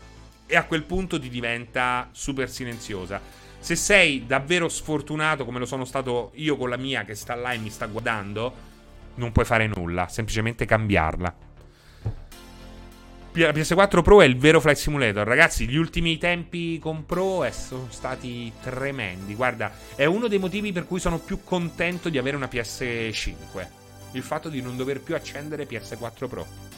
e 0.46 0.56
a 0.56 0.66
quel 0.66 0.84
punto 0.84 1.20
ti 1.20 1.30
diventa 1.30 2.10
super 2.12 2.50
silenziosa. 2.50 3.22
Se 3.60 3.76
sei 3.76 4.26
davvero 4.26 4.68
sfortunato 4.68 5.46
come 5.46 5.60
lo 5.60 5.66
sono 5.66 5.86
stato 5.86 6.32
io 6.36 6.58
con 6.58 6.70
la 6.70 6.78
mia 6.78 7.06
che 7.06 7.16
sta 7.16 7.34
là 7.36 7.54
e 7.54 7.58
mi 7.58 7.70
sta 7.70 7.86
guardando, 7.86 8.54
non 9.16 9.32
puoi 9.32 9.46
fare 9.46 9.68
nulla, 9.68 10.08
semplicemente 10.08 10.66
cambiarla. 10.66 11.52
La 13.36 13.50
PS4 13.50 14.04
Pro 14.04 14.22
è 14.22 14.26
il 14.26 14.38
vero 14.38 14.62
Flight 14.62 14.78
Simulator. 14.78 15.26
Ragazzi, 15.26 15.68
gli 15.68 15.76
ultimi 15.76 16.20
tempi 16.20 16.78
con 16.78 17.06
Pro 17.06 17.48
sono 17.52 17.88
stati 17.90 18.52
tremendi. 18.62 19.34
Guarda, 19.34 19.72
è 19.96 20.06
uno 20.06 20.28
dei 20.28 20.38
motivi 20.38 20.72
per 20.72 20.86
cui 20.86 21.00
sono 21.00 21.18
più 21.18 21.44
contento 21.44 22.10
di 22.10 22.20
avere 22.20 22.36
una 22.36 22.50
PS5. 22.52 23.34
Il 24.12 24.22
fatto 24.22 24.50
di 24.50 24.62
non 24.62 24.78
dover 24.78 25.02
più 25.02 25.16
accendere 25.16 25.68
PS4 25.68 26.28
Pro 26.28 26.73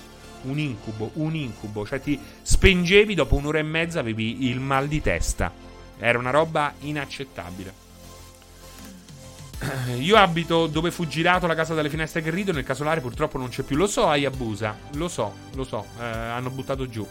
un 0.45 0.59
incubo, 0.59 1.11
un 1.15 1.35
incubo. 1.35 1.85
Cioè 1.85 2.01
ti 2.01 2.19
spengevi 2.41 3.13
dopo 3.13 3.35
un'ora 3.35 3.59
e 3.59 3.63
mezza, 3.63 3.99
avevi 3.99 4.47
il 4.49 4.59
mal 4.59 4.87
di 4.87 5.01
testa. 5.01 5.51
Era 5.97 6.17
una 6.17 6.31
roba 6.31 6.73
inaccettabile. 6.79 7.83
Io 9.99 10.17
abito 10.17 10.67
dove 10.67 10.91
fu 10.91 11.07
girato 11.07 11.47
la 11.47 11.55
casa 11.55 11.73
dalle 11.73 11.89
finestre 11.89 12.21
che 12.21 12.29
ridono. 12.29 12.59
Il 12.59 12.65
casolare 12.65 13.01
purtroppo 13.01 13.37
non 13.37 13.49
c'è 13.49 13.63
più. 13.63 13.75
Lo 13.75 13.87
so, 13.87 14.07
Ayabusa. 14.07 14.77
Lo 14.93 15.07
so, 15.07 15.33
lo 15.53 15.63
so. 15.63 15.85
Eh, 15.99 16.03
hanno 16.03 16.49
buttato 16.49 16.87
giù. 16.87 17.07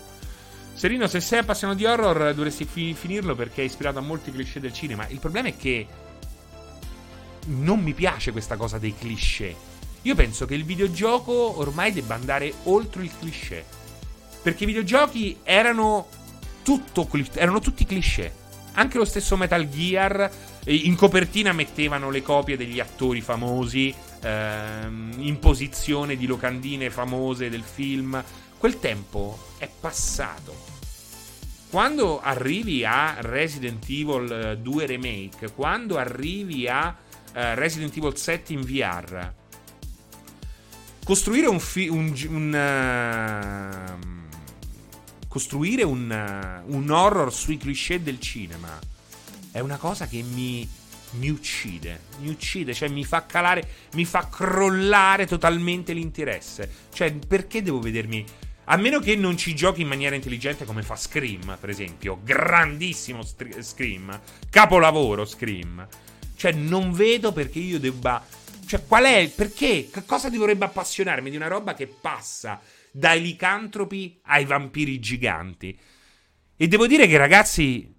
Serino, 0.74 1.06
se 1.06 1.20
sei 1.20 1.38
appassionato 1.38 1.78
di 1.78 1.86
horror, 1.86 2.34
dovresti 2.34 2.64
fi- 2.64 2.94
finirlo 2.94 3.34
perché 3.34 3.62
è 3.62 3.64
ispirato 3.64 3.98
a 3.98 4.02
molti 4.02 4.32
cliché 4.32 4.58
del 4.58 4.72
cinema. 4.72 5.06
Il 5.08 5.20
problema 5.20 5.48
è 5.48 5.56
che 5.56 5.86
non 7.46 7.80
mi 7.80 7.92
piace 7.92 8.32
questa 8.32 8.56
cosa 8.56 8.78
dei 8.78 8.94
cliché. 8.96 9.54
Io 10.04 10.14
penso 10.14 10.44
che 10.44 10.54
il 10.54 10.64
videogioco 10.64 11.58
ormai 11.58 11.90
debba 11.90 12.14
andare 12.14 12.52
oltre 12.64 13.02
il 13.02 13.10
cliché. 13.18 13.64
Perché 14.42 14.64
i 14.64 14.66
videogiochi 14.66 15.38
erano, 15.42 16.08
tutto, 16.62 17.08
erano 17.32 17.60
tutti 17.60 17.86
cliché. 17.86 18.42
Anche 18.72 18.98
lo 18.98 19.06
stesso 19.06 19.34
Metal 19.38 19.66
Gear, 19.66 20.30
in 20.64 20.94
copertina 20.94 21.52
mettevano 21.52 22.10
le 22.10 22.20
copie 22.20 22.58
degli 22.58 22.80
attori 22.80 23.22
famosi, 23.22 23.94
ehm, 24.20 25.14
in 25.18 25.38
posizione 25.38 26.16
di 26.16 26.26
locandine 26.26 26.90
famose 26.90 27.48
del 27.48 27.62
film. 27.62 28.22
Quel 28.58 28.78
tempo 28.80 29.38
è 29.56 29.70
passato. 29.80 30.72
Quando 31.70 32.20
arrivi 32.20 32.84
a 32.84 33.16
Resident 33.20 33.84
Evil 33.88 34.58
2 34.60 34.86
Remake, 34.86 35.52
quando 35.54 35.96
arrivi 35.96 36.68
a 36.68 36.88
uh, 36.88 37.32
Resident 37.54 37.96
Evil 37.96 38.16
7 38.16 38.52
in 38.52 38.60
VR, 38.60 39.32
costruire 41.04 41.46
un, 41.46 41.60
fi- 41.60 41.88
un, 41.88 42.12
un 42.28 43.96
uh, 44.00 45.28
costruire 45.28 45.84
un, 45.84 46.62
uh, 46.66 46.74
un, 46.74 46.90
horror 46.90 47.32
sui 47.32 47.58
cliché 47.58 48.02
del 48.02 48.18
cinema 48.18 48.78
è 49.52 49.60
una 49.60 49.76
cosa 49.76 50.06
che 50.08 50.22
mi, 50.22 50.68
mi 51.12 51.28
uccide. 51.28 52.00
Mi 52.20 52.28
uccide, 52.28 52.74
cioè 52.74 52.88
mi 52.88 53.04
fa 53.04 53.26
calare, 53.26 53.68
mi 53.92 54.04
fa 54.04 54.28
crollare 54.28 55.26
totalmente 55.26 55.92
l'interesse. 55.92 56.68
Cioè, 56.92 57.12
perché 57.12 57.62
devo 57.62 57.78
vedermi. 57.78 58.24
A 58.68 58.76
meno 58.76 58.98
che 58.98 59.14
non 59.14 59.36
ci 59.36 59.54
giochi 59.54 59.82
in 59.82 59.88
maniera 59.88 60.16
intelligente 60.16 60.64
come 60.64 60.82
fa 60.82 60.96
Scream, 60.96 61.58
per 61.60 61.68
esempio. 61.68 62.18
Grandissimo 62.24 63.22
stri- 63.22 63.62
Scream. 63.62 64.18
Capolavoro 64.50 65.24
Scream. 65.24 65.86
Cioè, 66.34 66.52
non 66.52 66.92
vedo 66.92 67.32
perché 67.32 67.58
io 67.58 67.78
debba 67.78 68.24
cioè, 68.66 68.84
qual 68.86 69.04
è? 69.04 69.30
Perché? 69.34 69.88
Che 69.90 70.04
cosa 70.04 70.30
ti 70.30 70.36
dovrebbe 70.36 70.64
appassionarmi 70.64 71.30
di 71.30 71.36
una 71.36 71.48
roba 71.48 71.74
che 71.74 71.86
passa 71.86 72.60
dai 72.90 73.20
licantropi 73.20 74.20
ai 74.24 74.44
vampiri 74.44 74.98
giganti? 75.00 75.78
E 76.56 76.68
devo 76.68 76.86
dire 76.86 77.06
che, 77.06 77.16
ragazzi, 77.16 77.92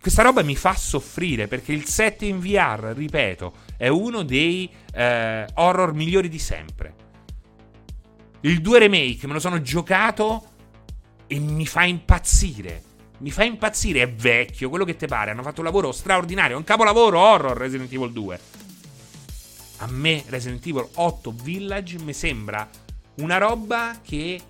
questa 0.00 0.22
roba 0.22 0.42
mi 0.42 0.56
fa 0.56 0.74
soffrire 0.74 1.48
perché 1.48 1.72
il 1.72 1.84
set 1.84 2.22
in 2.22 2.40
VR, 2.40 2.92
ripeto, 2.94 3.54
è 3.76 3.88
uno 3.88 4.22
dei 4.22 4.70
eh, 4.92 5.46
horror 5.54 5.94
migliori 5.94 6.28
di 6.28 6.38
sempre. 6.38 6.94
Il 8.42 8.60
2 8.60 8.78
remake 8.78 9.26
me 9.26 9.34
lo 9.34 9.38
sono 9.38 9.60
giocato 9.60 10.48
e 11.26 11.38
mi 11.38 11.66
fa 11.66 11.84
impazzire. 11.84 12.82
Mi 13.18 13.30
fa 13.30 13.44
impazzire, 13.44 14.02
è 14.02 14.10
vecchio, 14.10 14.70
quello 14.70 14.86
che 14.86 14.96
te 14.96 15.06
pare. 15.06 15.30
Hanno 15.30 15.42
fatto 15.42 15.60
un 15.60 15.66
lavoro 15.66 15.92
straordinario, 15.92 16.54
è 16.54 16.58
un 16.58 16.64
capolavoro 16.64 17.18
horror 17.18 17.56
Resident 17.56 17.92
Evil 17.92 18.12
2 18.12 18.40
a 19.80 19.86
me 19.88 20.22
Resident 20.26 20.64
Evil 20.66 20.88
8 20.94 21.34
Village 21.42 21.98
mi 22.00 22.12
sembra 22.12 22.68
una 23.16 23.38
roba 23.38 23.98
che 24.02 24.40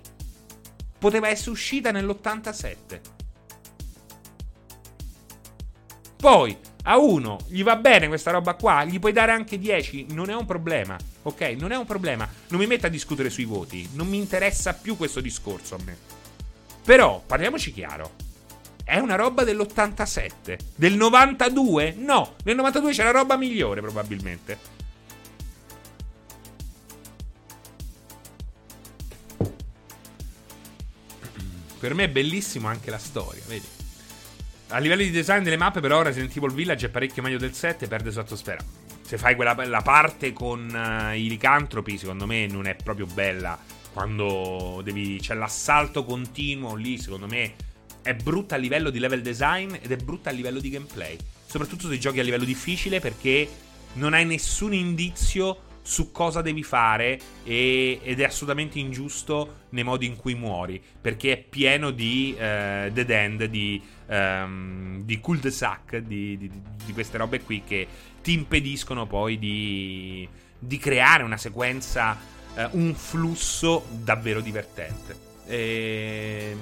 poteva 0.97 1.29
essere 1.29 1.51
uscita 1.51 1.91
nell'87. 1.91 2.99
Poi 6.17 6.57
a 6.83 6.97
uno 6.97 7.39
gli 7.47 7.63
va 7.63 7.75
bene 7.77 8.07
questa 8.07 8.31
roba 8.31 8.55
qua, 8.55 8.83
gli 8.83 8.99
puoi 8.99 9.11
dare 9.11 9.31
anche 9.31 9.57
10, 9.57 10.07
non 10.11 10.29
è 10.29 10.35
un 10.35 10.45
problema, 10.45 10.97
ok? 11.23 11.41
Non 11.57 11.71
è 11.71 11.77
un 11.77 11.85
problema. 11.85 12.27
Non 12.49 12.59
mi 12.59 12.67
metto 12.67 12.87
a 12.87 12.89
discutere 12.89 13.29
sui 13.29 13.45
voti, 13.45 13.89
non 13.93 14.07
mi 14.07 14.17
interessa 14.17 14.73
più 14.73 14.97
questo 14.97 15.21
discorso 15.21 15.75
a 15.75 15.79
me. 15.85 15.97
Però, 16.83 17.23
parliamoci 17.25 17.71
chiaro. 17.71 18.29
È 18.83 18.97
una 18.97 19.15
roba 19.15 19.43
dell'87. 19.43 20.57
Del 20.75 20.95
92? 20.95 21.95
No, 21.97 22.35
nel 22.43 22.55
92 22.55 22.91
c'era 22.91 23.11
roba 23.11 23.37
migliore 23.37 23.79
probabilmente. 23.81 24.80
Per 31.81 31.95
me 31.95 32.03
è 32.03 32.09
bellissimo 32.09 32.67
anche 32.67 32.91
la 32.91 32.99
storia, 32.99 33.41
vedi? 33.47 33.65
A 34.67 34.77
livello 34.77 35.01
di 35.01 35.09
design 35.09 35.41
delle 35.41 35.57
mappe, 35.57 35.79
però, 35.79 36.03
Resident 36.03 36.37
Evil 36.37 36.53
Village 36.53 36.85
è 36.85 36.89
parecchio 36.89 37.23
meglio 37.23 37.39
del 37.39 37.55
7 37.55 37.85
e 37.85 37.87
perde 37.87 38.11
su 38.11 38.19
atmosfera. 38.19 38.63
Se 39.01 39.17
fai 39.17 39.33
quella 39.33 39.55
la 39.65 39.81
parte 39.81 40.31
con 40.31 40.69
uh, 40.71 41.15
i 41.15 41.27
licantropi, 41.27 41.97
secondo 41.97 42.27
me 42.27 42.45
non 42.45 42.67
è 42.67 42.75
proprio 42.75 43.07
bella. 43.07 43.59
Quando 43.93 44.81
devi. 44.83 45.17
c'è 45.19 45.33
l'assalto 45.33 46.05
continuo 46.05 46.75
lì, 46.75 46.99
secondo 46.99 47.25
me 47.25 47.55
è 48.03 48.13
brutta 48.13 48.53
a 48.53 48.57
livello 48.59 48.91
di 48.91 48.99
level 48.99 49.23
design 49.23 49.73
ed 49.73 49.91
è 49.91 49.95
brutta 49.95 50.29
a 50.29 50.33
livello 50.33 50.59
di 50.59 50.69
gameplay. 50.69 51.17
Soprattutto 51.47 51.89
se 51.89 51.97
giochi 51.97 52.19
a 52.19 52.23
livello 52.23 52.45
difficile 52.45 52.99
perché 52.99 53.49
non 53.93 54.13
hai 54.13 54.25
nessun 54.25 54.71
indizio 54.75 55.70
su 55.81 56.11
cosa 56.11 56.41
devi 56.41 56.63
fare 56.63 57.19
e, 57.43 57.99
ed 58.03 58.19
è 58.19 58.23
assolutamente 58.23 58.79
ingiusto 58.79 59.59
nei 59.69 59.83
modi 59.83 60.05
in 60.05 60.15
cui 60.15 60.35
muori 60.35 60.81
perché 61.01 61.33
è 61.33 61.37
pieno 61.37 61.91
di 61.91 62.33
uh, 62.35 62.39
dead 62.39 63.09
end, 63.09 63.43
di, 63.45 63.81
um, 64.07 65.03
di 65.03 65.19
cul-de-sac, 65.19 65.97
di, 65.97 66.37
di, 66.37 66.51
di, 66.85 66.93
queste 66.93 67.17
robe 67.17 67.41
qui 67.41 67.63
che 67.65 67.87
ti 68.21 68.33
impediscono 68.33 69.07
poi 69.07 69.39
di, 69.39 70.27
creare 70.79 71.23
una 71.23 71.37
sequenza, 71.37 72.17
uh, 72.55 72.61
un 72.71 72.93
flusso 72.93 73.85
davvero 73.89 74.41
divertente. 74.41 75.29
E... 75.47 76.55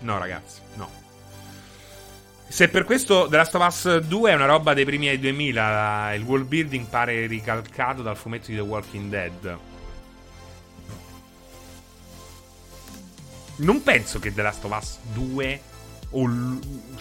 No 0.00 0.18
ragazzi, 0.18 0.60
no. 0.76 1.03
Se 2.46 2.68
per 2.68 2.84
questo 2.84 3.26
The 3.28 3.36
Last 3.36 3.54
of 3.56 3.66
Us 3.66 3.98
2 3.98 4.30
è 4.30 4.34
una 4.34 4.46
roba 4.46 4.74
dei 4.74 4.84
primi 4.84 5.08
anni 5.08 5.18
2000, 5.18 6.14
il 6.14 6.22
world 6.22 6.46
building 6.46 6.86
pare 6.86 7.26
ricalcato 7.26 8.02
dal 8.02 8.16
fumetto 8.16 8.50
di 8.50 8.54
The 8.54 8.62
Walking 8.62 9.10
Dead. 9.10 9.58
Non 13.56 13.82
penso 13.82 14.20
che 14.20 14.32
The 14.32 14.42
Last 14.42 14.64
of 14.64 14.78
Us 14.78 14.98
2 15.14 15.60
o 16.10 16.28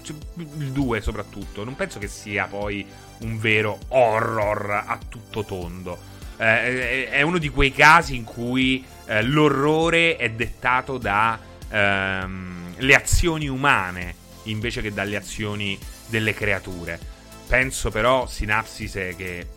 cioè, 0.01 0.15
il 0.57 0.71
2 0.71 1.01
soprattutto, 1.01 1.63
non 1.63 1.75
penso 1.75 1.99
che 1.99 2.07
sia 2.07 2.47
poi 2.47 2.85
un 3.19 3.37
vero 3.37 3.77
horror 3.89 4.71
a 4.71 4.97
tutto 5.07 5.43
tondo. 5.43 6.11
Eh, 6.37 7.09
è 7.09 7.21
uno 7.21 7.37
di 7.37 7.49
quei 7.49 7.71
casi 7.71 8.15
in 8.15 8.23
cui 8.23 8.83
eh, 9.05 9.21
l'orrore 9.21 10.15
è 10.15 10.31
dettato 10.31 10.97
dalle 10.97 11.37
ehm, 11.69 12.91
azioni 12.91 13.47
umane 13.47 14.21
invece 14.43 14.81
che 14.81 14.93
dalle 14.93 15.15
azioni 15.15 15.77
delle 16.07 16.33
creature. 16.33 16.99
Penso 17.47 17.89
però, 17.89 18.27
Sinapsis, 18.27 18.93
che 18.93 19.47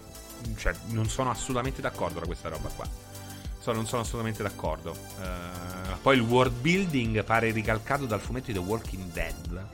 cioè, 0.56 0.74
non 0.88 1.08
sono 1.08 1.30
assolutamente 1.30 1.80
d'accordo 1.80 2.20
da 2.20 2.26
questa 2.26 2.48
roba 2.48 2.68
qua. 2.68 2.88
So, 3.58 3.72
non 3.72 3.86
sono 3.86 4.02
assolutamente 4.02 4.42
d'accordo. 4.42 4.96
Uh, 5.18 5.98
poi 6.00 6.16
il 6.16 6.22
world 6.22 6.54
building 6.60 7.24
pare 7.24 7.50
ricalcato 7.50 8.06
dal 8.06 8.20
fumetto 8.20 8.46
di 8.46 8.52
The 8.52 8.58
Walking 8.58 9.12
Dead. 9.12 9.66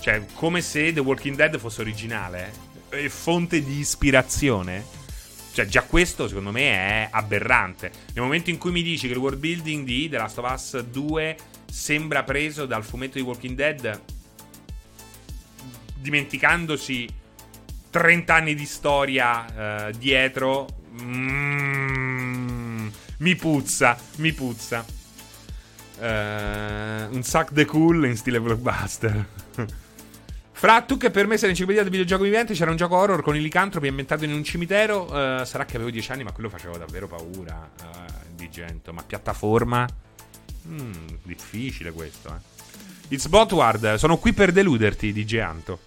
Cioè, 0.00 0.24
come 0.34 0.62
se 0.62 0.92
The 0.92 1.00
Walking 1.00 1.36
Dead 1.36 1.58
fosse 1.58 1.82
originale 1.82 2.52
e 2.88 3.08
fonte 3.08 3.62
di 3.62 3.78
ispirazione. 3.78 4.98
Cioè, 5.52 5.66
già 5.66 5.82
questo 5.82 6.28
secondo 6.28 6.50
me 6.50 6.70
è 6.70 7.08
aberrante. 7.10 7.92
Nel 8.14 8.24
momento 8.24 8.50
in 8.50 8.58
cui 8.58 8.70
mi 8.70 8.82
dici 8.82 9.06
che 9.06 9.12
il 9.12 9.18
world 9.18 9.38
building 9.38 9.84
di 9.84 10.08
The 10.08 10.16
Last 10.16 10.38
of 10.38 10.50
Us 10.50 10.80
2 10.80 11.36
sembra 11.70 12.22
preso 12.24 12.66
dal 12.66 12.84
fumetto 12.84 13.18
di 13.18 13.24
Walking 13.24 13.56
Dead, 13.56 14.00
dimenticandosi 16.00 17.08
30 17.90 18.34
anni 18.34 18.54
di 18.54 18.64
storia 18.64 19.88
uh, 19.88 19.90
dietro. 19.96 20.66
Mm, 21.00 22.88
mi 23.18 23.36
puzza, 23.36 23.96
mi 24.16 24.32
puzza. 24.32 24.84
Uh, 25.98 27.14
un 27.14 27.22
sac 27.22 27.52
de 27.52 27.64
cool 27.66 28.06
in 28.06 28.16
stile 28.16 28.40
blockbuster. 28.40 29.26
Fra 30.52 30.82
tu 30.82 30.96
che 30.96 31.10
per 31.10 31.26
me 31.26 31.36
sei 31.36 31.46
l'enciclopedia 31.46 31.82
del 31.82 31.90
videogioco 31.90 32.22
vivente, 32.22 32.52
c'era 32.52 32.70
un 32.70 32.76
gioco 32.76 32.96
horror 32.96 33.22
con 33.22 33.34
i 33.34 33.40
licantropi 33.40 33.88
ambientato 33.88 34.24
in 34.24 34.32
un 34.32 34.44
cimitero. 34.44 35.04
Uh, 35.04 35.44
sarà 35.44 35.64
che 35.64 35.76
avevo 35.76 35.90
10 35.90 36.12
anni, 36.12 36.22
ma 36.22 36.32
quello 36.32 36.48
faceva 36.50 36.76
davvero 36.76 37.06
paura. 37.06 37.70
Uh, 37.80 38.20
di 38.40 38.50
gente. 38.50 38.90
Ma 38.92 39.02
piattaforma? 39.02 39.86
Mm, 40.68 41.06
difficile 41.22 41.92
questo, 41.92 42.28
eh. 42.28 42.58
It's 43.08 43.26
Botward, 43.26 43.94
sono 43.94 44.18
qui 44.18 44.32
per 44.32 44.52
deluderti, 44.52 45.12
DJ 45.12 45.38
Anto. 45.38 45.78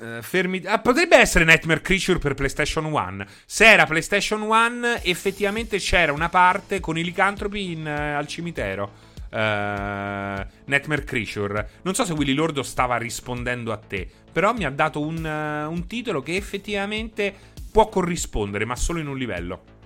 Uh, 0.00 0.22
fermi... 0.22 0.62
ah, 0.64 0.78
potrebbe 0.78 1.16
essere 1.16 1.44
Nightmare 1.44 1.80
Creature 1.80 2.18
per 2.18 2.34
PlayStation 2.34 2.84
1. 2.84 3.24
Se 3.44 3.66
era 3.66 3.84
PlayStation 3.84 4.42
1, 4.42 5.00
effettivamente 5.02 5.78
c'era 5.78 6.12
una 6.12 6.28
parte 6.28 6.78
con 6.78 6.96
i 6.96 7.02
licantropi 7.02 7.72
in, 7.72 7.84
uh, 7.84 8.16
al 8.16 8.26
cimitero. 8.28 9.06
Uh, 9.30 10.46
Nightmare 10.66 11.02
Creature. 11.04 11.70
Non 11.82 11.94
so 11.94 12.04
se 12.04 12.12
Willy 12.12 12.32
Lordo 12.32 12.62
stava 12.62 12.96
rispondendo 12.96 13.72
a 13.72 13.76
te, 13.76 14.08
però 14.32 14.54
mi 14.54 14.64
ha 14.64 14.70
dato 14.70 15.00
un, 15.00 15.24
un 15.24 15.86
titolo 15.86 16.22
che 16.22 16.36
effettivamente 16.36 17.34
può 17.70 17.88
corrispondere, 17.88 18.64
ma 18.64 18.76
solo 18.76 19.00
in 19.00 19.08
un 19.08 19.18
livello. 19.18 19.76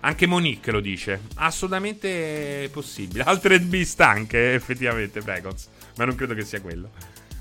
Anche 0.00 0.26
Monique 0.26 0.70
lo 0.72 0.80
dice. 0.80 1.20
Assolutamente 1.36 2.68
possibile. 2.72 3.22
Altered 3.26 3.64
Beast 3.64 4.00
anche, 4.00 4.52
effettivamente, 4.54 5.20
Pregons. 5.20 5.68
Ma 5.96 6.04
non 6.04 6.14
credo 6.14 6.34
che 6.34 6.44
sia 6.44 6.60
quello. 6.60 6.90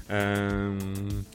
Ehm, 0.07 1.25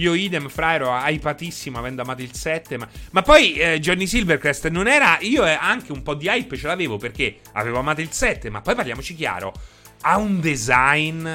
io 0.00 0.14
idem, 0.14 0.48
fra 0.48 0.74
ero 0.74 0.90
hypatissimo 0.90 1.78
avendo 1.78 2.02
amato 2.02 2.22
il 2.22 2.34
7. 2.34 2.76
Ma, 2.76 2.88
ma 3.12 3.22
poi 3.22 3.54
eh, 3.54 3.80
Johnny 3.80 4.06
Silvercrest 4.06 4.68
non 4.68 4.88
era. 4.88 5.18
Io 5.20 5.44
eh, 5.46 5.56
anche 5.58 5.92
un 5.92 6.02
po' 6.02 6.14
di 6.14 6.26
hype 6.26 6.56
ce 6.56 6.66
l'avevo 6.66 6.96
perché 6.96 7.40
avevo 7.52 7.78
amato 7.78 8.00
il 8.00 8.12
7. 8.12 8.50
Ma 8.50 8.60
poi 8.60 8.74
parliamoci 8.74 9.14
chiaro: 9.14 9.52
ha 10.02 10.16
un 10.16 10.40
design 10.40 11.28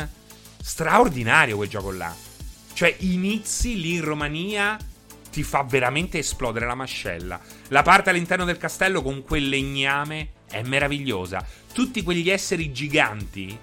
straordinario 0.62 1.56
quel 1.56 1.70
gioco 1.70 1.92
là. 1.92 2.14
Cioè, 2.74 2.96
inizi 3.00 3.80
lì 3.80 3.96
in 3.96 4.04
Romania. 4.04 4.78
Ti 5.32 5.44
fa 5.44 5.64
veramente 5.64 6.18
esplodere 6.18 6.66
la 6.66 6.76
mascella. 6.76 7.40
La 7.70 7.84
parte 7.84 8.10
all'interno 8.10 8.44
del 8.44 8.58
castello 8.58 9.02
con 9.02 9.24
quel 9.24 9.48
legname 9.48 10.32
è 10.50 10.62
meravigliosa. 10.62 11.46
Tutti 11.72 12.04
quegli 12.04 12.30
esseri 12.30 12.74
giganti. 12.74 13.58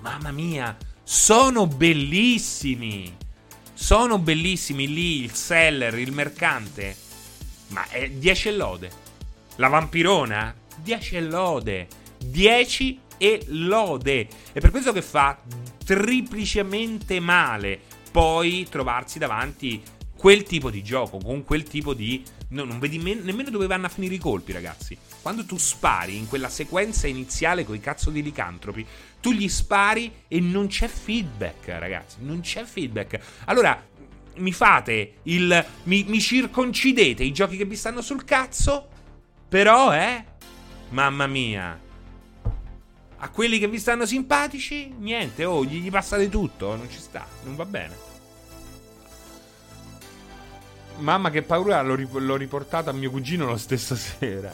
Mamma 0.00 0.30
mia 0.32 0.74
sono 1.02 1.66
bellissimi. 1.66 3.21
Sono 3.82 4.20
bellissimi 4.20 4.86
lì 4.86 5.24
il 5.24 5.32
seller, 5.32 5.98
il 5.98 6.12
mercante. 6.12 6.96
Ma 7.70 7.84
è 7.88 8.08
10 8.08 8.48
e 8.48 8.52
lode. 8.52 8.90
La 9.56 9.66
vampirona? 9.66 10.54
10 10.76 11.16
e 11.16 11.20
lode. 11.20 11.88
10 12.24 13.00
e 13.18 13.42
lode. 13.48 14.28
È 14.52 14.60
per 14.60 14.70
questo 14.70 14.92
che 14.92 15.02
fa 15.02 15.36
triplicemente 15.84 17.18
male 17.18 17.80
poi 18.12 18.68
trovarsi 18.70 19.18
davanti 19.18 19.82
quel 20.14 20.44
tipo 20.44 20.70
di 20.70 20.84
gioco, 20.84 21.18
con 21.18 21.42
quel 21.42 21.64
tipo 21.64 21.92
di... 21.92 22.22
No, 22.50 22.62
non 22.62 22.78
vedi 22.78 23.00
me- 23.00 23.14
nemmeno 23.14 23.50
dove 23.50 23.66
vanno 23.66 23.86
a 23.86 23.88
finire 23.88 24.14
i 24.14 24.18
colpi, 24.18 24.52
ragazzi. 24.52 24.96
Quando 25.20 25.44
tu 25.44 25.58
spari 25.58 26.16
in 26.16 26.28
quella 26.28 26.48
sequenza 26.48 27.08
iniziale 27.08 27.64
con 27.64 27.74
i 27.74 27.80
cazzo 27.80 28.10
di 28.10 28.22
licantropi, 28.22 28.86
tu 29.22 29.30
gli 29.30 29.48
spari 29.48 30.12
e 30.26 30.40
non 30.40 30.66
c'è 30.66 30.88
feedback, 30.88 31.68
ragazzi. 31.68 32.16
Non 32.18 32.40
c'è 32.40 32.64
feedback. 32.64 33.20
Allora, 33.44 33.80
mi 34.36 34.52
fate 34.52 35.14
il. 35.22 35.64
Mi, 35.84 36.04
mi 36.08 36.20
circoncidete 36.20 37.22
i 37.22 37.32
giochi 37.32 37.56
che 37.56 37.64
vi 37.64 37.76
stanno 37.76 38.02
sul 38.02 38.24
cazzo. 38.24 38.88
Però, 39.48 39.94
eh. 39.94 40.24
Mamma 40.90 41.28
mia. 41.28 41.78
A 43.16 43.28
quelli 43.30 43.60
che 43.60 43.68
vi 43.68 43.78
stanno 43.78 44.04
simpatici, 44.06 44.92
niente, 44.98 45.44
oh, 45.44 45.64
gli, 45.64 45.80
gli 45.80 45.90
passate 45.90 46.28
tutto, 46.28 46.74
non 46.74 46.90
ci 46.90 46.98
sta, 46.98 47.24
non 47.44 47.54
va 47.54 47.64
bene. 47.64 48.10
Mamma 50.98 51.30
che 51.30 51.42
paura, 51.42 51.80
l'ho, 51.82 52.36
riportato 52.36 52.90
a 52.90 52.92
mio 52.92 53.10
cugino 53.10 53.48
la 53.48 53.56
stessa 53.56 53.94
sera. 53.96 54.52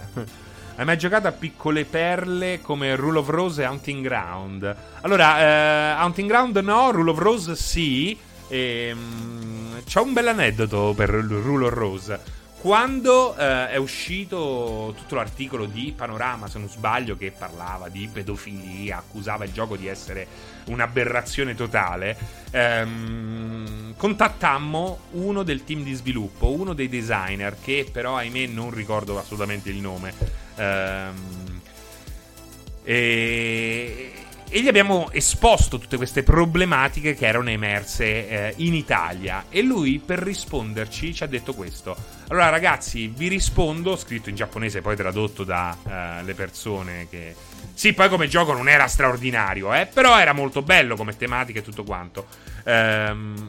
Hai 0.78 0.84
mai 0.84 0.96
giocato 0.96 1.26
a 1.26 1.32
piccole 1.32 1.84
perle 1.84 2.60
come 2.62 2.94
Rule 2.94 3.18
of 3.18 3.28
Rose 3.30 3.64
e 3.64 3.66
Hunting 3.66 4.00
Ground? 4.00 4.76
Allora, 5.00 5.40
eh, 5.40 6.04
Hunting 6.04 6.28
Ground 6.28 6.56
no, 6.58 6.92
Rule 6.92 7.10
of 7.10 7.18
Rose 7.18 7.56
sì. 7.56 8.16
E, 8.46 8.92
um, 8.92 9.82
c'ho 9.82 10.04
un 10.04 10.12
bel 10.12 10.28
aneddoto 10.28 10.94
per 10.94 11.10
Rule 11.10 11.66
of 11.66 11.72
Rose. 11.72 12.20
Quando 12.60 13.36
eh, 13.36 13.70
è 13.70 13.76
uscito 13.76 14.94
tutto 14.96 15.16
l'articolo 15.16 15.64
di 15.64 15.92
Panorama, 15.96 16.46
se 16.46 16.60
non 16.60 16.68
sbaglio, 16.68 17.16
che 17.16 17.32
parlava 17.36 17.88
di 17.88 18.08
pedofilia, 18.12 18.98
accusava 18.98 19.44
il 19.44 19.52
gioco 19.52 19.76
di 19.76 19.88
essere 19.88 20.28
un'aberrazione 20.66 21.56
totale, 21.56 22.16
ehm, 22.52 23.94
contattammo 23.96 24.98
uno 25.14 25.42
del 25.42 25.64
team 25.64 25.82
di 25.82 25.94
sviluppo, 25.94 26.52
uno 26.52 26.72
dei 26.72 26.88
designer, 26.88 27.56
che 27.60 27.88
però 27.90 28.16
ahimè 28.16 28.46
non 28.46 28.70
ricordo 28.70 29.18
assolutamente 29.18 29.70
il 29.70 29.78
nome. 29.78 30.46
Ehm, 30.58 31.60
e, 32.82 34.12
e, 34.48 34.62
gli 34.62 34.68
abbiamo 34.68 35.10
esposto 35.12 35.78
tutte 35.78 35.96
queste 35.96 36.22
problematiche 36.22 37.14
che 37.14 37.26
erano 37.26 37.50
emerse 37.50 38.28
eh, 38.28 38.54
in 38.56 38.74
Italia. 38.74 39.44
E 39.50 39.62
lui, 39.62 40.00
per 40.04 40.18
risponderci, 40.20 41.14
ci 41.14 41.22
ha 41.22 41.26
detto 41.26 41.54
questo. 41.54 41.96
Allora, 42.28 42.48
ragazzi, 42.48 43.08
vi 43.08 43.28
rispondo, 43.28 43.96
scritto 43.96 44.30
in 44.30 44.36
giapponese, 44.36 44.80
poi 44.80 44.96
tradotto 44.96 45.44
dalle 45.44 46.32
uh, 46.32 46.34
persone 46.34 47.06
che 47.10 47.34
Sì, 47.74 47.92
poi 47.92 48.08
come 48.08 48.26
gioco 48.26 48.52
non 48.52 48.68
era 48.68 48.86
straordinario, 48.86 49.72
eh, 49.74 49.86
però 49.86 50.18
era 50.18 50.32
molto 50.32 50.62
bello 50.62 50.96
come 50.96 51.16
tematica 51.16 51.58
e 51.58 51.62
tutto 51.62 51.84
quanto. 51.84 52.26
Ehm, 52.64 53.48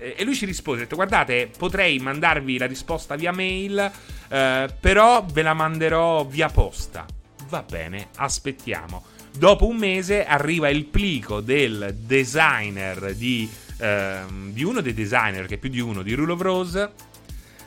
e 0.00 0.24
lui 0.24 0.34
ci 0.34 0.46
rispose: 0.46 0.80
detto, 0.80 0.96
Guardate, 0.96 1.50
potrei 1.56 1.98
mandarvi 1.98 2.58
la 2.58 2.66
risposta 2.66 3.16
via 3.16 3.32
mail, 3.32 3.90
eh, 4.28 4.74
però 4.80 5.24
ve 5.30 5.42
la 5.42 5.54
manderò 5.54 6.24
via 6.24 6.48
posta. 6.48 7.06
Va 7.48 7.62
bene, 7.62 8.08
aspettiamo. 8.16 9.04
Dopo 9.36 9.66
un 9.66 9.76
mese 9.76 10.26
arriva 10.26 10.68
il 10.68 10.86
plico 10.86 11.40
del 11.40 11.96
designer 12.00 13.14
di, 13.14 13.48
ehm, 13.78 14.52
di 14.52 14.64
uno 14.64 14.80
dei 14.80 14.94
designer, 14.94 15.46
che 15.46 15.54
è 15.54 15.58
più 15.58 15.70
di 15.70 15.80
uno, 15.80 16.02
di 16.02 16.14
Rule 16.14 16.32
of 16.32 16.40
Rose. 16.40 16.92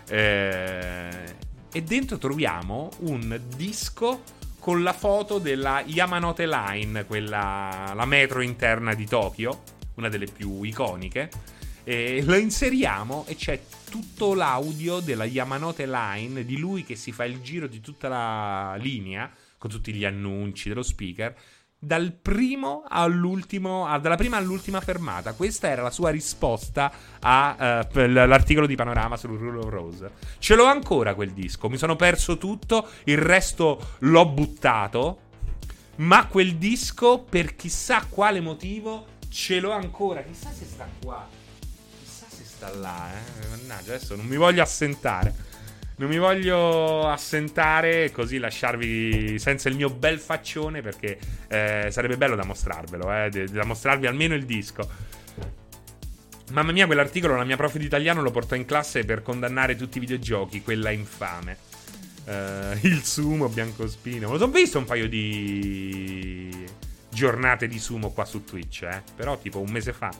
Eh, 0.09 1.35
e 1.71 1.81
dentro 1.81 2.17
troviamo 2.17 2.91
un 2.99 3.39
disco 3.55 4.21
con 4.59 4.83
la 4.83 4.93
foto 4.93 5.39
della 5.39 5.83
Yamanote 5.85 6.47
Line, 6.47 7.05
quella, 7.05 7.91
la 7.93 8.05
metro 8.05 8.41
interna 8.41 8.93
di 8.93 9.05
Tokyo, 9.05 9.63
una 9.95 10.07
delle 10.07 10.27
più 10.27 10.63
iconiche. 10.63 11.29
E 11.83 12.23
lo 12.23 12.35
inseriamo 12.35 13.25
e 13.27 13.35
c'è 13.35 13.61
tutto 13.89 14.33
l'audio 14.33 14.99
della 14.99 15.25
Yamanote 15.25 15.85
Line 15.85 16.45
di 16.45 16.57
lui 16.57 16.83
che 16.83 16.95
si 16.95 17.11
fa 17.11 17.25
il 17.25 17.41
giro 17.41 17.67
di 17.67 17.81
tutta 17.81 18.07
la 18.07 18.75
linea 18.75 19.29
con 19.57 19.69
tutti 19.69 19.93
gli 19.93 20.05
annunci 20.05 20.69
dello 20.69 20.83
speaker 20.83 21.35
dal 21.83 22.13
primo 22.13 22.85
all'ultimo, 22.87 23.85
dalla 23.99 24.15
prima 24.15 24.37
all'ultima 24.37 24.79
fermata. 24.79 25.33
Questa 25.33 25.67
era 25.67 25.81
la 25.81 25.91
sua 25.91 26.11
risposta 26.11 26.91
all'articolo 27.19 28.65
uh, 28.65 28.69
di 28.69 28.75
Panorama 28.75 29.17
sul 29.17 29.37
Rule 29.37 29.59
of 29.59 29.69
Rose. 29.69 30.11
Ce 30.39 30.55
l'ho 30.55 30.63
ancora 30.63 31.13
quel 31.13 31.31
disco, 31.31 31.67
mi 31.67 31.77
sono 31.77 31.97
perso 31.97 32.37
tutto, 32.37 32.87
il 33.03 33.17
resto 33.17 33.95
l'ho 33.99 34.25
buttato. 34.29 35.19
Ma 35.95 36.25
quel 36.27 36.55
disco, 36.55 37.19
per 37.19 37.55
chissà 37.55 38.05
quale 38.07 38.39
motivo, 38.39 39.07
ce 39.29 39.59
l'ho 39.59 39.71
ancora. 39.71 40.23
Chissà 40.23 40.51
se 40.51 40.63
sta 40.63 40.87
qua. 41.03 41.32
Chissà 42.63 42.69
se 42.69 42.69
sta 42.69 42.69
là, 42.79 43.11
eh. 43.11 43.47
Mannaggia, 43.49 43.93
adesso 43.93 44.15
non 44.15 44.25
mi 44.25 44.37
voglio 44.37 44.61
assentare. 44.61 45.51
Non 45.95 46.09
mi 46.09 46.17
voglio 46.17 47.07
assentare 47.07 48.11
così 48.11 48.39
lasciarvi 48.39 49.37
senza 49.37 49.69
il 49.69 49.75
mio 49.75 49.89
bel 49.89 50.19
faccione 50.19 50.81
perché 50.81 51.19
eh, 51.47 51.89
sarebbe 51.91 52.17
bello 52.17 52.35
da 52.35 52.43
mostrarvelo, 52.43 53.13
eh, 53.13 53.29
da 53.29 53.63
mostrarvi 53.63 54.07
almeno 54.07 54.33
il 54.33 54.45
disco. 54.45 54.89
Mamma 56.51 56.71
mia, 56.71 56.87
quell'articolo 56.87 57.35
la 57.35 57.43
mia 57.43 57.55
prof 57.57 57.77
di 57.77 57.85
italiano 57.85 58.21
lo 58.21 58.31
portò 58.31 58.55
in 58.55 58.65
classe 58.65 59.05
per 59.05 59.21
condannare 59.21 59.75
tutti 59.75 59.97
i 59.97 60.01
videogiochi, 60.01 60.61
quella 60.61 60.89
infame. 60.89 61.57
Uh, 62.25 62.77
il 62.87 63.03
sumo 63.03 63.49
biancospino. 63.49 64.35
Lo 64.35 64.43
ho 64.43 64.49
visto 64.49 64.77
un 64.77 64.85
paio 64.85 65.07
di 65.07 66.65
giornate 67.09 67.67
di 67.67 67.79
sumo 67.79 68.11
qua 68.11 68.25
su 68.25 68.43
Twitch, 68.43 68.83
eh. 68.83 69.03
Però 69.15 69.37
tipo 69.37 69.59
un 69.59 69.69
mese 69.69 69.93
fa. 69.93 70.11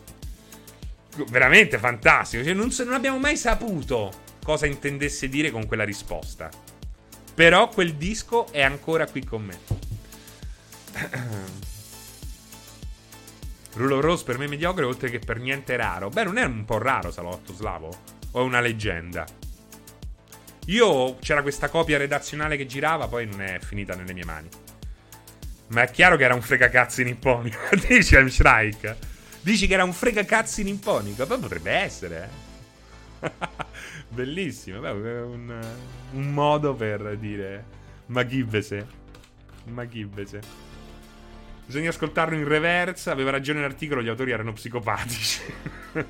Veramente 1.30 1.78
fantastico. 1.78 2.44
Cioè, 2.44 2.54
non, 2.54 2.74
non 2.86 2.94
abbiamo 2.94 3.20
mai 3.20 3.38
saputo 3.38 4.12
cosa 4.44 4.66
intendesse 4.66 5.30
dire 5.30 5.52
con 5.52 5.66
quella 5.66 5.84
risposta. 5.84 6.50
Però 7.34 7.70
quel 7.70 7.96
disco 7.96 8.52
è 8.52 8.62
ancora 8.62 9.08
qui 9.08 9.24
con 9.24 9.44
me. 9.44 9.58
Rule 13.74 13.94
of 13.96 14.02
Rose 14.04 14.24
per 14.24 14.38
me 14.38 14.46
è 14.46 14.48
mediocre, 14.48 14.86
oltre 14.86 15.10
che 15.10 15.18
per 15.20 15.40
niente 15.40 15.76
raro. 15.76 16.10
Beh, 16.10 16.26
non 16.26 16.38
è 16.38 16.44
un 16.44 16.64
po' 16.66 16.78
raro 16.78 17.10
Salotto 17.12 17.54
Slavo? 17.54 17.90
O 18.32 18.40
è 18.40 18.44
una 18.44 18.60
leggenda? 18.60 19.26
Io 20.68 21.18
c'era 21.20 21.42
questa 21.42 21.70
copia 21.70 21.98
redazionale 21.98 22.56
che 22.56 22.68
girava, 22.68 23.08
poi 23.08 23.26
non 23.26 23.42
è 23.42 23.60
finita 23.60 23.96
nelle 23.96 24.14
mie 24.14 24.26
mani. 24.26 24.48
Ma 25.68 25.84
è 25.84 25.92
chiaro 25.92 26.18
che 26.18 26.24
era 26.24 26.36
un 26.36 26.42
fregacazzi 26.42 27.04
nipponico. 27.04 27.58
Dici 27.88 28.16
al 28.16 28.30
Shrike. 28.30 29.12
Dici 29.44 29.68
che 29.68 29.74
era 29.74 29.84
un 29.84 29.92
fregacazzi 29.92 30.64
nipponico. 30.64 31.28
Poi 31.28 31.38
potrebbe 31.38 31.72
essere, 31.72 32.30
eh. 33.22 33.30
Bellissimo, 34.08 34.80
beh, 34.80 34.90
un, 34.90 35.62
un, 36.14 36.34
modo 36.34 36.74
per 36.74 37.18
dire 37.18 37.66
Maghibese. 38.08 38.88
Maghibese. 39.66 40.42
Bisogna 41.66 41.90
ascoltarlo 41.90 42.36
in 42.36 42.48
reverse. 42.48 43.10
Aveva 43.10 43.32
ragione 43.32 43.60
l'articolo, 43.60 44.02
gli 44.02 44.08
autori 44.08 44.32
erano 44.32 44.54
psicopatici. 44.54 45.42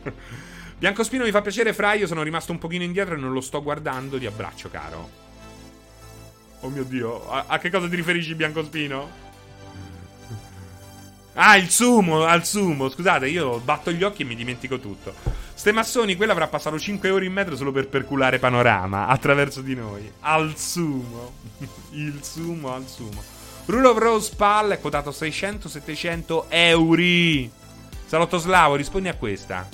Biancospino 0.77 1.23
mi 1.23 1.31
fa 1.31 1.41
piacere, 1.41 1.73
Fra. 1.73 1.93
Io 1.93 2.07
sono 2.07 2.21
rimasto 2.21 2.51
un 2.51 2.59
pochino 2.59 2.83
indietro 2.83 3.15
e 3.15 3.17
non 3.17 3.33
lo 3.33 3.41
sto 3.41 3.63
guardando. 3.63 4.19
Ti 4.19 4.27
abbraccio, 4.27 4.69
caro. 4.69 5.21
Oh 6.59 6.69
mio 6.69 6.83
dio, 6.83 7.29
a, 7.29 7.45
a 7.47 7.57
che 7.57 7.71
cosa 7.71 7.89
ti 7.89 7.95
riferisci, 7.95 8.35
Biancospino? 8.35 9.32
Ah, 11.35 11.57
il 11.57 11.69
sumo, 11.69 12.25
al 12.25 12.45
sumo. 12.45 12.89
Scusate, 12.89 13.27
io 13.27 13.59
batto 13.59 13.91
gli 13.91 14.03
occhi 14.03 14.21
e 14.21 14.25
mi 14.25 14.35
dimentico 14.35 14.79
tutto. 14.79 15.13
Ste 15.53 15.71
massoni, 15.71 16.15
quello 16.15 16.31
avrà 16.31 16.47
passato 16.47 16.77
5 16.77 17.09
ore 17.09 17.25
in 17.25 17.33
metro 17.33 17.55
solo 17.55 17.71
per 17.71 17.87
perculare 17.87 18.37
panorama 18.37 19.07
attraverso 19.07 19.61
di 19.61 19.75
noi. 19.75 20.11
Al 20.21 20.55
sumo. 20.57 21.33
il 21.91 22.19
sumo 22.21 22.73
al 22.73 22.87
sumo. 22.87 23.23
Rule 23.65 23.87
of 23.87 23.97
Rose 23.97 24.33
Pal 24.35 24.71
è 24.71 24.79
quotato 24.79 25.09
600-700 25.09 26.45
euro. 26.49 27.49
Salotto 28.05 28.37
Slavo, 28.37 28.75
rispondi 28.75 29.07
a 29.07 29.15
questa. 29.15 29.67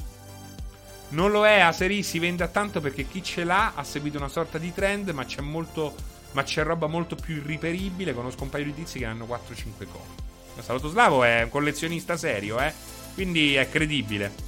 Non 1.09 1.31
lo 1.31 1.45
è, 1.45 1.59
a 1.59 1.71
si 1.71 2.19
vende 2.19 2.43
a 2.43 2.47
tanto 2.47 2.79
perché 2.81 3.07
chi 3.07 3.23
ce 3.23 3.43
l'ha 3.43 3.73
ha 3.75 3.83
seguito 3.83 4.17
una 4.17 4.27
sorta 4.29 4.59
di 4.59 4.73
trend, 4.73 5.09
ma 5.09 5.25
c'è 5.25 5.41
molto. 5.41 5.95
Ma 6.31 6.43
c'è 6.43 6.63
roba 6.63 6.85
molto 6.85 7.15
più 7.15 7.37
irriperibile. 7.37 8.13
Conosco 8.13 8.43
un 8.43 8.49
paio 8.49 8.65
di 8.65 8.75
tizi 8.75 8.99
che 8.99 9.05
hanno 9.05 9.25
4-5 9.25 9.87
copie. 9.91 10.18
Slavo 10.61 11.23
è 11.23 11.43
un 11.43 11.49
collezionista 11.49 12.17
serio, 12.17 12.59
eh. 12.59 12.73
Quindi 13.13 13.55
è 13.55 13.69
credibile. 13.69 14.47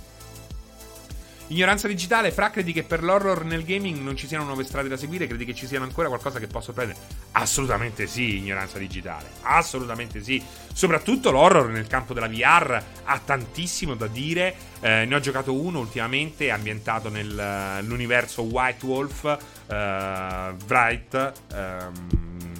Ignoranza 1.51 1.89
digitale, 1.89 2.31
Fra 2.31 2.49
credi 2.49 2.71
che 2.71 2.83
per 2.83 3.03
l'horror 3.03 3.43
nel 3.43 3.65
gaming 3.65 3.99
non 3.99 4.15
ci 4.15 4.25
siano 4.25 4.45
nuove 4.45 4.63
strade 4.63 4.87
da 4.87 4.95
seguire? 4.95 5.27
Credi 5.27 5.43
che 5.43 5.53
ci 5.53 5.67
siano 5.67 5.83
ancora 5.83 6.07
qualcosa 6.07 6.39
che 6.39 6.47
possa 6.47 6.71
prendere? 6.71 6.97
Assolutamente 7.33 8.07
sì, 8.07 8.37
ignoranza 8.37 8.77
digitale. 8.77 9.27
Assolutamente 9.41 10.23
sì. 10.23 10.41
Soprattutto 10.71 11.29
l'horror 11.29 11.67
nel 11.67 11.87
campo 11.87 12.13
della 12.13 12.29
VR 12.29 12.81
ha 13.03 13.19
tantissimo 13.19 13.95
da 13.95 14.07
dire. 14.07 14.55
Eh, 14.79 15.03
ne 15.03 15.13
ho 15.13 15.19
giocato 15.19 15.53
uno 15.53 15.79
ultimamente, 15.79 16.49
ambientato 16.51 17.09
nell'universo 17.09 18.43
White 18.43 18.85
Wolf, 18.85 19.37
eh, 19.67 20.53
Bright. 20.65 21.33
Ehm, 21.53 22.50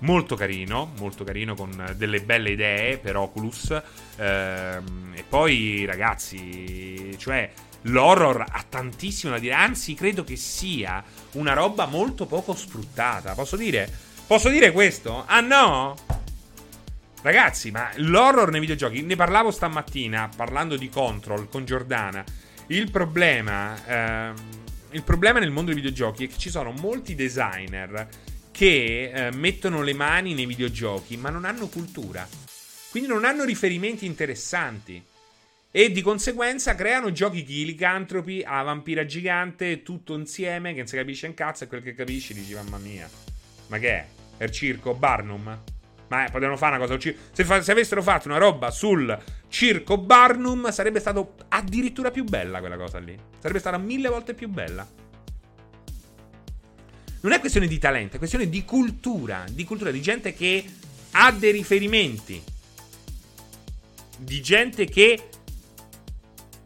molto 0.00 0.36
carino, 0.36 0.92
molto 0.98 1.24
carino 1.24 1.54
con 1.54 1.94
delle 1.96 2.20
belle 2.20 2.50
idee 2.50 2.98
per 2.98 3.16
Oculus. 3.16 3.80
Ehm, 4.16 5.12
e 5.14 5.24
poi, 5.28 5.84
ragazzi, 5.84 7.16
cioè, 7.18 7.50
l'horror 7.82 8.44
ha 8.48 8.64
tantissimo 8.68 9.32
da 9.32 9.38
dire. 9.38 9.54
Anzi, 9.54 9.94
credo 9.94 10.24
che 10.24 10.36
sia 10.36 11.02
una 11.32 11.52
roba 11.52 11.86
molto 11.86 12.26
poco 12.26 12.54
sfruttata. 12.54 13.34
Posso 13.34 13.56
dire? 13.56 13.90
Posso 14.26 14.48
dire 14.48 14.72
questo? 14.72 15.24
Ah 15.26 15.40
no? 15.40 15.94
Ragazzi, 17.20 17.70
ma 17.70 17.90
l'horror 17.96 18.50
nei 18.50 18.60
videogiochi, 18.60 19.02
ne 19.02 19.16
parlavo 19.16 19.50
stamattina 19.50 20.28
parlando 20.34 20.76
di 20.76 20.88
Control 20.88 21.48
con 21.48 21.64
Giordana. 21.64 22.22
Il 22.68 22.90
problema, 22.90 23.76
ehm, 23.86 24.34
il 24.90 25.02
problema 25.02 25.38
nel 25.38 25.50
mondo 25.50 25.72
dei 25.72 25.80
videogiochi 25.80 26.24
è 26.24 26.28
che 26.28 26.38
ci 26.38 26.50
sono 26.50 26.70
molti 26.70 27.14
designer 27.14 28.08
che 28.58 29.12
eh, 29.14 29.30
mettono 29.36 29.82
le 29.82 29.92
mani 29.92 30.34
nei 30.34 30.44
videogiochi, 30.44 31.16
ma 31.16 31.30
non 31.30 31.44
hanno 31.44 31.68
cultura. 31.68 32.26
Quindi 32.90 33.08
non 33.08 33.24
hanno 33.24 33.44
riferimenti 33.44 34.04
interessanti. 34.04 35.00
E 35.70 35.92
di 35.92 36.02
conseguenza 36.02 36.74
creano 36.74 37.12
giochi 37.12 37.44
chilicantropi 37.44 38.42
a 38.44 38.60
vampira 38.62 39.06
gigante, 39.06 39.84
tutto 39.84 40.16
insieme, 40.16 40.72
che 40.72 40.78
non 40.78 40.88
si 40.88 40.96
capisce 40.96 41.28
un 41.28 41.34
cazzo, 41.34 41.62
e 41.62 41.66
quel 41.68 41.84
che 41.84 41.94
capisci 41.94 42.34
dici, 42.34 42.52
mamma 42.54 42.78
mia. 42.78 43.08
Ma 43.68 43.78
che 43.78 43.90
è? 43.90 44.06
Per 44.36 44.50
circo 44.50 44.92
Barnum? 44.92 45.62
Ma 46.08 46.26
eh, 46.26 46.30
potevano 46.32 46.56
fare 46.56 46.74
una 46.74 46.84
cosa. 46.84 46.98
Se, 47.30 47.44
fa- 47.44 47.62
se, 47.62 47.70
avessero 47.70 48.02
fatto 48.02 48.26
una 48.26 48.38
roba 48.38 48.72
sul 48.72 49.16
circo 49.46 49.98
Barnum, 49.98 50.72
sarebbe 50.72 50.98
stato 50.98 51.36
addirittura 51.50 52.10
più 52.10 52.24
bella 52.24 52.58
quella 52.58 52.76
cosa 52.76 52.98
lì. 52.98 53.16
Sarebbe 53.38 53.60
stata 53.60 53.78
mille 53.78 54.08
volte 54.08 54.34
più 54.34 54.48
bella. 54.48 55.06
Non 57.20 57.32
è 57.32 57.40
questione 57.40 57.66
di 57.66 57.78
talento, 57.78 58.16
è 58.16 58.18
questione 58.18 58.48
di 58.48 58.64
cultura, 58.64 59.44
di 59.50 59.64
cultura, 59.64 59.90
di 59.90 60.00
gente 60.00 60.34
che 60.34 60.64
ha 61.12 61.32
dei 61.32 61.52
riferimenti. 61.52 62.42
Di 64.18 64.40
gente 64.40 64.84
che 64.86 65.28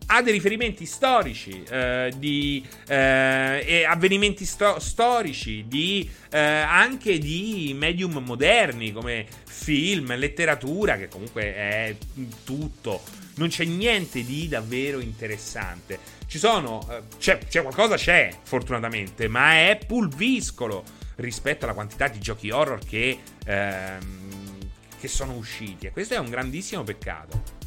ha 0.07 0.21
dei 0.21 0.33
riferimenti 0.35 0.85
storici, 0.85 1.63
eh, 1.63 2.13
di 2.19 2.63
eh, 2.87 3.85
avvenimenti 3.89 4.45
sto- 4.45 4.79
storici, 4.79 5.65
di, 5.67 6.09
eh, 6.31 6.39
anche 6.39 7.19
di 7.19 7.75
medium 7.75 8.19
moderni 8.19 8.93
come 8.93 9.27
film, 9.45 10.15
letteratura, 10.17 10.99
che 10.99 11.09
comunque 11.09 11.55
è 11.55 11.97
tutto. 12.45 13.22
Non 13.35 13.49
c'è 13.49 13.65
niente 13.65 14.25
di 14.25 14.49
davvero 14.49 15.01
interessante. 15.01 15.99
Ci 16.27 16.39
sono, 16.39 16.87
eh, 16.91 17.03
c'è, 17.19 17.39
c'è 17.39 17.63
qualcosa, 17.63 17.97
c'è 17.97 18.35
fortunatamente, 18.43 19.29
ma 19.29 19.53
è 19.53 19.79
pulviscolo 19.87 20.85
rispetto 21.17 21.65
alla 21.65 21.75
quantità 21.75 22.09
di 22.09 22.19
giochi 22.19 22.51
horror 22.51 22.81
che, 22.85 23.19
ehm, 23.45 24.59
che 24.99 25.09
sono 25.09 25.35
usciti. 25.35 25.87
E 25.87 25.91
questo 25.91 26.15
è 26.15 26.19
un 26.19 26.31
grandissimo 26.31 26.83
peccato. 26.85 27.61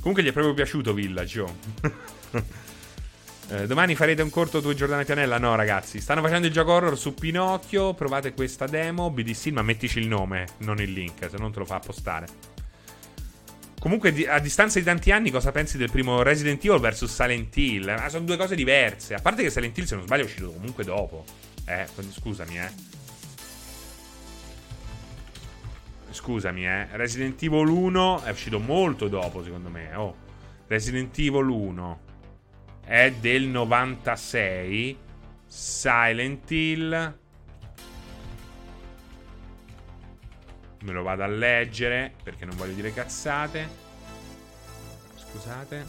Comunque 0.00 0.22
gli 0.22 0.28
è 0.28 0.32
proprio 0.32 0.54
piaciuto 0.54 0.94
Village. 0.94 1.40
Oh. 1.40 1.54
eh, 3.50 3.66
domani 3.66 3.94
farete 3.94 4.22
un 4.22 4.30
corto 4.30 4.62
tu 4.62 4.70
e 4.70 4.74
Giordana 4.74 5.04
Pianella? 5.04 5.38
No, 5.38 5.54
ragazzi. 5.54 6.00
Stanno 6.00 6.22
facendo 6.22 6.46
il 6.46 6.52
gioco 6.52 6.72
horror 6.72 6.96
su 6.96 7.14
Pinocchio. 7.14 7.94
Provate 7.94 8.32
questa 8.32 8.66
demo. 8.66 9.10
BDC, 9.10 9.46
ma 9.48 9.62
mettici 9.62 9.98
il 9.98 10.06
nome, 10.06 10.46
non 10.58 10.80
il 10.80 10.92
link, 10.92 11.28
se 11.28 11.36
non 11.36 11.52
te 11.52 11.58
lo 11.58 11.64
fa 11.64 11.76
appostare. 11.76 12.57
Comunque, 13.78 14.26
a 14.28 14.40
distanza 14.40 14.78
di 14.78 14.84
tanti 14.84 15.12
anni, 15.12 15.30
cosa 15.30 15.52
pensi 15.52 15.78
del 15.78 15.90
primo 15.90 16.22
Resident 16.22 16.64
Evil 16.64 16.80
vs 16.80 17.04
Silent 17.04 17.56
Hill? 17.56 17.88
Ah, 17.88 18.08
sono 18.08 18.24
due 18.24 18.36
cose 18.36 18.56
diverse. 18.56 19.14
A 19.14 19.20
parte 19.20 19.42
che 19.42 19.50
Silent 19.50 19.76
Hill, 19.78 19.84
se 19.84 19.94
non 19.94 20.04
sbaglio, 20.04 20.22
è 20.22 20.26
uscito 20.26 20.50
comunque 20.50 20.82
dopo. 20.82 21.24
Eh, 21.64 21.86
scusami, 22.10 22.58
eh. 22.58 22.70
Scusami, 26.10 26.66
eh. 26.66 26.88
Resident 26.96 27.40
Evil 27.40 27.68
1 27.68 28.22
è 28.24 28.30
uscito 28.30 28.58
molto 28.58 29.06
dopo, 29.06 29.44
secondo 29.44 29.68
me. 29.68 29.94
Oh. 29.94 30.16
Resident 30.66 31.16
Evil 31.18 31.48
1 31.48 32.00
è 32.84 33.12
del 33.12 33.44
96. 33.44 34.98
Silent 35.46 36.50
Hill. 36.50 37.18
Me 40.80 40.92
lo 40.92 41.02
vado 41.02 41.22
a 41.22 41.26
leggere 41.26 42.12
perché 42.22 42.44
non 42.44 42.56
voglio 42.56 42.74
dire 42.74 42.92
cazzate. 42.92 43.68
Scusate. 45.16 45.84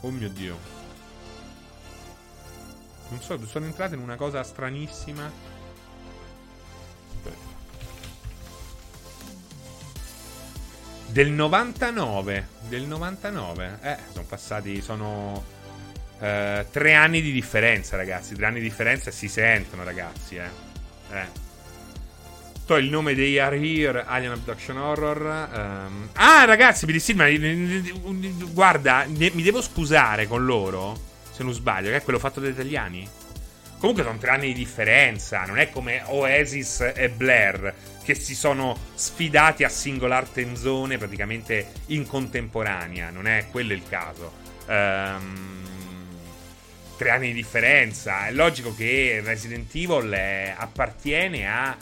Oh 0.00 0.10
mio 0.10 0.28
dio. 0.28 0.58
Non 3.08 3.20
so, 3.20 3.44
sono 3.46 3.66
entrato 3.66 3.94
in 3.94 4.00
una 4.00 4.16
cosa 4.16 4.42
stranissima. 4.42 5.54
Del 11.16 11.30
99. 11.30 12.48
Del 12.68 12.82
99. 12.82 13.78
Eh, 13.80 13.96
sono 14.12 14.26
passati. 14.26 14.82
Sono. 14.82 15.55
Eh, 16.18 16.66
tre 16.70 16.94
anni 16.94 17.20
di 17.20 17.32
differenza, 17.32 17.96
ragazzi. 17.96 18.34
Tre 18.34 18.46
anni 18.46 18.60
di 18.60 18.68
differenza 18.68 19.10
si 19.10 19.28
sentono, 19.28 19.84
ragazzi. 19.84 20.36
Eh. 20.36 20.48
eh. 21.12 21.44
To 22.66 22.76
il 22.76 22.90
nome 22.90 23.14
dei 23.14 23.38
Are 23.38 23.56
Here 23.56 24.04
Alien 24.06 24.32
Abduction 24.32 24.76
Horror. 24.76 25.48
Um... 25.52 26.08
Ah, 26.14 26.44
ragazzi, 26.44 26.86
BDC, 26.86 27.10
ma 27.10 27.28
guarda, 28.52 29.04
mi 29.06 29.42
devo 29.42 29.62
scusare 29.62 30.26
con 30.26 30.44
loro 30.44 31.14
se 31.30 31.42
non 31.42 31.52
sbaglio, 31.52 31.90
che 31.90 31.96
è 31.96 32.02
quello 32.02 32.18
fatto 32.18 32.40
dagli 32.40 32.50
italiani. 32.50 33.08
Comunque 33.78 34.02
sono 34.02 34.16
tre 34.16 34.30
anni 34.30 34.46
di 34.48 34.54
differenza, 34.54 35.44
non 35.44 35.58
è 35.58 35.68
come 35.70 36.02
Oasis 36.06 36.92
e 36.94 37.10
Blair 37.10 37.74
che 38.02 38.14
si 38.14 38.34
sono 38.34 38.76
sfidati 38.94 39.64
a 39.64 39.68
singolar 39.68 40.28
tenzone 40.28 40.96
praticamente 40.96 41.72
in 41.86 42.06
contemporanea, 42.06 43.10
non 43.10 43.26
è 43.26 43.48
quello 43.50 43.74
il 43.74 43.82
caso. 43.86 44.32
Um, 44.66 45.75
tre 46.96 47.10
anni 47.10 47.28
di 47.28 47.34
differenza, 47.34 48.26
è 48.26 48.32
logico 48.32 48.74
che 48.74 49.22
Resident 49.24 49.74
Evil 49.74 50.10
è, 50.10 50.54
appartiene 50.56 51.48
a... 51.48 51.76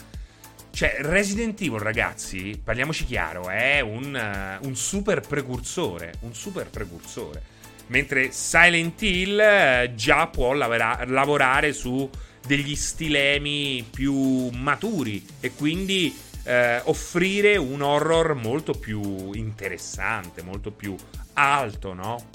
Cioè, 0.70 0.97
Resident 1.01 1.61
Evil, 1.61 1.78
ragazzi, 1.78 2.61
parliamoci 2.62 3.05
chiaro, 3.05 3.49
è 3.49 3.78
un, 3.81 4.59
un 4.61 4.77
super 4.77 5.20
precursore, 5.20 6.15
un 6.20 6.35
super 6.35 6.69
precursore. 6.69 7.43
Mentre 7.86 8.32
Silent 8.32 9.01
Hill 9.03 9.39
eh, 9.39 9.93
già 9.95 10.27
può 10.27 10.53
lavora- 10.53 11.05
lavorare 11.07 11.73
su 11.73 12.11
degli 12.45 12.74
stilemi 12.74 13.86
più 13.89 14.49
maturi 14.49 15.24
e 15.41 15.53
quindi 15.53 16.15
eh, 16.45 16.81
offrire 16.85 17.57
un 17.57 17.81
horror 17.81 18.35
molto 18.35 18.73
più 18.73 19.32
interessante, 19.32 20.43
molto 20.43 20.70
più 20.70 20.97
alto, 21.35 21.93
no? 21.95 22.31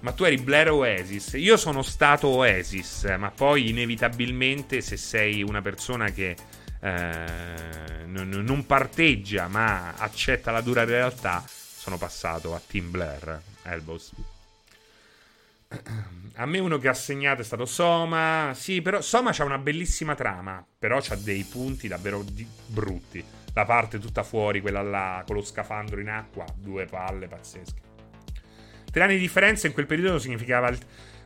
Ma 0.00 0.12
tu 0.12 0.24
eri 0.24 0.36
Blair 0.38 0.70
Oasis. 0.70 1.32
Io 1.34 1.56
sono 1.56 1.82
stato 1.82 2.28
Oasis, 2.28 3.04
ma 3.18 3.30
poi 3.30 3.70
inevitabilmente 3.70 4.80
se 4.80 4.96
sei 4.96 5.42
una 5.42 5.60
persona 5.60 6.10
che 6.10 6.36
eh, 6.80 8.04
non, 8.06 8.28
non 8.28 8.66
parteggia 8.66 9.48
ma 9.48 9.94
accetta 9.96 10.52
la 10.52 10.60
dura 10.60 10.84
realtà, 10.84 11.44
sono 11.46 11.98
passato 11.98 12.54
a 12.54 12.60
Team 12.64 12.90
Blair. 12.90 13.42
Elbows. 13.68 14.12
A 16.36 16.46
me 16.46 16.58
uno 16.58 16.78
che 16.78 16.88
ha 16.88 16.94
segnato 16.94 17.42
è 17.42 17.44
stato 17.44 17.66
Soma. 17.66 18.52
Sì, 18.54 18.80
però 18.80 19.00
Soma 19.00 19.32
c'ha 19.32 19.44
una 19.44 19.58
bellissima 19.58 20.14
trama. 20.14 20.64
Però 20.78 20.98
c'ha 21.00 21.16
dei 21.16 21.44
punti 21.44 21.88
davvero 21.88 22.22
di- 22.22 22.46
brutti. 22.66 23.22
La 23.52 23.64
parte 23.64 23.98
tutta 23.98 24.22
fuori, 24.22 24.60
quella 24.60 24.82
là 24.82 25.22
con 25.26 25.36
lo 25.36 25.42
scafandro 25.42 26.00
in 26.00 26.08
acqua. 26.08 26.44
Due 26.56 26.86
palle 26.86 27.26
pazzesche. 27.26 27.87
Tre 28.98 29.06
anni 29.06 29.14
di 29.14 29.20
differenza 29.20 29.68
in 29.68 29.74
quel 29.74 29.86
periodo 29.86 30.18
significava. 30.18 30.70
Il... 30.70 30.78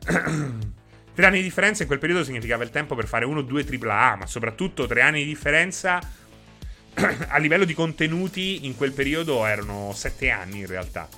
tre 1.15 1.27
anni 1.27 1.39
di 1.39 1.43
differenza 1.43 1.81
in 1.81 1.89
quel 1.89 1.99
periodo 1.99 2.23
significava 2.23 2.65
il 2.65 2.69
tempo 2.69 2.95
per 2.95 3.07
fare 3.07 3.25
uno 3.25 3.39
o 3.39 3.43
due 3.43 3.65
AAA. 3.67 4.17
Ma 4.17 4.27
soprattutto 4.27 4.87
tre 4.87 5.01
anni 5.01 5.21
di 5.21 5.31
differenza. 5.31 5.99
a 7.29 7.39
livello 7.39 7.65
di 7.65 7.73
contenuti 7.73 8.67
in 8.67 8.77
quel 8.77 8.93
periodo 8.93 9.47
erano 9.47 9.91
sette 9.95 10.29
anni 10.29 10.59
in 10.59 10.67
realtà. 10.67 11.09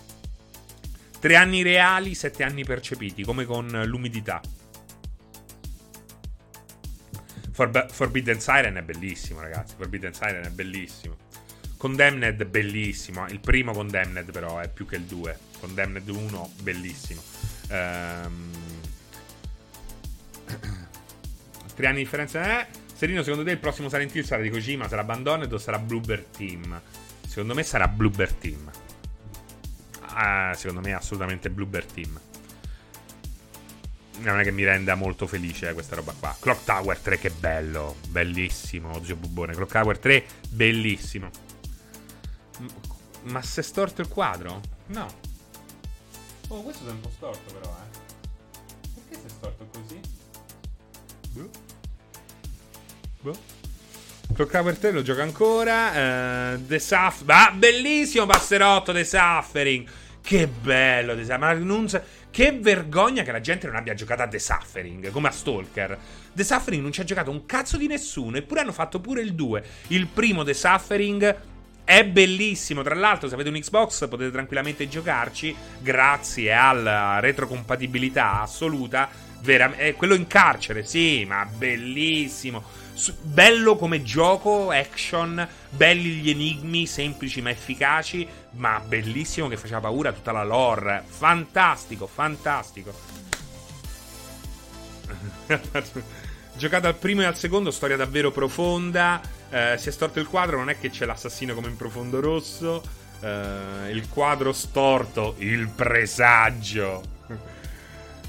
Tre 1.18 1.34
anni 1.34 1.62
reali, 1.62 2.14
sette 2.14 2.44
anni 2.44 2.64
percepiti, 2.64 3.24
come 3.24 3.46
con 3.46 3.66
l'umidità. 3.86 4.40
Forb- 7.50 7.90
Forbidden 7.90 8.38
Siren 8.38 8.76
è 8.76 8.82
bellissimo, 8.82 9.40
ragazzi. 9.40 9.74
Forbidden 9.76 10.14
Siren 10.14 10.44
è 10.44 10.50
bellissimo. 10.50 11.16
Condemned, 11.76 12.44
bellissimo. 12.44 13.26
Il 13.26 13.40
primo 13.40 13.72
Condemned, 13.72 14.30
però, 14.30 14.60
è 14.60 14.68
più 14.68 14.86
che 14.86 14.94
il 14.94 15.02
2. 15.02 15.52
Condemned 15.64 16.08
1, 16.08 16.52
bellissimo. 16.62 17.22
Ehm... 17.68 18.50
Tre 21.74 21.86
anni 21.86 21.96
di 21.96 22.02
differenza. 22.02 22.60
Eh? 22.60 22.66
Serino, 22.94 23.22
secondo 23.22 23.44
te 23.44 23.50
il 23.50 23.58
prossimo 23.58 23.88
Silent 23.88 24.14
Hill 24.14 24.24
sarà 24.24 24.42
di 24.42 24.50
Kojima? 24.50 24.88
Sarà 24.88 25.00
Abandoned 25.00 25.52
o 25.52 25.58
sarà 25.58 25.78
Bluebird 25.78 26.30
Team? 26.30 26.80
Secondo 27.26 27.54
me 27.54 27.62
sarà 27.64 27.88
Bluebird 27.88 28.38
Team 28.38 28.70
ah, 30.14 30.54
secondo 30.54 30.80
me 30.80 30.94
assolutamente 30.94 31.50
Bluebird 31.50 31.92
Team. 31.92 32.20
Non 34.18 34.38
è 34.38 34.44
che 34.44 34.52
mi 34.52 34.64
renda 34.64 34.94
molto 34.94 35.26
felice 35.26 35.68
eh, 35.68 35.72
questa 35.72 35.96
roba 35.96 36.14
qua. 36.18 36.34
Clock 36.38 36.64
Tower 36.64 36.98
3, 36.98 37.18
che 37.18 37.30
bello. 37.30 37.96
Bellissimo, 38.08 39.02
Zio 39.02 39.16
Bubone. 39.16 39.54
Clock 39.54 39.72
Tower 39.72 39.98
3, 39.98 40.24
bellissimo. 40.50 41.30
Ma 43.24 43.42
se 43.42 43.60
è 43.60 43.64
storto 43.64 44.00
il 44.00 44.08
quadro? 44.08 44.60
No. 44.86 45.22
Oh, 46.54 46.62
questo 46.62 46.86
è 46.86 46.90
un 46.92 47.00
po' 47.00 47.10
storto 47.10 47.52
però, 47.52 47.76
eh. 47.82 47.98
Perché 48.94 49.26
è 49.26 49.28
storto 49.28 49.66
così? 49.72 50.00
Boh. 51.30 51.50
Boh. 53.22 53.38
Clock 54.34 54.52
Tower 54.52 54.78
3 54.78 54.92
lo 54.92 55.02
gioca 55.02 55.24
ancora. 55.24 56.52
Uh, 56.52 56.64
The 56.64 56.78
Suff. 56.78 57.22
Ah, 57.26 57.50
bellissimo 57.50 58.26
passerotto 58.26 58.92
The 58.92 59.02
Suffering. 59.02 59.84
Che 60.22 60.46
bello, 60.46 61.16
ma 61.38 61.52
non... 61.54 61.88
che 62.30 62.52
vergogna 62.52 63.24
che 63.24 63.32
la 63.32 63.40
gente 63.40 63.66
non 63.66 63.74
abbia 63.74 63.94
giocato 63.94 64.22
a 64.22 64.28
The 64.28 64.38
Suffering 64.38 65.10
come 65.10 65.26
a 65.26 65.32
Stalker. 65.32 65.98
The 66.32 66.44
Suffering 66.44 66.80
non 66.80 66.92
ci 66.92 67.00
ha 67.00 67.04
giocato 67.04 67.32
un 67.32 67.46
cazzo 67.46 67.76
di 67.76 67.88
nessuno, 67.88 68.36
eppure 68.36 68.60
hanno 68.60 68.72
fatto 68.72 69.00
pure 69.00 69.22
il 69.22 69.34
2. 69.34 69.64
Il 69.88 70.06
primo 70.06 70.44
The 70.44 70.54
Suffering 70.54 71.36
è 71.84 72.04
bellissimo. 72.04 72.82
Tra 72.82 72.94
l'altro, 72.94 73.28
se 73.28 73.34
avete 73.34 73.50
un 73.50 73.60
Xbox 73.60 74.08
potete 74.08 74.30
tranquillamente 74.30 74.88
giocarci 74.88 75.54
grazie 75.78 76.52
alla 76.52 77.20
retrocompatibilità 77.20 78.40
assoluta. 78.42 79.08
Vera- 79.40 79.76
è 79.76 79.94
quello 79.94 80.14
in 80.14 80.26
carcere, 80.26 80.84
sì, 80.84 81.24
ma 81.26 81.44
bellissimo 81.44 82.82
bello 83.20 83.76
come 83.76 84.02
gioco, 84.02 84.70
action, 84.70 85.46
belli 85.70 86.10
gli 86.14 86.30
enigmi, 86.30 86.86
semplici 86.86 87.40
ma 87.42 87.50
efficaci, 87.50 88.26
ma 88.52 88.80
bellissimo 88.80 89.48
che 89.48 89.56
faceva 89.56 89.80
paura 89.80 90.12
tutta 90.12 90.32
la 90.32 90.44
lore. 90.44 91.02
Fantastico, 91.06 92.06
fantastico. 92.06 92.92
Giocato 96.56 96.86
al 96.86 96.94
primo 96.94 97.22
e 97.22 97.24
al 97.24 97.36
secondo, 97.36 97.70
storia 97.70 97.96
davvero 97.96 98.30
profonda. 98.30 99.20
Eh, 99.50 99.74
si 99.76 99.88
è 99.88 99.92
storto 99.92 100.20
il 100.20 100.28
quadro, 100.28 100.56
non 100.56 100.70
è 100.70 100.78
che 100.78 100.90
c'è 100.90 101.04
l'assassino 101.04 101.54
come 101.54 101.68
in 101.68 101.76
profondo 101.76 102.20
rosso. 102.20 102.82
Eh, 103.20 103.90
il 103.90 104.08
quadro 104.08 104.52
storto, 104.52 105.34
il 105.38 105.68
presagio. 105.68 107.02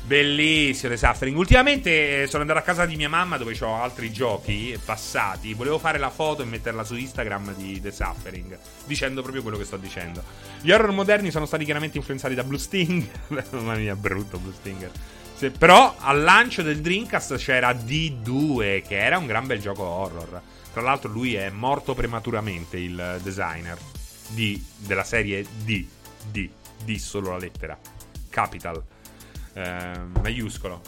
Bellissimo 0.06 0.92
The 0.92 0.98
Suffering. 0.98 1.36
Ultimamente 1.36 2.24
eh, 2.24 2.28
sono 2.28 2.42
andato 2.42 2.60
a 2.60 2.62
casa 2.62 2.86
di 2.86 2.96
mia 2.96 3.10
mamma 3.10 3.38
dove 3.38 3.58
ho 3.60 3.76
altri 3.76 4.12
giochi 4.12 4.80
passati. 4.84 5.54
Volevo 5.56 5.80
fare 5.80 5.98
la 5.98 6.12
foto 6.12 6.44
e 6.44 6.46
metterla 6.46 6.84
su 6.84 6.96
Instagram 6.96 7.56
di 7.56 7.82
The 7.82 7.92
Suffering. 7.92 8.58
Dicendo 8.86 9.22
proprio 9.22 9.42
quello 9.42 9.58
che 9.58 9.66
sto 9.66 9.78
dicendo. 9.78 10.24
Gli 10.62 10.72
horror 10.72 10.92
moderni 10.92 11.32
sono 11.32 11.48
stati 11.48 11.66
chiaramente 11.66 11.98
influenzati 11.98 12.36
da 12.36 12.44
Blue 12.44 12.60
Stinger. 12.60 13.10
Mamma 13.50 13.76
mia, 13.76 13.96
brutto 13.96 14.38
Blue 14.38 14.54
Stinger. 14.54 14.92
Se, 15.36 15.52
però 15.52 15.96
al 16.00 16.22
lancio 16.22 16.62
del 16.62 16.80
Dreamcast 16.80 17.36
c'era 17.36 17.72
D2, 17.72 18.84
che 18.88 18.98
era 18.98 19.18
un 19.18 19.26
gran 19.26 19.46
bel 19.46 19.60
gioco 19.60 19.84
horror. 19.84 20.42
Tra 20.72 20.82
l'altro 20.82 21.10
lui 21.10 21.36
è 21.36 21.50
morto 21.50 21.94
prematuramente, 21.94 22.78
il 22.78 23.20
designer 23.22 23.78
di, 24.30 24.64
della 24.78 25.04
serie 25.04 25.46
D. 25.64 25.86
D. 26.32 26.50
D 26.84 26.96
solo 26.96 27.32
la 27.32 27.38
lettera. 27.38 27.78
Capital. 28.30 28.82
Eh, 29.54 29.92
maiuscolo. 30.22 30.82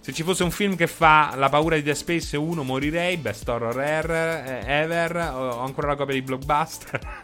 Se 0.00 0.12
ci 0.12 0.24
fosse 0.24 0.42
un 0.42 0.50
film 0.50 0.74
che 0.74 0.88
fa 0.88 1.34
la 1.36 1.48
paura 1.48 1.76
di 1.76 1.82
Dead 1.82 1.94
Space 1.94 2.36
1 2.36 2.64
morirei, 2.64 3.16
best 3.18 3.48
horror 3.48 3.80
ever, 3.80 4.10
eh, 4.10 4.62
ever 4.66 5.16
ho 5.16 5.60
ancora 5.60 5.86
la 5.86 5.94
copia 5.94 6.14
di 6.14 6.22
Blockbuster. 6.22 7.22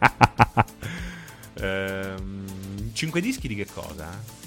ehm, 1.55 2.93
5 2.93 3.21
dischi 3.21 3.49
di 3.49 3.57
che 3.57 3.67
cosa? 3.67 4.47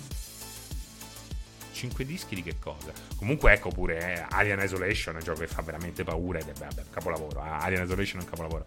5 1.82 2.06
dischi 2.06 2.36
di 2.36 2.44
che 2.44 2.58
cosa? 2.60 2.91
Comunque 3.16 3.53
ecco 3.53 3.70
pure 3.70 3.98
eh, 3.98 4.26
Alien 4.30 4.60
Isolation 4.60 5.16
un 5.16 5.22
gioco 5.22 5.40
che 5.40 5.48
fa 5.48 5.64
veramente 5.64 6.03
paura 6.03 6.38
ed 6.38 6.48
è 6.48 6.53
vabbè, 6.53 6.84
capolavoro. 6.91 7.44
Eh. 7.44 7.49
Alien 7.49 7.84
Isolation 7.84 8.20
è 8.20 8.24
un 8.24 8.30
capolavoro. 8.30 8.66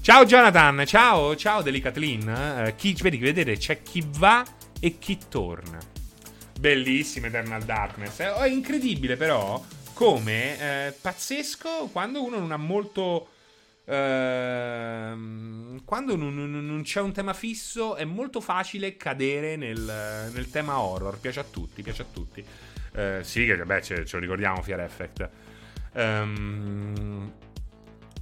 Ciao 0.00 0.24
Jonathan, 0.24 0.84
ciao, 0.84 1.36
ciao 1.36 1.62
Delicatlin. 1.62 2.28
Eh, 2.28 2.74
chi, 2.76 2.96
vedi, 3.00 3.18
vedete, 3.18 3.56
c'è 3.56 3.82
chi 3.82 4.04
va 4.18 4.44
e 4.80 4.98
chi 4.98 5.16
torna. 5.28 5.78
Bellissimo 6.58 7.26
Eternal 7.26 7.62
Darkness. 7.62 8.18
È, 8.18 8.32
è 8.32 8.48
incredibile 8.48 9.16
però 9.16 9.64
come 9.92 10.58
eh, 10.58 10.92
pazzesco 10.92 11.88
quando 11.92 12.24
uno 12.24 12.38
non 12.38 12.50
ha 12.50 12.56
molto... 12.56 13.28
Uh, 13.86 15.80
quando 15.84 16.16
non, 16.16 16.34
non, 16.34 16.82
c'è 16.82 17.00
un 17.00 17.12
tema 17.12 17.32
fisso 17.32 17.94
è 17.94 18.04
molto 18.04 18.40
facile 18.40 18.96
cadere 18.96 19.54
nel, 19.54 20.30
nel 20.32 20.50
tema 20.50 20.80
horror. 20.80 21.18
Piace 21.20 21.40
a 21.40 21.44
tutti, 21.44 21.82
piace 21.82 22.02
a 22.02 22.06
tutti. 22.12 22.44
Uh, 22.94 23.22
sì, 23.22 23.46
che 23.46 23.56
beh, 23.56 23.82
ce, 23.82 24.04
ce, 24.04 24.16
lo 24.16 24.22
ricordiamo, 24.22 24.60
Fear 24.62 24.80
Effect. 24.80 25.30
Um, 25.92 27.32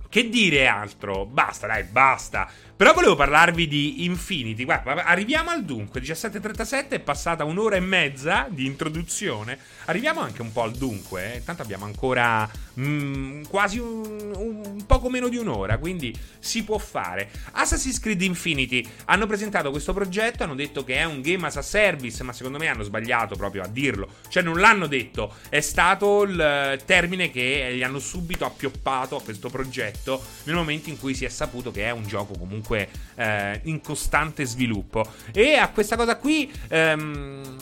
che 0.08 0.28
dire 0.28 0.66
altro? 0.66 1.24
Basta, 1.24 1.66
dai, 1.66 1.84
basta. 1.84 2.48
Però 2.76 2.92
volevo 2.92 3.14
parlarvi 3.14 3.68
di 3.68 4.04
Infinity. 4.04 4.64
Guarda, 4.64 5.04
arriviamo 5.04 5.50
al 5.50 5.64
dunque. 5.64 6.00
17.37 6.00 6.88
è 6.88 6.98
passata 6.98 7.44
un'ora 7.44 7.76
e 7.76 7.80
mezza 7.80 8.48
di 8.50 8.66
introduzione. 8.66 9.56
Arriviamo 9.84 10.18
anche 10.18 10.42
un 10.42 10.50
po' 10.50 10.62
al 10.62 10.72
dunque. 10.72 11.36
Eh. 11.36 11.44
Tanto 11.44 11.62
abbiamo 11.62 11.84
ancora 11.84 12.50
mm, 12.80 13.44
quasi 13.44 13.78
un, 13.78 14.32
un, 14.34 14.86
poco 14.86 15.08
meno 15.08 15.28
di 15.28 15.36
un'ora. 15.36 15.78
Quindi 15.78 16.12
si 16.40 16.64
può 16.64 16.78
fare. 16.78 17.30
Assassin's 17.52 18.00
Creed 18.00 18.22
Infinity 18.22 18.84
hanno 19.04 19.26
presentato 19.26 19.70
questo 19.70 19.92
progetto. 19.92 20.42
Hanno 20.42 20.56
detto 20.56 20.82
che 20.82 20.96
è 20.96 21.04
un 21.04 21.20
game 21.20 21.46
as 21.46 21.56
a 21.56 21.62
service. 21.62 22.24
Ma 22.24 22.32
secondo 22.32 22.58
me 22.58 22.66
hanno 22.66 22.82
sbagliato 22.82 23.36
proprio 23.36 23.62
a 23.62 23.68
dirlo. 23.68 24.08
Cioè, 24.26 24.42
non 24.42 24.58
l'hanno 24.58 24.88
detto. 24.88 25.32
È 25.48 25.60
stato 25.60 26.24
il 26.24 26.82
termine 26.84 27.30
che 27.30 27.72
gli 27.76 27.84
hanno 27.84 28.00
subito 28.00 28.44
appioppato 28.44 29.14
a 29.14 29.22
questo 29.22 29.48
progetto 29.48 30.20
nel 30.42 30.56
momento 30.56 30.88
in 30.88 30.98
cui 30.98 31.14
si 31.14 31.24
è 31.24 31.28
saputo 31.28 31.70
che 31.70 31.84
è 31.84 31.92
un 31.92 32.04
gioco 32.04 32.36
comunque 32.36 32.62
comunque 32.64 32.88
eh, 33.16 33.60
in 33.64 33.80
costante 33.80 34.44
sviluppo. 34.46 35.06
E 35.32 35.54
a 35.54 35.68
questa 35.68 35.96
cosa 35.96 36.16
qui... 36.16 36.50
Ehm, 36.68 37.56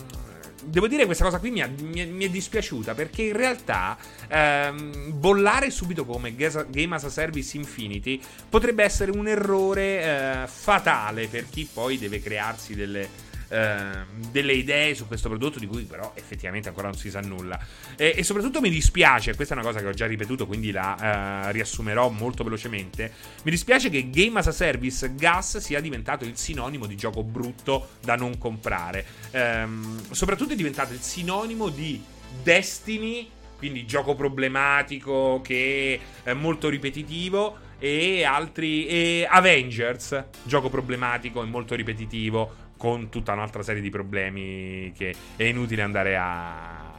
devo 0.65 0.87
dire 0.87 1.01
che 1.01 1.07
questa 1.07 1.25
cosa 1.25 1.39
qui 1.39 1.51
mi, 1.51 1.61
ha, 1.61 1.67
mi, 1.67 2.05
mi, 2.05 2.23
è 2.23 2.29
dispiaciuta 2.29 2.93
perché 2.93 3.23
in 3.23 3.35
realtà 3.35 3.97
ehm, 4.29 5.11
bollare 5.19 5.69
subito 5.69 6.05
come 6.05 6.37
Game 6.37 6.95
as 6.95 7.03
a 7.03 7.09
Service 7.09 7.57
Infinity 7.57 8.17
potrebbe 8.47 8.81
essere 8.81 9.11
un 9.11 9.27
errore 9.27 10.01
eh, 10.01 10.47
fatale 10.47 11.27
per 11.27 11.49
chi 11.49 11.67
poi 11.71 11.97
deve 11.99 12.21
crearsi 12.21 12.75
delle 12.75 13.09
Ehm, 13.53 14.05
delle 14.31 14.53
idee 14.53 14.95
su 14.95 15.05
questo 15.05 15.29
prodotto 15.29 15.59
di 15.59 15.67
cui 15.67 15.83
però 15.83 16.13
effettivamente 16.15 16.69
ancora 16.69 16.87
non 16.87 16.97
si 16.97 17.11
sa 17.11 17.19
nulla. 17.19 17.59
E, 17.95 18.15
e 18.17 18.23
soprattutto 18.23 18.59
mi 18.61 18.71
dispiace, 18.71 19.35
questa 19.35 19.53
è 19.53 19.57
una 19.57 19.65
cosa 19.67 19.79
che 19.79 19.85
ho 19.85 19.93
già 19.93 20.07
ripetuto, 20.07 20.47
quindi 20.47 20.71
la 20.71 21.45
uh, 21.45 21.51
riassumerò 21.51 22.09
molto 22.09 22.43
velocemente. 22.43 23.11
Mi 23.43 23.51
dispiace 23.51 23.91
che 23.91 24.09
Game 24.09 24.39
as 24.39 24.47
a 24.47 24.51
Service 24.51 25.13
Gas 25.13 25.57
sia 25.57 25.79
diventato 25.81 26.25
il 26.25 26.35
sinonimo 26.35 26.87
di 26.87 26.95
gioco 26.95 27.21
brutto 27.21 27.89
da 28.01 28.15
non 28.15 28.39
comprare. 28.39 29.05
Um, 29.31 30.01
soprattutto 30.11 30.53
è 30.53 30.55
diventato 30.55 30.93
il 30.93 31.01
sinonimo 31.01 31.69
di 31.69 32.03
Destiny 32.41 33.29
quindi 33.55 33.85
gioco 33.85 34.13
problematico 34.13 35.39
che 35.41 35.97
è 36.23 36.33
molto 36.33 36.67
ripetitivo 36.67 37.57
e 37.79 38.23
altri 38.23 38.85
e 38.87 39.27
Avengers 39.29 40.21
gioco 40.43 40.69
problematico 40.69 41.41
e 41.41 41.45
molto 41.45 41.73
ripetitivo 41.73 42.62
con 42.83 43.07
tutta 43.07 43.31
un'altra 43.31 43.63
serie 43.63 43.81
di 43.81 43.89
problemi 43.89 44.91
che 44.93 45.15
è 45.37 45.43
inutile 45.43 45.83
andare 45.83 46.17
a, 46.17 46.91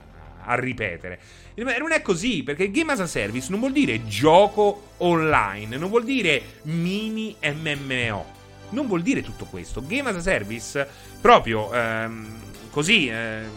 a 0.43 0.55
ripetere. 0.55 1.21
Non 1.57 1.93
è 1.93 2.01
così, 2.01 2.43
perché 2.43 2.71
Game 2.71 2.91
as 2.93 3.01
a 3.01 3.07
Service 3.07 3.51
non 3.51 3.59
vuol 3.59 3.73
dire 3.73 4.07
gioco 4.07 4.93
online, 4.97 5.77
non 5.77 5.91
vuol 5.91 6.05
dire 6.05 6.61
mini 6.63 7.37
MMO. 7.39 8.25
Non 8.71 8.87
vuol 8.87 9.03
dire 9.03 9.21
tutto 9.21 9.45
questo. 9.45 9.85
Game 9.87 10.09
as 10.09 10.17
a 10.17 10.21
Service, 10.23 10.89
proprio 11.21 11.71
ehm, 11.71 12.35
così, 12.71 13.09
ehm, 13.09 13.51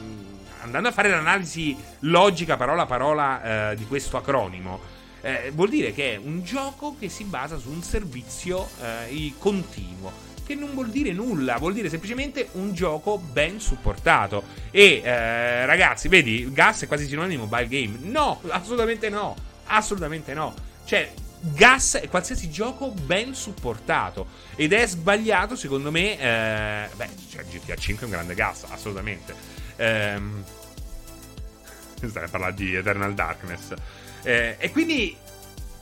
andando 0.63 0.89
a 0.89 0.91
fare 0.91 1.07
l'analisi 1.07 1.77
logica 1.99 2.57
parola 2.57 2.81
a 2.81 2.87
parola 2.87 3.71
eh, 3.71 3.75
di 3.77 3.85
questo 3.85 4.17
acronimo, 4.17 4.81
eh, 5.21 5.49
vuol 5.53 5.69
dire 5.69 5.93
che 5.93 6.15
è 6.15 6.17
un 6.17 6.43
gioco 6.43 6.97
che 6.99 7.07
si 7.07 7.23
basa 7.23 7.57
su 7.57 7.69
un 7.69 7.81
servizio 7.81 8.67
eh, 8.81 9.31
continuo 9.37 10.26
che 10.47 10.55
non 10.55 10.73
vuol 10.73 10.87
dire 10.87 11.11
nulla, 11.11 11.57
vuol 11.57 11.73
dire 11.73 11.89
semplicemente 11.89 12.47
un 12.53 12.73
gioco 12.73 13.17
ben 13.17 13.59
supportato. 13.59 14.43
E 14.71 15.01
eh, 15.03 15.65
ragazzi, 15.65 16.07
vedi, 16.07 16.49
Gas 16.53 16.83
è 16.83 16.87
quasi 16.87 17.05
sinonimo 17.05 17.43
di 17.43 17.49
mobile 17.49 17.67
game. 17.67 17.97
No, 18.09 18.39
assolutamente 18.47 19.09
no. 19.09 19.35
Assolutamente 19.65 20.33
no. 20.33 20.53
Cioè, 20.85 21.11
Gas 21.39 21.95
è 21.95 22.07
qualsiasi 22.07 22.49
gioco 22.49 22.91
ben 22.91 23.35
supportato. 23.35 24.27
Ed 24.55 24.71
è 24.71 24.87
sbagliato, 24.87 25.57
secondo 25.57 25.91
me. 25.91 26.17
Eh, 26.17 26.89
beh, 26.95 27.09
cioè, 27.29 27.43
GTA 27.43 27.75
5 27.75 28.03
è 28.03 28.05
un 28.05 28.11
grande 28.11 28.33
gas, 28.33 28.63
assolutamente. 28.69 29.35
Ehm. 29.75 30.43
Stai 32.07 32.23
a 32.23 32.29
parlare 32.29 32.53
di 32.53 32.73
Eternal 32.73 33.13
Darkness. 33.13 33.73
Eh, 34.23 34.55
e 34.57 34.71
quindi 34.71 35.15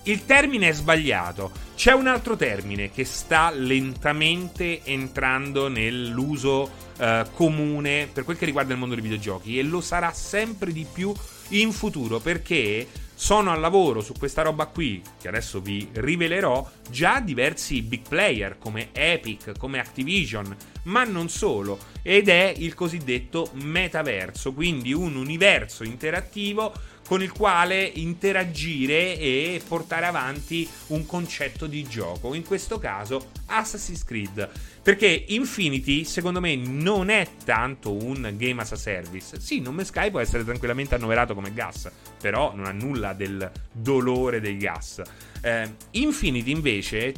il 0.06 0.26
termine 0.26 0.70
è 0.70 0.74
sbagliato. 0.74 1.52
C'è 1.76 1.94
un 1.94 2.08
altro 2.08 2.36
termine 2.36 2.92
che 2.92 3.06
sta 3.06 3.52
lentamente 3.52 4.84
entrando 4.84 5.68
nell'uso 5.68 6.70
eh, 6.98 7.26
comune 7.34 8.08
per 8.12 8.24
quel 8.24 8.38
che 8.38 8.46
riguarda 8.46 8.74
il 8.74 8.80
mondo 8.80 8.96
dei 8.96 9.04
videogiochi 9.04 9.60
e 9.60 9.64
lo 9.64 9.82
sarà 9.82 10.12
sempre 10.14 10.72
di 10.72 10.86
più 10.92 11.14
in 11.50 11.72
futuro 11.72 12.20
perché 12.20 12.88
sono 13.18 13.52
al 13.52 13.62
lavoro 13.62 14.02
su 14.02 14.14
questa 14.14 14.42
roba 14.42 14.66
qui, 14.66 15.02
che 15.20 15.30
adesso 15.30 15.62
vi 15.62 15.88
rivelerò, 15.94 16.70
già 16.90 17.22
diversi 17.22 17.82
big 17.82 18.02
player 18.08 18.58
come 18.60 18.90
Epic, 18.92 19.58
come 19.58 19.80
Activision, 19.80 20.56
ma 20.84 21.06
non 21.06 21.30
solo, 21.30 21.80
ed 22.02 22.28
è 22.28 22.54
il 22.58 22.74
cosiddetto 22.74 23.50
metaverso, 23.54 24.52
quindi 24.54 24.94
un 24.94 25.16
universo 25.16 25.86
interattivo 25.86 26.74
con 27.08 27.22
il 27.22 27.32
quale 27.32 27.84
interagire 27.84 29.18
e 29.18 29.62
portare 29.68 30.06
avanti 30.06 30.68
un 30.88 31.06
concetto 31.06 31.68
di 31.68 31.84
gioco. 31.84 32.34
In 32.34 32.44
questo 32.44 32.80
caso 32.80 33.32
Assassin's 33.48 34.04
Creed. 34.04 34.50
Perché 34.82 35.26
Infinity, 35.30 36.04
secondo 36.04 36.40
me, 36.40 36.56
non 36.56 37.10
è 37.10 37.28
tanto 37.44 37.92
un 37.92 38.34
game 38.38 38.62
as 38.62 38.74
a 38.74 38.76
service. 38.76 39.40
Sì, 39.40 39.60
Non 39.60 39.74
Me 39.74 39.84
Sky 39.84 40.12
può 40.12 40.20
essere 40.20 40.44
tranquillamente 40.44 40.94
annoverato 40.94 41.34
come 41.34 41.54
gas, 41.54 41.90
però 42.22 42.54
non 42.56 42.66
ha 42.66 42.72
nulla 42.72 43.14
del 43.14 43.52
dolore 43.72 44.40
dei 44.40 44.58
gas. 44.58 45.02
Eh, 45.42 45.74
Infinity, 45.92 46.52
invece, 46.52 47.14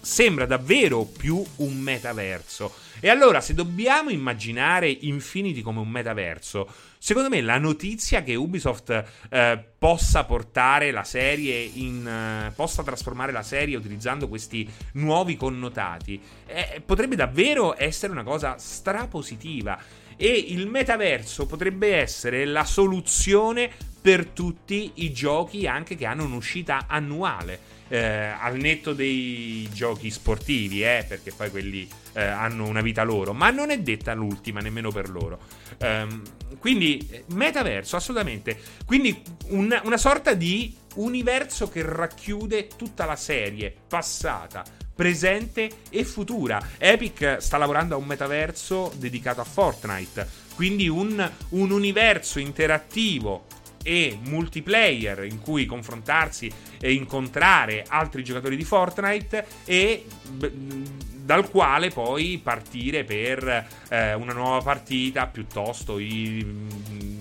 sembra 0.00 0.46
davvero 0.46 1.04
più 1.04 1.44
un 1.56 1.78
metaverso. 1.78 2.72
E 2.98 3.08
allora, 3.08 3.40
se 3.40 3.54
dobbiamo 3.54 4.10
immaginare 4.10 4.90
Infinity 4.90 5.62
come 5.62 5.78
un 5.78 5.88
metaverso, 5.88 6.68
Secondo 7.02 7.30
me 7.30 7.40
la 7.40 7.56
notizia 7.56 8.22
che 8.22 8.34
Ubisoft 8.34 9.04
eh, 9.30 9.64
possa 9.78 10.24
portare 10.24 10.90
la 10.90 11.02
serie 11.02 11.58
in. 11.58 12.06
Eh, 12.06 12.52
possa 12.54 12.82
trasformare 12.82 13.32
la 13.32 13.42
serie 13.42 13.74
utilizzando 13.74 14.28
questi 14.28 14.68
nuovi 14.92 15.34
connotati 15.34 16.20
eh, 16.46 16.82
potrebbe 16.84 17.16
davvero 17.16 17.74
essere 17.74 18.12
una 18.12 18.22
cosa 18.22 18.58
strapositiva. 18.58 19.80
E 20.14 20.28
il 20.28 20.66
metaverso 20.66 21.46
potrebbe 21.46 21.96
essere 21.96 22.44
la 22.44 22.66
soluzione 22.66 23.70
per 24.02 24.26
tutti 24.26 24.92
i 24.96 25.10
giochi 25.10 25.66
anche 25.66 25.96
che 25.96 26.04
hanno 26.04 26.24
un'uscita 26.24 26.84
annuale. 26.86 27.78
Eh, 27.88 27.98
al 27.98 28.56
netto 28.58 28.92
dei 28.92 29.68
giochi 29.72 30.10
sportivi, 30.10 30.84
eh, 30.84 31.04
perché 31.08 31.32
poi 31.34 31.50
quelli 31.50 31.88
eh, 32.12 32.22
hanno 32.22 32.66
una 32.66 32.80
vita 32.80 33.02
loro, 33.02 33.32
ma 33.32 33.50
non 33.50 33.70
è 33.70 33.78
detta 33.80 34.14
l'ultima 34.14 34.60
nemmeno 34.60 34.90
per 34.90 35.08
loro. 35.08 35.38
Um, 35.80 36.22
quindi, 36.58 37.24
metaverso, 37.28 37.96
assolutamente. 37.96 38.58
Quindi, 38.84 39.22
una, 39.48 39.80
una 39.84 39.96
sorta 39.96 40.34
di 40.34 40.76
universo 40.96 41.68
che 41.68 41.82
racchiude 41.84 42.68
tutta 42.76 43.04
la 43.04 43.16
serie 43.16 43.74
passata, 43.88 44.64
presente 44.94 45.70
e 45.88 46.04
futura. 46.04 46.60
Epic 46.76 47.36
sta 47.38 47.56
lavorando 47.56 47.94
a 47.94 47.98
un 47.98 48.06
metaverso 48.06 48.92
dedicato 48.96 49.40
a 49.40 49.44
Fortnite, 49.44 50.28
quindi 50.54 50.88
un, 50.88 51.30
un 51.50 51.70
universo 51.70 52.38
interattivo 52.38 53.46
e 53.82 54.18
multiplayer 54.22 55.24
in 55.24 55.40
cui 55.40 55.64
confrontarsi 55.64 56.52
e 56.78 56.92
incontrare 56.92 57.84
altri 57.88 58.22
giocatori 58.22 58.56
di 58.56 58.64
Fortnite 58.64 59.46
e 59.64 60.04
dal 61.30 61.48
quale 61.48 61.90
poi 61.90 62.40
partire 62.42 63.04
per 63.04 63.68
eh, 63.88 64.14
una 64.14 64.32
nuova 64.32 64.60
partita 64.62 65.28
piuttosto 65.28 66.00
i, 66.00 66.44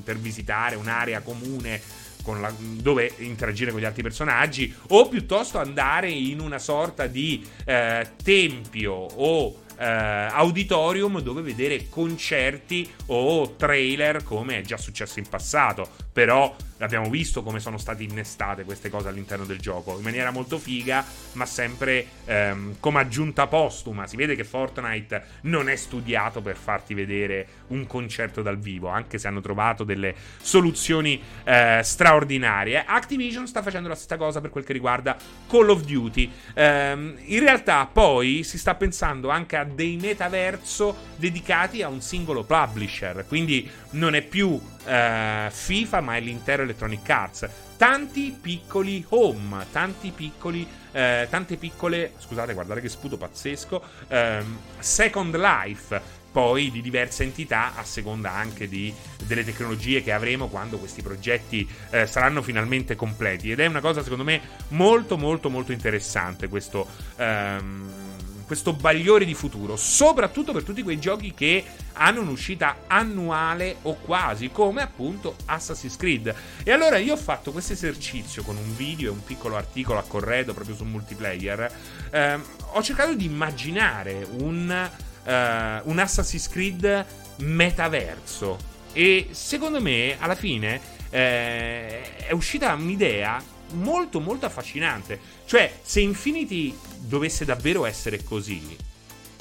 per 0.04 0.18
visitare 0.18 0.76
un'area 0.76 1.22
comune 1.22 1.80
la, 2.26 2.52
dove 2.58 3.14
interagire 3.18 3.70
con 3.70 3.80
gli 3.80 3.86
altri 3.86 4.02
personaggi 4.02 4.74
o 4.88 5.08
piuttosto 5.08 5.60
andare 5.60 6.10
in 6.10 6.40
una 6.40 6.58
sorta 6.58 7.06
di 7.06 7.48
eh, 7.66 8.08
tempio 8.24 8.94
o 8.94 9.60
eh, 9.80 9.86
auditorium 9.86 11.22
dove 11.22 11.42
vedere 11.42 11.88
concerti 11.90 12.92
o 13.08 13.56
trailer 13.56 14.24
come 14.24 14.60
è 14.60 14.62
già 14.62 14.78
successo 14.78 15.20
in 15.20 15.28
passato. 15.30 15.88
Però 16.12 16.54
abbiamo 16.80 17.10
visto 17.10 17.44
come 17.44 17.60
sono 17.60 17.78
state 17.78 18.04
innestate 18.04 18.64
queste 18.64 18.90
cose 18.90 19.08
all'interno 19.08 19.46
del 19.46 19.60
gioco 19.60 19.98
in 19.98 20.04
maniera 20.04 20.32
molto 20.32 20.58
figa, 20.58 21.06
ma 21.34 21.46
sempre 21.46 22.06
ehm, 22.26 22.76
come 22.80 23.00
aggiunta 23.00 23.48
postuma. 23.48 24.06
Si 24.06 24.18
vede 24.18 24.36
che 24.36 24.44
Fortnite 24.44 25.24
non 25.44 25.70
è 25.70 25.76
studiato 25.76 26.42
per 26.42 26.58
farti 26.58 26.94
vedere 26.94 27.48
un 27.70 27.88
concerto 27.88 28.42
dal 28.42 28.58
vivo, 28.58 28.88
anche 28.88 29.18
se 29.18 29.28
hanno 29.28 29.42
trovato 29.42 29.84
delle 29.84 30.16
soluzioni 30.42 31.22
eh, 31.44 31.82
straordinarie. 31.84 32.84
Activision 32.86 33.48
sta 33.48 33.62
facendo 33.62 33.88
la 33.88 33.96
stessa 33.96 34.18
cosa 34.18 34.42
per 34.42 34.50
quel 34.50 34.64
che 34.64 34.74
riguarda 34.74 35.18
Call 35.48 35.70
of 35.70 35.84
Duty. 35.84 36.32
Ehm, 36.54 37.18
in 37.26 37.40
realtà, 37.40 37.90
poi 37.92 38.44
si 38.44 38.58
sta 38.58 38.76
pensando 38.76 39.30
anche 39.30 39.58
a 39.58 39.64
dei 39.64 39.98
metaverso 39.98 40.96
dedicati 41.16 41.82
a 41.82 41.88
un 41.88 42.02
singolo 42.02 42.44
publisher. 42.44 43.26
Quindi 43.28 43.70
non 43.92 44.16
è 44.16 44.22
più 44.22 44.60
eh, 44.86 45.48
FIFA, 45.50 46.02
ma 46.02 46.16
è 46.16 46.20
l'intero 46.20 46.64
Electronic 46.64 47.10
Arts. 47.10 47.50
Tanti 47.78 48.38
piccoli 48.40 49.06
home, 49.10 49.66
tanti 49.72 50.12
piccoli, 50.14 50.68
eh, 50.92 51.28
tante 51.30 51.56
piccole, 51.56 52.12
scusate, 52.18 52.54
guardate 52.54 52.82
che 52.82 52.90
sputo 52.90 53.16
pazzesco, 53.16 53.82
ehm, 54.10 54.58
Second 54.80 55.38
Life, 55.38 56.02
poi 56.32 56.72
di 56.72 56.82
diverse 56.82 57.24
entità 57.24 57.76
a 57.76 57.84
seconda 57.84 58.32
anche 58.32 58.68
di, 58.68 58.94
delle 59.26 59.44
tecnologie 59.44 60.04
che 60.04 60.12
avremo 60.12 60.48
quando 60.48 60.78
questi 60.78 61.02
progetti 61.02 61.68
eh, 61.90 62.06
saranno 62.06 62.42
finalmente 62.42 62.96
completi 62.96 63.52
ed 63.52 63.60
è 63.60 63.66
una 63.66 63.82
cosa 63.82 64.04
secondo 64.04 64.24
me 64.24 64.42
molto 64.70 65.18
molto 65.18 65.50
molto 65.50 65.72
interessante 65.72 66.48
questo 66.48 66.88
ehm, 67.18 68.10
questo 68.50 68.74
bagliore 68.74 69.26
di 69.26 69.36
futuro, 69.36 69.76
soprattutto 69.76 70.54
per 70.54 70.64
tutti 70.64 70.82
quei 70.82 70.98
giochi 71.00 71.36
che 71.36 71.64
hanno 71.94 72.22
un'uscita 72.22 72.78
annuale 72.88 73.76
o 73.84 73.94
quasi, 73.98 74.50
come 74.50 74.82
appunto 74.82 75.36
Assassin's 75.46 75.96
Creed. 75.96 76.34
E 76.64 76.72
allora 76.72 76.98
io 76.98 77.14
ho 77.14 77.18
fatto 77.18 77.52
questo 77.52 77.74
esercizio 77.74 78.42
con 78.42 78.58
un 78.58 78.76
video 78.76 79.12
e 79.12 79.14
un 79.14 79.24
piccolo 79.24 79.56
articolo 79.56 80.00
a 80.00 80.04
corredo 80.04 80.56
proprio 80.56 80.76
sul 80.76 80.88
multiplayer. 80.88 81.72
Eh, 82.10 82.40
ho 82.72 82.82
cercato 82.82 83.14
di 83.14 83.26
immaginare 83.26 84.28
un, 84.40 84.90
eh, 85.30 85.82
un 85.84 86.00
Assassin's 86.00 86.50
Creed 86.50 87.06
metaverso. 87.38 88.58
E 88.94 89.28
secondo 89.32 89.80
me, 89.80 90.16
alla 90.20 90.36
fine, 90.36 90.82
eh, 91.10 92.18
è 92.18 92.32
uscita 92.32 92.74
un'idea 92.74 93.42
molto 93.74 94.20
molto 94.20 94.48
affascinante. 94.48 95.20
Cioè, 95.46 95.72
se 95.82 96.00
Infinity 96.02 96.76
dovesse 96.98 97.46
davvero 97.46 97.86
essere 97.86 98.24
così, 98.24 98.76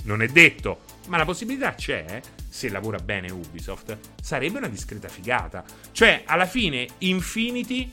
non 0.05 0.23
è 0.23 0.27
detto, 0.29 0.81
ma 1.07 1.17
la 1.17 1.25
possibilità 1.25 1.75
c'è, 1.75 2.21
se 2.49 2.69
lavora 2.69 2.99
bene 2.99 3.31
Ubisoft, 3.31 3.97
sarebbe 4.21 4.59
una 4.59 4.69
discreta 4.69 5.09
figata. 5.09 5.65
Cioè, 5.93 6.23
alla 6.27 6.47
fine 6.47 6.87
Infinity 6.99 7.91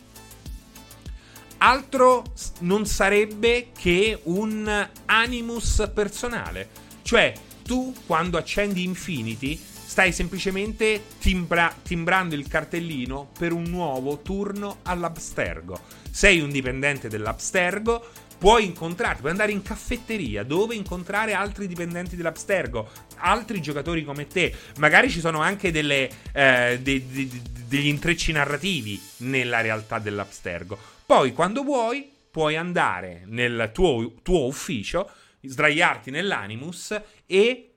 altro 1.58 2.24
non 2.60 2.86
sarebbe 2.86 3.70
che 3.78 4.20
un 4.24 4.90
animus 5.06 5.90
personale. 5.94 6.70
Cioè, 7.02 7.34
tu 7.66 7.94
quando 8.06 8.38
accendi 8.38 8.84
Infinity 8.84 9.60
stai 9.60 10.12
semplicemente 10.12 11.02
timbra- 11.20 11.74
timbrando 11.82 12.36
il 12.36 12.48
cartellino 12.48 13.32
per 13.38 13.54
un 13.54 13.64
nuovo 13.64 14.20
turno 14.20 14.78
all'Abstergo. 14.84 15.80
Sei 16.12 16.40
un 16.42 16.52
dipendente 16.52 17.08
dell'Abstergo, 17.08 18.06
puoi 18.38 18.66
incontrarti, 18.66 19.20
puoi 19.20 19.32
andare 19.32 19.52
in 19.52 19.64
caffetteria 19.64 20.44
dove 20.44 20.76
incontrare 20.76 21.34
altri 21.34 21.68
dipendenti 21.68 22.16
dell'Abstergo, 22.16 22.90
altri 23.18 23.62
giocatori 23.62 24.04
come 24.04 24.28
te. 24.28 24.54
Magari 24.78 25.10
ci 25.10 25.20
sono 25.20 25.40
anche 25.42 25.72
delle, 25.72 26.10
eh, 26.34 26.80
de- 26.82 27.06
de- 27.10 27.28
de- 27.28 27.42
degli 27.68 27.88
intrecci 27.88 28.32
narrativi 28.32 29.02
nella 29.18 29.62
realtà 29.62 29.98
dell'Abstergo. 30.00 30.78
Poi, 31.06 31.34
quando 31.34 31.64
vuoi, 31.64 32.10
puoi 32.30 32.58
andare 32.58 33.24
nel 33.28 33.72
tuo, 33.74 34.14
tuo 34.22 34.46
ufficio, 34.46 35.10
sdraiarti 35.48 36.12
nell'Animus 36.12 37.00
e 37.26 37.70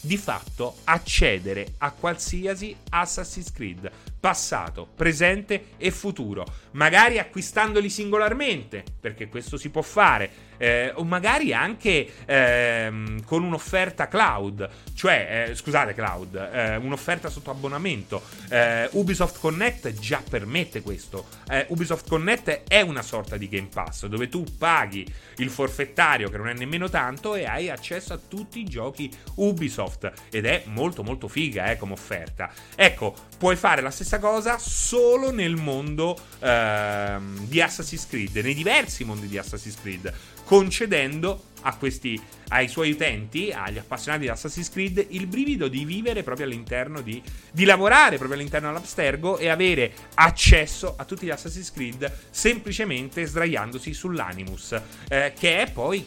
di 0.00 0.16
fatto 0.16 0.78
accedere 0.84 1.74
a 1.78 1.90
qualsiasi 1.90 2.76
Assassin's 2.90 3.50
Creed, 3.50 3.90
passato, 4.20 4.86
presente 4.94 5.70
e 5.76 5.90
futuro, 5.90 6.46
magari 6.72 7.18
acquistandoli 7.18 7.90
singolarmente, 7.90 8.84
perché 9.00 9.28
questo 9.28 9.56
si 9.56 9.68
può 9.68 9.82
fare, 9.82 10.30
eh, 10.58 10.92
o 10.94 11.04
magari 11.04 11.52
anche 11.52 12.12
ehm, 12.24 13.24
con 13.24 13.42
un'offerta 13.42 14.08
cloud, 14.08 14.68
cioè, 14.94 15.48
eh, 15.48 15.54
scusate 15.54 15.94
cloud, 15.94 16.34
eh, 16.34 16.76
un'offerta 16.76 17.28
sotto 17.28 17.50
abbonamento. 17.50 18.22
Eh, 18.48 18.88
Ubisoft 18.92 19.38
Connect 19.38 19.92
già 19.94 20.22
permette 20.28 20.82
questo. 20.82 21.26
Eh, 21.48 21.66
Ubisoft 21.68 22.08
Connect 22.08 22.62
è 22.68 22.80
una 22.80 23.02
sorta 23.02 23.36
di 23.36 23.48
Game 23.48 23.68
Pass 23.72 24.06
dove 24.06 24.28
tu 24.28 24.44
paghi 24.58 25.06
il 25.36 25.50
forfettario 25.50 26.28
che 26.30 26.36
non 26.36 26.48
è 26.48 26.54
nemmeno 26.54 26.88
tanto 26.88 27.34
e 27.34 27.44
hai 27.44 27.70
accesso 27.70 28.12
a 28.12 28.18
tutti 28.18 28.60
i 28.60 28.64
giochi 28.64 29.10
Ubisoft 29.36 30.10
ed 30.30 30.46
è 30.46 30.62
molto 30.66 31.02
molto 31.02 31.28
figa 31.28 31.70
eh, 31.70 31.76
come 31.76 31.92
offerta. 31.92 32.50
Ecco, 32.74 33.14
puoi 33.38 33.56
fare 33.56 33.82
la 33.82 33.90
stessa 33.90 34.18
cosa 34.18 34.58
solo 34.58 35.30
nel 35.30 35.56
mondo 35.56 36.18
ehm, 36.40 37.46
di 37.46 37.60
Assassin's 37.60 38.06
Creed, 38.06 38.36
nei 38.36 38.54
diversi 38.54 39.04
mondi 39.04 39.28
di 39.28 39.38
Assassin's 39.38 39.80
Creed 39.80 40.12
concedendo 40.46 41.42
questi, 41.78 42.20
ai 42.48 42.68
suoi 42.68 42.92
utenti, 42.92 43.50
agli 43.50 43.78
appassionati 43.78 44.22
di 44.22 44.28
Assassin's 44.28 44.70
Creed, 44.70 45.06
il 45.10 45.26
brivido 45.26 45.66
di 45.66 45.84
vivere 45.84 46.22
proprio 46.22 46.46
all'interno 46.46 47.00
di, 47.00 47.20
di 47.50 47.64
lavorare 47.64 48.16
proprio 48.16 48.38
all'interno 48.38 48.68
dell'Abstergo 48.68 49.38
e 49.38 49.48
avere 49.48 49.92
accesso 50.14 50.94
a 50.96 51.04
tutti 51.04 51.26
gli 51.26 51.30
Assassin's 51.30 51.72
Creed 51.72 52.10
semplicemente 52.30 53.24
sdraiandosi 53.24 53.92
sull'Animus, 53.92 54.80
eh, 55.08 55.32
che 55.36 55.62
è 55.62 55.72
poi 55.72 56.06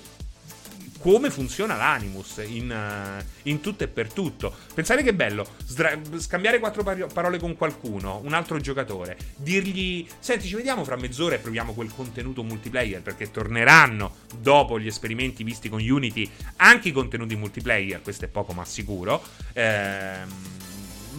come 0.99 1.29
funziona 1.29 1.75
l'animus 1.75 2.43
in, 2.45 2.69
uh, 2.69 3.23
in, 3.43 3.61
tutto 3.61 3.83
e 3.83 3.87
per 3.87 4.11
tutto. 4.11 4.53
Pensate 4.73 5.01
che 5.01 5.13
bello 5.13 5.47
sdra- 5.65 5.97
scambiare 6.17 6.59
quattro 6.59 6.83
par- 6.83 7.07
parole 7.11 7.39
con 7.39 7.55
qualcuno, 7.55 8.19
un 8.23 8.33
altro 8.33 8.59
giocatore, 8.59 9.17
dirgli: 9.37 10.07
Senti, 10.19 10.47
ci 10.47 10.55
vediamo 10.55 10.83
fra 10.83 10.95
mezz'ora 10.95 11.35
e 11.35 11.39
proviamo 11.39 11.73
quel 11.73 11.91
contenuto 11.95 12.43
multiplayer 12.43 13.01
perché 13.01 13.31
torneranno 13.31 14.15
dopo 14.37 14.79
gli 14.79 14.87
esperimenti 14.87 15.43
visti 15.43 15.69
con 15.69 15.81
Unity 15.81 16.29
anche 16.57 16.89
i 16.89 16.91
contenuti 16.91 17.35
multiplayer. 17.35 18.01
Questo 18.01 18.25
è 18.25 18.27
poco 18.27 18.53
ma 18.53 18.65
sicuro. 18.65 19.21
Ehm 19.53 20.67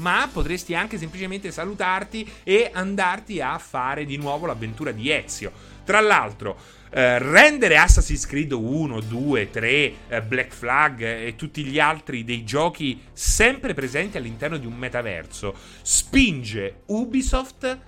ma 0.01 0.28
potresti 0.32 0.74
anche 0.74 0.98
semplicemente 0.98 1.51
salutarti 1.51 2.28
e 2.43 2.70
andarti 2.73 3.40
a 3.40 3.59
fare 3.59 4.05
di 4.05 4.16
nuovo 4.16 4.47
l'avventura 4.47 4.93
di 4.93 5.11
Ezio. 5.11 5.52
Tra 5.85 6.01
l'altro, 6.01 6.57
eh, 6.90 7.18
rendere 7.18 7.76
Assassin's 7.76 8.26
Creed 8.26 8.52
1, 8.52 9.00
2, 9.00 9.50
3, 9.50 9.68
eh, 10.08 10.22
Black 10.22 10.52
Flag 10.52 11.02
e 11.02 11.34
tutti 11.36 11.64
gli 11.64 11.78
altri 11.78 12.24
dei 12.24 12.44
giochi 12.44 13.00
sempre 13.12 13.74
presenti 13.74 14.16
all'interno 14.16 14.56
di 14.56 14.66
un 14.66 14.76
metaverso 14.76 15.54
spinge 15.82 16.82
Ubisoft 16.86 17.78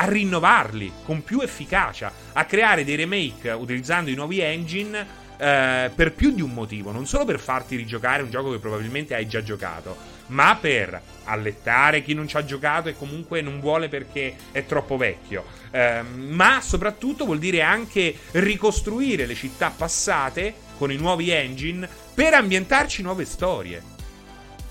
a 0.00 0.04
rinnovarli 0.04 0.92
con 1.04 1.24
più 1.24 1.40
efficacia, 1.40 2.12
a 2.32 2.44
creare 2.44 2.84
dei 2.84 2.94
remake 2.94 3.50
utilizzando 3.50 4.10
i 4.10 4.14
nuovi 4.14 4.40
engine 4.40 5.26
eh, 5.38 5.90
per 5.94 6.12
più 6.12 6.32
di 6.32 6.42
un 6.42 6.52
motivo, 6.52 6.92
non 6.92 7.06
solo 7.06 7.24
per 7.24 7.40
farti 7.40 7.76
rigiocare 7.76 8.22
un 8.22 8.30
gioco 8.30 8.50
che 8.52 8.58
probabilmente 8.58 9.14
hai 9.14 9.26
già 9.26 9.42
giocato, 9.42 9.96
ma 10.28 10.56
per 10.60 11.00
allettare 11.24 12.02
chi 12.02 12.14
non 12.14 12.26
ci 12.26 12.36
ha 12.36 12.44
giocato 12.44 12.88
e 12.88 12.96
comunque 12.96 13.40
non 13.40 13.60
vuole 13.60 13.88
perché 13.88 14.34
è 14.50 14.64
troppo 14.66 14.96
vecchio. 14.96 15.44
Eh, 15.70 16.02
ma 16.02 16.60
soprattutto 16.60 17.24
vuol 17.24 17.38
dire 17.38 17.62
anche 17.62 18.14
ricostruire 18.32 19.26
le 19.26 19.34
città 19.34 19.70
passate 19.70 20.54
con 20.78 20.90
i 20.90 20.96
nuovi 20.96 21.30
engine 21.30 21.88
per 22.14 22.34
ambientarci 22.34 23.02
nuove 23.02 23.24
storie. 23.24 23.96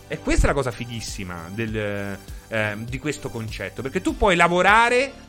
E 0.07 0.19
questa 0.19 0.45
è 0.45 0.47
la 0.47 0.53
cosa 0.53 0.71
fighissima 0.71 1.49
del, 1.53 2.17
eh, 2.47 2.75
di 2.77 2.97
questo 2.97 3.29
concetto, 3.29 3.81
perché 3.81 4.01
tu 4.01 4.15
puoi 4.15 4.35
lavorare 4.35 5.25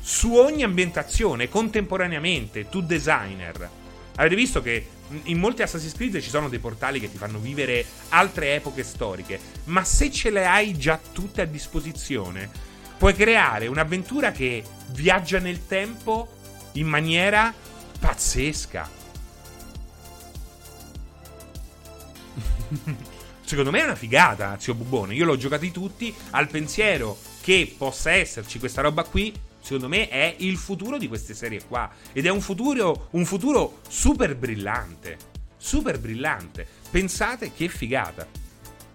su 0.00 0.34
ogni 0.34 0.62
ambientazione 0.62 1.48
contemporaneamente, 1.48 2.68
tu 2.68 2.80
designer 2.80 3.82
Avete 4.16 4.36
visto 4.36 4.62
che 4.62 4.86
in 5.24 5.38
molti 5.38 5.62
Assassin's 5.62 5.94
Creed 5.94 6.20
ci 6.20 6.30
sono 6.30 6.48
dei 6.48 6.58
portali 6.60 7.00
che 7.00 7.10
ti 7.10 7.16
fanno 7.16 7.38
vivere 7.38 7.84
altre 8.10 8.54
epoche 8.54 8.84
storiche, 8.84 9.40
ma 9.64 9.84
se 9.84 10.10
ce 10.10 10.30
le 10.30 10.46
hai 10.46 10.76
già 10.76 11.00
tutte 11.12 11.42
a 11.42 11.46
disposizione, 11.46 12.48
puoi 12.96 13.14
creare 13.14 13.66
un'avventura 13.66 14.30
che 14.32 14.62
viaggia 14.90 15.38
nel 15.38 15.66
tempo 15.66 16.28
in 16.72 16.86
maniera 16.86 17.52
pazzesca. 17.98 18.88
Secondo 23.44 23.70
me 23.70 23.80
è 23.80 23.84
una 23.84 23.94
figata, 23.94 24.56
zio 24.58 24.74
Bubone. 24.74 25.14
Io 25.14 25.24
l'ho 25.24 25.36
giocati 25.36 25.70
tutti 25.70 26.14
al 26.30 26.48
pensiero 26.48 27.18
che 27.42 27.74
possa 27.76 28.12
esserci 28.12 28.58
questa 28.58 28.80
roba 28.80 29.04
qui 29.04 29.32
secondo 29.64 29.88
me 29.88 30.08
è 30.10 30.34
il 30.40 30.58
futuro 30.58 30.98
di 30.98 31.08
queste 31.08 31.32
serie 31.32 31.62
qua. 31.66 31.90
Ed 32.12 32.26
è 32.26 32.28
un 32.28 32.42
futuro, 32.42 33.08
un 33.12 33.24
futuro 33.24 33.80
super 33.88 34.36
brillante. 34.36 35.16
Super 35.56 35.98
brillante. 35.98 36.66
Pensate 36.90 37.50
che 37.54 37.68
figata. 37.68 38.28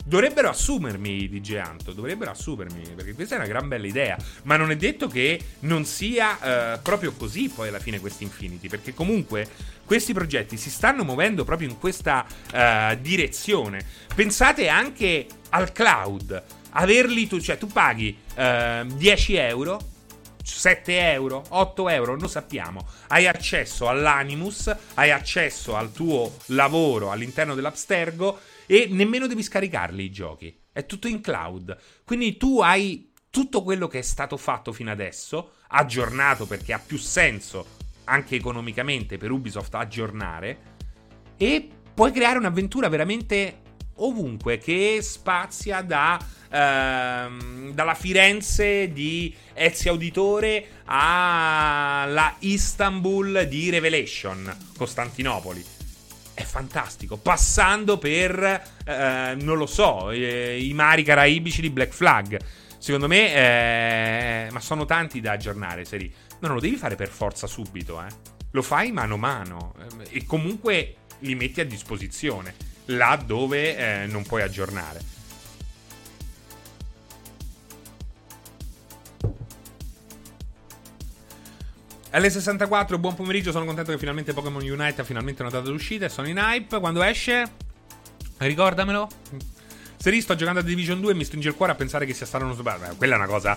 Dovrebbero 0.05 0.49
assumermi 0.49 1.27
DJ 1.27 1.55
Anto, 1.55 1.91
dovrebbero 1.91 2.31
assumermi, 2.31 2.93
perché 2.95 3.13
questa 3.13 3.35
è 3.35 3.37
una 3.39 3.47
gran 3.47 3.67
bella 3.67 3.87
idea. 3.87 4.15
Ma 4.43 4.57
non 4.57 4.69
è 4.69 4.75
detto 4.75 5.07
che 5.07 5.41
non 5.61 5.85
sia 5.85 6.75
uh, 6.75 6.81
proprio 6.83 7.13
così 7.13 7.49
poi 7.49 7.69
alla 7.69 7.79
fine 7.79 7.99
questi 7.99 8.23
Infinity, 8.23 8.69
perché 8.69 8.93
comunque 8.93 9.47
questi 9.85 10.13
progetti 10.13 10.55
si 10.55 10.69
stanno 10.69 11.03
muovendo 11.03 11.43
proprio 11.43 11.67
in 11.67 11.79
questa 11.79 12.25
uh, 12.25 12.95
direzione. 13.01 13.83
Pensate 14.13 14.67
anche 14.67 15.25
al 15.49 15.71
cloud. 15.71 16.43
Averli 16.71 17.27
tu, 17.27 17.41
cioè 17.41 17.57
tu 17.57 17.65
paghi 17.65 18.15
eh, 18.35 18.85
10 18.85 19.35
euro 19.35 19.88
7 20.57 21.11
euro, 21.11 21.43
8 21.49 21.89
euro, 21.89 22.17
non 22.17 22.29
sappiamo. 22.29 22.87
Hai 23.07 23.27
accesso 23.27 23.87
all'Animus, 23.87 24.75
hai 24.95 25.11
accesso 25.11 25.75
al 25.75 25.91
tuo 25.91 26.35
lavoro 26.47 27.11
all'interno 27.11 27.55
dell'Abstergo 27.55 28.39
e 28.65 28.87
nemmeno 28.89 29.27
devi 29.27 29.43
scaricarli 29.43 30.03
i 30.03 30.11
giochi. 30.11 30.57
È 30.71 30.85
tutto 30.85 31.07
in 31.07 31.21
cloud. 31.21 31.77
Quindi 32.03 32.37
tu 32.37 32.61
hai 32.61 33.11
tutto 33.29 33.63
quello 33.63 33.87
che 33.87 33.99
è 33.99 34.03
stato 34.03 34.37
fatto 34.37 34.71
fino 34.71 34.91
adesso, 34.91 35.53
aggiornato 35.67 36.45
perché 36.45 36.73
ha 36.73 36.79
più 36.79 36.97
senso 36.97 37.77
anche 38.05 38.35
economicamente 38.35 39.17
per 39.17 39.31
Ubisoft 39.31 39.75
aggiornare 39.75 40.77
e 41.37 41.69
puoi 41.93 42.11
creare 42.11 42.39
un'avventura 42.39 42.89
veramente 42.89 43.61
ovunque 43.95 44.57
che 44.57 44.99
spazia 45.01 45.81
da 45.81 46.19
ehm, 46.49 47.71
dalla 47.71 47.93
Firenze 47.93 48.91
di 48.91 49.35
Ezio 49.53 49.91
Auditore 49.91 50.81
alla 50.85 52.35
Istanbul 52.39 53.47
di 53.47 53.69
Revelation, 53.69 54.55
Costantinopoli. 54.77 55.63
È 56.33 56.43
fantastico, 56.43 57.17
passando 57.17 57.97
per, 57.97 58.41
eh, 58.85 59.35
non 59.39 59.57
lo 59.57 59.65
so, 59.65 60.09
eh, 60.11 60.57
i 60.61 60.73
mari 60.73 61.03
caraibici 61.03 61.61
di 61.61 61.69
Black 61.69 61.93
Flag. 61.93 62.39
Secondo 62.77 63.07
me, 63.07 63.33
eh, 63.33 64.51
ma 64.51 64.59
sono 64.61 64.85
tanti 64.85 65.19
da 65.19 65.33
aggiornare, 65.33 65.83
seri. 65.83 66.11
No, 66.39 66.47
non 66.47 66.55
lo 66.55 66.61
devi 66.61 66.77
fare 66.77 66.95
per 66.95 67.09
forza 67.09 67.45
subito, 67.45 68.01
eh. 68.01 68.07
Lo 68.51 68.61
fai 68.61 68.91
mano 68.91 69.15
a 69.15 69.17
mano 69.17 69.73
eh, 69.77 70.17
e 70.17 70.25
comunque 70.25 70.95
li 71.19 71.35
metti 71.35 71.59
a 71.59 71.65
disposizione 71.65 72.55
là 72.85 73.21
dove 73.23 73.75
eh, 73.75 74.05
non 74.07 74.23
puoi 74.23 74.41
aggiornare. 74.41 75.08
L64, 82.11 82.99
buon 82.99 83.13
pomeriggio, 83.13 83.51
sono 83.51 83.65
contento 83.65 83.91
che 83.91 83.99
finalmente 83.99 84.33
Pokémon 84.33 84.63
Unite 84.63 85.01
ha 85.01 85.03
finalmente 85.03 85.43
una 85.43 85.51
data 85.51 85.69
d'uscita 85.69 86.05
e 86.05 86.09
sono 86.09 86.27
in 86.27 86.37
hype. 86.37 86.79
Quando 86.79 87.03
esce? 87.03 87.43
Ricordamelo. 88.37 89.07
Se 89.95 90.21
sto 90.21 90.33
giocando 90.33 90.61
a 90.61 90.63
Division 90.63 90.99
2 91.01 91.11
e 91.11 91.13
mi 91.13 91.23
stringe 91.23 91.49
il 91.49 91.55
cuore 91.55 91.73
a 91.73 91.75
pensare 91.75 92.07
che 92.07 92.15
sia 92.15 92.25
stato 92.25 92.45
uno 92.45 92.55
sbaglio. 92.55 92.95
Quella 92.95 93.13
è 93.13 93.17
una 93.17 93.27
cosa 93.27 93.55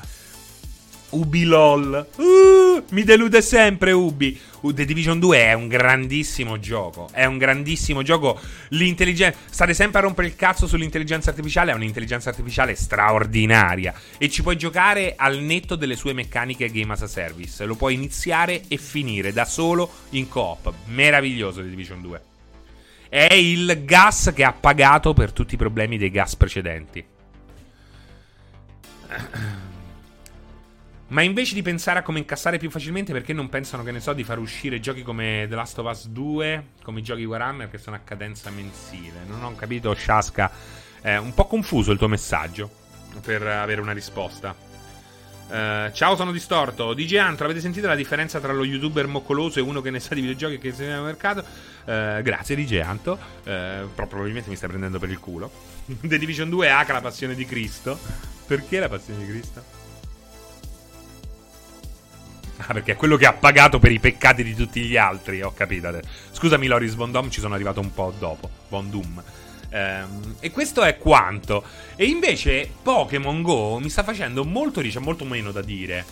Ubilol. 1.13 2.07
Uh, 2.17 2.85
mi 2.91 3.05
delude 3.05 3.43
sempre 3.43 3.93
Ubi. 3.93 4.39
Uh, 4.61 4.73
The 4.73 4.85
Division 4.85 5.19
2 5.19 5.39
è 5.39 5.53
un 5.53 5.69
grandissimo 5.69 6.59
gioco. 6.59 7.09
È 7.13 7.25
un 7.25 7.39
grandissimo 7.39 8.03
gioco. 8.03 8.41
L'intelligenza. 8.69 9.39
State 9.51 9.75
sempre 9.75 10.01
a 10.01 10.03
rompere 10.03 10.29
il 10.29 10.37
cazzo 10.37 10.67
sull'intelligenza 10.67 11.31
artificiale. 11.31 11.73
È 11.73 11.75
un'intelligenza 11.75 12.31
artificiale 12.31 12.75
straordinaria. 12.75 13.95
E 14.19 14.29
ci 14.29 14.43
puoi 14.43 14.57
giocare 14.57 15.15
al 15.17 15.39
netto 15.39 15.77
delle 15.77 15.97
sue 15.97 16.13
meccaniche 16.13 16.71
game 16.71 16.93
as 16.93 17.03
a 17.03 17.07
service. 17.07 17.65
Lo 17.65 17.75
puoi 17.75 17.95
iniziare 17.95 18.63
e 18.69 18.77
finire 18.77 19.33
da 19.33 19.45
solo 19.45 19.91
in 20.11 20.29
coop. 20.29 20.73
Meraviglioso 20.87 21.61
The 21.61 21.69
Division 21.69 22.01
2. 22.01 22.23
È 23.09 23.35
il 23.35 23.83
gas 23.85 24.33
che 24.35 24.43
ha 24.43 24.55
pagato 24.55 25.13
per 25.13 25.33
tutti 25.33 25.55
i 25.55 25.59
problemi 25.59 25.99
dei 25.99 26.11
gas 26.11 26.35
precedenti. 26.35 27.05
Ma 31.13 31.21
invece 31.21 31.53
di 31.53 31.61
pensare 31.61 31.99
a 31.99 32.03
come 32.03 32.21
incassare 32.21 32.57
più 32.57 32.71
facilmente, 32.71 33.13
perché 33.13 33.35
non 33.35 33.51
pensano, 33.51 33.83
che 33.83 33.93
ne 33.93 34.01
so, 34.01 34.15
di 34.15 34.25
far 34.25 34.39
uscire 34.39 34.81
giochi 34.81 35.03
come 35.03 35.45
The 35.47 35.55
Last 35.55 35.79
of 35.79 35.87
Us 35.87 36.07
2, 36.07 36.69
come 36.83 37.01
i 37.01 37.03
giochi 37.03 37.25
Warhammer, 37.25 37.69
che 37.69 37.77
sono 37.77 37.97
a 37.97 37.99
cadenza 37.99 38.49
mensile? 38.49 39.19
Non 39.27 39.45
ho 39.45 39.55
capito, 39.55 39.95
Shaska. 39.95 40.51
È 41.03 41.15
un 41.17 41.35
po' 41.35 41.45
confuso 41.47 41.93
il 41.93 41.99
tuo 41.99 42.09
messaggio 42.09 42.71
per 43.21 43.47
avere 43.47 43.83
una 43.83 43.93
risposta. 43.93 44.57
Uh, 45.49 45.93
ciao, 45.93 46.17
sono 46.17 46.33
distorto. 46.33 46.95
DJ 46.95 47.17
Antro, 47.17 47.45
avete 47.45 47.61
sentito 47.61 47.89
la 47.89 47.95
differenza 47.95 48.41
tra 48.41 48.55
lo 48.55 48.65
youtuber 48.65 49.07
moccoloso 49.07 49.59
e 49.59 49.63
uno 49.63 49.83
che 49.83 49.91
ne 49.91 50.01
sa 50.01 50.15
di 50.15 50.23
videogiochi 50.23 50.55
e 50.55 50.59
che 50.59 50.73
si 50.73 50.85
nel 50.85 51.03
mercato? 51.03 51.41
Uh, 51.41 52.23
grazie, 52.23 52.57
DJ 52.57 52.79
Anto. 52.79 53.19
Uh, 53.45 53.87
probabilmente 53.95 54.49
mi 54.49 54.57
stai 54.57 54.71
prendendo 54.71 54.99
per 54.99 55.11
il 55.11 55.19
culo. 55.19 55.53
The 55.85 56.17
Division 56.17 56.49
2 56.49 56.71
ha 56.71 56.87
la 56.89 57.01
passione 57.03 57.35
di 57.35 57.45
Cristo. 57.45 57.99
Perché 58.47 58.79
la 58.79 58.89
passione 58.89 59.27
di 59.27 59.31
Cristo? 59.31 59.82
Ah, 62.67 62.73
perché 62.75 62.93
è 62.93 62.97
quello 62.97 63.17
che 63.17 63.27
ha 63.27 63.33
pagato 63.33 63.79
per 63.79 63.93
i 63.93 63.99
peccati 63.99 64.45
di 64.45 64.55
tutti 64.55 64.83
gli 64.83 64.97
altri, 64.97 65.43
ho 65.43 65.53
capito. 65.53 66.01
Scusami 66.31 66.67
Loris 66.67 66.95
Von 66.95 67.31
ci 67.31 67.41
sono 67.41 67.55
arrivato 67.55 67.81
un 67.81 67.93
po' 67.93 68.13
dopo. 68.19 68.49
Von 68.69 68.91
Doom. 68.91 69.23
Ehm, 69.71 70.37
e 70.41 70.51
questo 70.51 70.83
è 70.83 70.99
quanto. 70.99 71.65
E 71.97 72.05
invece 72.05 72.71
Pokémon 72.83 73.43
Go 73.43 73.79
mi 73.79 73.89
sta 73.89 74.03
facendo 74.03 74.45
molto 74.45 74.81
riccia, 74.81 75.01
molto 75.01 75.25
meno 75.25 75.51
da 75.51 75.63
dire. 75.63 76.05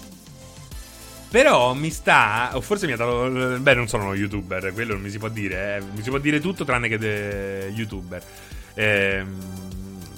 Però 1.31 1.75
mi 1.75 1.91
sta. 1.91 2.51
O 2.55 2.61
forse 2.61 2.87
mi 2.87 2.93
ha 2.93 2.97
dato. 2.97 3.29
Beh, 3.61 3.75
non 3.75 3.87
sono 3.87 4.05
uno 4.05 4.15
youtuber, 4.15 4.73
quello 4.73 4.95
non 4.95 5.03
mi 5.03 5.11
si 5.11 5.19
può 5.19 5.29
dire. 5.29 5.77
Eh. 5.77 5.81
Mi 5.95 6.03
si 6.03 6.09
può 6.11 6.19
dire 6.19 6.41
tutto 6.41 6.65
tranne 6.65 6.89
che 6.89 6.99
de... 6.99 7.73
youtuber. 7.75 8.23
Ehm, 8.75 9.39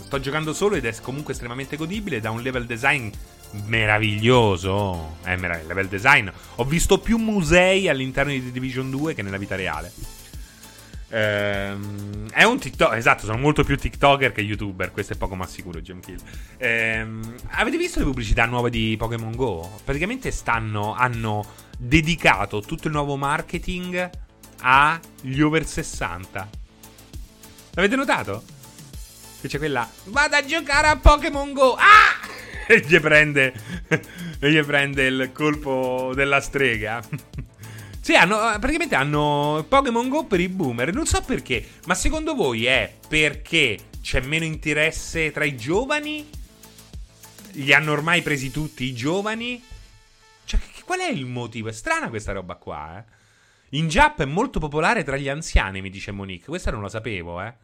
sto 0.04 0.20
giocando 0.20 0.54
solo 0.54 0.76
ed 0.76 0.86
è 0.86 0.94
comunque 1.02 1.32
estremamente 1.32 1.76
godibile. 1.76 2.20
Da 2.20 2.30
un 2.30 2.40
level 2.40 2.64
design 2.64 3.10
meraviglioso. 3.66 5.16
È 5.22 5.36
meraviglioso. 5.36 5.68
Level 5.68 5.88
design. 5.88 6.28
Ho 6.56 6.64
visto 6.64 6.98
più 6.98 7.18
musei 7.18 7.88
all'interno 7.88 8.32
di 8.32 8.44
The 8.44 8.52
Division 8.52 8.90
2 8.90 9.14
che 9.14 9.22
nella 9.22 9.38
vita 9.38 9.56
reale. 9.56 9.92
Ehm, 11.12 12.30
è 12.30 12.42
un 12.44 12.58
TikTok. 12.58 12.94
Esatto, 12.94 13.26
sono 13.26 13.38
molto 13.38 13.64
più 13.64 13.76
TikToker 13.76 14.32
che 14.32 14.40
YouTuber. 14.40 14.92
Questo 14.92 15.12
è 15.12 15.16
poco 15.16 15.34
ma 15.34 15.46
sicuro, 15.46 15.80
Gemkill. 15.80 16.18
Ehm, 16.56 17.34
avete 17.50 17.76
visto 17.76 17.98
le 17.98 18.06
pubblicità 18.06 18.46
nuove 18.46 18.70
di 18.70 18.96
Pokémon 18.98 19.34
Go? 19.34 19.80
Praticamente 19.84 20.30
stanno. 20.30 20.94
Hanno 20.94 21.44
dedicato 21.78 22.60
tutto 22.60 22.88
il 22.88 22.94
nuovo 22.94 23.16
marketing 23.16 24.10
agli 24.62 25.40
over 25.40 25.66
60. 25.66 26.48
L'avete 27.74 27.96
notato? 27.96 28.42
Che 29.40 29.48
c'è 29.48 29.58
quella. 29.58 29.88
Vado 30.04 30.36
a 30.36 30.44
giocare 30.44 30.88
a 30.88 30.96
Pokémon 30.96 31.52
Go. 31.52 31.74
Ah! 31.74 32.21
E 32.74 32.84
gli 32.86 32.98
prende, 33.00 33.52
e 34.40 34.50
gli 34.50 34.62
prende 34.64 35.04
il 35.04 35.30
colpo 35.32 36.12
della 36.14 36.40
strega. 36.40 37.02
Sì, 38.00 38.14
hanno, 38.14 38.36
praticamente 38.58 38.94
hanno 38.94 39.64
Pokémon 39.68 40.08
Go 40.08 40.24
per 40.24 40.40
i 40.40 40.48
boomer. 40.48 40.92
Non 40.92 41.06
so 41.06 41.20
perché, 41.22 41.64
ma 41.86 41.94
secondo 41.94 42.34
voi 42.34 42.64
è 42.66 42.92
perché 43.06 43.78
c'è 44.00 44.20
meno 44.22 44.44
interesse 44.44 45.30
tra 45.30 45.44
i 45.44 45.56
giovani? 45.56 46.28
Li 47.52 47.72
hanno 47.72 47.92
ormai 47.92 48.22
presi 48.22 48.50
tutti 48.50 48.84
i 48.84 48.94
giovani? 48.94 49.62
Cioè, 50.44 50.58
qual 50.84 51.00
è 51.00 51.10
il 51.10 51.26
motivo? 51.26 51.68
È 51.68 51.72
strana 51.72 52.08
questa 52.08 52.32
roba 52.32 52.56
qua, 52.56 52.98
eh. 52.98 53.20
In 53.74 53.88
Jap 53.88 54.20
è 54.20 54.26
molto 54.26 54.58
popolare 54.58 55.04
tra 55.04 55.16
gli 55.16 55.28
anziani, 55.28 55.80
mi 55.80 55.88
dice 55.88 56.10
Monique. 56.10 56.48
Questa 56.48 56.70
non 56.70 56.80
lo 56.80 56.88
sapevo, 56.88 57.40
eh. 57.40 57.54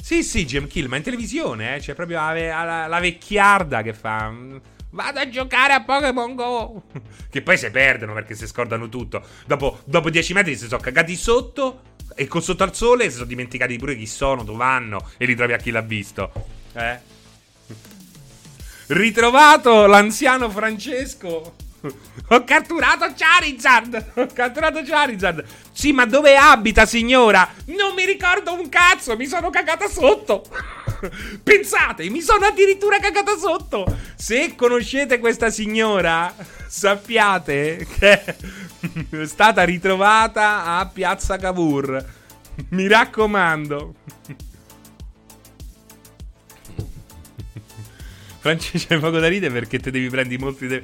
Sì, 0.00 0.22
sì, 0.22 0.46
Gem 0.46 0.66
Kill, 0.66 0.86
ma 0.86 0.96
in 0.96 1.02
televisione, 1.02 1.76
eh. 1.76 1.80
C'è 1.80 1.94
proprio 1.94 2.18
la, 2.18 2.64
la, 2.64 2.86
la 2.86 3.00
vecchiarda 3.00 3.82
che 3.82 3.92
fa. 3.92 4.30
Mm, 4.30 4.56
vado 4.90 5.20
a 5.20 5.28
giocare 5.28 5.72
a 5.74 5.82
Pokémon 5.82 6.34
Go. 6.34 6.82
che 7.30 7.42
poi 7.42 7.58
si 7.58 7.70
perdono 7.70 8.14
perché 8.14 8.34
si 8.34 8.46
scordano 8.46 8.88
tutto. 8.88 9.22
Dopo, 9.46 9.80
dopo 9.84 10.10
10 10.10 10.32
metri 10.32 10.56
si 10.56 10.66
sono 10.66 10.80
cagati 10.80 11.14
sotto. 11.16 11.82
E 12.14 12.26
con 12.26 12.42
sotto 12.42 12.64
al 12.64 12.74
sole 12.74 13.04
si 13.04 13.16
sono 13.16 13.26
dimenticati 13.26 13.76
pure 13.76 13.96
chi 13.96 14.06
sono, 14.06 14.42
dove 14.42 14.58
vanno. 14.58 15.10
E 15.18 15.26
li 15.26 15.34
trovi 15.34 15.52
a 15.52 15.58
chi 15.58 15.70
l'ha 15.70 15.82
visto. 15.82 16.32
Eh? 16.72 16.98
Ritrovato 18.86 19.86
l'anziano 19.86 20.48
Francesco. 20.50 21.54
Ho 22.28 22.44
catturato 22.44 23.12
Charizard! 23.16 24.12
Ho 24.14 24.26
catturato 24.26 24.82
Charizard! 24.82 25.44
Sì, 25.72 25.92
ma 25.92 26.06
dove 26.06 26.36
abita, 26.36 26.86
signora? 26.86 27.48
Non 27.66 27.94
mi 27.94 28.04
ricordo 28.04 28.52
un 28.52 28.68
cazzo, 28.68 29.16
mi 29.16 29.26
sono 29.26 29.50
cagata 29.50 29.86
sotto! 29.88 30.44
Pensate, 31.42 32.10
mi 32.10 32.20
sono 32.20 32.46
addirittura 32.46 32.98
cagata 32.98 33.36
sotto! 33.36 33.86
Se 34.16 34.54
conoscete 34.56 35.20
questa 35.20 35.50
signora, 35.50 36.34
sappiate 36.66 37.86
che 37.98 38.24
è 38.24 39.24
stata 39.24 39.62
ritrovata 39.62 40.64
a 40.64 40.86
Piazza 40.86 41.36
Cavour. 41.36 42.04
Mi 42.70 42.88
raccomando. 42.88 43.94
Francesco, 48.40 48.86
c'è 48.86 48.98
poco 48.98 49.18
da 49.18 49.28
ridere 49.28 49.52
perché 49.52 49.78
te 49.78 49.92
devi 49.92 50.08
prendere 50.08 50.34
i 50.34 50.38
mostri. 50.38 50.66
De- 50.66 50.82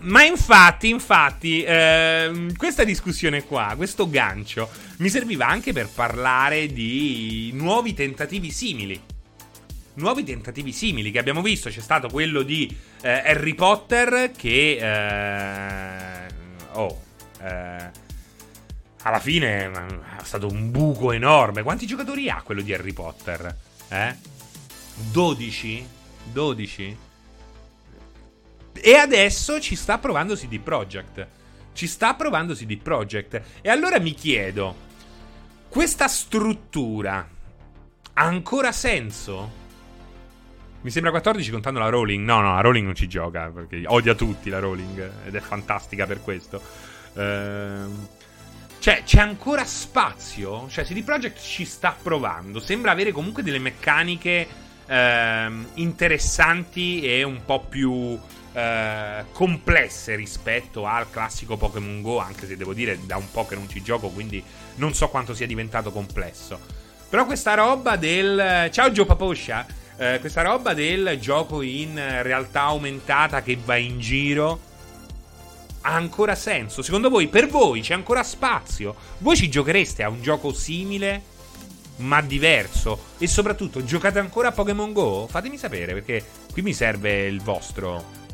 ma 0.00 0.24
infatti, 0.24 0.88
infatti, 0.88 1.62
ehm, 1.62 2.54
questa 2.56 2.84
discussione 2.84 3.44
qua, 3.44 3.74
questo 3.76 4.08
gancio, 4.08 4.68
mi 4.98 5.08
serviva 5.08 5.46
anche 5.46 5.72
per 5.72 5.88
parlare 5.88 6.66
di 6.68 7.50
nuovi 7.54 7.94
tentativi 7.94 8.50
simili. 8.50 9.00
Nuovi 9.94 10.22
tentativi 10.22 10.72
simili 10.72 11.10
che 11.10 11.18
abbiamo 11.18 11.42
visto. 11.42 11.70
C'è 11.70 11.80
stato 11.80 12.08
quello 12.08 12.42
di 12.42 12.74
eh, 13.02 13.10
Harry 13.10 13.54
Potter 13.54 14.30
che... 14.36 14.78
Eh, 14.80 16.26
oh... 16.72 17.02
Eh, 17.40 18.06
alla 19.02 19.20
fine 19.20 19.70
è 19.70 20.24
stato 20.24 20.48
un 20.48 20.70
buco 20.70 21.12
enorme. 21.12 21.62
Quanti 21.62 21.86
giocatori 21.86 22.28
ha 22.28 22.42
quello 22.42 22.60
di 22.60 22.74
Harry 22.74 22.92
Potter? 22.92 23.56
Eh? 23.88 24.14
12? 25.12 25.86
12? 26.32 26.96
E 28.82 28.94
adesso 28.94 29.60
ci 29.60 29.76
sta 29.76 29.98
provando 29.98 30.34
CD 30.34 30.58
Projekt. 30.58 31.26
Ci 31.72 31.86
sta 31.86 32.14
provando 32.14 32.54
CD 32.54 32.76
Projekt. 32.78 33.40
E 33.60 33.68
allora 33.68 33.98
mi 33.98 34.14
chiedo, 34.14 34.74
questa 35.68 36.08
struttura 36.08 37.28
ha 38.14 38.22
ancora 38.22 38.72
senso? 38.72 39.66
Mi 40.80 40.90
sembra 40.90 41.10
14 41.10 41.50
contando 41.50 41.78
la 41.78 41.88
Rowling. 41.88 42.24
No, 42.24 42.40
no, 42.40 42.54
la 42.54 42.60
Rowling 42.60 42.86
non 42.86 42.94
ci 42.94 43.08
gioca 43.08 43.50
perché 43.50 43.82
odia 43.86 44.14
tutti 44.14 44.48
la 44.48 44.58
Rowling 44.58 45.10
ed 45.26 45.34
è 45.34 45.40
fantastica 45.40 46.06
per 46.06 46.22
questo. 46.22 46.60
Ehm... 47.14 48.08
Cioè, 48.80 49.02
c'è 49.04 49.20
ancora 49.20 49.64
spazio? 49.64 50.68
Cioè, 50.68 50.84
CD 50.84 51.02
Projekt 51.02 51.40
ci 51.40 51.64
sta 51.64 51.96
provando. 52.00 52.60
Sembra 52.60 52.92
avere 52.92 53.10
comunque 53.10 53.42
delle 53.42 53.58
meccaniche 53.58 54.46
ehm, 54.86 55.66
interessanti 55.74 57.02
e 57.02 57.22
un 57.24 57.44
po' 57.44 57.64
più 57.68 58.18
eh, 58.58 59.24
complesse 59.32 60.16
rispetto 60.16 60.84
al 60.84 61.08
classico 61.10 61.56
Pokémon 61.56 62.02
Go, 62.02 62.18
anche 62.18 62.44
se 62.48 62.56
devo 62.56 62.74
dire 62.74 62.98
da 63.06 63.16
un 63.16 63.30
po' 63.30 63.46
che 63.46 63.54
non 63.54 63.68
ci 63.68 63.82
gioco, 63.82 64.08
quindi 64.08 64.42
non 64.76 64.94
so 64.94 65.08
quanto 65.08 65.32
sia 65.32 65.46
diventato 65.46 65.92
complesso. 65.92 66.58
Però 67.08 67.24
questa 67.24 67.54
roba 67.54 67.94
del... 67.94 68.68
Ciao 68.72 68.90
Gio 68.90 69.06
Paposcia! 69.06 69.64
Eh, 69.96 70.18
questa 70.18 70.42
roba 70.42 70.74
del 70.74 71.18
gioco 71.20 71.62
in 71.62 71.94
realtà 72.22 72.62
aumentata 72.62 73.42
che 73.42 73.56
va 73.64 73.76
in 73.76 74.00
giro 74.00 74.60
ha 75.82 75.94
ancora 75.94 76.34
senso? 76.34 76.82
Secondo 76.82 77.08
voi, 77.08 77.28
per 77.28 77.46
voi 77.46 77.80
c'è 77.80 77.94
ancora 77.94 78.24
spazio? 78.24 78.94
Voi 79.18 79.36
ci 79.36 79.48
giochereste 79.48 80.02
a 80.02 80.08
un 80.08 80.20
gioco 80.20 80.52
simile? 80.52 81.36
ma 81.98 82.20
diverso. 82.20 83.06
E 83.18 83.26
soprattutto, 83.26 83.82
giocate 83.82 84.20
ancora 84.20 84.48
a 84.48 84.52
Pokémon 84.52 84.92
Go? 84.92 85.26
Fatemi 85.28 85.56
sapere 85.58 85.94
perché 85.94 86.24
qui 86.52 86.62
mi 86.62 86.72
serve 86.72 87.26
il 87.26 87.40
vostro. 87.40 88.27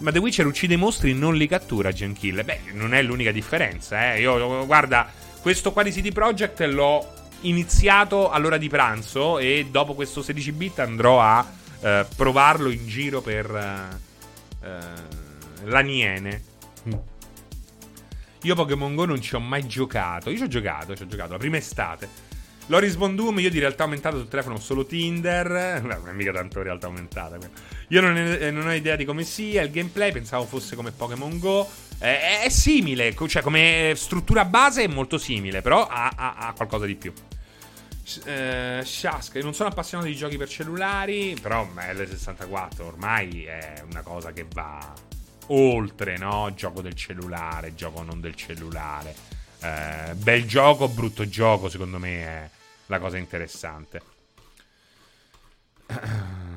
Ma 0.00 0.10
The 0.10 0.18
Witcher 0.18 0.46
uccide 0.46 0.74
i 0.74 0.76
mostri 0.78 1.10
e 1.10 1.14
non 1.14 1.36
li 1.36 1.46
cattura, 1.46 1.92
Genkill. 1.92 2.42
Beh, 2.44 2.60
non 2.72 2.94
è 2.94 3.02
l'unica 3.02 3.32
differenza, 3.32 4.12
eh. 4.14 4.20
Io, 4.20 4.66
guarda, 4.66 5.10
questo 5.40 5.72
qua 5.72 5.82
di 5.82 5.90
CD 5.90 6.12
Projekt 6.12 6.60
l'ho 6.60 7.06
iniziato 7.42 8.30
all'ora 8.30 8.56
di 8.56 8.68
pranzo 8.68 9.38
e 9.38 9.68
dopo 9.70 9.94
questo 9.94 10.22
16 10.22 10.52
bit 10.52 10.78
andrò 10.78 11.20
a 11.20 11.46
eh, 11.80 12.06
provarlo 12.16 12.70
in 12.70 12.86
giro 12.86 13.20
per 13.20 13.50
eh, 13.54 14.66
eh 14.66 15.18
l'Aniene. 15.64 16.42
Io 18.42 18.54
Pokémon 18.54 18.94
Go 18.94 19.04
non 19.04 19.20
ci 19.20 19.34
ho 19.34 19.40
mai 19.40 19.66
giocato. 19.66 20.30
Io 20.30 20.36
ci 20.36 20.42
ho 20.44 20.48
giocato, 20.48 20.96
ci 20.96 21.02
ho 21.02 21.06
giocato 21.06 21.32
la 21.32 21.38
prima 21.38 21.58
estate. 21.58 22.08
Loris 22.66 22.94
Bondum, 22.94 23.38
io 23.40 23.50
di 23.50 23.58
realtà 23.58 23.82
aumentata 23.82 24.16
sul 24.16 24.28
telefono 24.28 24.54
ho 24.54 24.60
solo 24.60 24.86
Tinder. 24.86 25.82
non 25.82 26.08
è 26.08 26.12
mica 26.12 26.32
tanto 26.32 26.62
realtà 26.62 26.86
aumentata. 26.86 27.36
Io 27.90 28.00
non, 28.00 28.16
è, 28.16 28.50
non, 28.52 28.66
ho 28.68 28.72
idea 28.72 28.94
di 28.94 29.04
come 29.04 29.24
sia 29.24 29.62
il 29.62 29.70
gameplay, 29.70 30.12
pensavo 30.12 30.44
fosse 30.44 30.76
come 30.76 30.92
Pokémon 30.92 31.38
Go. 31.40 31.68
È, 31.98 32.40
è, 32.44 32.48
simile, 32.48 33.14
cioè 33.26 33.42
come 33.42 33.94
struttura 33.96 34.44
base 34.44 34.84
è 34.84 34.86
molto 34.86 35.18
simile, 35.18 35.60
però 35.60 35.86
ha, 35.86 36.12
ha, 36.14 36.34
ha 36.36 36.52
qualcosa 36.52 36.86
di 36.86 36.94
più. 36.94 37.12
Eh, 38.24 38.82
Shask, 38.84 39.34
non 39.36 39.54
sono 39.54 39.70
appassionato 39.70 40.08
di 40.08 40.14
giochi 40.14 40.36
per 40.36 40.48
cellulari, 40.48 41.36
però 41.40 41.68
L64 41.74 42.82
ormai 42.82 43.44
è 43.44 43.82
una 43.88 44.02
cosa 44.02 44.32
che 44.32 44.46
va 44.52 44.92
oltre, 45.48 46.16
no? 46.16 46.52
Gioco 46.54 46.82
del 46.82 46.94
cellulare, 46.94 47.74
gioco 47.74 48.02
non 48.02 48.20
del 48.20 48.36
cellulare. 48.36 49.14
Eh, 49.62 50.14
bel 50.14 50.46
gioco, 50.46 50.88
brutto 50.88 51.28
gioco, 51.28 51.68
secondo 51.68 51.98
me 51.98 52.22
è 52.22 52.48
la 52.86 53.00
cosa 53.00 53.16
interessante. 53.16 54.00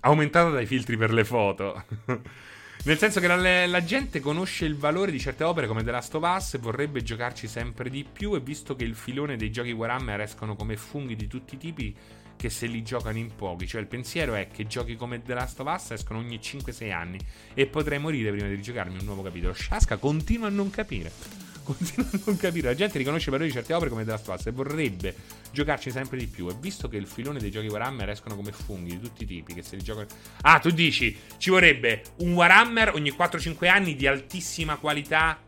Aumentato 0.00 0.50
dai 0.50 0.66
filtri 0.66 0.96
per 0.96 1.12
le 1.12 1.24
foto. 1.24 1.84
Nel 2.84 2.96
senso 2.96 3.20
che 3.20 3.26
la, 3.26 3.66
la, 3.66 3.84
gente 3.84 4.20
conosce 4.20 4.64
il 4.64 4.76
valore 4.76 5.10
di 5.10 5.18
certe 5.18 5.42
opere 5.44 5.66
come 5.66 5.82
The 5.82 5.90
Last 5.90 6.14
of 6.14 6.22
Us 6.22 6.54
e 6.54 6.58
vorrebbe 6.58 7.02
giocarci 7.02 7.48
sempre 7.48 7.90
di 7.90 8.04
più. 8.10 8.34
E 8.34 8.40
visto 8.40 8.76
che 8.76 8.84
il 8.84 8.94
filone 8.94 9.36
dei 9.36 9.50
giochi 9.50 9.72
Warhammer 9.72 10.20
escono 10.20 10.54
come 10.54 10.76
funghi 10.76 11.16
di 11.16 11.26
tutti 11.26 11.56
i 11.56 11.58
tipi, 11.58 11.94
che 12.36 12.48
se 12.48 12.66
li 12.66 12.82
giocano 12.82 13.18
in 13.18 13.34
pochi. 13.34 13.66
Cioè, 13.66 13.80
il 13.80 13.88
pensiero 13.88 14.34
è 14.34 14.48
che 14.48 14.66
giochi 14.66 14.96
come 14.96 15.22
The 15.22 15.34
Last 15.34 15.60
of 15.60 15.72
Us 15.72 15.90
escono 15.90 16.20
ogni 16.20 16.38
5-6 16.38 16.92
anni 16.92 17.18
e 17.52 17.66
potrei 17.66 17.98
morire 17.98 18.30
prima 18.30 18.46
di 18.46 18.54
rigiocarmi 18.54 18.96
un 18.98 19.04
nuovo 19.04 19.22
capitolo. 19.22 19.52
Shaska 19.52 19.96
continua 19.96 20.46
a 20.46 20.50
non 20.50 20.70
capire. 20.70 21.47
Continua 21.68 22.08
a 22.10 22.18
non 22.24 22.36
capire. 22.38 22.68
La 22.68 22.74
gente 22.74 22.96
riconosce 22.96 23.30
valore 23.30 23.48
di 23.48 23.52
certe 23.52 23.74
opere 23.74 23.90
come 23.90 24.10
of 24.10 24.26
Us 24.26 24.46
e 24.46 24.52
vorrebbe 24.52 25.14
giocarci 25.52 25.90
sempre 25.90 26.16
di 26.16 26.26
più. 26.26 26.48
E 26.48 26.54
visto 26.58 26.88
che 26.88 26.96
il 26.96 27.06
filone 27.06 27.40
dei 27.40 27.50
giochi 27.50 27.66
Warhammer 27.66 28.08
escono 28.08 28.36
come 28.36 28.52
funghi 28.52 28.92
di 28.92 29.00
tutti 29.00 29.24
i 29.24 29.26
tipi, 29.26 29.52
che 29.52 29.62
se 29.62 29.76
li 29.76 29.82
giocano. 29.82 30.06
Ah, 30.40 30.60
tu 30.60 30.70
dici 30.70 31.14
ci 31.36 31.50
vorrebbe 31.50 32.04
un 32.20 32.32
Warhammer 32.32 32.94
ogni 32.94 33.12
4-5 33.12 33.68
anni 33.68 33.96
di 33.96 34.06
altissima 34.06 34.76
qualità. 34.76 35.38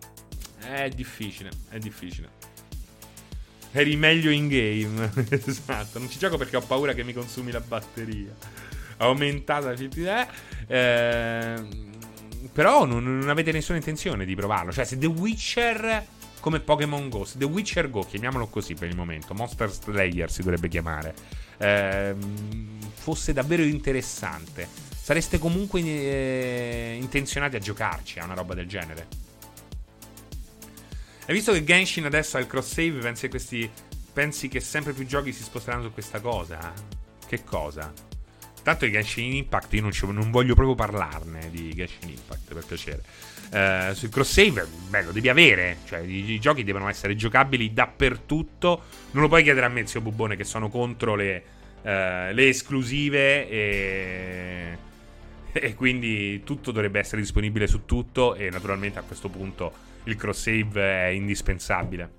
È 0.59 0.91
difficile, 0.91 1.49
è 1.71 1.79
difficile. 1.79 2.29
Eri 3.73 3.97
meglio 3.97 4.31
in 4.31 4.49
game. 4.49 5.11
esatto. 5.31 5.99
Non 5.99 6.11
ci 6.11 6.19
gioco 6.19 6.37
perché 6.37 6.57
ho 6.57 6.61
paura 6.61 6.93
che 6.93 7.03
mi 7.03 7.15
consumi 7.15 7.51
la 7.51 7.61
batteria. 7.61 8.35
Aumentata. 8.99 9.73
Eh, 10.67 11.89
però 12.53 12.85
non, 12.85 13.03
non, 13.03 13.29
avete 13.29 13.53
nessuna 13.53 13.79
intenzione 13.79 14.25
di 14.25 14.35
provarlo. 14.35 14.73
Cioè, 14.73 14.85
se 14.85 14.99
The 14.99 15.07
Witcher. 15.07 16.07
Come 16.41 16.61
Pokémon 16.61 17.11
Go, 17.11 17.27
se 17.27 17.37
The 17.37 17.45
Witcher 17.45 17.91
Go, 17.91 18.01
chiamiamolo 18.01 18.47
così 18.47 18.73
per 18.73 18.89
il 18.89 18.97
momento. 18.97 19.35
Monster 19.35 19.71
Slayer 19.71 20.31
si 20.31 20.43
dovrebbe 20.43 20.69
chiamare. 20.69 21.15
Eh, 21.59 22.15
fosse 22.95 23.35
davvero 23.35 23.63
interessante. 23.63 24.67
Sareste 24.97 25.39
comunque 25.39 25.81
eh, 25.81 26.97
intenzionati 26.99 27.57
a 27.57 27.59
giocarci 27.59 28.21
a 28.21 28.25
una 28.25 28.35
roba 28.35 28.55
del 28.55 28.67
genere. 28.67 29.07
Hai 31.27 31.35
visto 31.35 31.53
che 31.53 31.63
Genshin 31.63 32.07
adesso 32.07 32.39
ha 32.39 32.41
il 32.41 32.47
cross 32.47 32.73
save? 32.73 32.99
Pensi 33.01 33.71
pensi 34.13 34.49
che 34.49 34.61
sempre 34.61 34.93
più 34.93 35.07
giochi 35.07 35.33
si 35.33 35.43
sposteranno 35.43 35.85
su 35.85 35.93
questa 35.93 36.21
cosa? 36.21 36.73
Che 37.27 37.45
cosa? 37.45 38.10
Tanto 38.63 38.85
di 38.85 38.93
Genshin 38.93 39.33
Impact 39.35 39.73
io 39.75 39.83
non, 39.83 39.93
ci, 39.93 40.07
non, 40.07 40.31
voglio 40.31 40.55
proprio 40.55 40.75
parlarne 40.75 41.49
di 41.51 41.73
Genshin 41.75 42.11
Impact 42.11 42.53
per 42.53 42.65
piacere. 42.65 43.03
Uh, 43.51 43.95
sul 43.95 44.11
cross 44.11 44.33
save, 44.33 44.67
beh, 44.89 45.05
lo 45.05 45.13
devi 45.13 45.29
avere. 45.29 45.79
Cioè, 45.87 46.01
i, 46.01 46.33
i, 46.33 46.39
giochi 46.39 46.63
devono 46.63 46.89
essere 46.89 47.17
giocabili 47.17 47.73
dappertutto. 47.73 48.83
Non 49.13 49.23
lo 49.23 49.29
puoi 49.29 49.43
chiedere 49.43 49.67
a 49.67 49.69
me, 49.69 49.87
zio 49.87 50.01
Bubone, 50.01 50.37
che 50.37 50.45
sono 50.45 50.69
contro 50.69 51.15
le, 51.15 51.43
uh, 51.83 52.33
le 52.33 52.49
esclusive 52.49 53.49
e, 53.49 54.79
e 55.53 55.75
quindi 55.75 56.43
tutto 56.45 56.71
dovrebbe 56.71 57.01
essere 57.01 57.21
disponibile 57.23 57.67
su 57.67 57.87
tutto. 57.87 58.35
E 58.35 58.51
naturalmente 58.51 58.99
a 58.99 59.03
questo 59.03 59.29
punto 59.29 59.73
il 60.05 60.17
cross 60.17 60.43
save 60.43 60.83
è 60.83 61.07
indispensabile. 61.07 62.19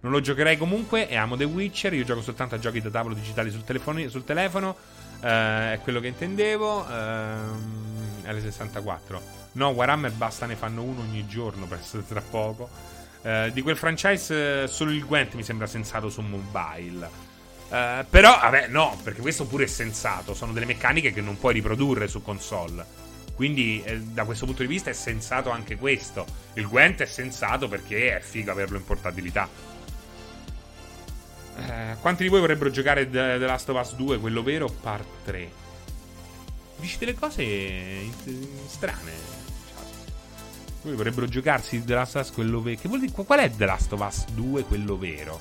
Non 0.00 0.12
lo 0.12 0.20
giocherei 0.20 0.56
comunque 0.56 1.08
e 1.08 1.16
amo 1.16 1.36
The 1.36 1.44
Witcher. 1.44 1.92
Io 1.94 2.04
gioco 2.04 2.22
soltanto 2.22 2.54
a 2.54 2.58
giochi 2.58 2.80
da 2.80 2.90
tavolo 2.90 3.14
digitali 3.14 3.50
sul, 3.50 3.64
sul 4.08 4.24
telefono. 4.24 4.76
Uh, 5.20 5.72
è 5.72 5.80
quello 5.82 6.00
che 6.00 6.08
intendevo. 6.08 6.80
Uh, 6.80 8.28
L64. 8.28 9.20
No, 9.52 9.68
Warhammer 9.68 10.12
basta, 10.12 10.46
ne 10.46 10.56
fanno 10.56 10.82
uno 10.82 11.00
ogni 11.00 11.26
giorno. 11.26 11.66
Penso 11.66 11.98
tra 12.00 12.20
poco. 12.20 12.68
Uh, 13.22 13.50
di 13.50 13.62
quel 13.62 13.76
franchise, 13.76 14.68
solo 14.68 14.90
il 14.90 15.04
Gwent 15.04 15.34
mi 15.34 15.42
sembra 15.42 15.66
sensato 15.66 16.08
su 16.08 16.20
mobile. 16.20 17.08
Uh, 17.68 18.04
però, 18.08 18.38
vabbè, 18.38 18.68
no, 18.68 18.98
perché 19.02 19.20
questo 19.20 19.46
pure 19.46 19.64
è 19.64 19.68
sensato. 19.68 20.34
Sono 20.34 20.52
delle 20.52 20.66
meccaniche 20.66 21.12
che 21.12 21.20
non 21.20 21.38
puoi 21.38 21.54
riprodurre 21.54 22.06
su 22.06 22.22
console. 22.22 23.04
Quindi, 23.34 23.82
eh, 23.84 24.00
da 24.00 24.24
questo 24.24 24.46
punto 24.46 24.62
di 24.62 24.68
vista, 24.68 24.88
è 24.88 24.94
sensato 24.94 25.50
anche 25.50 25.76
questo. 25.76 26.24
Il 26.54 26.66
Gwent 26.68 27.02
è 27.02 27.06
sensato 27.06 27.68
perché 27.68 28.16
è 28.16 28.20
figo 28.20 28.50
averlo 28.50 28.78
in 28.78 28.84
portabilità. 28.84 29.46
Eh, 31.56 31.96
quanti 32.00 32.22
di 32.22 32.28
voi 32.28 32.40
vorrebbero 32.40 32.70
giocare 32.70 33.08
The, 33.08 33.36
The 33.38 33.46
Last 33.46 33.68
of 33.70 33.80
Us 33.80 33.94
2, 33.94 34.18
quello 34.18 34.42
vero, 34.42 34.68
part 34.68 35.06
3? 35.24 35.50
Dici 36.76 36.98
delle 36.98 37.14
cose 37.14 38.10
strane. 38.66 39.12
Voi 40.82 40.94
vorrebbero 40.94 41.26
giocarsi 41.26 41.82
The 41.82 41.94
Last 41.94 42.16
of 42.16 42.22
Us 42.22 42.32
quello 42.32 42.60
vero. 42.60 42.80
Che 42.80 42.88
vuol 42.88 43.00
dire? 43.00 43.12
Qual 43.12 43.38
è 43.38 43.50
The 43.50 43.64
Last 43.64 43.92
of 43.92 44.00
Us 44.00 44.24
2, 44.32 44.64
quello 44.64 44.98
vero? 44.98 45.40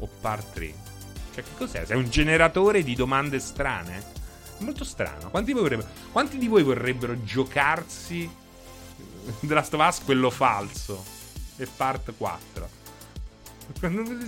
O 0.00 0.08
part 0.20 0.52
3? 0.54 0.74
Cioè, 1.34 1.44
che 1.44 1.50
cos'è? 1.56 1.84
Sei 1.84 1.96
un 1.96 2.08
generatore 2.08 2.82
di 2.82 2.94
domande 2.94 3.38
strane? 3.38 4.02
Molto 4.58 4.84
strano. 4.84 5.28
Quanti 5.30 5.52
di 5.52 5.52
voi 5.52 5.62
vorrebbero, 5.62 5.88
quanti 6.12 6.38
di 6.38 6.48
voi 6.48 6.62
vorrebbero 6.62 7.22
giocarsi 7.22 8.28
The 9.40 9.54
Last 9.54 9.74
of 9.74 9.86
Us 9.86 10.00
quello 10.04 10.30
falso? 10.30 11.04
E 11.56 11.66
part 11.66 12.14
4. 12.16 12.83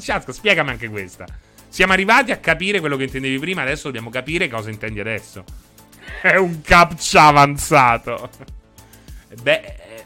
Ciasco, 0.01 0.33
spiegami 0.33 0.71
anche 0.71 0.89
questa. 0.89 1.27
Siamo 1.69 1.93
arrivati 1.93 2.33
a 2.33 2.39
capire 2.39 2.81
quello 2.81 2.97
che 2.97 3.05
intendevi 3.05 3.39
prima, 3.39 3.63
adesso 3.63 3.85
dobbiamo 3.85 4.11
capire 4.11 4.49
cosa 4.49 4.71
intendi 4.71 5.01
adesso. 5.01 5.45
È 6.23 6.37
un 6.37 6.61
captcha 6.63 7.25
avanzato. 7.25 8.31
Beh, 9.43 9.53
eh, 9.53 10.05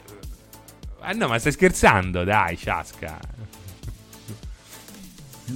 ah 0.99 1.13
no, 1.13 1.27
ma 1.27 1.39
stai 1.39 1.51
scherzando? 1.51 2.23
Dai, 2.23 2.57
Ciasca. 2.57 3.17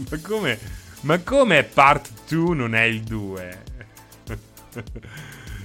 ma 0.09 0.19
come? 0.21 0.59
Ma 1.01 1.19
come 1.19 1.63
part 1.63 2.09
2 2.27 2.55
non 2.55 2.73
è 2.73 2.81
il 2.81 3.03
2? 3.03 3.63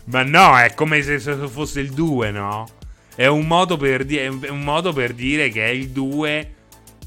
Ma 0.05 0.23
no, 0.23 0.59
è 0.59 0.75
come 0.75 1.03
se 1.03 1.19
fosse 1.19 1.81
il 1.81 1.93
2, 1.93 2.31
no? 2.31 2.69
È 3.15 3.27
un 3.27 3.47
modo 3.47 3.77
per, 3.77 4.05
di- 4.05 4.27
un 4.27 4.63
modo 4.63 4.93
per 4.93 5.15
dire 5.15 5.49
che 5.49 5.65
è 5.65 5.71
il 5.71 5.91
2. 5.91 6.55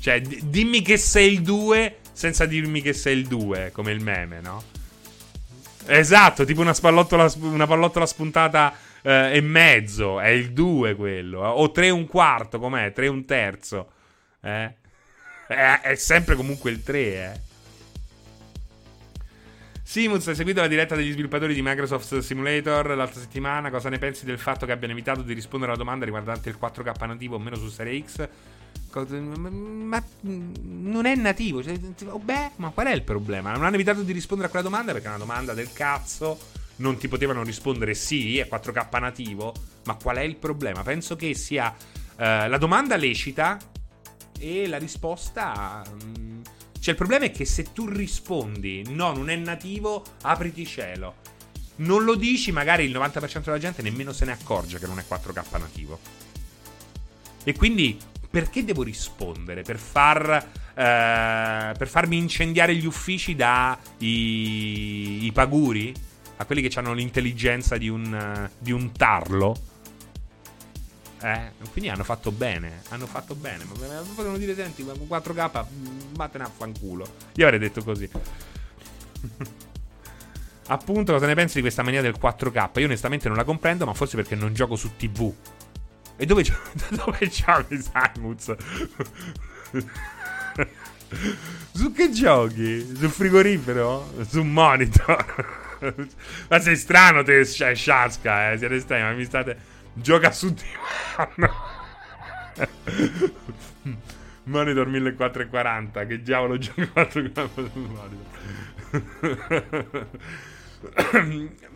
Cioè, 0.03 0.19
dimmi 0.19 0.81
che 0.81 0.97
sei 0.97 1.31
il 1.31 1.41
2 1.43 1.99
senza 2.11 2.45
dirmi 2.45 2.81
che 2.81 2.91
sei 2.91 3.19
il 3.19 3.25
2, 3.25 3.71
come 3.71 3.93
il 3.93 4.01
meme, 4.03 4.41
no? 4.41 4.61
Esatto, 5.85 6.43
tipo 6.43 6.59
una, 6.59 6.75
una 6.81 7.65
pallottola 7.65 8.05
spuntata 8.05 8.75
eh, 9.01 9.37
e 9.37 9.39
mezzo. 9.39 10.19
È 10.19 10.27
il 10.27 10.51
2 10.51 10.95
quello. 10.95 11.39
O 11.39 11.71
3 11.71 11.85
e 11.85 11.89
un 11.91 12.05
quarto, 12.05 12.59
com'è? 12.59 12.91
3 12.91 13.05
e 13.05 13.07
un 13.07 13.23
terzo. 13.23 13.91
Eh? 14.41 14.73
È, 15.47 15.79
è 15.83 15.95
sempre 15.95 16.35
comunque 16.35 16.69
il 16.69 16.83
3, 16.83 16.99
eh. 16.99 17.39
Simus, 19.83 20.27
hai 20.27 20.35
seguito 20.35 20.59
la 20.59 20.67
diretta 20.67 20.97
degli 20.97 21.13
sviluppatori 21.13 21.53
di 21.53 21.61
Microsoft 21.61 22.19
Simulator 22.19 22.87
l'altra 22.93 23.21
settimana. 23.21 23.69
Cosa 23.69 23.87
ne 23.87 23.99
pensi 23.99 24.25
del 24.25 24.37
fatto 24.37 24.65
che 24.65 24.73
abbiano 24.73 24.91
evitato 24.91 25.21
di 25.21 25.33
rispondere 25.33 25.71
alla 25.71 25.81
domanda 25.81 26.03
riguardante 26.03 26.49
il 26.49 26.57
4K 26.59 27.07
nativo 27.07 27.35
o 27.35 27.39
meno 27.39 27.55
su 27.55 27.69
Serie 27.69 28.03
X? 28.05 28.27
Ma 28.93 30.03
non 30.21 31.05
è 31.05 31.15
nativo. 31.15 31.63
Cioè, 31.63 31.79
oh, 32.09 32.19
beh, 32.19 32.51
ma 32.57 32.69
qual 32.69 32.87
è 32.87 32.93
il 32.93 33.03
problema? 33.03 33.51
Non 33.51 33.63
hanno 33.63 33.75
evitato 33.75 34.03
di 34.03 34.11
rispondere 34.11 34.47
a 34.47 34.51
quella 34.51 34.67
domanda 34.67 34.91
perché 34.91 35.07
è 35.07 35.09
una 35.09 35.17
domanda 35.17 35.53
del 35.53 35.71
cazzo. 35.73 36.37
Non 36.75 36.97
ti 36.97 37.07
potevano 37.07 37.43
rispondere 37.43 37.93
sì, 37.93 38.37
è 38.37 38.47
4K 38.49 38.99
nativo. 38.99 39.53
Ma 39.85 39.95
qual 39.95 40.17
è 40.17 40.21
il 40.21 40.35
problema? 40.35 40.83
Penso 40.83 41.15
che 41.15 41.33
sia 41.33 41.73
uh, 41.75 42.15
la 42.17 42.57
domanda 42.57 42.95
lecita 42.95 43.57
e 44.39 44.67
la 44.67 44.77
risposta. 44.77 45.83
Um, 45.89 46.41
cioè, 46.79 46.91
il 46.91 46.99
problema 46.99 47.25
è 47.25 47.31
che 47.31 47.45
se 47.45 47.71
tu 47.71 47.87
rispondi 47.87 48.83
no, 48.89 49.13
non 49.13 49.29
è 49.29 49.35
nativo, 49.37 50.03
apriti 50.23 50.65
cielo. 50.65 51.15
Non 51.75 52.03
lo 52.03 52.15
dici, 52.15 52.51
magari 52.51 52.83
il 52.83 52.91
90% 52.91 53.43
della 53.43 53.57
gente 53.57 53.81
nemmeno 53.81 54.11
se 54.11 54.25
ne 54.25 54.33
accorge 54.33 54.79
che 54.79 54.85
non 54.85 54.99
è 54.99 55.05
4K 55.07 55.59
nativo. 55.59 55.97
E 57.45 57.55
quindi, 57.55 57.97
perché 58.33 58.65
devo 58.65 58.81
rispondere? 58.81 59.61
Per 59.61 59.77
far. 59.77 60.27
Eh, 60.73 61.73
per 61.77 61.87
farmi 61.87 62.17
incendiare 62.17 62.75
gli 62.75 62.87
uffici 62.87 63.35
da 63.35 63.77
i, 63.99 65.25
i 65.25 65.31
paguri? 65.31 65.93
A 66.37 66.45
quelli 66.45 66.67
che 66.67 66.79
hanno 66.79 66.93
l'intelligenza 66.93 67.77
di 67.77 67.89
un, 67.89 68.49
di 68.57 68.71
un 68.71 68.91
tarlo? 68.91 69.55
Eh, 71.21 71.51
quindi 71.71 71.91
hanno 71.91 72.03
fatto 72.03 72.31
bene. 72.31 72.81
Hanno 72.89 73.05
fatto 73.05 73.35
bene. 73.35 73.65
Ma 73.65 73.73
potevano 74.15 74.37
dire: 74.37 74.55
Senti, 74.55 74.83
con 74.83 74.95
4K, 75.07 75.65
vattene 76.13 76.43
a 76.43 76.49
fanculo. 76.49 77.05
Io 77.35 77.45
avrei 77.45 77.59
detto 77.59 77.83
così. 77.83 78.09
Appunto, 80.65 81.13
cosa 81.13 81.27
ne 81.27 81.35
pensi 81.35 81.57
di 81.57 81.61
questa 81.61 81.83
mania 81.83 82.01
del 82.01 82.15
4K? 82.19 82.79
Io 82.79 82.85
onestamente 82.85 83.27
non 83.27 83.37
la 83.37 83.43
comprendo, 83.43 83.85
ma 83.85 83.93
forse 83.93 84.15
perché 84.15 84.33
non 84.33 84.55
gioco 84.55 84.75
su 84.75 84.95
TV. 84.97 85.31
E 86.17 86.25
dove, 86.25 86.43
gio- 86.43 86.55
dove 86.89 87.27
giochi, 87.27 87.81
Simons? 87.81 88.55
su 91.73 91.91
che 91.91 92.11
giochi? 92.11 92.95
Sul 92.95 93.09
frigorifero? 93.09 94.13
Su 94.27 94.41
un 94.41 94.51
monitor? 94.51 95.25
ma 96.49 96.59
sei 96.59 96.75
strano 96.75 97.23
te, 97.23 97.43
Shaska, 97.43 98.51
eh? 98.51 98.57
Siete 98.57 98.79
strani, 98.79 99.03
ma 99.03 99.11
mi 99.11 99.25
state... 99.25 99.71
Gioca 99.95 100.31
su 100.31 100.53
divano. 100.53 101.53
Monitor 104.45 104.87
1440. 104.87 106.05
Che 106.05 106.21
diavolo 106.21 106.57
gioca 106.57 106.81
4K 106.81 107.49
su 107.71 107.79
monitor? 107.79 108.31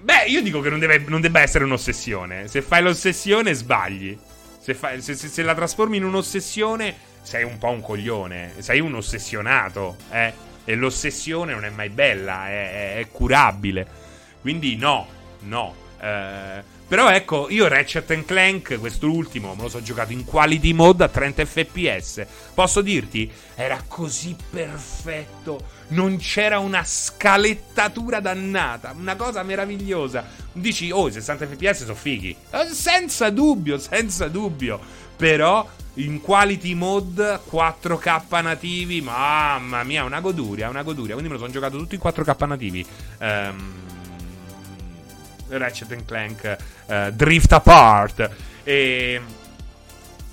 Beh, 0.02 0.26
io 0.28 0.42
dico 0.42 0.60
che 0.62 0.70
non, 0.70 0.80
deve, 0.80 1.04
non, 1.08 1.22
debba 1.22 1.42
essere 1.42 1.64
un'ossessione. 1.64 2.48
Se 2.48 2.62
fai 2.62 2.82
l'ossessione, 2.82 3.54
sbagli. 3.54 4.18
Se, 4.60 4.74
fai, 4.74 5.02
se, 5.02 5.16
se, 5.16 5.28
se, 5.28 5.42
la 5.44 5.56
trasformi 5.56 5.98
in 5.98 6.04
un'ossessione, 6.04 6.96
sei 7.22 7.44
un 7.44 7.58
po' 7.58 7.70
un 7.70 7.82
coglione. 7.82 8.54
Sei 8.60 8.80
un 8.80 8.96
ossessionato, 8.96 9.98
eh? 10.12 10.34
E 10.66 10.76
l'ossessione 10.76 11.54
non 11.54 11.66
è 11.66 11.70
mai 11.70 11.90
bella, 11.90 12.48
è, 12.48 12.96
è, 12.96 12.98
è 13.00 13.08
curabile. 13.10 13.88
Quindi 14.42 14.76
no, 14.76 15.08
no. 15.42 15.76
Eh 16.00 16.76
però 16.88 17.10
ecco, 17.12 17.50
io 17.50 17.68
Ratchet 17.68 18.24
Clank, 18.24 18.80
quest'ultimo, 18.80 19.56
me 19.56 19.64
lo 19.64 19.68
so 19.68 19.82
giocato 19.82 20.14
in 20.14 20.24
quality 20.24 20.72
mode 20.72 21.04
a 21.04 21.10
30 21.10 21.46
fps. 21.46 22.26
Posso 22.54 22.80
dirti, 22.80 23.30
era 23.56 23.84
così 23.86 24.34
perfetto. 24.50 25.60
Non 25.90 26.18
c'era 26.18 26.60
una 26.60 26.84
scalettatura 26.84 28.20
dannata. 28.20 28.94
Una 28.98 29.16
cosa 29.16 29.44
meravigliosa. 29.44 30.26
Dici, 30.52 30.92
oh, 30.92 31.08
i 31.08 31.12
60 31.12 31.48
fps 31.48 31.82
sono 31.84 31.96
fighi. 31.96 32.36
Eh, 32.52 32.66
senza 32.72 33.30
dubbio, 33.30 33.78
senza 33.78 34.28
dubbio. 34.28 34.80
Però 35.16 35.68
in 35.96 36.22
quality 36.22 36.74
mode 36.74 37.40
4K 37.50 38.42
nativi, 38.42 39.02
mamma 39.02 39.84
mia, 39.84 40.04
una 40.04 40.20
goduria, 40.20 40.70
una 40.70 40.84
goduria. 40.84 41.14
Quindi 41.14 41.30
me 41.30 41.36
lo 41.36 41.40
sono 41.40 41.54
giocato 41.54 41.78
tutto 41.78 41.96
in 41.96 42.02
4K 42.04 42.48
nativi. 42.48 42.86
Ehm. 43.20 43.56
Um, 43.58 43.86
Ratchet 45.50 46.06
Clank 46.06 46.58
uh, 46.88 47.12
Drift 47.12 47.52
Apart. 47.54 48.30
E, 48.64 49.22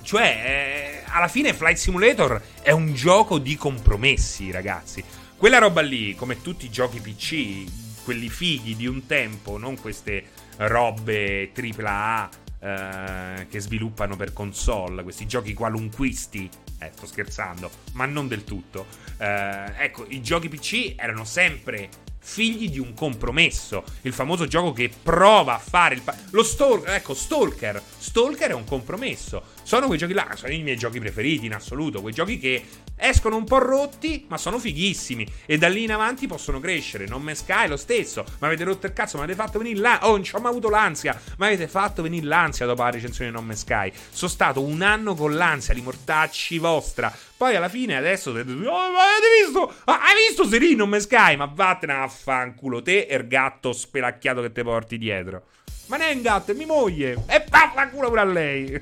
cioè, 0.01 1.03
eh, 1.03 1.03
alla 1.07 1.27
fine 1.27 1.53
Flight 1.53 1.77
Simulator 1.77 2.41
è 2.61 2.71
un 2.71 2.93
gioco 2.93 3.39
di 3.39 3.55
compromessi, 3.55 4.51
ragazzi. 4.51 5.03
Quella 5.37 5.57
roba 5.57 5.81
lì, 5.81 6.15
come 6.15 6.41
tutti 6.41 6.65
i 6.65 6.69
giochi 6.69 7.01
PC, 7.01 8.03
quelli 8.05 8.29
fighi 8.29 8.75
di 8.75 8.87
un 8.87 9.05
tempo, 9.05 9.57
non 9.57 9.77
queste 9.79 10.29
robe 10.57 11.51
AAA 11.53 12.29
eh, 12.59 13.47
che 13.49 13.59
sviluppano 13.59 14.15
per 14.15 14.31
console, 14.31 15.03
questi 15.03 15.27
giochi 15.27 15.53
qualunquisti. 15.53 16.49
Eh, 16.79 16.91
sto 16.95 17.05
scherzando, 17.05 17.69
ma 17.93 18.05
non 18.05 18.29
del 18.29 18.45
tutto. 18.45 18.87
Eh, 19.17 19.73
ecco, 19.77 20.05
i 20.07 20.21
giochi 20.21 20.47
PC 20.47 20.93
erano 20.95 21.25
sempre 21.25 21.89
figli 22.25 22.69
di 22.69 22.79
un 22.79 22.93
compromesso. 22.93 23.83
Il 24.01 24.13
famoso 24.13 24.47
gioco 24.47 24.71
che 24.71 24.89
prova 24.89 25.55
a 25.55 25.59
fare 25.59 25.95
il. 25.95 26.01
Pa- 26.01 26.15
lo 26.31 26.43
Stalker, 26.43 26.95
ecco, 26.95 27.13
Stalker. 27.13 27.81
Stalker 27.97 28.49
è 28.51 28.53
un 28.53 28.65
compromesso. 28.65 29.43
Sono 29.63 29.85
quei 29.85 29.99
giochi 29.99 30.13
là, 30.13 30.31
sono 30.35 30.53
i 30.53 30.63
miei 30.63 30.77
giochi 30.77 30.99
preferiti 30.99 31.45
in 31.45 31.53
assoluto. 31.53 32.01
Quei 32.01 32.13
giochi 32.13 32.39
che 32.39 32.65
escono 32.95 33.35
un 33.35 33.43
po' 33.43 33.59
rotti, 33.59 34.25
ma 34.29 34.37
sono 34.37 34.59
fighissimi. 34.59 35.27
E 35.45 35.57
da 35.57 35.67
lì 35.67 35.83
in 35.83 35.91
avanti 35.91 36.27
possono 36.27 36.59
crescere. 36.59 37.05
Non 37.07 37.21
me 37.21 37.35
Sky 37.35 37.67
lo 37.67 37.77
stesso. 37.77 38.25
Ma 38.39 38.47
avete 38.47 38.63
rotto 38.63 38.85
il 38.85 38.93
cazzo, 38.93 39.17
ma 39.17 39.23
avete 39.23 39.39
fatto 39.39 39.57
venire 39.57 39.79
l'ansia. 39.79 40.07
Oh, 40.07 40.11
non 40.11 40.23
ci 40.23 40.35
ho 40.35 40.39
mai 40.39 40.51
avuto 40.51 40.69
l'ansia. 40.69 41.19
Ma 41.37 41.47
avete 41.47 41.67
fatto 41.67 42.01
venire 42.01 42.25
l'ansia 42.25 42.65
dopo 42.65 42.83
la 42.83 42.91
recensione 42.91 43.29
di 43.29 43.35
Non 43.35 43.45
Me 43.45 43.55
Sky. 43.55 43.91
Sono 44.09 44.31
stato 44.31 44.61
un 44.61 44.81
anno 44.81 45.15
con 45.15 45.35
l'ansia 45.35 45.73
di 45.73 45.81
mortacci 45.81 46.57
vostra. 46.57 47.13
Poi 47.37 47.55
alla 47.55 47.69
fine 47.69 47.97
adesso 47.97 48.29
oh, 48.29 48.33
ma 48.33 48.41
avete 48.43 49.43
visto? 49.43 49.73
Ah, 49.85 49.99
hai 50.01 50.27
visto 50.27 50.47
Serino 50.47 50.77
Non 50.77 50.89
Me 50.89 50.99
Sky? 50.99 51.35
Ma 51.35 51.45
vattene 51.45 51.93
a 51.93 52.07
fanculo 52.07 52.81
te 52.81 53.07
e 53.09 53.15
il 53.15 53.27
gatto 53.27 53.73
spelacchiato 53.73 54.41
che 54.41 54.51
ti 54.51 54.63
porti 54.63 54.97
dietro. 54.97 55.43
Ma 55.87 55.97
non 55.97 56.07
è 56.07 56.13
un 56.13 56.21
gatto, 56.21 56.51
è 56.51 56.55
mia 56.55 56.65
moglie. 56.65 57.23
E 57.27 57.43
vaffanculo 57.47 58.07
pure 58.07 58.21
a 58.21 58.23
lei. 58.23 58.81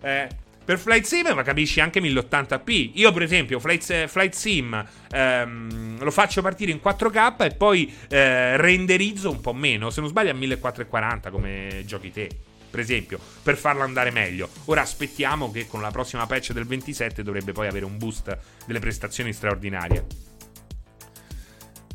eh, 0.00 0.28
per 0.68 0.78
Flight 0.78 1.06
Sim, 1.06 1.32
ma 1.34 1.42
capisci 1.42 1.80
anche 1.80 1.98
1080p. 1.98 2.90
Io, 2.96 3.10
per 3.10 3.22
esempio, 3.22 3.58
Flight, 3.58 4.04
Flight 4.04 4.34
Sim 4.34 4.86
ehm, 5.10 5.98
lo 6.04 6.10
faccio 6.10 6.42
partire 6.42 6.70
in 6.70 6.80
4K 6.84 7.44
e 7.46 7.50
poi 7.52 7.90
eh, 8.10 8.54
renderizzo 8.58 9.30
un 9.30 9.40
po' 9.40 9.54
meno. 9.54 9.88
Se 9.88 10.02
non 10.02 10.10
sbaglio, 10.10 10.32
a 10.32 10.34
1440 10.34 11.30
come 11.30 11.84
giochi 11.86 12.12
te 12.12 12.28
per 12.70 12.80
esempio, 12.80 13.18
per 13.42 13.56
farlo 13.56 13.82
andare 13.82 14.10
meglio. 14.10 14.50
Ora 14.66 14.82
aspettiamo 14.82 15.50
che 15.50 15.66
con 15.66 15.80
la 15.80 15.90
prossima 15.90 16.26
patch 16.26 16.52
del 16.52 16.66
27 16.66 17.22
dovrebbe 17.22 17.52
poi 17.52 17.66
avere 17.66 17.86
un 17.86 17.96
boost 17.96 18.36
delle 18.66 18.78
prestazioni 18.78 19.32
straordinarie. 19.32 20.27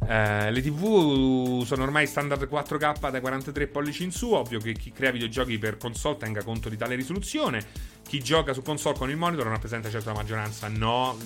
Uh, 0.03 0.51
le 0.51 0.61
TV 0.61 1.63
sono 1.63 1.84
ormai 1.84 2.05
standard 2.05 2.47
4K 2.49 3.09
da 3.09 3.19
43 3.19 3.67
pollici 3.67 4.03
in 4.03 4.11
su. 4.11 4.31
Ovvio 4.31 4.59
che 4.59 4.73
chi 4.73 4.91
crea 4.91 5.11
videogiochi 5.11 5.57
per 5.57 5.77
console 5.77 6.17
tenga 6.17 6.43
conto 6.43 6.69
di 6.69 6.77
tale 6.77 6.95
risoluzione. 6.95 7.65
Chi 8.07 8.21
gioca 8.21 8.53
su 8.53 8.61
console 8.61 8.97
con 8.97 9.09
il 9.09 9.15
monitor 9.15 9.45
non 9.45 9.53
rappresenta 9.53 9.89
certo 9.89 10.09
la 10.09 10.15
maggioranza. 10.15 10.67
No, 10.67 11.17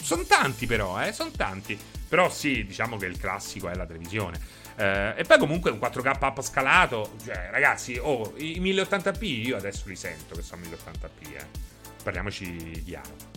sono 0.00 0.22
tanti, 0.22 0.66
però, 0.66 1.02
eh, 1.02 1.12
sono 1.12 1.30
tanti. 1.36 1.78
Però 2.08 2.30
sì, 2.30 2.64
diciamo 2.64 2.96
che 2.96 3.06
il 3.06 3.18
classico 3.18 3.68
è 3.68 3.74
la 3.74 3.86
televisione. 3.86 4.38
Uh, 4.76 5.18
e 5.18 5.24
poi 5.26 5.38
comunque 5.38 5.70
un 5.70 5.78
4K 5.78 6.18
up 6.20 6.40
scalato. 6.42 7.14
Cioè, 7.24 7.48
ragazzi, 7.50 7.98
oh, 8.00 8.34
i 8.36 8.60
1080p 8.60 9.24
io 9.24 9.56
adesso 9.56 9.84
li 9.86 9.96
sento 9.96 10.34
che 10.34 10.42
sono 10.42 10.62
1080p, 10.62 11.34
eh. 11.34 11.46
Parliamoci 12.02 12.82
chiaro. 12.84 13.31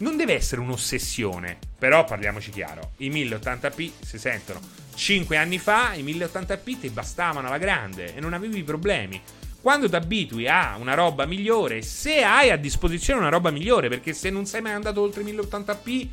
Non 0.00 0.16
deve 0.16 0.34
essere 0.34 0.62
un'ossessione, 0.62 1.58
però 1.78 2.04
parliamoci 2.04 2.50
chiaro, 2.50 2.92
i 2.98 3.10
1080p 3.10 3.90
si 4.00 4.18
sentono. 4.18 4.58
5 4.94 5.36
anni 5.36 5.58
fa 5.58 5.92
i 5.92 6.02
1080p 6.02 6.80
ti 6.80 6.88
bastavano 6.88 7.48
alla 7.48 7.58
grande 7.58 8.14
e 8.14 8.20
non 8.20 8.32
avevi 8.32 8.62
problemi. 8.62 9.20
Quando 9.60 9.90
ti 9.90 9.94
abitui 9.94 10.48
a 10.48 10.76
una 10.78 10.94
roba 10.94 11.26
migliore, 11.26 11.82
se 11.82 12.22
hai 12.22 12.50
a 12.50 12.56
disposizione 12.56 13.20
una 13.20 13.28
roba 13.28 13.50
migliore, 13.50 13.90
perché 13.90 14.14
se 14.14 14.30
non 14.30 14.46
sei 14.46 14.62
mai 14.62 14.72
andato 14.72 15.02
oltre 15.02 15.22
1080p, 15.22 16.08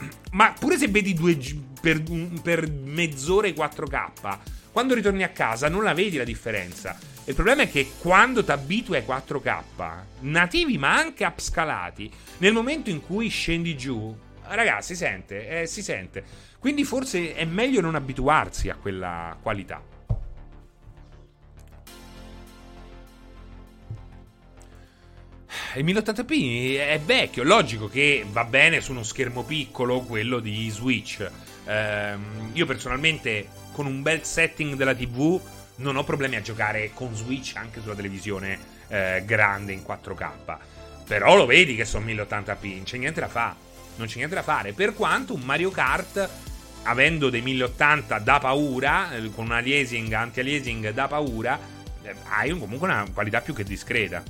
ma 0.32 0.54
pure 0.58 0.78
se 0.78 0.88
vedi 0.88 1.12
due, 1.12 1.38
per, 1.78 2.02
per 2.42 2.70
mezz'ora 2.70 3.46
i 3.46 3.52
4K, 3.52 4.38
quando 4.72 4.94
ritorni 4.94 5.24
a 5.24 5.28
casa 5.28 5.68
non 5.68 5.82
la 5.82 5.92
vedi 5.92 6.16
la 6.16 6.24
differenza. 6.24 6.98
Il 7.26 7.34
problema 7.34 7.62
è 7.62 7.70
che 7.70 7.92
quando 8.00 8.44
ti 8.44 8.50
abitui 8.50 8.96
ai 8.96 9.04
4K, 9.06 9.62
nativi 10.20 10.76
ma 10.76 10.94
anche 10.94 11.24
upscalati, 11.24 12.10
nel 12.38 12.52
momento 12.52 12.90
in 12.90 13.00
cui 13.00 13.28
scendi 13.28 13.74
giù, 13.78 14.14
ragazzi, 14.48 14.94
si 14.94 15.04
sente, 15.04 15.62
eh, 15.62 15.66
si 15.66 15.82
sente. 15.82 16.22
Quindi 16.58 16.84
forse 16.84 17.34
è 17.34 17.46
meglio 17.46 17.80
non 17.80 17.94
abituarsi 17.94 18.68
a 18.68 18.74
quella 18.74 19.34
qualità. 19.40 19.82
Il 25.76 25.84
1080p 25.84 26.78
è 26.78 27.00
vecchio, 27.02 27.42
logico 27.42 27.88
che 27.88 28.26
va 28.30 28.44
bene 28.44 28.82
su 28.82 28.92
uno 28.92 29.02
schermo 29.02 29.44
piccolo, 29.44 30.00
quello 30.00 30.40
di 30.40 30.68
Switch. 30.68 31.26
Ehm, 31.64 32.50
io 32.52 32.66
personalmente 32.66 33.48
con 33.72 33.86
un 33.86 34.02
bel 34.02 34.24
setting 34.24 34.74
della 34.74 34.94
TV 34.94 35.40
non 35.76 35.96
ho 35.96 36.04
problemi 36.04 36.36
a 36.36 36.40
giocare 36.40 36.90
con 36.94 37.14
Switch 37.14 37.56
anche 37.56 37.80
sulla 37.80 37.94
televisione 37.94 38.58
eh, 38.88 39.22
grande 39.24 39.72
in 39.72 39.82
4K. 39.86 40.56
Però 41.06 41.36
lo 41.36 41.46
vedi 41.46 41.74
che 41.74 41.84
sono 41.84 42.06
1080p, 42.06 42.74
non 42.74 42.82
c'è 42.84 42.96
niente 42.96 43.20
da 43.20 43.28
fare. 43.28 43.54
Non 43.96 44.06
c'è 44.06 44.16
niente 44.16 44.34
da 44.34 44.42
fare. 44.42 44.72
Per 44.72 44.94
quanto 44.94 45.34
un 45.34 45.40
Mario 45.40 45.70
Kart, 45.70 46.28
avendo 46.84 47.30
dei 47.30 47.42
1080 47.42 48.18
da 48.18 48.38
paura, 48.38 49.14
eh, 49.14 49.30
con 49.30 49.46
un 49.46 49.52
aliasing, 49.52 50.12
anti-aliasing 50.12 50.90
da 50.90 51.06
paura, 51.08 51.58
eh, 52.02 52.14
hai 52.28 52.56
comunque 52.58 52.88
una 52.88 53.06
qualità 53.12 53.40
più 53.40 53.54
che 53.54 53.64
discreta. 53.64 54.22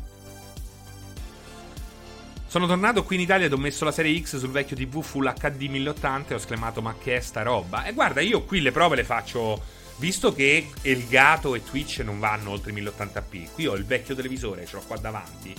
Sono 2.47 2.67
tornato 2.67 3.03
qui 3.03 3.17
in 3.17 3.23
Italia 3.23 3.47
ed 3.47 3.53
ho 3.53 3.57
messo 3.57 3.85
la 3.85 3.91
serie 3.91 4.17
X 4.21 4.39
sul 4.39 4.51
vecchio 4.51 4.77
TV 4.77 5.03
Full 5.03 5.33
HD 5.41 5.63
1080 5.63 6.31
e 6.31 6.35
ho 6.35 6.37
esclamato 6.37 6.81
ma 6.81 6.95
che 6.97 7.17
è 7.17 7.21
sta 7.21 7.43
roba? 7.43 7.85
E 7.85 7.93
guarda, 7.93 8.21
io 8.21 8.45
qui 8.45 8.61
le 8.61 8.71
prove 8.71 8.95
le 8.95 9.03
faccio 9.03 9.61
Visto 9.97 10.33
che 10.35 10.71
Elgato 10.83 11.55
e 11.55 11.63
Twitch 11.63 12.01
non 12.01 12.19
vanno 12.19 12.51
oltre 12.51 12.73
1080p, 12.73 13.53
qui 13.53 13.67
ho 13.67 13.75
il 13.75 13.85
vecchio 13.85 14.15
televisore, 14.15 14.67
ce 14.67 14.77
l'ho 14.77 14.83
qua 14.87 14.97
davanti, 14.97 15.55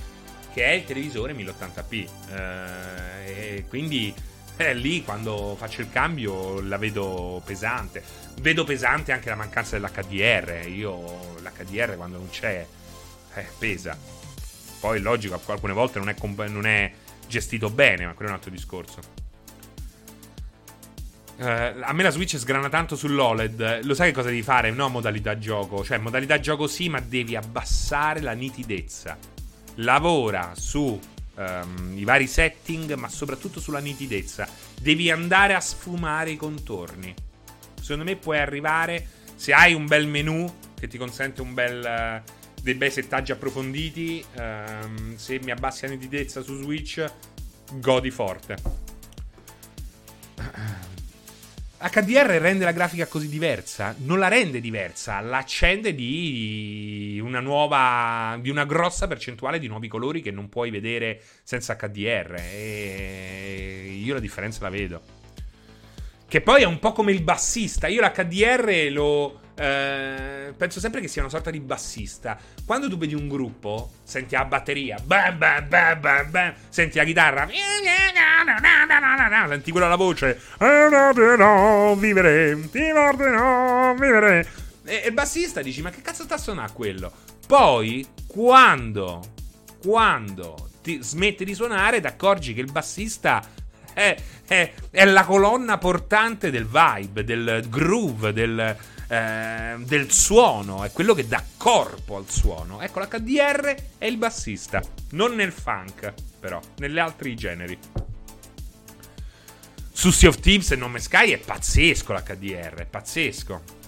che 0.54 0.66
è 0.66 0.72
il 0.72 0.84
televisore 0.84 1.34
1080p. 1.34 2.08
Eh, 2.34 3.66
quindi 3.70 4.14
eh, 4.58 4.74
lì 4.74 5.04
quando 5.04 5.56
faccio 5.58 5.82
il 5.82 5.90
cambio 5.90 6.62
la 6.62 6.78
vedo 6.78 7.42
pesante. 7.46 8.04
Vedo 8.40 8.64
pesante 8.64 9.12
anche 9.12 9.30
la 9.30 9.36
mancanza 9.36 9.78
dell'HDR. 9.78 10.68
Io 10.68 11.36
l'HDR 11.42 11.96
quando 11.96 12.18
non 12.18 12.30
c'è 12.30 12.66
eh, 13.36 13.46
pesa. 13.58 13.98
Poi 14.80 15.00
logico, 15.00 15.40
alcune 15.46 15.74
volte 15.74 16.00
non 16.00 16.10
è, 16.10 16.16
non 16.48 16.66
è 16.66 16.92
gestito 17.28 17.70
bene, 17.70 18.06
ma 18.06 18.14
quello 18.14 18.30
è 18.30 18.34
un 18.34 18.38
altro 18.38 18.52
discorso. 18.52 19.25
Uh, 21.38 21.82
a 21.82 21.92
me 21.92 22.04
la 22.04 22.12
Switch 22.12 22.38
sgrana 22.38 22.70
tanto 22.70 22.96
sull'OLED. 22.96 23.84
Lo 23.84 23.94
sai 23.94 24.08
che 24.08 24.14
cosa 24.14 24.30
devi 24.30 24.42
fare? 24.42 24.72
No, 24.72 24.90
modalità 24.90 25.38
gioco. 25.38 25.84
Cioè, 25.84 25.98
modalità 25.98 26.40
gioco 26.40 26.68
sì, 26.68 26.88
ma 26.90 27.00
devi 27.00 27.36
abbassare 27.36 28.22
la 28.22 28.32
nitidezza. 28.32 29.18
Lavora 29.76 30.54
su 30.56 31.00
um, 31.36 31.94
i 31.96 32.04
vari 32.06 32.28
setting, 32.28 32.94
ma 32.94 33.10
soprattutto 33.10 33.60
sulla 33.60 33.80
nitidezza. 33.80 34.48
Devi 34.80 35.12
andare 35.12 35.54
a 35.54 35.60
sfumare 35.60 36.32
i 36.32 36.38
contorni. 36.38 37.14
Secondo 37.82 38.06
me 38.06 38.16
puoi 38.16 38.40
arrivare. 38.40 39.06
Se 39.36 39.54
hai 39.54 39.74
un 39.74 39.86
bel 39.86 40.08
menu 40.08 40.52
che 40.80 40.88
ti 40.88 40.98
consente 40.98 41.42
un 41.42 41.54
bel. 41.54 42.22
Uh, 42.24 42.44
dei 42.66 42.74
bei 42.74 42.90
settaggi 42.90 43.32
approfonditi. 43.32 44.26
Um, 44.38 45.16
se 45.18 45.40
mi 45.44 45.52
abbassi 45.52 45.86
la 45.86 45.92
nitidezza 45.92 46.42
su 46.42 46.60
Switch, 46.60 47.06
godi 47.74 48.10
forte. 48.10 48.58
HDR 51.90 52.40
rende 52.40 52.66
la 52.66 52.72
grafica 52.72 53.06
così 53.06 53.30
diversa? 53.30 53.96
Non 54.00 54.18
la 54.18 54.28
rende 54.28 54.60
diversa, 54.60 55.20
l'accende 55.20 55.94
di 55.94 57.22
una 57.24 57.40
nuova. 57.40 58.38
di 58.42 58.50
una 58.50 58.66
grossa 58.66 59.08
percentuale 59.08 59.60
di 59.60 59.68
nuovi 59.68 59.88
colori 59.88 60.22
che 60.22 60.32
non 60.32 60.50
puoi 60.50 60.72
vedere 60.72 61.22
senza 61.44 61.76
HDR. 61.76 62.36
E 62.38 64.00
io 64.04 64.14
la 64.16 64.20
differenza 64.20 64.64
la 64.64 64.70
vedo. 64.70 65.02
Che 66.28 66.42
poi 66.42 66.64
è 66.64 66.66
un 66.66 66.80
po' 66.80 66.92
come 66.92 67.12
il 67.12 67.22
bassista. 67.22 67.88
Io 67.88 68.02
l'HDR 68.02 68.92
lo 68.92 69.42
eh, 69.56 70.54
penso 70.56 70.80
sempre 70.80 71.00
che 71.00 71.08
sia 71.08 71.22
una 71.22 71.32
sorta 71.32 71.50
di 71.50 71.60
bassista. 71.60 72.38
Quando 72.66 72.90
tu 72.90 72.98
vedi 72.98 73.14
un 73.14 73.28
gruppo, 73.28 73.92
senti 74.04 74.36
la 74.36 74.46
batteria, 74.46 74.98
bam, 75.02 75.38
bam, 75.38 75.68
bam, 75.68 76.00
bam, 76.00 76.30
bam, 76.30 76.54
senti 76.70 76.98
la 76.98 77.04
chitarra, 77.06 77.48
senti 79.48 79.72
quella 79.72 79.88
la 79.88 79.96
voce, 79.96 80.40
vivere, 81.98 82.70
ti 82.70 82.92
ordino 82.92 83.96
vivere. 83.98 84.48
E 84.84 85.04
il 85.08 85.14
bassista 85.14 85.62
dici, 85.62 85.82
ma 85.82 85.90
che 85.90 86.02
cazzo 86.02 86.24
sta 86.24 86.36
a 86.36 86.38
suonare 86.40 86.72
quello? 86.74 87.12
Poi, 87.48 88.06
quando, 88.28 89.22
quando 89.82 90.70
ti 90.82 91.02
smetti 91.02 91.46
di 91.46 91.56
suonare, 91.56 92.02
ti 92.02 92.08
accorgi 92.08 92.54
che 92.54 92.62
il 92.62 92.72
bassista 92.72 93.42
è, 93.94 94.16
è, 94.46 94.74
è 94.92 95.06
la 95.06 95.24
colonna 95.24 95.78
portante 95.78 96.52
del 96.52 96.68
vibe, 96.68 97.24
del 97.24 97.66
groove, 97.70 98.34
del 98.34 98.76
eh, 99.08 99.76
del 99.80 100.12
suono, 100.12 100.84
è 100.84 100.92
quello 100.92 101.14
che 101.14 101.28
dà 101.28 101.44
corpo 101.58 102.18
al 102.18 102.30
suono. 102.30 102.82
Ecco, 102.82 103.00
l'HDR 103.00 103.76
è 103.98 104.06
il 104.06 104.18
bassista, 104.18 104.82
non 105.12 105.36
nel 105.36 105.52
funk, 105.52 106.14
però, 106.40 106.60
negli 106.78 107.00
altri 107.00 107.36
generi. 107.36 107.78
Su 109.92 110.12
Sea 110.12 110.30
of 110.30 110.40
Thieves 110.40 110.72
e 110.72 110.76
Nome 110.76 111.00
Sky 111.00 111.32
è 111.32 111.38
pazzesco 111.38 112.14
l'HDR, 112.14 112.76
è 112.76 112.86
pazzesco. 112.86 113.84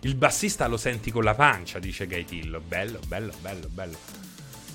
Il 0.00 0.14
bassista 0.14 0.66
lo 0.66 0.78
senti 0.78 1.10
con 1.10 1.22
la 1.22 1.34
pancia, 1.34 1.78
dice 1.78 2.06
Gaitillo. 2.06 2.60
Bello, 2.60 3.00
bello, 3.06 3.32
bello, 3.40 3.68
bello. 3.68 3.98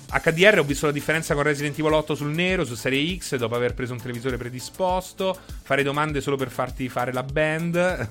HDR 0.08 0.60
ho 0.60 0.64
visto 0.64 0.86
la 0.86 0.92
differenza 0.92 1.34
con 1.34 1.42
Resident 1.42 1.76
Evil 1.76 1.92
8 1.92 2.14
sul 2.14 2.30
nero, 2.30 2.64
su 2.64 2.76
Serie 2.76 3.18
X, 3.18 3.34
dopo 3.34 3.56
aver 3.56 3.74
preso 3.74 3.92
un 3.92 4.00
televisore 4.00 4.36
predisposto. 4.36 5.36
Fare 5.62 5.82
domande 5.82 6.20
solo 6.20 6.36
per 6.36 6.50
farti 6.50 6.88
fare 6.88 7.12
la 7.12 7.24
band. 7.24 8.08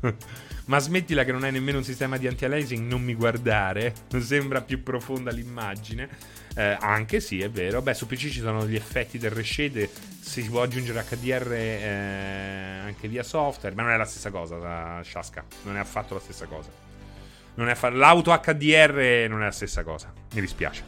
Ma 0.68 0.78
smettila 0.78 1.24
che 1.24 1.32
non 1.32 1.44
hai 1.44 1.52
nemmeno 1.52 1.78
un 1.78 1.84
sistema 1.84 2.18
di 2.18 2.26
anti-aliasing, 2.26 2.86
non 2.86 3.02
mi 3.02 3.14
guardare. 3.14 3.94
Non 4.10 4.20
sembra 4.20 4.60
più 4.60 4.82
profonda 4.82 5.30
l'immagine. 5.30 6.08
Eh, 6.54 6.76
anche 6.78 7.20
sì, 7.20 7.40
è 7.40 7.48
vero. 7.48 7.80
Beh, 7.80 7.94
su 7.94 8.06
PC 8.06 8.28
ci 8.28 8.40
sono 8.40 8.66
gli 8.66 8.74
effetti 8.74 9.16
del 9.16 9.30
reshade. 9.30 9.88
Si 10.20 10.42
può 10.42 10.60
aggiungere 10.60 11.02
HDR 11.08 11.52
eh, 11.52 12.80
anche 12.84 13.08
via 13.08 13.22
software. 13.22 13.74
Ma 13.74 13.82
non 13.82 13.92
è 13.92 13.96
la 13.96 14.04
stessa 14.04 14.30
cosa, 14.30 15.02
Shaska. 15.02 15.42
Non 15.62 15.76
è 15.76 15.78
affatto 15.78 16.12
la 16.12 16.20
stessa 16.20 16.44
cosa. 16.44 16.70
Affa- 17.56 17.88
L'auto 17.88 18.38
HDR 18.38 19.26
non 19.26 19.40
è 19.40 19.46
la 19.46 19.50
stessa 19.50 19.82
cosa. 19.82 20.12
Mi 20.34 20.40
dispiace. 20.40 20.84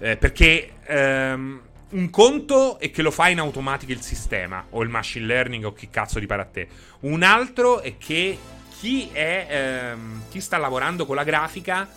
Eh, 0.00 0.16
perché. 0.16 0.72
Ehm, 0.86 1.62
un 1.92 2.08
conto 2.08 2.78
è 2.78 2.90
che 2.90 3.02
lo 3.02 3.10
fa 3.10 3.28
in 3.28 3.38
automatico 3.38 3.92
il 3.92 4.00
sistema 4.00 4.64
o 4.70 4.82
il 4.82 4.88
machine 4.88 5.26
learning 5.26 5.66
o 5.66 5.74
chi 5.74 5.90
cazzo 5.90 6.18
di 6.18 6.26
a 6.26 6.44
te. 6.44 6.66
Un 7.00 7.22
altro 7.22 7.80
è 7.80 7.98
che 7.98 8.38
chi, 8.82 9.10
è, 9.12 9.46
ehm, 9.48 10.22
chi 10.28 10.40
sta 10.40 10.58
lavorando 10.58 11.06
con 11.06 11.14
la 11.14 11.22
grafica 11.22 11.88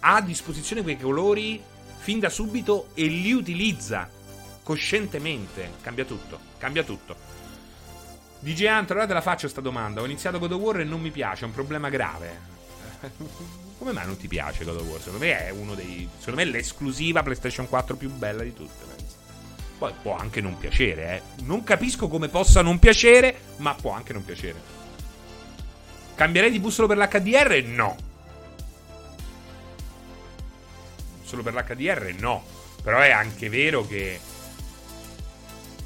ha 0.00 0.16
a 0.16 0.20
disposizione 0.20 0.82
quei 0.82 0.98
colori 0.98 1.62
fin 1.96 2.20
da 2.20 2.28
subito 2.28 2.88
e 2.92 3.06
li 3.06 3.32
utilizza 3.32 4.06
coscientemente. 4.62 5.72
Cambia 5.80 6.04
tutto, 6.04 6.38
cambia 6.58 6.84
tutto. 6.84 7.16
DJ 8.40 8.66
Ant, 8.66 8.90
allora 8.90 9.06
te 9.06 9.14
la 9.14 9.22
faccio 9.22 9.48
sta 9.48 9.62
domanda. 9.62 10.02
Ho 10.02 10.04
iniziato 10.04 10.38
God 10.38 10.52
of 10.52 10.60
War 10.60 10.80
e 10.80 10.84
non 10.84 11.00
mi 11.00 11.10
piace, 11.10 11.44
è 11.44 11.46
un 11.46 11.54
problema 11.54 11.88
grave. 11.88 12.38
Come 13.78 13.92
mai 13.92 14.04
non 14.04 14.18
ti 14.18 14.28
piace 14.28 14.62
God 14.64 14.76
of 14.76 14.86
War? 14.88 15.00
Secondo 15.00 15.24
me 15.24 15.46
è 15.46 15.48
uno 15.48 15.74
dei. 15.74 16.06
Secondo 16.18 16.42
me 16.42 16.46
è 16.46 16.52
l'esclusiva 16.52 17.22
PlayStation 17.22 17.66
4 17.66 17.96
più 17.96 18.10
bella 18.10 18.42
di 18.42 18.52
tutte. 18.52 18.84
Poi 19.78 19.92
può 20.02 20.14
anche 20.14 20.42
non 20.42 20.58
piacere, 20.58 21.16
eh. 21.16 21.44
Non 21.44 21.64
capisco 21.64 22.08
come 22.08 22.28
possa 22.28 22.60
non 22.60 22.78
piacere, 22.78 23.40
ma 23.56 23.72
può 23.72 23.92
anche 23.92 24.12
non 24.12 24.22
piacere. 24.22 24.75
Cambierei 26.16 26.50
di 26.50 26.58
bus 26.58 26.74
solo 26.74 26.88
per 26.88 26.96
l'HDR? 26.96 27.62
No. 27.66 27.96
Solo 31.22 31.42
per 31.42 31.52
l'HDR? 31.52 32.14
No. 32.18 32.42
Però 32.82 32.98
è 32.98 33.10
anche 33.10 33.50
vero 33.50 33.86
che. 33.86 34.18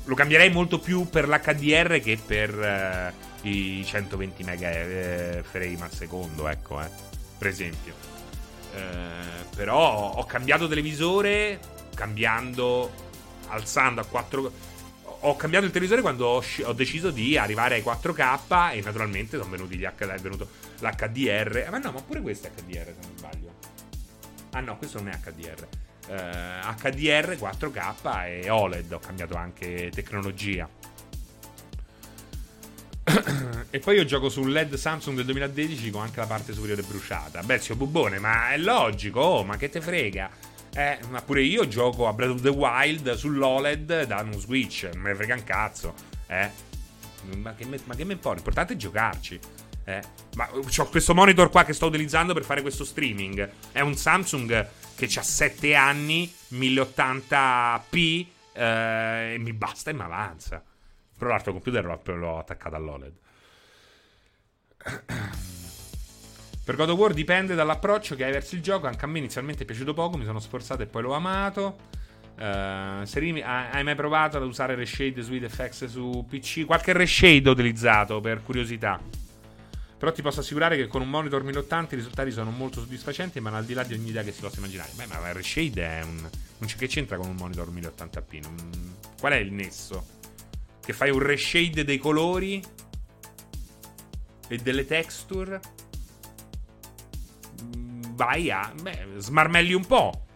Lo 0.05 0.15
cambierei 0.15 0.51
molto 0.51 0.79
più 0.79 1.09
per 1.11 1.29
l'HDR 1.29 2.01
che 2.01 2.19
per 2.25 3.13
uh, 3.43 3.47
i 3.49 3.85
120 3.85 4.45
mega 4.45 4.71
eh, 4.71 5.45
al 5.53 5.93
secondo, 5.93 6.49
ecco, 6.49 6.81
eh. 6.81 6.89
Per 7.37 7.49
esempio. 7.49 7.95
Eh, 8.73 9.45
però 9.55 10.13
ho 10.13 10.25
cambiato 10.27 10.69
televisore 10.69 11.59
cambiando 11.95 13.09
alzando 13.49 14.01
a 14.01 14.05
4 14.05 14.53
ho 15.21 15.37
cambiato 15.37 15.67
il 15.67 15.73
televisore 15.73 16.01
quando 16.01 16.27
ho, 16.27 16.43
ho, 16.63 16.73
deciso 16.73 17.11
di 17.11 17.37
arrivare 17.37 17.75
ai 17.77 17.83
4K 17.83 18.73
e 18.75 18.81
naturalmente 18.81 19.37
sono 19.37 19.51
venuti 19.51 19.77
gli 19.77 19.85
HD, 19.85 20.07
è 20.07 20.19
venuto 20.19 20.49
l'HDR. 20.79 21.69
Ma 21.71 21.79
no, 21.79 21.93
ma 21.93 22.03
pure 22.03 22.21
questo 22.21 22.47
è 22.47 22.51
HDR 22.51 22.87
se 22.87 23.07
non 23.07 23.17
sbaglio. 23.17 23.55
Ah 24.53 24.61
no, 24.61 24.77
questo 24.77 25.01
non 25.01 25.09
è 25.09 25.19
HDR. 25.19 25.67
Uh, 26.09 26.75
HDR 26.81 27.37
4K 27.39 28.43
e 28.43 28.51
OLED, 28.51 28.93
ho 28.93 28.99
cambiato 28.99 29.35
anche 29.37 29.91
tecnologia. 29.95 30.69
e 33.71 33.79
poi 33.79 33.97
io 33.97 34.05
gioco 34.05 34.29
su 34.29 34.41
un 34.41 34.51
LED 34.51 34.75
Samsung 34.75 35.17
del 35.17 35.27
2012 35.27 35.91
con 35.91 36.03
anche 36.03 36.21
la 36.21 36.27
parte 36.27 36.53
superiore 36.53 36.83
bruciata. 36.83 37.43
Beh, 37.43 37.59
zio 37.59 37.77
Bubone, 37.77 38.19
ma 38.19 38.53
è 38.53 38.59
logico, 38.59 39.21
oh, 39.21 39.45
ma 39.45 39.57
che 39.57 39.69
te 39.69 39.81
frega? 39.81 40.31
Eh, 40.75 40.99
ma 41.09 41.21
pure 41.23 41.43
io 41.43 41.67
gioco 41.67 42.07
a 42.07 42.13
Breath 42.13 42.31
of 42.31 42.43
the 42.43 42.49
Wild 42.49 43.13
sull'OLED 43.13 44.05
da 44.05 44.21
un 44.21 44.33
Switch. 44.35 44.89
Non 44.93 45.03
me 45.03 45.15
frega 45.15 45.35
un 45.35 45.45
cazzo. 45.45 45.95
Eh. 46.27 46.51
Ma 47.37 47.55
che 47.55 47.67
me, 47.67 47.79
ma 47.85 47.95
che 47.95 48.05
me 48.05 48.13
importa? 48.13 48.37
L'importante 48.37 48.75
è 48.75 48.77
giocarci. 48.77 49.39
Eh. 49.85 50.03
Ma 50.37 50.49
ho 50.51 50.87
questo 50.89 51.15
monitor 51.15 51.51
qua 51.51 51.65
che 51.65 51.73
sto 51.73 51.87
utilizzando 51.87 52.33
per 52.33 52.45
fare 52.45 52.63
questo 52.63 52.85
streaming. 52.85 53.51
È 53.73 53.81
un 53.81 53.97
Samsung 53.97 54.69
che 54.95 55.09
ha 55.15 55.23
7 55.23 55.75
anni, 55.75 56.33
1080p. 56.53 58.27
Eh, 58.53 59.35
e 59.35 59.39
mi 59.39 59.53
basta 59.53 59.91
e 59.91 59.95
mi 59.95 60.03
avanza. 60.03 60.63
Però 61.19 61.31
l'altro 61.31 61.53
computer 61.53 61.85
l'ho, 61.85 62.01
l'ho 62.15 62.39
attaccato 62.39 62.77
all'OLED. 62.77 63.15
Per 66.71 66.79
God 66.79 66.91
of 66.91 66.99
War 66.99 67.13
dipende 67.13 67.57
dall'approccio 67.57 68.15
che 68.15 68.23
hai 68.23 68.31
verso 68.31 68.55
il 68.55 68.63
gioco. 68.63 68.87
Anche 68.87 69.05
a 69.05 69.09
me 69.09 69.19
inizialmente 69.19 69.65
è 69.65 69.67
piaciuto 69.67 69.93
poco, 69.93 70.17
mi 70.17 70.25
sono 70.25 70.39
sforzato 70.39 70.83
e 70.83 70.87
poi 70.87 71.03
l'ho 71.03 71.15
amato. 71.15 71.79
Uh, 72.39 73.05
Serimi, 73.05 73.43
hai 73.43 73.83
mai 73.83 73.97
provato 73.97 74.37
ad 74.37 74.45
usare 74.45 74.77
Reshade 74.77 75.21
Sweet 75.21 75.49
FX 75.49 75.87
su 75.87 76.25
PC? 76.29 76.67
Qualche 76.67 76.93
Reshade 76.93 77.49
ho 77.49 77.53
utilizzato 77.55 78.21
per 78.21 78.45
curiosità. 78.45 79.01
Però 79.99 80.13
ti 80.13 80.23
posso 80.23 80.39
assicurare 80.39 80.77
che 80.77 80.87
con 80.87 81.03
un 81.03 81.11
monitor 81.11 81.43
1080 81.43 81.95
i 81.95 81.99
risultati 81.99 82.31
sono 82.31 82.53
molto 82.53 82.79
soddisfacenti, 82.79 83.41
ma 83.41 83.51
al 83.51 83.65
di 83.65 83.75
là 83.75 83.83
di 83.83 83.95
ogni 83.95 84.11
idea 84.11 84.23
che 84.23 84.31
si 84.31 84.41
possa 84.41 84.59
immaginare. 84.59 84.93
Beh, 84.95 85.07
ma 85.07 85.33
Reshade 85.33 85.83
è 85.83 86.03
un. 86.05 86.21
Non 86.21 86.69
c'è 86.69 86.77
che 86.77 86.87
c'entra 86.87 87.17
con 87.17 87.27
un 87.31 87.35
monitor 87.35 87.69
1080p. 87.69 88.43
Non... 88.43 88.95
Qual 89.19 89.33
è 89.33 89.39
il 89.39 89.53
nesso? 89.53 90.07
Che 90.81 90.93
fai 90.93 91.11
un 91.11 91.19
reshade 91.19 91.83
dei 91.83 91.99
colori 91.99 92.63
e 94.47 94.57
delle 94.59 94.87
texture 94.87 95.61
vai 98.21 98.51
a 98.51 98.71
beh, 98.79 99.07
smarmelli 99.17 99.73
un 99.73 99.87
po'. 99.87 100.27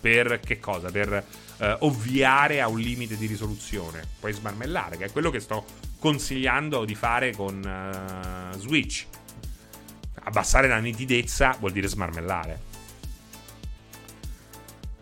Per 0.00 0.40
che 0.40 0.58
cosa? 0.58 0.90
Per 0.90 1.24
eh, 1.58 1.76
ovviare 1.80 2.60
a 2.60 2.66
un 2.66 2.80
limite 2.80 3.16
di 3.16 3.26
risoluzione. 3.26 4.02
Puoi 4.18 4.32
smarmellare, 4.32 4.96
che 4.96 5.04
è 5.04 5.12
quello 5.12 5.30
che 5.30 5.38
sto 5.38 5.64
consigliando 6.00 6.84
di 6.84 6.96
fare 6.96 7.32
con 7.32 8.52
uh, 8.52 8.58
Switch. 8.58 9.06
Abbassare 10.24 10.66
la 10.66 10.78
nitidezza 10.78 11.54
vuol 11.60 11.70
dire 11.70 11.86
smarmellare. 11.86 12.68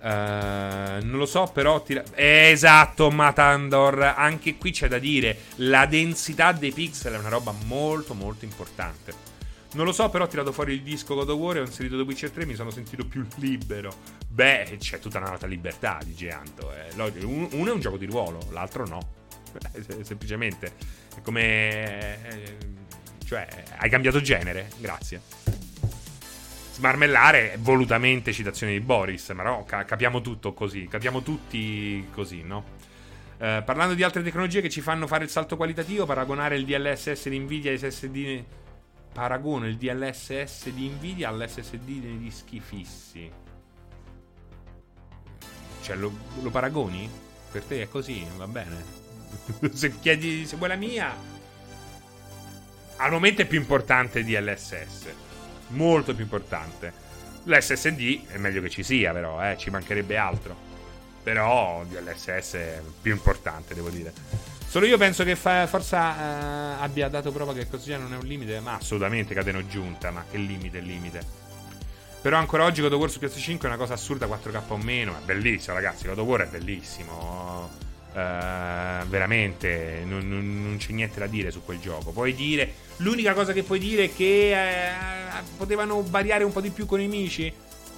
Uh, 0.00 1.04
non 1.04 1.16
lo 1.16 1.26
so, 1.26 1.46
però. 1.46 1.82
Tira... 1.82 2.04
Esatto, 2.14 3.10
Matandor. 3.10 4.02
Anche 4.16 4.56
qui 4.56 4.70
c'è 4.72 4.88
da 4.88 4.98
dire: 4.98 5.44
la 5.56 5.86
densità 5.86 6.52
dei 6.52 6.72
pixel 6.72 7.14
è 7.14 7.18
una 7.18 7.30
roba 7.30 7.54
molto, 7.64 8.12
molto 8.12 8.44
importante. 8.44 9.36
Non 9.74 9.84
lo 9.84 9.92
so, 9.92 10.08
però 10.08 10.24
ho 10.24 10.28
tirato 10.28 10.50
fuori 10.50 10.72
il 10.72 10.82
disco 10.82 11.14
God 11.14 11.28
of 11.28 11.38
War 11.38 11.56
e 11.56 11.60
ho 11.60 11.64
inserito 11.64 11.96
The 11.96 12.02
Witcher 12.02 12.30
3 12.30 12.46
mi 12.46 12.54
sono 12.54 12.70
sentito 12.70 13.04
più 13.04 13.26
libero. 13.36 13.94
Beh, 14.26 14.76
c'è 14.78 14.98
tutta 14.98 15.18
una 15.18 15.30
nota 15.30 15.46
libertà 15.46 15.98
di 16.02 16.14
Geanto. 16.14 16.72
Eh. 16.72 16.90
Uno 17.24 17.66
è 17.66 17.72
un 17.72 17.80
gioco 17.80 17.98
di 17.98 18.06
ruolo, 18.06 18.40
l'altro 18.50 18.86
no. 18.86 19.16
Semplicemente 20.02 20.72
è 21.14 21.20
come. 21.20 22.22
Eh, 22.24 22.56
cioè, 23.26 23.46
hai 23.76 23.90
cambiato 23.90 24.22
genere. 24.22 24.70
Grazie. 24.78 25.20
Smarmellare 26.72 27.58
volutamente 27.60 28.32
citazioni 28.32 28.72
di 28.72 28.80
Boris, 28.80 29.28
ma 29.30 29.42
no, 29.42 29.64
capiamo 29.64 30.22
tutto 30.22 30.54
così. 30.54 30.86
Capiamo 30.88 31.22
tutti 31.22 32.06
così, 32.12 32.42
no? 32.42 32.76
Uh, 33.36 33.62
parlando 33.64 33.94
di 33.94 34.02
altre 34.02 34.22
tecnologie 34.22 34.62
che 34.62 34.70
ci 34.70 34.80
fanno 34.80 35.06
fare 35.06 35.24
il 35.24 35.30
salto 35.30 35.56
qualitativo, 35.56 36.06
paragonare 36.06 36.56
il 36.56 36.64
DLSS 36.64 37.28
di 37.28 37.38
Nvidia 37.38 37.70
ai 37.70 37.78
SSD 37.78 38.44
Paragono 39.12 39.66
il 39.66 39.76
DLSS 39.76 40.68
di 40.68 40.88
Nvidia 40.88 41.28
all'SSD 41.28 42.00
dei 42.00 42.18
dischi 42.18 42.60
fissi. 42.60 43.30
Cioè, 45.82 45.96
lo, 45.96 46.12
lo 46.40 46.50
paragoni? 46.50 47.10
Per 47.50 47.64
te 47.64 47.82
è 47.82 47.88
così, 47.88 48.24
va 48.36 48.46
bene. 48.46 48.84
se 49.72 49.98
chiedi 49.98 50.46
se 50.46 50.56
vuoi 50.56 50.68
la 50.68 50.76
mia, 50.76 51.14
al 52.96 53.10
momento 53.10 53.42
è 53.42 53.46
più 53.46 53.58
importante 53.58 54.24
DLSS. 54.24 55.06
Molto 55.68 56.14
più 56.14 56.24
importante. 56.24 57.06
L'SSD 57.44 58.28
è 58.28 58.38
meglio 58.38 58.60
che 58.60 58.68
ci 58.68 58.82
sia, 58.82 59.12
però, 59.12 59.42
eh, 59.42 59.56
ci 59.56 59.70
mancherebbe 59.70 60.16
altro. 60.16 60.56
Però 61.22 61.84
DLSS 61.84 62.52
è 62.54 62.82
più 63.00 63.12
importante, 63.12 63.74
devo 63.74 63.88
dire. 63.90 64.12
Solo 64.68 64.84
io 64.84 64.98
penso 64.98 65.24
che 65.24 65.34
fa, 65.34 65.66
Forza 65.66 66.10
uh, 66.10 66.82
abbia 66.82 67.08
dato 67.08 67.32
prova 67.32 67.54
che 67.54 67.66
così 67.66 67.90
non 67.92 68.12
è 68.12 68.18
un 68.18 68.26
limite. 68.26 68.60
Ma 68.60 68.74
assolutamente 68.74 69.32
cateno 69.32 69.66
giunta. 69.66 70.10
Ma 70.10 70.22
che 70.30 70.36
limite, 70.36 70.80
limite. 70.80 71.22
Però 72.20 72.36
ancora 72.36 72.64
oggi 72.64 72.82
God 72.82 72.92
of 72.92 73.00
War 73.00 73.10
su 73.10 73.18
PS5 73.18 73.62
è 73.62 73.66
una 73.66 73.78
cosa 73.78 73.94
assurda, 73.94 74.26
4K 74.26 74.62
o 74.68 74.76
meno. 74.76 75.12
È 75.12 75.24
bellissimo, 75.24 75.74
ragazzi. 75.74 76.06
God 76.06 76.18
of 76.18 76.26
War 76.26 76.42
è 76.42 76.46
bellissimo. 76.48 77.70
Uh, 78.12 79.06
veramente 79.06 80.02
non, 80.04 80.28
non, 80.28 80.62
non, 80.62 80.76
c'è 80.76 80.92
niente 80.92 81.18
da 81.18 81.26
dire 81.26 81.50
su 81.50 81.64
quel 81.64 81.80
gioco. 81.80 82.10
Puoi 82.10 82.34
dire. 82.34 82.74
L'unica 82.98 83.32
cosa 83.32 83.54
che 83.54 83.62
puoi 83.62 83.78
dire 83.78 84.04
è 84.04 84.14
che 84.14 84.54
uh, 84.54 85.56
potevano 85.56 86.02
variare 86.02 86.44
un 86.44 86.52
po' 86.52 86.60
di 86.60 86.68
più 86.68 86.84
con 86.84 87.00
i 87.00 87.06
nemici. 87.06 87.50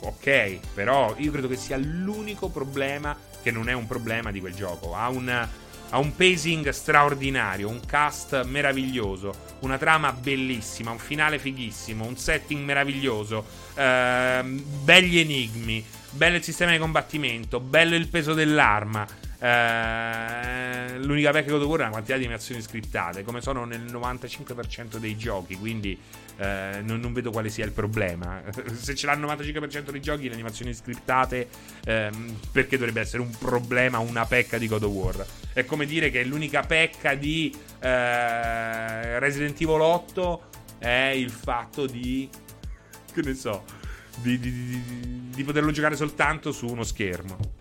Ok, 0.03 0.61
però 0.73 1.17
io 1.19 1.33
credo 1.33 1.49
che 1.49 1.57
sia 1.57 1.77
l'unico 1.77 2.49
problema 2.49 3.17
che 3.43 3.51
non 3.51 3.69
è 3.69 3.73
un 3.73 3.89
problema 3.89 4.31
di 4.31 4.39
quel 4.39 4.55
gioco. 4.55 4.95
Ha 4.95 5.09
un 5.09 5.49
ha 5.91 5.99
un 5.99 6.15
pacing 6.15 6.69
straordinario, 6.71 7.69
un 7.69 7.81
cast 7.85 8.45
meraviglioso, 8.45 9.35
una 9.61 9.79
trama 9.79 10.13
bellissima, 10.13 10.91
un 10.91 10.99
finale 10.99 11.39
fighissimo, 11.39 12.05
un 12.05 12.17
setting 12.17 12.65
meraviglioso, 12.65 13.45
ehm, 13.75 14.63
belli 14.83 15.19
enigmi, 15.19 15.85
bello 16.11 16.37
il 16.37 16.43
sistema 16.43 16.71
di 16.73 16.79
combattimento, 16.79 17.61
bello 17.61 17.97
il 17.97 18.09
peso 18.09 18.35
dell'arma. 18.35 19.07
Eh, 19.43 20.99
l'unica 20.99 21.31
pecca 21.31 21.47
che 21.47 21.53
ho 21.55 21.63
è 21.63 21.65
una 21.65 21.89
quantità 21.89 22.17
di 22.17 22.25
animazioni 22.25 22.61
scriptate, 22.61 23.25
come 23.25 23.41
sono 23.41 23.65
nel 23.65 23.85
95% 23.85 24.99
dei 24.99 25.17
giochi, 25.17 25.57
quindi 25.57 25.99
eh, 26.37 26.81
non, 26.83 27.01
non, 27.01 27.15
vedo 27.15 27.31
quale 27.31 27.49
sia 27.49 27.65
il 27.65 27.73
problema. 27.73 28.43
Se 28.75 28.95
ce 28.95 29.07
l'ha 29.07 29.15
il 29.15 29.21
95% 29.21 29.91
dei 29.91 30.03
giochi, 30.03 30.29
le 30.29 30.35
animazioni 30.35 30.75
scriptate, 30.75 31.49
ehm, 31.85 32.37
perché 32.53 32.77
dovrebbe 32.77 33.01
essere 33.01 33.23
un 33.23 33.31
problema, 33.31 33.99
una 33.99 34.27
pecca 34.27 34.59
di 34.59 34.69
God 34.69 34.83
of 34.83 34.93
War? 34.93 35.27
È 35.55 35.65
come 35.65 35.87
dire 35.87 36.11
che 36.11 36.23
l'unica 36.23 36.61
pecca 36.61 37.15
di 37.15 37.55
eh, 37.81 39.19
Resident 39.19 39.59
Evil 39.59 39.81
8 39.81 40.43
è 40.79 41.13
il 41.17 41.31
fatto 41.31 41.87
di. 41.87 42.29
che 43.13 43.23
ne 43.23 43.35
so. 43.35 43.65
Di, 44.17 44.39
di, 44.39 44.53
di, 44.53 44.83
di 45.35 45.45
poterlo 45.45 45.71
giocare 45.71 45.97
soltanto 45.97 46.53
su 46.53 46.67
uno 46.67 46.83
schermo. 46.83 47.60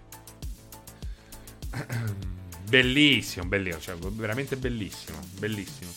Bellissimo, 2.70 3.46
bellissimo, 3.46 3.82
cioè 3.82 3.96
veramente 4.12 4.56
bellissimo, 4.58 5.20
bellissimo. 5.38 5.92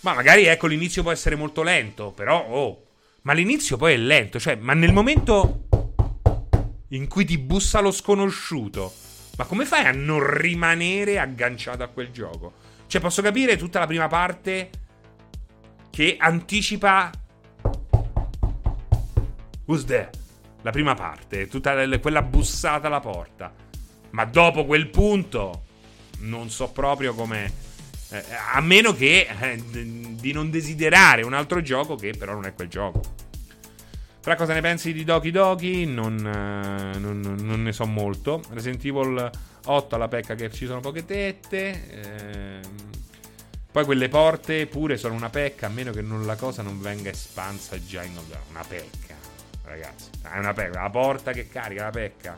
Ma 0.00 0.14
magari 0.14 0.44
ecco 0.44 0.66
l'inizio 0.66 1.02
può 1.02 1.10
essere 1.10 1.36
molto 1.36 1.62
lento, 1.62 2.10
però 2.10 2.46
oh, 2.46 2.86
ma 3.22 3.32
l'inizio 3.32 3.76
poi 3.76 3.94
è 3.94 3.96
lento, 3.96 4.38
cioè, 4.40 4.56
ma 4.56 4.72
nel 4.72 4.92
momento 4.92 5.66
in 6.88 7.06
cui 7.06 7.24
ti 7.24 7.38
bussa 7.38 7.80
lo 7.80 7.90
sconosciuto. 7.90 8.92
Ma 9.36 9.44
come 9.44 9.64
fai 9.64 9.86
a 9.86 9.92
non 9.92 10.22
rimanere 10.36 11.18
agganciato 11.18 11.82
a 11.82 11.88
quel 11.88 12.10
gioco? 12.10 12.52
Cioè, 12.86 13.00
posso 13.00 13.22
capire 13.22 13.56
tutta 13.56 13.78
la 13.78 13.86
prima 13.86 14.06
parte 14.06 14.70
che 15.90 16.16
anticipa. 16.18 17.10
Who's 19.66 19.84
there? 19.84 20.10
La 20.62 20.72
prima 20.72 20.94
parte, 20.94 21.46
tutta 21.46 21.86
quella 21.98 22.22
bussata 22.22 22.88
alla 22.88 23.00
porta. 23.00 23.52
Ma 24.10 24.24
dopo 24.24 24.64
quel 24.64 24.88
punto, 24.88 25.64
non 26.20 26.50
so 26.50 26.70
proprio 26.70 27.14
come. 27.14 27.68
Eh, 28.10 28.24
a 28.52 28.60
meno 28.60 28.92
che 28.92 29.28
eh, 29.40 29.62
di 29.72 30.32
non 30.32 30.50
desiderare 30.50 31.22
un 31.22 31.32
altro 31.32 31.62
gioco 31.62 31.94
che 31.94 32.12
però 32.18 32.32
non 32.32 32.44
è 32.44 32.54
quel 32.54 32.68
gioco. 32.68 33.00
Fra 34.22 34.34
cosa 34.34 34.52
ne 34.52 34.60
pensi 34.60 34.92
di 34.92 35.04
Doki 35.04 35.30
Doki? 35.30 35.86
Non, 35.86 36.18
eh, 36.18 36.98
non, 36.98 37.20
non 37.40 37.62
ne 37.62 37.72
so 37.72 37.86
molto. 37.86 38.42
Resident 38.50 38.84
Evil 38.84 39.30
8 39.64 39.94
alla 39.94 40.08
pecca 40.08 40.34
che 40.34 40.50
ci 40.50 40.66
sono 40.66 40.80
poche 40.80 41.04
tette. 41.04 41.88
Eh, 41.90 42.60
poi 43.72 43.84
quelle 43.84 44.08
porte 44.08 44.66
pure 44.66 44.96
sono 44.96 45.14
una 45.14 45.30
pecca, 45.30 45.66
a 45.66 45.70
meno 45.70 45.92
che 45.92 46.02
non, 46.02 46.26
la 46.26 46.34
cosa 46.34 46.60
non 46.62 46.80
venga 46.80 47.08
espansa 47.08 47.82
già 47.82 48.02
in 48.02 48.18
una 48.50 48.64
pecca. 48.66 49.14
Ragazzi, 49.62 50.10
è 50.22 50.38
una 50.38 50.52
pecca. 50.52 50.82
La 50.82 50.90
porta 50.90 51.32
che 51.32 51.48
carica 51.48 51.84
la 51.84 51.90
pecca. 51.90 52.34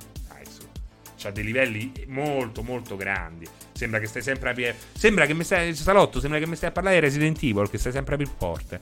C'ha 1.22 1.30
dei 1.30 1.44
livelli 1.44 1.92
molto, 2.08 2.64
molto 2.64 2.96
grandi. 2.96 3.46
Sembra 3.70 4.00
che 4.00 4.06
stai 4.06 4.22
sempre 4.22 4.50
a 4.50 4.54
piedi. 4.54 4.76
Sembra 4.92 5.24
che 5.24 5.34
mi 5.34 5.44
stai. 5.44 5.72
Salotto, 5.72 6.18
sembra 6.18 6.40
che 6.40 6.48
mi 6.48 6.56
stai 6.56 6.70
a 6.70 6.72
parlare 6.72 6.96
di 6.96 7.02
Resident 7.02 7.40
Evil, 7.44 7.70
che 7.70 7.78
stai 7.78 7.92
sempre 7.92 8.14
a 8.14 8.18
più 8.18 8.28
porte. 8.36 8.80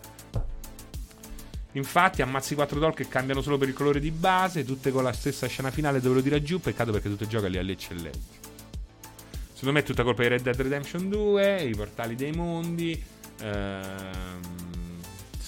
Infatti, 1.72 2.22
ammazzi 2.22 2.54
4 2.54 2.78
doll 2.78 2.94
che 2.94 3.08
cambiano 3.08 3.42
solo 3.42 3.58
per 3.58 3.68
il 3.68 3.74
colore 3.74 4.00
di 4.00 4.10
base, 4.10 4.64
tutte 4.64 4.90
con 4.90 5.02
la 5.02 5.12
stessa 5.12 5.46
scena 5.48 5.70
finale 5.70 6.00
dove 6.00 6.14
lo 6.14 6.22
tira 6.22 6.40
giù. 6.40 6.60
Peccato 6.60 6.92
perché 6.92 7.10
tutte 7.10 7.26
gioca 7.26 7.46
lì 7.46 7.58
alle 7.58 7.72
eccellenze. 7.72 8.38
Secondo 9.52 9.72
me 9.74 9.80
è 9.80 9.82
tutta 9.82 10.02
colpa 10.02 10.22
di 10.22 10.28
Red 10.28 10.40
Dead 10.40 10.58
Redemption 10.58 11.10
2, 11.10 11.62
i 11.64 11.74
portali 11.76 12.14
dei 12.14 12.32
mondi. 12.32 13.04
Ehm, 13.42 14.69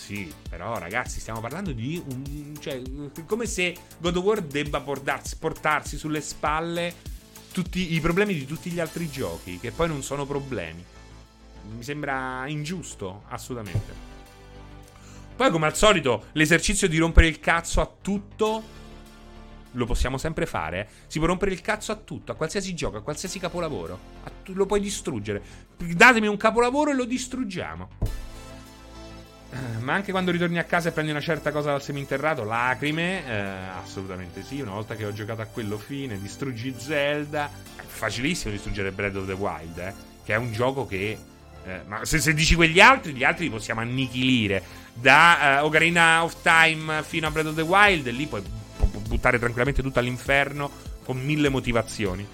sì, 0.03 0.29
però 0.51 0.79
ragazzi, 0.79 1.21
stiamo 1.21 1.39
parlando 1.39 1.71
di 1.71 2.03
un. 2.05 2.57
cioè, 2.59 2.83
come 3.25 3.47
se 3.47 3.77
God 3.99 4.17
of 4.17 4.25
War 4.25 4.43
debba 4.43 4.81
portarsi, 4.81 5.37
portarsi 5.37 5.97
sulle 5.97 6.21
spalle 6.21 6.93
tutti 7.53 7.95
i 7.95 8.01
problemi 8.01 8.35
di 8.35 8.45
tutti 8.45 8.69
gli 8.71 8.81
altri 8.81 9.09
giochi, 9.09 9.61
che 9.61 9.71
poi 9.71 9.87
non 9.87 10.03
sono 10.03 10.27
problemi. 10.27 10.85
Mi 11.77 11.85
sembra 11.85 12.49
ingiusto, 12.49 13.23
assolutamente. 13.29 13.95
Poi, 15.37 15.53
come 15.53 15.67
al 15.67 15.77
solito, 15.77 16.25
l'esercizio 16.33 16.89
di 16.89 16.99
rompere 16.99 17.29
il 17.29 17.39
cazzo 17.39 17.81
a 17.81 17.89
tutto. 18.01 18.81
Lo 19.71 19.87
possiamo 19.87 20.19
sempre 20.19 20.47
fare. 20.47 20.89
Si 21.07 21.19
può 21.19 21.29
rompere 21.29 21.53
il 21.53 21.61
cazzo 21.61 21.93
a 21.93 21.97
tutto, 21.97 22.33
a 22.33 22.35
qualsiasi 22.35 22.75
gioco, 22.75 22.97
a 22.97 23.03
qualsiasi 23.03 23.39
capolavoro. 23.39 23.99
T- 24.43 24.49
lo 24.49 24.67
puoi 24.67 24.81
distruggere. 24.81 25.43
Datemi 25.77 26.27
un 26.27 26.37
capolavoro 26.37 26.91
e 26.91 26.95
lo 26.95 27.05
distruggiamo. 27.05 28.32
Eh, 29.53 29.79
ma 29.81 29.93
anche 29.93 30.13
quando 30.13 30.31
ritorni 30.31 30.59
a 30.59 30.65
casa 30.65 30.89
e 30.89 30.93
prendi 30.93 31.11
una 31.11 31.21
certa 31.21 31.53
cosa 31.53 31.73
dal 31.73 31.83
seminterrato, 31.83 32.43
lacrime, 32.43 33.27
eh, 33.27 33.39
assolutamente 33.83 34.43
sì. 34.43 34.61
Una 34.61 34.73
volta 34.73 34.95
che 34.95 35.05
ho 35.05 35.13
giocato 35.13 35.43
a 35.43 35.47
quello 35.47 35.77
fine, 35.77 36.19
distruggi 36.19 36.75
Zelda. 36.79 37.51
È 37.77 37.83
facilissimo 37.85 38.53
distruggere 38.53 38.93
Breath 38.93 39.17
of 39.17 39.27
the 39.27 39.33
Wild, 39.33 39.79
eh, 39.79 39.93
che 40.25 40.33
è 40.35 40.37
un 40.37 40.53
gioco 40.53 40.87
che 40.87 41.19
eh, 41.65 41.83
ma 41.87 42.05
se, 42.05 42.19
se, 42.19 42.35
dici 42.35 42.55
quegli 42.55 42.81
altri, 42.81 43.13
gli 43.13 43.25
altri 43.25 43.45
li 43.45 43.51
possiamo 43.51 43.81
annichilire. 43.81 44.81
Da 44.95 45.61
uh, 45.61 45.65
Ocarina 45.65 46.23
of 46.23 46.37
Time 46.43 47.03
fino 47.03 47.27
a 47.27 47.31
Breath 47.31 47.47
of 47.47 47.55
the 47.55 47.63
Wild, 47.63 48.09
lì 48.09 48.27
puoi 48.27 48.43
buttare 49.09 49.39
tranquillamente 49.39 49.83
tutto 49.83 49.99
all'inferno 49.99 50.71
con 51.05 51.19
mille 51.19 51.49
motivazioni. 51.49 52.27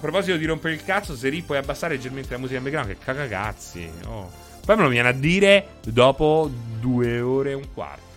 A 0.00 0.02
proposito 0.02 0.38
di 0.38 0.46
rompere 0.46 0.72
il 0.72 0.82
cazzo, 0.82 1.14
se 1.14 1.28
ri 1.28 1.42
puoi 1.42 1.58
abbassare 1.58 1.92
leggermente 1.92 2.30
la 2.30 2.38
musica 2.38 2.56
in 2.56 2.64
background, 2.64 2.88
che 2.88 3.04
cagacazzi. 3.04 3.90
Oh. 4.06 4.30
Poi 4.64 4.74
me 4.74 4.82
lo 4.82 4.88
viene 4.88 5.08
a 5.08 5.12
dire 5.12 5.66
dopo 5.84 6.50
due 6.80 7.20
ore 7.20 7.50
e 7.50 7.52
un 7.52 7.66
quarto. 7.74 8.08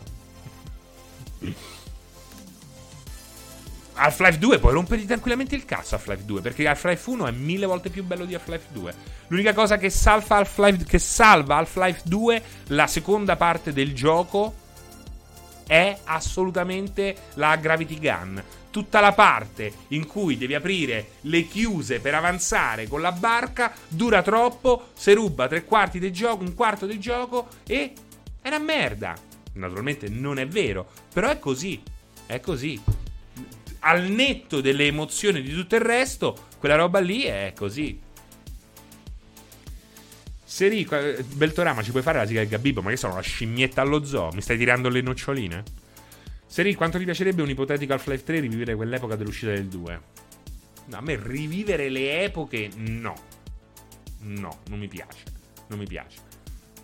Half-Life 3.95 4.37
2 4.37 4.59
puoi 4.59 4.71
romperti 4.71 5.05
tranquillamente 5.05 5.55
il 5.55 5.65
cazzo 5.65 5.95
Half-Life 5.95 6.23
2 6.23 6.39
perché 6.39 6.65
Half-Life 6.65 7.09
1 7.09 7.27
è 7.27 7.31
mille 7.31 7.65
volte 7.65 7.89
più 7.89 8.05
bello 8.05 8.23
di 8.23 8.33
Half-Life 8.33 8.67
2. 8.71 8.93
L'unica 9.27 9.53
cosa 9.53 9.75
che 9.75 9.89
salva 9.89 10.37
Half-Life, 10.37 10.85
che 10.85 10.99
salva 10.99 11.57
Half-Life 11.57 12.03
2, 12.05 12.43
la 12.67 12.87
seconda 12.87 13.35
parte 13.35 13.73
del 13.73 13.93
gioco, 13.93 14.53
è 15.67 15.97
assolutamente 16.05 17.13
la 17.33 17.57
Gravity 17.57 17.99
Gun. 17.99 18.41
Tutta 18.73 18.99
la 18.99 19.11
parte 19.11 19.71
in 19.89 20.07
cui 20.07 20.35
devi 20.35 20.55
aprire 20.55 21.11
le 21.21 21.47
chiuse 21.47 21.99
per 21.99 22.15
avanzare 22.15 22.87
con 22.87 23.01
la 23.01 23.11
barca 23.11 23.71
dura 23.87 24.23
troppo, 24.23 24.89
se 24.95 25.13
ruba 25.13 25.47
tre 25.47 25.63
quarti 25.63 25.99
del 25.99 26.11
gioco, 26.11 26.43
un 26.43 26.55
quarto 26.55 26.87
del 26.87 26.97
gioco 26.97 27.49
e 27.67 27.93
è 28.41 28.47
una 28.47 28.57
merda. 28.57 29.15
Naturalmente 29.53 30.09
non 30.09 30.39
è 30.39 30.47
vero, 30.47 30.89
però 31.13 31.29
è 31.29 31.37
così. 31.37 31.83
È 32.25 32.39
così 32.39 32.81
al 33.85 34.03
netto 34.03 34.59
delle 34.59 34.87
emozioni 34.87 35.41
di 35.41 35.53
tutto 35.53 35.75
il 35.75 35.81
resto, 35.81 36.47
quella 36.57 36.75
roba 36.75 36.99
lì 36.99 37.23
è 37.23 37.53
così. 37.55 37.99
Serico, 40.43 40.97
eh, 40.97 41.23
Beltorama, 41.23 41.83
ci 41.83 41.91
puoi 41.91 42.01
fare 42.01 42.19
la 42.19 42.25
sigla 42.25 42.39
del 42.41 42.49
Gabibbo? 42.49 42.81
Ma 42.81 42.89
che 42.89 42.97
sono 42.97 43.15
la 43.15 43.21
scimmietta 43.21 43.81
allo 43.81 44.03
zoo? 44.03 44.31
Mi 44.33 44.41
stai 44.41 44.57
tirando 44.57 44.89
le 44.89 45.01
noccioline? 45.01 45.63
Seri, 46.53 46.75
quanto 46.75 46.99
ti 46.99 47.03
piacerebbe 47.03 47.41
un 47.41 47.49
ipotetico 47.49 47.93
Half-Life 47.93 48.25
3 48.25 48.39
rivivere 48.39 48.75
quell'epoca 48.75 49.15
dell'uscita 49.15 49.51
del 49.51 49.65
2? 49.65 50.01
No, 50.85 50.97
a 50.97 51.01
me 51.01 51.19
rivivere 51.19 51.89
le 51.89 52.21
epoche, 52.25 52.69
no. 52.75 53.15
No, 54.19 54.59
non 54.67 54.77
mi 54.77 54.87
piace. 54.87 55.23
Non 55.69 55.79
mi 55.79 55.87
piace. 55.87 56.19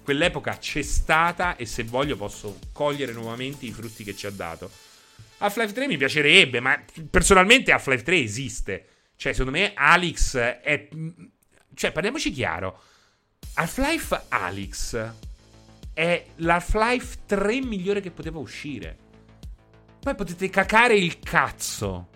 Quell'epoca 0.03 0.57
c'è 0.57 0.81
stata 0.81 1.55
e 1.55 1.67
se 1.67 1.83
voglio 1.83 2.17
posso 2.17 2.57
cogliere 2.71 3.11
nuovamente 3.11 3.67
i 3.67 3.71
frutti 3.71 4.03
che 4.03 4.15
ci 4.15 4.25
ha 4.25 4.31
dato. 4.31 4.71
Half-Life 5.37 5.73
3 5.73 5.85
mi 5.85 5.97
piacerebbe, 5.97 6.59
ma 6.59 6.83
personalmente 7.07 7.71
Half-Life 7.71 8.03
3 8.03 8.17
esiste. 8.17 8.87
Cioè, 9.17 9.33
secondo 9.33 9.55
me 9.55 9.73
Alex 9.75 10.35
è... 10.35 10.87
Cioè, 11.75 11.91
parliamoci 11.91 12.31
chiaro. 12.31 12.81
Half-Life 13.53 14.19
Alex 14.29 15.11
è 15.93 16.25
l'Half-Life 16.37 17.17
3 17.27 17.61
migliore 17.61 18.01
che 18.01 18.09
poteva 18.09 18.39
uscire. 18.39 18.98
Poi 19.99 20.15
potete 20.15 20.49
cacare 20.49 20.95
il 20.95 21.19
cazzo 21.19 22.07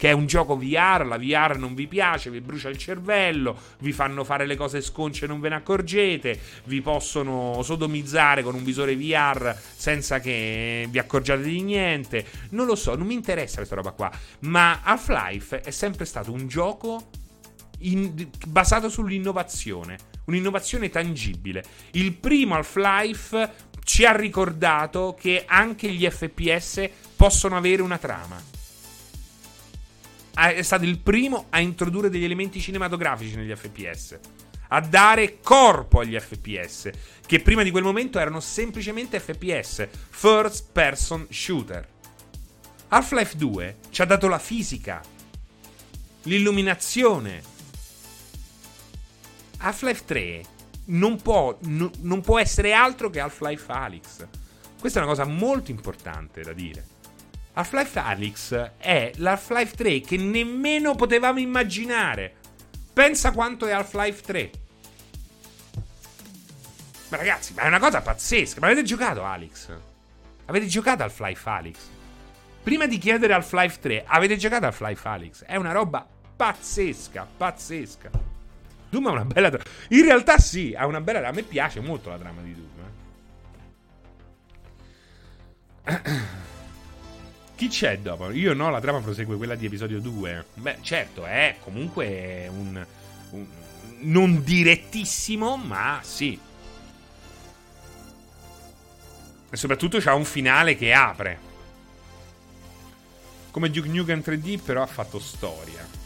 che 0.00 0.08
è 0.08 0.12
un 0.12 0.24
gioco 0.24 0.56
VR, 0.56 1.04
la 1.04 1.18
VR 1.18 1.58
non 1.58 1.74
vi 1.74 1.86
piace, 1.86 2.30
vi 2.30 2.40
brucia 2.40 2.70
il 2.70 2.78
cervello, 2.78 3.54
vi 3.80 3.92
fanno 3.92 4.24
fare 4.24 4.46
le 4.46 4.56
cose 4.56 4.80
sconce 4.80 5.26
e 5.26 5.28
non 5.28 5.40
ve 5.40 5.50
ne 5.50 5.56
accorgete, 5.56 6.40
vi 6.64 6.80
possono 6.80 7.60
sodomizzare 7.62 8.42
con 8.42 8.54
un 8.54 8.64
visore 8.64 8.96
VR 8.96 9.54
senza 9.54 10.18
che 10.18 10.86
vi 10.88 10.98
accorgiate 10.98 11.42
di 11.42 11.60
niente. 11.60 12.24
Non 12.52 12.64
lo 12.64 12.76
so, 12.76 12.94
non 12.94 13.06
mi 13.06 13.12
interessa 13.12 13.56
questa 13.56 13.74
roba 13.74 13.90
qua, 13.90 14.10
ma 14.38 14.80
Half-Life 14.82 15.60
è 15.60 15.70
sempre 15.70 16.06
stato 16.06 16.32
un 16.32 16.48
gioco 16.48 17.10
in, 17.80 18.26
basato 18.46 18.88
sull'innovazione, 18.88 19.98
un'innovazione 20.24 20.88
tangibile. 20.88 21.62
Il 21.90 22.14
primo 22.14 22.54
Half-Life 22.54 23.50
ci 23.84 24.04
ha 24.04 24.14
ricordato 24.14 25.16
che 25.18 25.44
anche 25.46 25.90
gli 25.90 26.08
FPS 26.08 26.88
possono 27.16 27.56
avere 27.56 27.82
una 27.82 27.98
trama 27.98 28.50
è 30.48 30.62
stato 30.62 30.84
il 30.84 30.98
primo 30.98 31.46
a 31.50 31.60
introdurre 31.60 32.08
degli 32.08 32.24
elementi 32.24 32.60
cinematografici 32.60 33.36
negli 33.36 33.54
FPS. 33.54 34.18
A 34.68 34.80
dare 34.80 35.40
corpo 35.42 36.00
agli 36.00 36.18
FPS, 36.18 36.90
che 37.26 37.40
prima 37.40 37.62
di 37.62 37.70
quel 37.70 37.82
momento 37.82 38.18
erano 38.18 38.40
semplicemente 38.40 39.18
FPS, 39.18 39.88
First 40.08 40.68
Person 40.72 41.26
Shooter. 41.28 41.86
Half-Life 42.88 43.36
2 43.36 43.76
ci 43.90 44.02
ha 44.02 44.04
dato 44.04 44.28
la 44.28 44.38
fisica, 44.38 45.02
l'illuminazione. 46.22 47.42
Half-Life 49.58 50.04
3 50.04 50.42
non 50.90 51.20
può, 51.20 51.56
no, 51.62 51.90
non 52.00 52.20
può 52.20 52.38
essere 52.38 52.72
altro 52.72 53.10
che 53.10 53.20
Half-Life 53.20 53.70
Alyx. 53.70 54.26
Questa 54.78 55.00
è 55.00 55.02
una 55.02 55.10
cosa 55.10 55.24
molto 55.24 55.70
importante 55.70 56.42
da 56.42 56.52
dire. 56.52 56.84
Half-Life 57.52 57.98
Alyx 57.98 58.70
è 58.78 59.12
l'Half-Life 59.16 59.76
3 59.76 60.00
che 60.00 60.16
nemmeno 60.16 60.94
potevamo 60.94 61.38
immaginare. 61.38 62.34
Pensa 62.92 63.32
quanto 63.32 63.66
è 63.66 63.72
Half-Life 63.72 64.22
3. 64.22 64.50
Ma 67.08 67.16
ragazzi, 67.16 67.52
ma 67.54 67.62
è 67.62 67.66
una 67.66 67.80
cosa 67.80 68.00
pazzesca. 68.00 68.60
Ma 68.60 68.66
avete 68.66 68.84
giocato 68.84 69.24
Alex? 69.24 69.68
Avete 70.46 70.66
giocato 70.66 71.02
Half-Life 71.02 71.48
Alyx? 71.48 71.78
Prima 72.62 72.86
di 72.86 72.98
chiedere 72.98 73.32
Half-Life 73.34 73.78
3, 73.80 74.04
avete 74.06 74.36
giocato 74.36 74.66
Half-Life 74.66 75.08
Alyx? 75.08 75.44
È 75.44 75.56
una 75.56 75.72
roba 75.72 76.06
pazzesca, 76.36 77.26
pazzesca. 77.36 78.29
Doom 78.90 79.06
ha 79.06 79.10
una 79.12 79.24
bella 79.24 79.48
trama. 79.48 79.64
In 79.88 80.02
realtà 80.02 80.38
sì, 80.38 80.74
ha 80.76 80.86
una 80.86 81.00
bella 81.00 81.26
A 81.26 81.32
me 81.32 81.42
piace 81.42 81.80
molto 81.80 82.10
la 82.10 82.18
trama 82.18 82.42
di 82.42 82.54
Doom. 82.54 82.68
Eh. 85.84 86.38
Chi 87.54 87.68
c'è 87.68 87.98
dopo? 87.98 88.30
Io 88.30 88.52
no, 88.54 88.70
la 88.70 88.80
trama 88.80 89.00
prosegue 89.00 89.36
quella 89.36 89.54
di 89.54 89.66
episodio 89.66 90.00
2. 90.00 90.44
Beh, 90.54 90.78
certo, 90.80 91.24
è 91.24 91.56
comunque 91.60 92.48
un, 92.50 92.86
un 93.30 93.46
non 94.00 94.42
direttissimo, 94.42 95.56
ma 95.56 96.00
sì. 96.02 96.38
E 99.50 99.56
soprattutto 99.56 99.98
c'ha 99.98 100.14
un 100.14 100.24
finale 100.24 100.76
che 100.76 100.92
apre. 100.92 101.48
Come 103.50 103.68
Duke 103.70 103.88
Nukem 103.88 104.20
3D, 104.20 104.62
però 104.62 104.82
ha 104.82 104.86
fatto 104.86 105.18
storia. 105.18 105.99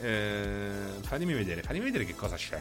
Eh, 0.00 0.98
fatemi 1.02 1.34
vedere, 1.34 1.62
fatemi 1.62 1.84
vedere 1.84 2.04
che 2.04 2.14
cosa 2.14 2.36
c'è. 2.36 2.60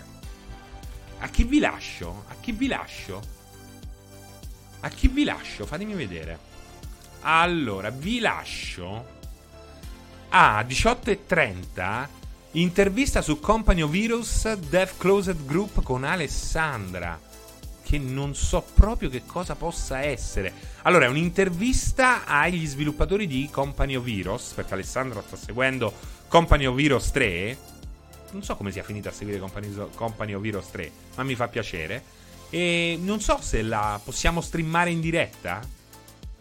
A 1.20 1.28
chi 1.30 1.44
vi 1.44 1.60
lascio? 1.60 2.26
A 2.28 2.36
chi 2.40 2.52
vi 2.52 2.68
lascio? 2.68 3.22
A 4.82 4.90
chi 4.90 5.08
vi 5.08 5.24
lascio? 5.24 5.66
Fatemi 5.66 5.94
vedere. 5.94 6.38
Allora, 7.22 7.90
vi 7.90 8.20
lascio 8.20 9.18
a 10.30 10.62
18.30 10.62 12.08
intervista 12.52 13.22
su 13.22 13.40
Company 13.40 13.82
of 13.82 13.94
Heroes 13.94 14.54
Death 14.54 14.98
Closed 14.98 15.46
Group 15.46 15.84
con 15.84 16.04
Alessandra 16.04 17.29
che 17.90 17.98
non 17.98 18.36
so 18.36 18.64
proprio 18.76 19.10
che 19.10 19.24
cosa 19.26 19.56
possa 19.56 20.02
essere. 20.02 20.54
Allora, 20.84 21.06
è 21.06 21.08
un'intervista 21.08 22.24
agli 22.24 22.68
sviluppatori 22.68 23.26
di 23.26 23.50
Company 23.52 23.96
of 23.96 24.06
Heroes, 24.06 24.52
perché 24.54 24.76
Alessandro 24.76 25.24
sta 25.26 25.36
seguendo 25.36 25.92
Company 26.28 26.66
of 26.68 26.78
Heroes 26.78 27.10
3. 27.10 27.58
Non 28.34 28.44
so 28.44 28.56
come 28.56 28.72
sia 28.72 28.84
finita 28.84 29.10
a 29.10 29.12
seguire 29.12 29.40
Company, 29.40 30.34
of 30.34 30.46
Heroes 30.46 30.70
3, 30.70 30.92
ma 31.16 31.24
mi 31.24 31.34
fa 31.34 31.48
piacere. 31.48 32.04
E 32.52 33.00
non 33.02 33.22
so 33.22 33.40
se 33.42 33.64
la 33.64 34.00
possiamo 34.04 34.40
streamare 34.40 34.92
in 34.92 35.02
diretta. 35.02 35.60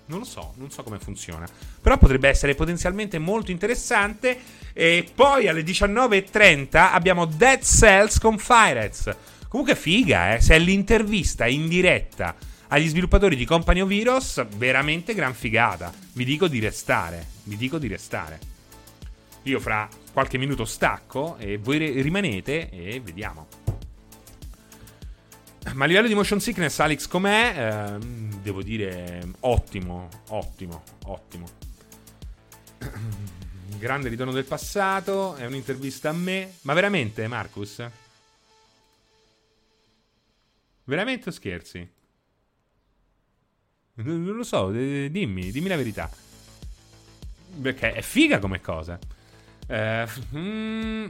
Non 0.05 0.19
lo 0.19 0.27
so, 0.27 0.53
non 0.57 0.71
so 0.71 0.83
come 0.83 0.99
funziona. 0.99 1.49
Però 1.81 1.97
potrebbe 1.97 2.29
essere 2.29 2.55
potenzialmente 2.55 3.19
molto 3.19 3.53
interessante. 3.53 4.39
E 4.75 5.11
poi 5.15 5.49
alle 5.49 5.63
19.30 5.63 6.77
abbiamo 6.93 7.25
Dead 7.25 7.63
Cells 7.63 8.19
con 8.19 8.37
Fireheads 8.37 9.17
Comunque 9.49 9.75
figa, 9.75 10.35
eh. 10.35 10.41
Se 10.41 10.55
è 10.55 10.59
l'intervista 10.59 11.47
in 11.47 11.69
diretta 11.69 12.37
agli 12.69 12.89
sviluppatori 12.89 13.35
di 13.35 13.47
Company 13.47 13.81
of 13.81 13.91
Heroes, 13.91 14.47
veramente 14.57 15.15
gran 15.15 15.35
figata. 15.35 15.93
Vi 16.13 16.25
dico 16.25 16.49
di 16.49 16.59
restare. 16.59 17.27
Vi 17.45 17.57
dico 17.57 17.79
di 17.79 17.89
restare. 17.89 18.39
Io 19.45 19.59
fra 19.61 19.89
qualche 20.13 20.37
minuto 20.37 20.65
stacco 20.65 21.37
e 21.39 21.57
voi 21.57 21.79
rimanete 22.03 22.69
e 22.71 23.01
vediamo. 23.01 23.47
Ma 25.73 25.85
a 25.85 25.87
livello 25.87 26.09
di 26.09 26.15
motion 26.15 26.41
sickness, 26.41 26.79
Alex 26.81 27.07
com'è? 27.07 27.55
Eh, 27.57 27.99
devo 28.43 28.63
dire 28.63 29.23
ottimo, 29.41 30.09
ottimo, 30.29 30.83
ottimo. 31.05 31.47
Grande 33.79 34.09
ritorno 34.09 34.33
del 34.33 34.45
passato, 34.45 35.37
è 35.37 35.47
un'intervista 35.47 36.11
a 36.11 36.13
me. 36.13 36.55
Ma 36.63 36.75
veramente, 36.75 37.27
Marcus? 37.29 37.83
Veramente 40.89 41.31
scherzi? 41.33 41.87
Non 43.97 44.25
lo 44.25 44.43
so, 44.43 44.71
dimmi, 44.71 45.51
dimmi 45.51 45.69
la 45.69 45.77
verità. 45.77 46.11
Perché 47.61 47.93
è 47.93 48.01
figa 48.01 48.39
come 48.39 48.63
cosa. 48.63 48.99
Eh, 49.67 50.07
mm, 50.35 51.07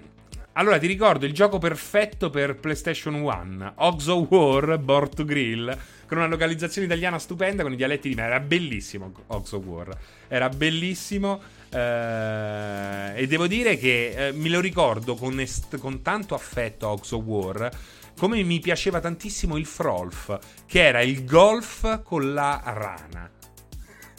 allora, 0.55 0.79
ti 0.79 0.89
ricordo 0.89 1.27
il 1.27 1.33
gioco 1.33 1.59
perfetto 1.59 2.29
per 2.29 2.57
PlayStation 2.57 3.15
1, 3.15 3.75
Oxo 3.77 4.27
War 4.29 4.79
Board 4.79 5.15
to 5.15 5.25
Grill, 5.25 5.79
con 6.09 6.19
una 6.19 6.27
localizzazione 6.27 6.89
italiana 6.89 7.21
stupenda 7.21 7.63
con 7.63 7.73
i 7.73 7.77
dialetti 7.77 8.09
di 8.09 8.17
me. 8.17 8.23
Era 8.23 8.41
bellissimo 8.41 9.13
Oxo 9.29 9.59
War. 9.59 9.97
Era 10.27 10.49
bellissimo. 10.49 11.41
Eh, 11.71 13.13
e 13.15 13.27
devo 13.29 13.47
dire 13.47 13.77
che 13.77 14.29
eh, 14.29 14.33
me 14.33 14.49
lo 14.49 14.59
ricordo 14.59 15.15
con, 15.15 15.39
est- 15.39 15.79
con 15.79 16.03
tanto 16.03 16.35
affetto 16.35 16.89
Oxo 16.89 17.19
War 17.19 17.71
come 18.19 18.43
mi 18.43 18.59
piaceva 18.59 19.01
tantissimo 19.01 19.57
il 19.57 19.65
Frolf, 19.65 20.39
che 20.67 20.85
era 20.85 21.01
il 21.01 21.25
golf 21.25 22.03
con 22.03 22.35
la 22.35 22.61
rana 22.65 23.31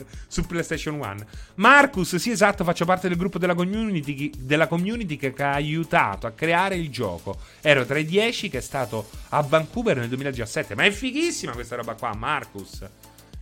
su 0.28 0.46
PlayStation 0.46 0.96
1. 0.96 1.16
Marcus, 1.56 2.16
sì 2.16 2.32
esatto, 2.32 2.64
faccio 2.64 2.86
parte 2.86 3.10
del 3.10 3.18
gruppo 3.18 3.38
della 3.38 3.56
community, 3.56 4.32
della 4.38 4.68
community 4.68 5.18
che, 5.18 5.34
ha 5.44 5.52
aiutato 5.52 6.28
a 6.28 6.32
creare 6.32 6.76
il 6.76 6.90
gioco. 6.90 7.38
Ero 7.62 7.86
tra 7.86 8.00
i 8.00 8.06
10 8.06 8.50
che 8.50 8.60
è 8.60 8.62
stato 8.62 9.10
a 9.30 9.42
Vancouver 9.42 9.98
nel 9.98 10.08
2017. 10.08 10.76
Ma 10.76 10.84
è 10.84 10.92
fighissima 10.92 11.52
questa 11.52 11.76
roba 11.76 11.94
qua, 11.96 12.14
Marcus. 12.16 12.84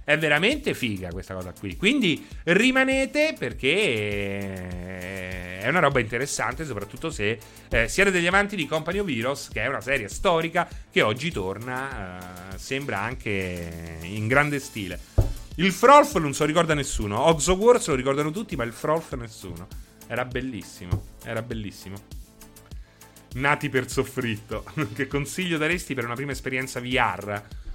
È 0.07 0.17
veramente 0.17 0.73
figa 0.73 1.09
questa 1.09 1.33
cosa 1.33 1.51
qui. 1.51 1.75
Quindi 1.75 2.25
rimanete 2.43 3.35
perché 3.37 4.69
è 5.59 5.67
una 5.67 5.79
roba 5.79 5.99
interessante, 5.99 6.63
soprattutto 6.63 7.09
se 7.09 7.37
eh, 7.67 7.89
siete 7.89 8.09
degli 8.09 8.25
amanti 8.25 8.55
di 8.55 8.65
Company 8.67 8.99
of 8.99 9.09
Heroes, 9.09 9.49
che 9.49 9.63
è 9.63 9.67
una 9.67 9.81
serie 9.81 10.07
storica 10.07 10.65
che 10.89 11.01
oggi 11.01 11.29
torna, 11.29 12.53
eh, 12.53 12.57
sembra 12.57 13.01
anche 13.01 13.99
in 14.03 14.27
grande 14.27 14.61
stile. 14.61 14.97
Il 15.55 15.73
Frolf 15.73 16.15
non 16.19 16.33
se 16.33 16.43
lo 16.43 16.47
ricorda 16.47 16.73
nessuno. 16.73 17.19
Oxo 17.27 17.55
War 17.55 17.81
se 17.81 17.89
lo 17.89 17.97
ricordano 17.97 18.31
tutti, 18.31 18.55
ma 18.55 18.63
il 18.63 18.71
Frolf 18.71 19.13
nessuno. 19.15 19.67
Era 20.07 20.23
bellissimo. 20.23 21.03
Era 21.25 21.41
bellissimo. 21.41 21.97
Nati 23.33 23.67
per 23.67 23.91
soffritto. 23.91 24.63
che 24.95 25.07
consiglio 25.07 25.57
daresti 25.57 25.93
per 25.93 26.05
una 26.05 26.15
prima 26.15 26.31
esperienza 26.31 26.79
VR? 26.79 27.65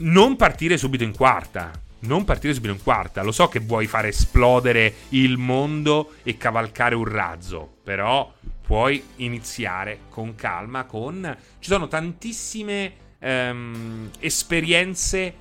Non 0.00 0.36
partire 0.36 0.76
subito 0.76 1.04
in 1.04 1.14
quarta. 1.14 1.70
Non 2.00 2.24
partire 2.24 2.54
subito 2.54 2.72
in 2.72 2.82
quarta. 2.82 3.22
Lo 3.22 3.32
so 3.32 3.48
che 3.48 3.60
vuoi 3.60 3.86
fare 3.86 4.08
esplodere 4.08 4.94
il 5.10 5.36
mondo 5.36 6.14
e 6.22 6.36
cavalcare 6.36 6.94
un 6.94 7.04
razzo, 7.04 7.76
però 7.82 8.32
puoi 8.62 9.02
iniziare 9.16 10.00
con 10.08 10.34
calma. 10.34 10.84
Con 10.84 11.36
ci 11.58 11.70
sono 11.70 11.88
tantissime 11.88 12.92
ehm, 13.18 14.10
esperienze 14.20 15.34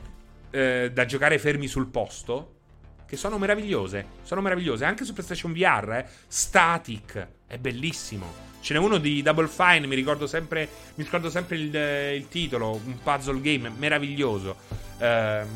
eh, 0.49 0.91
da 0.93 1.05
giocare 1.05 1.39
fermi 1.39 1.67
sul 1.67 1.87
posto 1.87 2.55
che 3.05 3.15
sono 3.15 3.37
meravigliose. 3.37 4.05
Sono 4.23 4.41
meravigliose 4.41 4.83
anche 4.83 5.05
su 5.05 5.13
PlayStation 5.13 5.53
VR. 5.53 5.93
Eh. 5.93 6.05
Static 6.27 7.27
è 7.47 7.57
bellissimo. 7.57 8.48
Ce 8.61 8.73
n'è 8.73 8.79
uno 8.79 8.97
di 8.97 9.21
Double 9.21 9.47
Fine, 9.47 9.87
mi 9.87 9.95
ricordo 9.95 10.27
sempre, 10.27 10.67
mi 10.95 11.03
ricordo 11.03 11.29
sempre 11.29 11.55
il, 11.55 11.75
il 12.15 12.27
titolo, 12.27 12.79
un 12.83 12.99
puzzle 13.01 13.41
game 13.41 13.69
meraviglioso. 13.69 14.55
Uh, 14.97 15.47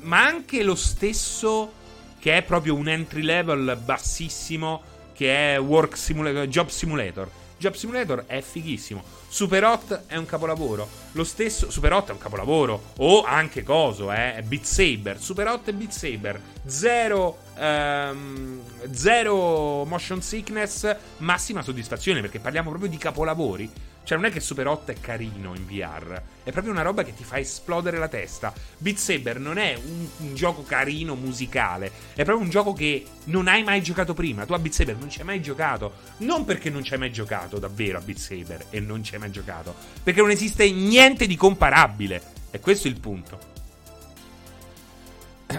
ma 0.00 0.24
anche 0.24 0.62
lo 0.62 0.74
stesso 0.74 1.72
che 2.18 2.36
è 2.36 2.42
proprio 2.42 2.74
un 2.74 2.88
entry 2.88 3.22
level 3.22 3.78
bassissimo 3.84 4.82
che 5.12 5.54
è 5.54 5.60
Work 5.60 5.96
Simulator, 5.96 6.46
Job 6.46 6.68
Simulator. 6.68 7.30
Job 7.62 7.74
Simulator 7.74 8.24
è 8.26 8.40
fighissimo. 8.40 9.04
Super 9.28 9.62
Hot 9.64 10.06
è 10.06 10.16
un 10.16 10.26
capolavoro. 10.26 10.88
Lo 11.12 11.22
stesso 11.22 11.70
Super 11.70 11.92
Hot 11.92 12.08
è 12.08 12.12
un 12.12 12.18
capolavoro. 12.18 12.90
O 12.98 13.22
anche 13.22 13.62
coso, 13.62 14.12
eh, 14.12 14.42
Beat 14.44 14.64
Saber. 14.64 15.20
Super 15.20 15.46
Hot 15.46 15.68
e 15.68 15.72
Beat 15.72 15.92
Saber. 15.92 16.40
Zero 16.66 17.38
Um, 17.62 18.60
zero 18.90 19.84
motion 19.84 20.20
sickness, 20.20 20.96
massima 21.18 21.62
soddisfazione 21.62 22.20
perché 22.20 22.40
parliamo 22.40 22.70
proprio 22.70 22.90
di 22.90 22.96
capolavori. 22.96 23.70
Cioè, 24.02 24.18
non 24.18 24.26
è 24.26 24.32
che 24.32 24.40
Super 24.40 24.66
8 24.66 24.90
è 24.90 24.94
carino 24.98 25.54
in 25.54 25.64
VR, 25.64 26.20
è 26.42 26.50
proprio 26.50 26.72
una 26.72 26.82
roba 26.82 27.04
che 27.04 27.14
ti 27.14 27.22
fa 27.22 27.38
esplodere 27.38 27.98
la 27.98 28.08
testa. 28.08 28.52
Beat 28.78 28.96
Saber 28.96 29.38
non 29.38 29.58
è 29.58 29.78
un, 29.80 30.08
un, 30.16 30.34
gioco 30.34 30.64
carino 30.64 31.14
musicale, 31.14 31.86
è 32.14 32.24
proprio 32.24 32.38
un 32.38 32.50
gioco 32.50 32.72
che 32.72 33.04
non 33.26 33.46
hai 33.46 33.62
mai 33.62 33.80
giocato 33.80 34.12
prima. 34.12 34.44
Tu 34.44 34.54
a 34.54 34.58
Beat 34.58 34.74
Saber 34.74 34.96
non 34.96 35.08
ci 35.08 35.20
hai 35.20 35.26
mai 35.26 35.40
giocato. 35.40 35.92
Non 36.16 36.44
perché 36.44 36.68
non 36.68 36.82
ci 36.82 36.94
hai 36.94 36.98
mai 36.98 37.12
giocato 37.12 37.60
davvero 37.60 37.98
a 37.98 38.00
Beat 38.00 38.18
Saber 38.18 38.66
e 38.70 38.80
non 38.80 39.04
ci 39.04 39.14
hai 39.14 39.20
mai 39.20 39.30
giocato, 39.30 39.72
perché 40.02 40.20
non 40.20 40.30
esiste 40.30 40.68
niente 40.68 41.28
di 41.28 41.36
comparabile. 41.36 42.20
E 42.50 42.58
questo 42.58 42.88
è 42.88 42.90
il 42.90 42.98
punto. 42.98 43.51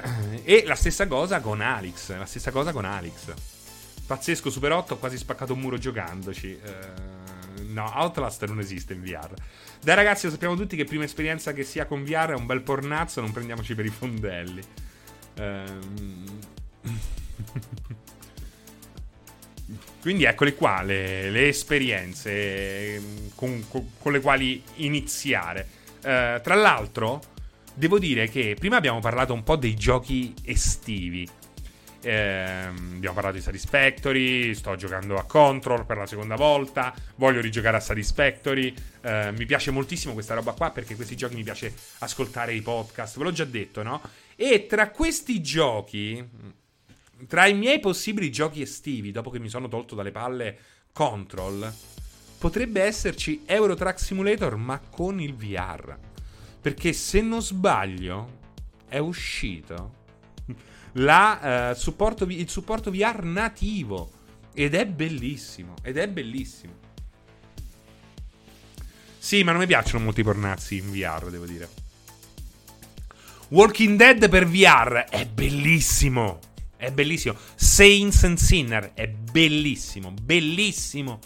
e 0.44 0.64
la 0.66 0.76
stessa 0.76 1.08
cosa 1.08 1.40
con 1.40 1.62
Alex. 1.62 2.16
La 2.18 2.26
stessa 2.26 2.52
cosa 2.52 2.72
con 2.72 2.86
Alex. 2.86 3.34
Pazzesco 4.06 4.50
Super 4.50 4.74
8, 4.74 4.94
ho 4.94 4.98
quasi 4.98 5.18
spaccato 5.18 5.54
un 5.54 5.60
muro 5.60 5.78
giocandoci. 5.78 6.60
Uh, 6.62 7.72
no, 7.72 7.90
Outlast 7.94 8.46
non 8.46 8.60
esiste 8.60 8.94
in 8.94 9.02
VR. 9.02 9.34
Dai 9.82 9.96
ragazzi, 9.96 10.26
lo 10.26 10.32
sappiamo 10.32 10.56
tutti 10.56 10.76
che 10.76 10.84
prima 10.86 11.04
esperienza 11.04 11.54
che 11.54 11.64
sia 11.64 11.86
con 11.86 12.04
VR 12.04 12.32
è 12.32 12.36
un 12.36 12.46
bel 12.46 12.62
pornazzo, 12.62 13.22
non 13.22 13.32
prendiamoci 13.32 13.76
per 13.76 13.86
i 13.86 13.90
fondelli. 13.90 14.62
Um... 15.38 16.40
Quindi 20.02 20.26
eccole 20.26 20.54
qua 20.56 20.82
le, 20.82 21.30
le 21.30 21.48
esperienze 21.48 22.96
ehm, 22.96 23.32
con, 23.36 23.66
con, 23.70 23.92
con, 23.98 24.12
le 24.12 24.20
quali 24.20 24.62
iniziare. 24.76 25.66
Uh, 26.00 26.42
tra 26.42 26.56
l'altro, 26.56 27.22
devo 27.74 28.00
dire 28.00 28.30
che 28.30 28.56
prima 28.58 28.78
abbiamo 28.78 29.00
parlato 29.00 29.34
un 29.34 29.44
po' 29.44 29.56
dei 29.56 29.76
giochi 29.76 30.34
estivi. 30.44 31.28
Ehm, 32.06 32.94
abbiamo 32.96 33.16
parlato 33.16 33.38
di 33.38 33.42
Satisfactory. 33.42 34.54
Sto 34.54 34.76
giocando 34.76 35.18
a 35.18 35.24
Control 35.24 35.86
per 35.86 35.98
la 35.98 36.06
seconda 36.06 36.36
volta. 36.36 36.94
Voglio 37.16 37.42
rigiocare 37.42 37.78
a 37.78 37.80
Satisfactory. 37.80 38.74
Ehm, 39.02 39.36
mi 39.36 39.46
piace 39.46 39.72
moltissimo 39.72 40.14
questa 40.14 40.34
roba 40.34 40.52
qua 40.52 40.72
perché 40.72 40.96
questi 40.96 41.16
giochi 41.16 41.36
mi 41.36 41.44
piace 41.44 41.74
ascoltare 42.00 42.54
i 42.54 42.62
podcast. 42.62 43.18
Ve 43.18 43.24
l'ho 43.24 43.32
già 43.32 43.46
detto, 43.46 43.84
no? 43.84 44.02
E 44.36 44.66
tra 44.68 44.90
questi 44.90 45.42
giochi, 45.42 46.24
tra 47.28 47.48
i 47.48 47.54
miei 47.54 47.80
possibili 47.80 48.32
giochi 48.32 48.62
estivi, 48.62 49.12
dopo 49.12 49.30
che 49.30 49.40
mi 49.40 49.50
sono 49.50 49.68
tolto 49.68 49.96
dalle 49.96 50.12
palle 50.12 50.58
Control, 50.92 51.74
potrebbe 52.38 52.82
esserci 52.82 53.44
Euro 53.46 53.76
Truck 53.76 54.00
Simulator, 54.00 54.58
ma 54.58 54.80
con 54.80 55.22
il 55.22 55.34
VR. 55.34 56.12
Perché 56.64 56.94
se 56.94 57.20
non 57.20 57.42
sbaglio, 57.42 58.40
è 58.88 58.98
uscito 58.98 59.96
la, 60.94 61.72
uh, 61.74 61.78
supporto, 61.78 62.24
il 62.24 62.50
supporto 62.50 62.90
VR 62.90 63.22
nativo. 63.26 64.12
Ed 64.54 64.74
è 64.74 64.86
bellissimo. 64.86 65.74
Ed 65.82 65.98
è 65.98 66.08
bellissimo. 66.08 66.74
Sì, 69.18 69.44
ma 69.44 69.52
non 69.52 69.60
mi 69.60 69.68
piacciono 69.68 70.06
molti 70.06 70.24
pornazzi 70.24 70.78
in 70.78 70.90
VR, 70.90 71.30
devo 71.30 71.46
dire. 71.46 71.70
Walking 73.50 73.98
Dead 73.98 74.30
per 74.30 74.48
VR 74.48 75.08
è 75.10 75.26
bellissimo. 75.26 76.40
È 76.78 76.92
bellissimo. 76.92 77.36
Saints 77.56 78.24
and 78.24 78.38
Sinner 78.38 78.94
è 78.94 79.10
bellissimo. 79.10 80.14
Bellissimo. 80.14 81.20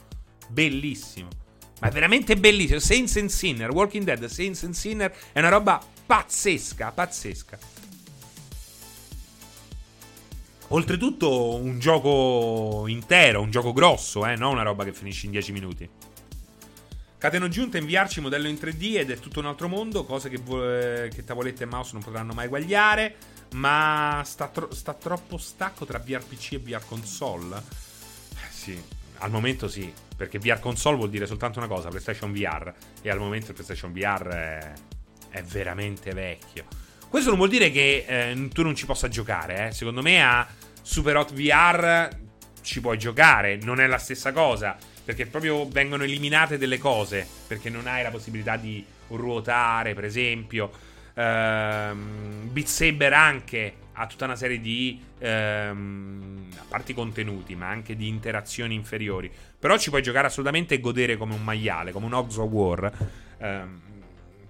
Bellissimo. 0.48 1.30
Ma 1.80 1.88
è 1.88 1.92
veramente 1.92 2.36
bellissimo. 2.36 2.80
Saints 2.80 3.16
and 3.18 3.30
Sinner, 3.30 3.72
Walking 3.72 4.04
Dead, 4.04 4.26
Saints 4.26 4.64
and 4.64 4.74
Sinner 4.74 5.14
è 5.32 5.40
una 5.40 5.50
roba 5.50 5.80
pazzesca, 6.06 6.92
pazzesca. 6.92 7.58
Oltretutto 10.70 11.56
un 11.56 11.80
gioco 11.80 12.86
intero, 12.88 13.42
un 13.42 13.52
gioco 13.52 13.72
grosso, 13.72 14.26
eh, 14.26 14.36
non 14.36 14.54
una 14.54 14.64
roba 14.64 14.84
che 14.84 14.92
finisce 14.92 15.26
in 15.26 15.32
10 15.32 15.52
minuti. 15.54 15.90
Cateno 17.18 17.48
giunta 17.48 17.78
inviarci 17.78 18.22
modello 18.22 18.48
in 18.48 18.56
3D 18.56 18.98
ed 18.98 19.12
è 19.12 19.18
tutto 19.18 19.40
un 19.40 19.46
altro 19.46 19.68
mondo, 19.68 20.04
cose 20.04 20.30
che, 20.30 20.38
vo- 20.38 20.60
che 20.60 21.24
tavolette 21.26 21.64
e 21.64 21.68
mouse 21.68 21.94
non 21.94 22.04
potranno 22.04 22.34
mai 22.34 22.48
guagliare, 22.48 23.16
ma 23.54 24.22
sta, 24.26 24.48
tro- 24.48 24.74
sta 24.74 24.94
troppo 24.94 25.38
stacco 25.38 25.86
tra 25.86 26.00
VRPC 26.00 26.54
e 26.54 26.60
VR 26.60 26.86
console. 26.86 27.56
Eh, 27.56 28.52
sì, 28.52 28.80
al 29.20 29.32
momento 29.32 29.68
sì, 29.68 29.92
perché 30.18 30.40
VR 30.40 30.60
console 30.60 30.98
vuol 30.98 31.10
dire 31.10 31.28
soltanto 31.28 31.60
una 31.60 31.68
cosa, 31.68 31.90
PlayStation 31.90 32.34
VR, 32.34 32.74
e 33.02 33.10
al 33.10 33.20
momento 33.20 33.52
il 33.52 33.54
PlayStation 33.54 33.94
VR 33.94 34.28
è, 34.28 34.74
è 35.30 35.42
veramente 35.44 36.12
vecchio. 36.12 36.66
Questo 37.10 37.30
non 37.30 37.38
vuol 37.38 37.50
dire 37.50 37.72
che 37.72 38.04
eh, 38.06 38.48
tu 38.52 38.64
non 38.64 38.76
ci 38.76 38.86
possa 38.86 39.08
giocare. 39.08 39.68
Eh. 39.68 39.72
Secondo 39.72 40.02
me 40.02 40.22
a 40.22 40.46
Super 40.82 41.16
Hot 41.18 41.34
VR 41.34 42.10
ci 42.62 42.82
puoi 42.82 42.98
giocare. 42.98 43.58
Non 43.62 43.80
è 43.80 43.88
la 43.88 43.98
stessa 43.98 44.34
cosa. 44.34 44.76
Perché 45.06 45.26
proprio 45.26 45.66
vengono 45.70 46.04
eliminate 46.04 46.58
delle 46.58 46.78
cose. 46.78 47.26
Perché 47.48 47.70
non 47.70 47.88
hai 47.88 48.04
la 48.04 48.10
possibilità 48.10 48.58
di 48.58 48.86
ruotare, 49.08 49.94
per 49.94 50.04
esempio. 50.04 50.70
Ehm, 51.14 52.50
Beat 52.52 52.68
Saber 52.68 53.14
anche 53.14 53.74
ha 54.00 54.06
tutta 54.08 54.26
una 54.26 54.36
serie 54.36 54.60
di. 54.60 55.00
Ehm, 55.20 56.48
a 56.58 56.64
parte 56.68 56.94
contenuti, 56.94 57.56
ma 57.56 57.68
anche 57.68 57.96
di 57.96 58.08
interazioni 58.08 58.76
inferiori. 58.76 59.32
Però 59.60 59.78
ci 59.78 59.90
puoi 59.90 60.02
giocare 60.02 60.28
assolutamente 60.28 60.76
e 60.76 60.80
godere 60.80 61.18
come 61.18 61.34
un 61.34 61.44
maiale, 61.44 61.92
come 61.92 62.06
un 62.06 62.14
Hogs 62.14 62.38
of 62.38 62.50
War. 62.50 62.92
Ehm, 63.40 63.82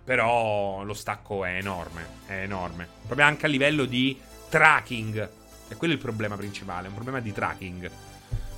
però 0.04 0.84
lo 0.84 0.94
stacco 0.94 1.46
è 1.46 1.56
enorme, 1.56 2.06
è 2.28 2.42
enorme. 2.42 2.88
Proprio 3.06 3.26
anche 3.26 3.46
a 3.46 3.50
livello 3.50 3.86
di 3.86 4.18
tracking. 4.50 5.30
E 5.70 5.76
quello 5.76 5.94
è 5.94 5.96
il 5.98 6.02
problema 6.02 6.36
principale, 6.36 6.88
un 6.88 6.94
problema 6.94 7.20
di 7.20 7.32
tracking. 7.32 7.92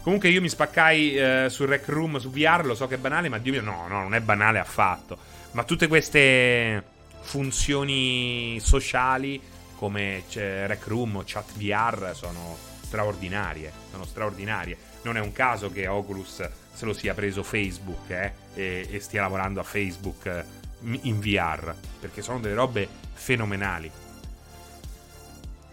Comunque 0.02 0.30
io 0.30 0.42
mi 0.42 0.50
spaccai 0.50 1.16
eh, 1.16 1.46
sul 1.50 1.68
Rec 1.68 1.88
Room 1.88 2.18
su 2.18 2.32
VR, 2.32 2.66
lo 2.66 2.76
so 2.76 2.88
che 2.88 2.96
è 2.96 3.00
banale, 3.00 3.30
ma 3.30 3.38
Dio 3.38 3.52
mio, 3.52 3.62
no, 3.62 3.88
no, 3.88 4.02
non 4.02 4.16
è 4.16 4.22
banale 4.22 4.60
affatto. 4.60 5.18
Ma 5.52 5.64
tutte 5.64 5.88
queste 5.88 6.84
funzioni 7.22 8.60
sociali 8.60 9.40
come 9.80 10.24
Rec 10.34 10.88
Room 10.88 11.16
o 11.16 11.24
Chat 11.26 11.54
VR 11.54 12.12
sono 12.14 12.58
straordinarie, 12.82 13.72
sono 13.90 14.04
straordinarie. 14.04 14.78
Non 15.04 15.16
è 15.16 15.22
un 15.22 15.32
caso 15.32 15.72
che 15.72 15.88
Oculus 15.88 16.50
se 16.74 16.86
lo 16.86 16.92
sia 16.92 17.14
preso 17.14 17.44
Facebook 17.44 18.10
eh, 18.10 18.34
e, 18.54 18.88
e 18.92 19.00
stia 19.00 19.22
lavorando 19.22 19.62
a 19.62 19.64
Facebook 19.64 20.46
in 20.82 21.20
VR, 21.22 21.74
perché 21.98 22.22
sono 22.22 22.42
delle 22.42 22.56
robe 22.56 22.90
fenomenali. 23.14 23.90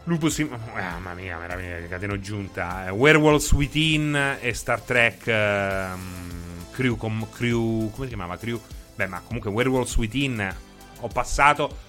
Lupus 0.04 0.38
in... 0.38 0.52
Oh, 0.52 0.58
mamma 0.72 1.14
mia, 1.14 1.36
meraviglia, 1.36 1.88
cateno 1.88 2.20
giunta. 2.20 2.86
Eh, 2.86 2.90
Werewolves 2.90 3.50
Within 3.50 4.36
e 4.40 4.54
Star 4.54 4.80
Trek 4.82 5.24
um, 5.26 6.64
Crew, 6.70 6.96
com, 6.96 7.26
Crew... 7.32 7.90
Come 7.90 8.06
si 8.06 8.14
chiamava? 8.14 8.36
Crew... 8.36 8.60
Beh, 8.94 9.08
ma 9.08 9.20
comunque 9.26 9.50
Werewolves 9.50 9.96
Within 9.96 10.54
ho 11.00 11.08
passato... 11.08 11.84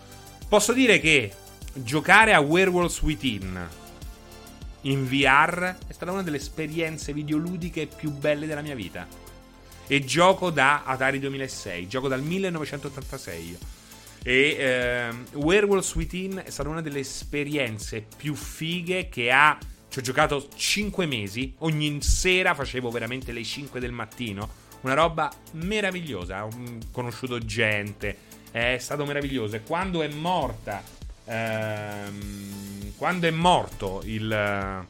Posso 0.48 0.74
dire 0.74 1.00
che 1.00 1.32
giocare 1.84 2.34
a 2.34 2.40
Werewolves 2.40 3.02
Within 3.02 3.68
in 4.82 5.06
VR 5.06 5.76
è 5.88 5.92
stata 5.94 6.12
una 6.12 6.24
delle 6.24 6.38
esperienze 6.38 7.14
videoludiche 7.14 7.88
più 7.88 8.12
belle 8.12 8.46
della 8.46 8.62
mia 8.62 8.76
vita 8.76 9.08
e 9.88 10.04
gioco 10.04 10.50
da 10.50 10.84
Atari 10.84 11.20
2006, 11.20 11.88
gioco 11.88 12.08
dal 12.08 12.22
1986 12.22 13.58
E 14.24 14.56
ehm, 14.60 15.26
Werewolves 15.34 15.96
Within 15.96 16.42
è 16.44 16.50
stata 16.50 16.68
una 16.68 16.82
delle 16.82 17.00
esperienze 17.00 18.06
più 18.18 18.36
fighe 18.36 19.08
che 19.08 19.32
ha. 19.32 19.58
Ci 19.90 20.00
ho 20.00 20.02
giocato 20.02 20.50
5 20.54 21.06
mesi. 21.06 21.54
Ogni 21.60 22.02
sera 22.02 22.54
facevo 22.54 22.92
veramente 22.92 23.32
le 23.32 23.44
5 23.44 23.80
del 23.80 23.94
mattino. 23.94 24.50
Una 24.82 24.94
roba 24.94 25.32
meravigliosa. 25.52 26.44
Ho 26.44 26.50
conosciuto 26.92 27.40
gente. 27.40 28.18
È 28.52 28.76
stato 28.80 29.06
meraviglioso. 29.06 29.56
E 29.56 29.64
quando 29.64 30.02
è 30.02 30.10
morta. 30.10 30.84
Ehm, 31.28 32.94
quando 32.98 33.28
è 33.28 33.32
morto 33.32 34.02
il 34.06 34.86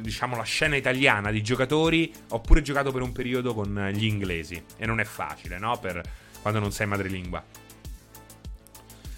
diciamo 0.00 0.36
la 0.36 0.42
scena 0.42 0.76
italiana 0.76 1.30
di 1.30 1.42
giocatori, 1.42 2.10
ho 2.30 2.40
pure 2.40 2.62
giocato 2.62 2.92
per 2.92 3.02
un 3.02 3.12
periodo 3.12 3.52
con 3.52 3.90
gli 3.92 4.06
inglesi 4.06 4.62
e 4.78 4.86
non 4.86 5.00
è 5.00 5.04
facile, 5.04 5.58
no? 5.58 5.78
Per 5.78 6.00
quando 6.40 6.60
non 6.60 6.72
sei 6.72 6.86
madrelingua. 6.86 7.44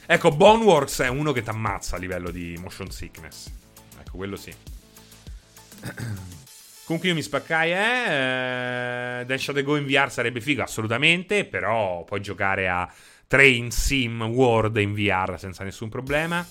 Ecco, 0.04 0.32
Boneworks 0.32 1.02
è 1.02 1.09
uno 1.09 1.30
che 1.32 1.42
ti 1.42 1.50
ammazza 1.50 1.94
a 1.96 1.98
livello 1.98 2.30
di 2.30 2.59
motion 2.61 2.90
sickness. 2.90 3.51
Ecco, 4.01 4.16
quello 4.16 4.36
sì. 4.36 4.52
Comunque 6.85 7.09
io 7.09 7.14
mi 7.14 7.22
spaccai, 7.22 7.72
eh. 7.72 9.20
eh 9.20 9.24
Dash 9.24 9.52
the 9.54 9.62
Go 9.62 9.77
in 9.77 9.86
VR 9.86 10.11
sarebbe 10.11 10.40
figo, 10.40 10.62
assolutamente. 10.62 11.44
Però 11.44 12.02
puoi 12.04 12.20
giocare 12.20 12.69
a 12.69 12.93
Train 13.32 13.70
Sim 13.70 14.20
World 14.24 14.77
in 14.77 14.93
VR 14.93 15.38
senza 15.38 15.64
nessun 15.64 15.88
problema. 15.88 16.46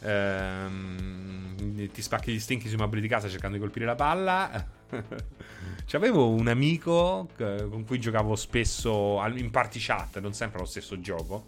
Ehm, 0.00 1.90
ti 1.92 2.00
spacchi 2.00 2.32
gli 2.32 2.40
stinchi 2.40 2.68
sui 2.68 2.78
mobili 2.78 3.02
di 3.02 3.08
casa 3.08 3.28
cercando 3.28 3.56
di 3.56 3.62
colpire 3.62 3.84
la 3.84 3.94
palla. 3.94 4.66
C'avevo 5.84 6.30
un 6.30 6.48
amico 6.48 7.28
con 7.36 7.84
cui 7.86 8.00
giocavo 8.00 8.34
spesso 8.34 9.22
in 9.34 9.50
party 9.50 9.78
chat, 9.78 10.20
non 10.20 10.32
sempre 10.32 10.60
lo 10.60 10.64
stesso 10.64 10.98
gioco. 11.00 11.44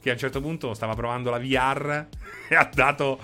Che 0.00 0.10
a 0.10 0.12
un 0.12 0.18
certo 0.18 0.40
punto 0.40 0.74
stava 0.74 0.94
provando 0.96 1.30
la 1.30 1.38
VR 1.38 2.06
e 2.50 2.56
ha 2.56 2.68
dato, 2.74 3.20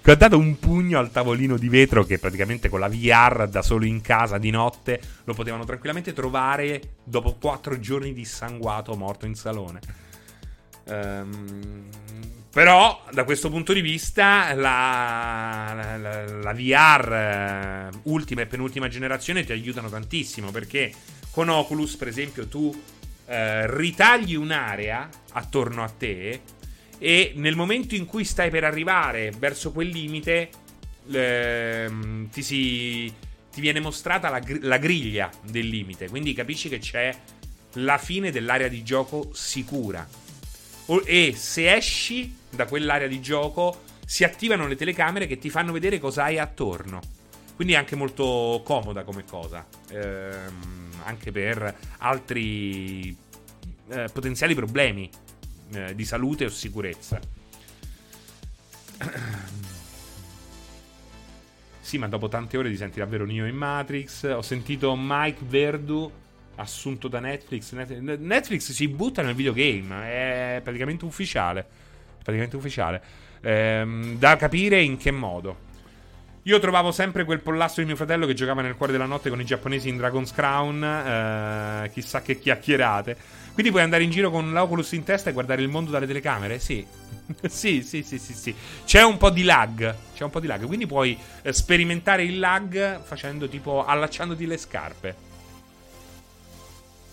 ha 0.00 0.14
dato 0.14 0.38
un 0.38 0.58
pugno 0.58 0.98
al 0.98 1.10
tavolino 1.10 1.58
di 1.58 1.68
vetro 1.68 2.04
che 2.04 2.18
praticamente 2.18 2.70
con 2.70 2.80
la 2.80 2.88
VR 2.88 3.46
da 3.46 3.60
solo 3.60 3.84
in 3.84 4.00
casa 4.00 4.38
di 4.38 4.48
notte 4.48 5.02
lo 5.24 5.34
potevano 5.34 5.66
tranquillamente 5.66 6.14
trovare 6.14 6.94
dopo 7.04 7.36
quattro 7.38 7.78
giorni 7.78 8.14
di 8.14 8.24
sanguato 8.24 8.94
morto 8.96 9.26
in 9.26 9.34
salone. 9.34 9.97
Um, 10.88 11.86
però, 12.50 13.04
da 13.12 13.24
questo 13.24 13.50
punto 13.50 13.72
di 13.72 13.80
vista, 13.80 14.52
la, 14.54 15.96
la, 15.96 16.26
la 16.42 16.52
VR 16.52 17.12
eh, 17.12 17.98
ultima 18.04 18.40
e 18.40 18.46
penultima 18.46 18.88
generazione 18.88 19.44
ti 19.44 19.52
aiutano 19.52 19.88
tantissimo 19.88 20.50
perché 20.50 20.92
con 21.30 21.50
Oculus, 21.50 21.94
per 21.96 22.08
esempio, 22.08 22.48
tu 22.48 22.74
eh, 23.26 23.76
ritagli 23.76 24.34
un'area 24.34 25.08
attorno 25.32 25.84
a 25.84 25.88
te 25.88 26.40
e 26.98 27.32
nel 27.36 27.54
momento 27.54 27.94
in 27.94 28.06
cui 28.06 28.24
stai 28.24 28.50
per 28.50 28.64
arrivare 28.64 29.30
verso 29.38 29.70
quel 29.70 29.88
limite 29.88 30.48
eh, 31.12 31.88
ti, 32.32 32.42
si, 32.42 33.12
ti, 33.52 33.60
viene 33.60 33.78
mostrata 33.78 34.30
la, 34.30 34.42
la 34.62 34.78
griglia 34.78 35.30
del 35.44 35.68
limite, 35.68 36.08
quindi 36.08 36.32
capisci 36.32 36.68
che 36.68 36.78
c'è 36.78 37.14
la 37.74 37.98
fine 37.98 38.32
dell'area 38.32 38.66
di 38.66 38.82
gioco 38.82 39.30
sicura 39.32 40.26
e 41.04 41.34
se 41.36 41.74
esci 41.74 42.34
da 42.48 42.66
quell'area 42.66 43.08
di 43.08 43.20
gioco 43.20 43.82
si 44.06 44.24
attivano 44.24 44.66
le 44.66 44.76
telecamere 44.76 45.26
che 45.26 45.38
ti 45.38 45.50
fanno 45.50 45.72
vedere 45.72 45.98
cosa 45.98 46.24
hai 46.24 46.38
attorno. 46.38 47.00
Quindi 47.54 47.74
è 47.74 47.76
anche 47.76 47.96
molto 47.96 48.62
comoda 48.64 49.02
come 49.02 49.24
cosa, 49.24 49.66
ehm, 49.90 50.92
anche 51.04 51.32
per 51.32 51.76
altri 51.98 53.16
eh, 53.88 54.08
potenziali 54.12 54.54
problemi 54.54 55.10
eh, 55.72 55.94
di 55.94 56.04
salute 56.04 56.44
o 56.44 56.48
sicurezza. 56.48 57.20
Sì, 61.80 61.96
ma 61.96 62.06
dopo 62.06 62.28
tante 62.28 62.56
ore 62.58 62.68
ti 62.68 62.76
senti 62.76 62.98
davvero 62.98 63.24
Neo 63.24 63.46
in 63.46 63.56
Matrix. 63.56 64.24
Ho 64.24 64.42
sentito 64.42 64.94
Mike 64.94 65.40
Verdu 65.46 66.12
assunto 66.58 67.08
da 67.08 67.20
Netflix. 67.20 67.72
Netflix 67.72 68.72
si 68.72 68.88
butta 68.88 69.22
nel 69.22 69.34
videogame, 69.34 70.04
è 70.06 70.60
praticamente 70.62 71.04
ufficiale. 71.04 71.66
Praticamente 72.22 72.56
ufficiale. 72.56 73.02
Ehm, 73.40 74.18
da 74.18 74.36
capire 74.36 74.80
in 74.80 74.96
che 74.96 75.10
modo. 75.10 75.66
Io 76.42 76.58
trovavo 76.60 76.92
sempre 76.92 77.24
quel 77.24 77.40
pollasso 77.40 77.80
di 77.80 77.86
mio 77.86 77.96
fratello 77.96 78.24
che 78.26 78.32
giocava 78.32 78.62
nel 78.62 78.74
cuore 78.74 78.92
della 78.92 79.04
notte 79.04 79.28
con 79.28 79.40
i 79.40 79.44
giapponesi 79.44 79.88
in 79.88 79.96
Dragon's 79.98 80.32
Crown. 80.32 80.82
Eh, 80.82 81.90
chissà 81.92 82.22
che 82.22 82.38
chiacchierate. 82.38 83.16
Quindi 83.52 83.70
puoi 83.70 83.82
andare 83.82 84.04
in 84.04 84.10
giro 84.10 84.30
con 84.30 84.52
l'Oculus 84.52 84.92
in 84.92 85.02
testa 85.04 85.30
e 85.30 85.32
guardare 85.32 85.60
il 85.60 85.68
mondo 85.68 85.90
dalle 85.90 86.06
telecamere? 86.06 86.58
Sì. 86.58 86.86
sì, 87.48 87.82
sì, 87.82 88.02
sì, 88.02 88.18
sì, 88.18 88.32
sì. 88.32 88.54
C'è 88.84 89.02
un 89.02 89.18
po' 89.18 89.30
di 89.30 89.42
lag. 89.42 89.94
C'è 90.14 90.24
un 90.24 90.30
po' 90.30 90.40
di 90.40 90.46
lag. 90.46 90.64
Quindi 90.64 90.86
puoi 90.86 91.18
eh, 91.42 91.52
sperimentare 91.52 92.22
il 92.22 92.38
lag 92.38 93.02
facendo 93.02 93.48
tipo 93.48 93.84
allacciandoti 93.84 94.46
le 94.46 94.56
scarpe. 94.56 95.27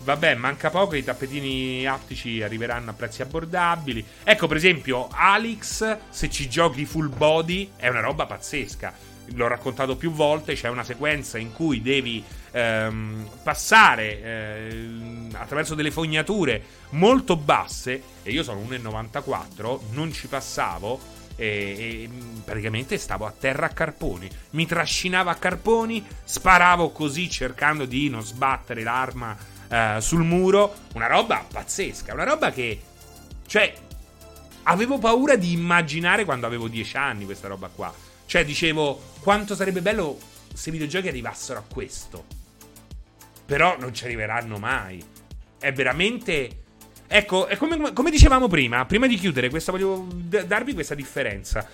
Vabbè, 0.06 0.36
manca 0.36 0.70
poco, 0.70 0.94
i 0.94 1.02
tappetini 1.02 1.84
aptici 1.84 2.40
arriveranno 2.40 2.90
a 2.90 2.92
prezzi 2.92 3.22
abbordabili. 3.22 4.06
Ecco, 4.22 4.46
per 4.46 4.56
esempio, 4.56 5.08
Alex, 5.10 5.98
se 6.10 6.30
ci 6.30 6.48
giochi 6.48 6.84
full 6.84 7.12
body, 7.12 7.72
è 7.74 7.88
una 7.88 7.98
roba 7.98 8.24
pazzesca 8.24 9.14
l'ho 9.34 9.48
raccontato 9.48 9.96
più 9.96 10.12
volte, 10.12 10.54
c'è 10.54 10.68
una 10.68 10.84
sequenza 10.84 11.36
in 11.36 11.52
cui 11.52 11.82
devi 11.82 12.22
ehm, 12.52 13.28
passare 13.42 14.22
eh, 14.22 15.28
attraverso 15.32 15.74
delle 15.74 15.90
fognature 15.90 16.62
molto 16.90 17.36
basse 17.36 18.00
e 18.22 18.30
io 18.30 18.44
sono 18.44 18.60
1,94, 18.60 19.80
non 19.90 20.12
ci 20.12 20.28
passavo 20.28 21.00
e, 21.34 21.46
e, 21.46 22.10
praticamente 22.44 22.96
stavo 22.96 23.26
a 23.26 23.34
terra 23.36 23.66
a 23.66 23.70
carponi. 23.70 24.30
Mi 24.50 24.66
trascinavo 24.66 25.28
a 25.28 25.34
carponi, 25.34 26.06
sparavo 26.22 26.90
così 26.90 27.28
cercando 27.28 27.84
di 27.84 28.08
non 28.08 28.22
sbattere 28.22 28.84
l'arma 28.84 29.54
eh, 29.68 29.96
sul 30.00 30.22
muro, 30.22 30.74
una 30.94 31.06
roba 31.06 31.44
pazzesca, 31.50 32.12
una 32.12 32.24
roba 32.24 32.50
che 32.50 32.80
cioè 33.46 33.72
avevo 34.64 34.98
paura 34.98 35.36
di 35.36 35.52
immaginare 35.52 36.24
quando 36.24 36.46
avevo 36.46 36.68
10 36.68 36.96
anni 36.96 37.24
questa 37.24 37.48
roba 37.48 37.68
qua. 37.68 37.92
Cioè, 38.26 38.44
dicevo, 38.44 39.00
quanto 39.20 39.54
sarebbe 39.54 39.80
bello 39.80 40.18
se 40.52 40.70
i 40.70 40.72
videogiochi 40.72 41.08
arrivassero 41.08 41.60
a 41.60 41.64
questo. 41.72 42.24
Però 43.44 43.76
non 43.78 43.94
ci 43.94 44.04
arriveranno 44.04 44.58
mai. 44.58 45.02
È 45.58 45.72
veramente. 45.72 46.62
Ecco, 47.06 47.46
è 47.46 47.56
come, 47.56 47.92
come 47.92 48.10
dicevamo 48.10 48.48
prima, 48.48 48.84
prima 48.84 49.06
di 49.06 49.16
chiudere, 49.16 49.48
questa, 49.48 49.70
voglio 49.70 50.08
darvi 50.10 50.74
questa 50.74 50.96
differenza. 50.96 51.64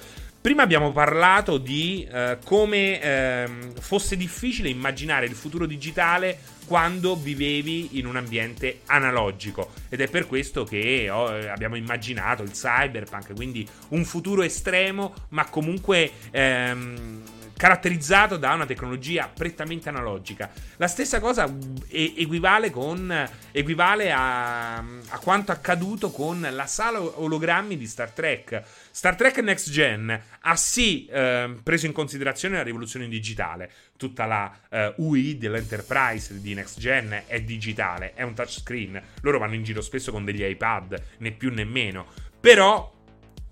Prima 0.42 0.64
abbiamo 0.64 0.90
parlato 0.90 1.56
di 1.56 2.04
uh, 2.10 2.36
come 2.44 3.46
uh, 3.46 3.80
fosse 3.80 4.16
difficile 4.16 4.68
immaginare 4.68 5.24
il 5.26 5.36
futuro 5.36 5.66
digitale 5.66 6.36
quando 6.66 7.14
vivevi 7.14 7.96
in 7.98 8.06
un 8.06 8.16
ambiente 8.16 8.80
analogico. 8.86 9.70
Ed 9.88 10.00
è 10.00 10.08
per 10.08 10.26
questo 10.26 10.64
che 10.64 11.08
oh, 11.08 11.26
abbiamo 11.26 11.76
immaginato 11.76 12.42
il 12.42 12.50
cyberpunk, 12.50 13.34
quindi 13.36 13.64
un 13.90 14.04
futuro 14.04 14.42
estremo 14.42 15.14
ma 15.28 15.46
comunque 15.46 16.10
ehm, 16.32 17.22
caratterizzato 17.62 18.38
da 18.38 18.54
una 18.54 18.66
tecnologia 18.66 19.30
prettamente 19.32 19.88
analogica. 19.88 20.50
La 20.78 20.88
stessa 20.88 21.20
cosa 21.20 21.48
equivale, 21.88 22.70
con, 22.70 23.30
equivale 23.52 24.10
a, 24.10 24.78
a, 24.78 25.18
quanto 25.22 25.52
accaduto 25.52 26.10
con 26.10 26.44
la 26.50 26.66
sala 26.66 27.00
ologrammi 27.00 27.76
di 27.76 27.86
Star 27.86 28.10
Trek. 28.10 28.64
Star 28.90 29.14
Trek 29.14 29.38
Next 29.38 29.70
Gen 29.70 30.20
ha 30.40 30.56
sì 30.56 31.06
eh, 31.06 31.54
preso 31.62 31.86
in 31.86 31.92
considerazione 31.92 32.56
la 32.56 32.64
rivoluzione 32.64 33.06
digitale. 33.06 33.70
Tutta 33.96 34.26
la 34.26 34.52
eh, 34.68 34.94
UI 34.96 35.38
dell'Enterprise 35.38 36.40
di 36.40 36.54
Next 36.54 36.80
Gen 36.80 37.22
è 37.28 37.42
digitale, 37.42 38.14
è 38.14 38.22
un 38.22 38.34
touchscreen. 38.34 39.00
Loro 39.20 39.38
vanno 39.38 39.54
in 39.54 39.62
giro 39.62 39.82
spesso 39.82 40.10
con 40.10 40.24
degli 40.24 40.42
iPad, 40.42 41.00
né 41.18 41.30
più 41.30 41.52
né 41.52 41.62
meno. 41.62 42.06
Però 42.40 43.01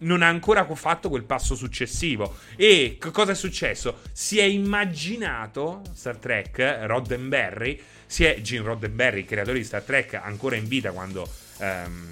non 0.01 0.23
ha 0.23 0.29
ancora 0.29 0.65
fatto 0.75 1.09
quel 1.09 1.25
passo 1.25 1.55
successivo. 1.55 2.37
E 2.57 2.97
c- 2.99 3.11
cosa 3.11 3.33
è 3.33 3.35
successo? 3.35 4.01
Si 4.12 4.39
è 4.39 4.45
immaginato 4.45 5.83
Star 5.95 6.17
Trek, 6.17 6.81
Roddenberry, 6.83 7.81
si 8.07 8.25
è 8.25 8.41
Gene 8.41 8.65
Roddenberry, 8.65 9.25
creatore 9.25 9.59
di 9.59 9.65
Star 9.65 9.83
Trek, 9.83 10.15
ancora 10.15 10.57
in 10.57 10.67
vita 10.67 10.91
quando 10.93 11.29
um, 11.59 12.09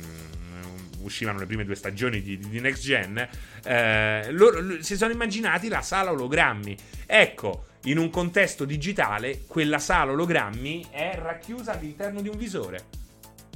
uscivano 1.01 1.39
le 1.39 1.47
prime 1.47 1.65
due 1.65 1.75
stagioni 1.75 2.23
di, 2.23 2.39
di 2.39 2.61
Next 2.61 2.83
Gen, 2.83 3.29
eh, 3.65 4.31
loro, 4.33 4.83
si 4.83 4.97
sono 4.97 5.13
immaginati 5.13 5.69
la 5.69 5.83
sala 5.83 6.11
ologrammi. 6.11 6.77
Ecco, 7.07 7.67
in 7.85 7.99
un 7.99 8.11
contesto 8.11 8.65
digitale, 8.65 9.45
quella 9.47 9.79
sala 9.79 10.13
ologrammi 10.13 10.87
è 10.91 11.15
racchiusa 11.17 11.73
all'interno 11.73 12.21
di 12.21 12.29
un 12.29 12.37
visore. 12.37 12.85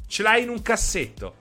Ce 0.07 0.23
l'hai 0.23 0.43
in 0.43 0.49
un 0.49 0.63
cassetto. 0.63 1.41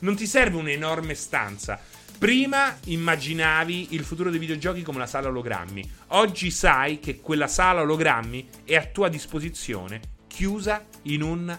Non 0.00 0.14
ti 0.14 0.26
serve 0.26 0.56
un'enorme 0.56 1.14
stanza 1.14 1.80
Prima 2.18 2.76
immaginavi 2.86 3.94
il 3.94 4.02
futuro 4.02 4.28
dei 4.28 4.40
videogiochi 4.40 4.82
come 4.82 4.98
la 4.98 5.06
sala 5.06 5.28
ologrammi. 5.28 5.88
Oggi 6.08 6.50
sai 6.50 6.98
che 6.98 7.20
quella 7.20 7.46
sala 7.46 7.82
ologrammi 7.82 8.48
è 8.64 8.74
a 8.74 8.86
tua 8.86 9.08
disposizione, 9.08 10.00
chiusa 10.26 10.84
in 11.02 11.22
un 11.22 11.56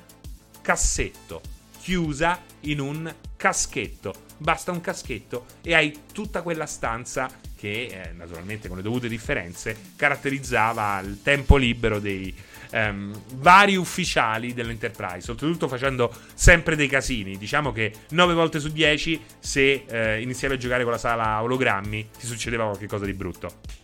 cassetto, 0.61 1.41
chiusa 1.79 2.41
in 2.61 2.81
un 2.81 3.15
caschetto. 3.38 4.13
Basta 4.35 4.73
un 4.73 4.81
caschetto 4.81 5.45
e 5.61 5.73
hai 5.73 5.97
tutta 6.11 6.41
quella 6.41 6.65
stanza 6.65 7.29
che, 7.55 7.85
eh, 7.85 8.11
naturalmente 8.11 8.67
con 8.67 8.75
le 8.75 8.83
dovute 8.83 9.07
differenze, 9.07 9.93
caratterizzava 9.95 10.99
il 10.99 11.21
tempo 11.23 11.55
libero 11.55 11.99
dei, 11.99 12.35
ehm, 12.72 13.14
vari 13.35 13.75
ufficiali 13.75 14.53
dell'Enterprise, 14.53 15.31
oltretutto 15.31 15.67
facendo 15.67 16.14
sempre 16.33 16.75
dei 16.75 16.88
casini. 16.88 17.38
Diciamo 17.38 17.72
che 17.72 17.93
9 18.09 18.33
volte 18.33 18.59
su 18.59 18.69
10 18.69 19.22
se 19.39 19.85
eh, 19.88 20.22
iniziavi 20.22 20.56
a 20.56 20.57
giocare 20.57 20.83
con 20.83 20.91
la 20.91 20.98
sala 20.98 21.41
ologrammi 21.41 22.09
ti 22.17 22.25
succedeva 22.25 22.65
qualcosa 22.69 23.06
di 23.06 23.14
brutto. 23.14 23.77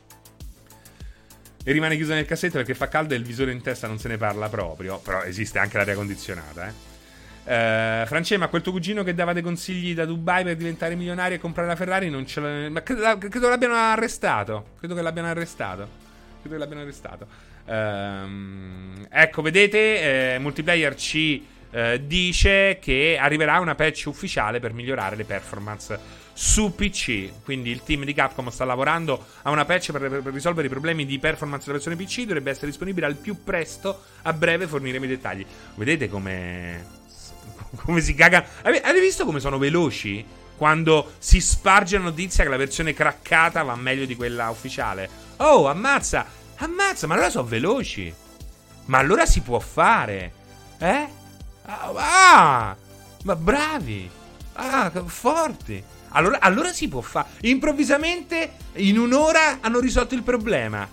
E 1.68 1.72
rimane 1.72 1.96
chiusa 1.96 2.14
nel 2.14 2.26
cassetto 2.26 2.58
perché 2.58 2.76
fa 2.76 2.88
caldo 2.88 3.16
e 3.16 3.18
il 3.18 3.24
visore 3.24 3.52
in 3.52 3.62
testa 3.62 3.88
non 3.88 3.98
se 3.98 4.08
ne 4.08 4.18
parla 4.18 4.50
proprio. 4.50 5.00
Però 5.00 5.24
esiste 5.24 5.58
anche 5.58 5.78
l'aria 5.78 5.96
condizionata, 5.96 6.68
eh. 6.68 6.94
Uh, 7.46 8.08
France, 8.08 8.36
ma 8.38 8.48
quel 8.48 8.64
tuo 8.64 8.72
cugino 8.72 9.04
che 9.04 9.14
dava 9.14 9.32
dei 9.32 9.44
consigli 9.44 9.94
da 9.94 10.06
Dubai 10.06 10.44
per 10.44 10.56
diventare 10.56 10.96
milionario 10.96 11.38
e 11.38 11.40
comprare 11.40 11.68
la 11.68 11.76
Ferrari 11.76 12.10
non 12.10 12.26
ce 12.26 12.40
l'ha. 12.40 12.70
Ma 12.70 12.82
credo, 12.82 13.18
credo 13.20 13.50
l'abbiano 13.50 13.76
arrestato. 13.76 14.70
Credo 14.80 14.96
che 14.96 15.02
l'abbiano 15.04 15.28
arrestato. 15.28 15.88
Credo 16.40 16.56
che 16.56 16.58
l'abbiano 16.58 16.82
arrestato. 16.82 17.28
Um, 17.66 19.08
ecco, 19.10 19.42
vedete, 19.42 20.34
eh, 20.35 20.40
Multiplayer 20.40 20.95
ci 20.95 21.45
eh, 21.72 22.02
dice 22.06 22.80
che 22.80 23.18
arriverà 23.19 23.60
una 23.60 23.76
patch 23.76 24.06
ufficiale 24.06 24.61
per 24.61 24.72
migliorare 24.72 25.16
le 25.16 25.26
performance 25.26 26.24
su 26.32 26.74
PC. 26.74 27.44
Quindi 27.44 27.69
il 27.69 27.84
team 27.84 28.06
di 28.06 28.14
Capcom 28.14 28.48
sta 28.50 28.64
lavorando 28.66 29.26
a 29.42 29.50
una 29.50 29.66
patch 29.66 29.92
per, 29.92 30.22
per, 30.22 30.34
risolvere 30.34 30.68
i 30.68 30.69
problemi 30.69 31.06
di 31.06 31.19
performance 31.19 31.66
della 31.66 31.77
versione 31.77 31.98
PC. 31.98 32.22
Dovrebbe 32.22 32.52
essere 32.52 32.68
disponibile 32.68 33.08
al 33.08 33.16
più 33.16 33.44
presto. 33.44 34.03
A 34.22 34.32
breve 34.32 34.68
forniremo 34.68 35.06
i 35.06 35.10
dettagli. 35.10 35.45
Vedete 35.76 36.08
come. 36.08 36.85
come 37.84 38.00
si 38.00 38.14
caga. 38.14 38.45
Avete 38.61 39.00
visto 39.02 39.26
come 39.26 39.40
sono 39.40 39.58
veloci? 39.58 40.24
Quando 40.56 41.11
si 41.18 41.42
sparge 41.42 41.98
la 41.98 42.06
notizia 42.06 42.45
che 42.45 42.50
la 42.50 42.56
versione 42.56 42.94
craccata 42.94 43.64
va 43.64 43.76
meglio 43.76 44.06
di 44.06 44.16
quella 44.16 44.50
ufficiale. 44.50 45.10
Oh, 45.38 45.68
ammazza! 45.68 46.35
Ammazza, 46.58 47.08
ma 47.08 47.14
allora 47.14 47.30
sono 47.30 47.48
veloci. 47.48 48.14
Ma 48.85 49.00
allora 49.00 49.25
si 49.25 49.42
può 49.42 49.59
fare. 49.59 50.34
Eh? 50.77 51.08
Ah, 51.66 51.92
ah 51.95 52.75
ma 53.25 53.35
bravi. 53.35 54.09
Ah, 54.53 54.92
forti. 55.06 55.84
Allora, 56.09 56.40
allora 56.40 56.72
si 56.72 56.88
può 56.88 57.01
fare. 57.01 57.27
Improvvisamente, 57.42 58.53
in 58.75 58.98
un'ora, 58.98 59.59
hanno 59.61 59.80
risolto 59.80 60.16
il 60.16 60.24
problema. 60.24 60.88